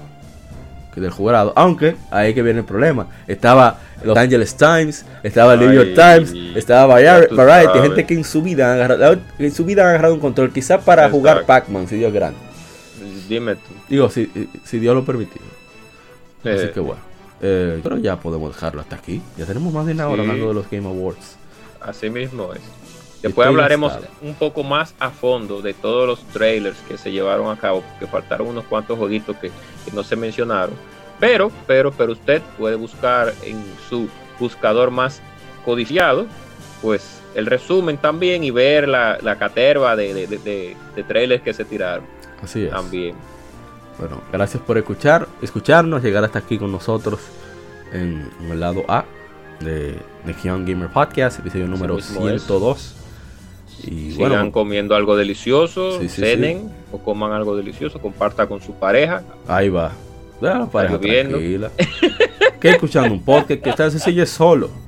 que 0.94 1.00
del 1.00 1.10
jurado. 1.10 1.52
Aunque 1.56 1.96
ahí 2.10 2.34
que 2.34 2.42
viene 2.42 2.60
el 2.60 2.64
problema. 2.66 3.06
Estaba 3.26 3.78
Los 4.04 4.16
Angeles 4.16 4.54
Times, 4.56 5.04
estaba 5.22 5.54
el 5.54 5.60
New 5.60 5.72
York 5.72 5.90
Times, 5.94 6.32
estaba 6.56 6.86
Variety, 6.86 7.34
sabes. 7.36 7.82
gente 7.82 8.04
que 8.06 8.14
en 8.14 8.24
su 8.24 8.42
vida 8.42 8.66
han 8.72 8.80
agarrado, 8.80 9.16
en 9.38 9.52
su 9.52 9.64
vida 9.64 9.82
han 9.84 9.88
agarrado 9.90 10.14
un 10.14 10.20
control, 10.20 10.52
quizá 10.52 10.78
para 10.80 11.02
Exacto. 11.02 11.16
jugar 11.18 11.46
Pac-Man, 11.46 11.86
si 11.88 11.96
Dios 11.96 12.12
grande. 12.12 12.38
Dime 13.28 13.54
tú. 13.56 13.72
Digo, 13.88 14.10
si, 14.10 14.30
si 14.64 14.78
Dios 14.78 14.94
lo 14.94 15.04
permitió. 15.04 15.40
Así 16.40 16.66
Eh, 16.66 16.70
que 16.74 16.80
bueno. 16.80 17.00
Eh, 17.42 17.80
pero 17.82 17.98
ya 17.98 18.16
podemos 18.16 18.54
dejarlo 18.54 18.80
hasta 18.80 18.96
aquí. 18.96 19.20
Ya 19.36 19.44
tenemos 19.46 19.72
más 19.72 19.84
de 19.86 19.92
una 19.92 20.06
hora 20.08 20.22
Sí. 20.22 20.28
hablando 20.30 20.48
de 20.48 20.54
los 20.54 20.70
Game 20.70 20.86
Awards. 20.88 21.36
Así 21.80 22.08
mismo 22.08 22.52
es. 22.52 22.60
Estoy 22.60 23.28
Después 23.30 23.48
hablaremos 23.48 23.92
un 24.20 24.34
poco 24.34 24.62
más 24.64 24.94
a 24.98 25.10
fondo 25.10 25.60
de 25.62 25.74
todos 25.74 26.06
los 26.08 26.22
trailers 26.32 26.76
que 26.88 26.98
se 26.98 27.12
llevaron 27.12 27.50
a 27.50 27.58
cabo, 27.58 27.82
porque 27.82 28.06
faltaron 28.06 28.48
unos 28.48 28.64
cuantos 28.64 28.98
jueguitos 28.98 29.36
que, 29.36 29.48
que 29.84 29.90
no 29.92 30.02
se 30.02 30.16
mencionaron. 30.16 30.74
Pero, 31.20 31.50
pero, 31.68 31.92
pero 31.92 32.12
usted 32.12 32.42
puede 32.58 32.74
buscar 32.76 33.32
en 33.44 33.62
su 33.88 34.08
buscador 34.40 34.90
más 34.90 35.20
codiciado, 35.64 36.26
pues 36.80 37.20
el 37.36 37.46
resumen 37.46 37.96
también 37.96 38.42
y 38.42 38.50
ver 38.50 38.88
la, 38.88 39.18
la 39.22 39.36
caterva 39.36 39.94
de, 39.94 40.12
de, 40.14 40.26
de- 40.26 40.38
de- 40.38 40.76
de 40.96 41.02
trailers 41.04 41.42
que 41.42 41.54
se 41.54 41.64
tiraron 41.64 42.04
Así 42.42 42.64
es. 42.64 42.70
también. 42.70 43.14
Bueno, 44.02 44.20
gracias 44.32 44.60
por 44.64 44.76
escuchar, 44.78 45.28
escucharnos, 45.42 46.02
llegar 46.02 46.24
hasta 46.24 46.40
aquí 46.40 46.58
con 46.58 46.72
nosotros 46.72 47.20
en, 47.92 48.28
en 48.40 48.50
el 48.50 48.58
lado 48.58 48.82
A 48.88 49.04
de 49.60 49.94
Young 50.42 50.68
Gamer 50.68 50.88
Podcast, 50.88 51.38
episodio 51.38 51.68
número 51.68 51.94
mismo 51.94 52.28
es. 52.28 52.42
102. 52.42 52.96
Y 53.84 54.10
Sigan 54.10 54.16
bueno, 54.16 54.50
comiendo 54.50 54.96
algo 54.96 55.14
delicioso, 55.14 56.00
Sí, 56.00 56.08
sí, 56.08 56.20
cenen 56.20 56.68
o 56.90 56.98
coman 56.98 57.30
algo 57.30 57.54
delicioso, 57.54 58.00
comparta 58.00 58.48
con 58.48 58.60
su 58.60 58.72
pareja. 58.74 59.22
ahí 59.46 59.68
va. 59.68 59.92
La 60.40 60.66
pareja 60.66 60.98
tranquila. 60.98 61.70
Que 62.58 62.70
escuchando 62.70 63.14
un 63.14 63.22
podcast 63.22 63.62
que 63.62 63.70
está 63.70 63.88
sencillo 63.88 64.26
solo. 64.26 64.68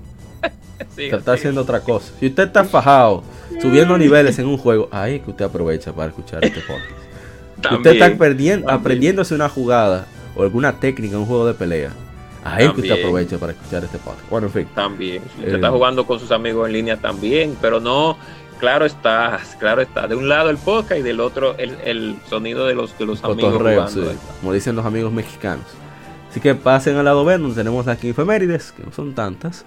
Sí, 0.96 1.08
que 1.08 1.16
está 1.16 1.34
sí. 1.34 1.38
haciendo 1.38 1.60
otra 1.60 1.80
cosa. 1.80 2.12
Si 2.18 2.26
usted 2.26 2.48
está 2.48 2.64
fajado, 2.64 3.22
subiendo 3.62 3.96
niveles 3.96 4.38
en 4.40 4.46
un 4.46 4.58
juego, 4.58 4.88
ahí 4.90 5.16
es 5.16 5.22
que 5.22 5.30
usted 5.30 5.44
aprovecha 5.44 5.92
para 5.92 6.08
escuchar 6.08 6.44
este 6.44 6.60
podcast. 6.60 7.03
Usted 7.72 7.92
está 7.92 8.14
perdiendo, 8.16 8.70
aprendiéndose 8.70 9.34
una 9.34 9.48
jugada 9.48 10.06
o 10.36 10.42
alguna 10.42 10.72
técnica 10.80 11.14
en 11.14 11.20
un 11.20 11.26
juego 11.26 11.46
de 11.46 11.54
pelea, 11.54 11.90
ahí 12.44 12.66
es 12.66 12.72
que 12.72 12.80
usted 12.80 12.98
aprovecha 13.00 13.38
para 13.38 13.52
escuchar 13.52 13.84
este 13.84 13.98
podcast. 13.98 14.28
Bueno, 14.30 14.46
en 14.48 14.52
fin. 14.52 14.66
También. 14.74 15.22
Si 15.36 15.40
Eh, 15.40 15.44
usted 15.44 15.54
está 15.56 15.70
jugando 15.70 16.06
con 16.06 16.18
sus 16.20 16.30
amigos 16.32 16.66
en 16.66 16.72
línea 16.72 16.96
también, 16.96 17.56
pero 17.60 17.80
no, 17.80 18.16
claro 18.58 18.84
está, 18.84 19.38
claro 19.58 19.82
está. 19.82 20.06
De 20.08 20.14
un 20.16 20.28
lado 20.28 20.50
el 20.50 20.56
podcast 20.58 20.98
y 21.00 21.02
del 21.02 21.20
otro 21.20 21.56
el, 21.58 21.76
el 21.84 22.16
sonido 22.28 22.66
de 22.66 22.74
los, 22.74 22.96
de 22.98 23.06
los 23.06 23.22
amigos 23.24 23.54
jugando. 23.56 23.88
sí, 23.88 24.00
como 24.40 24.52
dicen 24.52 24.74
los 24.76 24.84
amigos 24.86 25.12
mexicanos. 25.12 25.64
Así 26.30 26.40
que 26.40 26.54
pasen 26.56 26.96
al 26.96 27.04
lado 27.04 27.24
B, 27.24 27.38
donde 27.38 27.54
tenemos 27.54 27.86
aquí 27.86 28.08
efemérides, 28.08 28.72
que 28.72 28.82
no 28.82 28.92
son 28.92 29.14
tantas, 29.14 29.64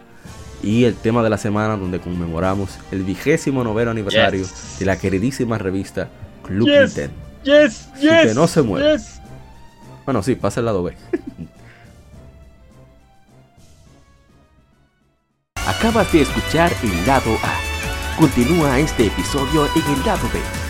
y 0.61 0.83
el 0.83 0.95
tema 0.95 1.23
de 1.23 1.29
la 1.29 1.37
semana, 1.37 1.77
donde 1.77 1.99
conmemoramos 2.01 2.77
el 2.91 3.03
vigésimo 3.03 3.63
noveno 3.63 3.91
aniversario 3.91 4.41
Yes. 4.41 4.75
de 4.79 4.85
la 4.85 4.97
queridísima 4.99 5.57
revista 5.57 6.09
Club 6.45 6.67
Yes. 6.67 6.97
Nintendo. 6.97 7.13
Yes, 7.47 7.87
Así 7.93 8.01
que 8.09 8.33
no 8.33 8.45
se 8.45 8.61
mueva. 8.61 8.91
yes. 8.91 9.21
Bueno, 10.03 10.21
sí, 10.21 10.35
pasa 10.35 10.59
al 10.59 10.65
lado 10.65 10.83
B. 10.83 10.97
Acabas 15.65 16.11
de 16.11 16.23
escuchar 16.23 16.73
el 16.83 17.07
lado 17.07 17.31
A. 17.43 18.17
Continúa 18.19 18.79
este 18.79 19.07
episodio 19.07 19.65
en 19.75 19.93
el 19.93 20.05
lado 20.05 20.27
B 20.33 20.66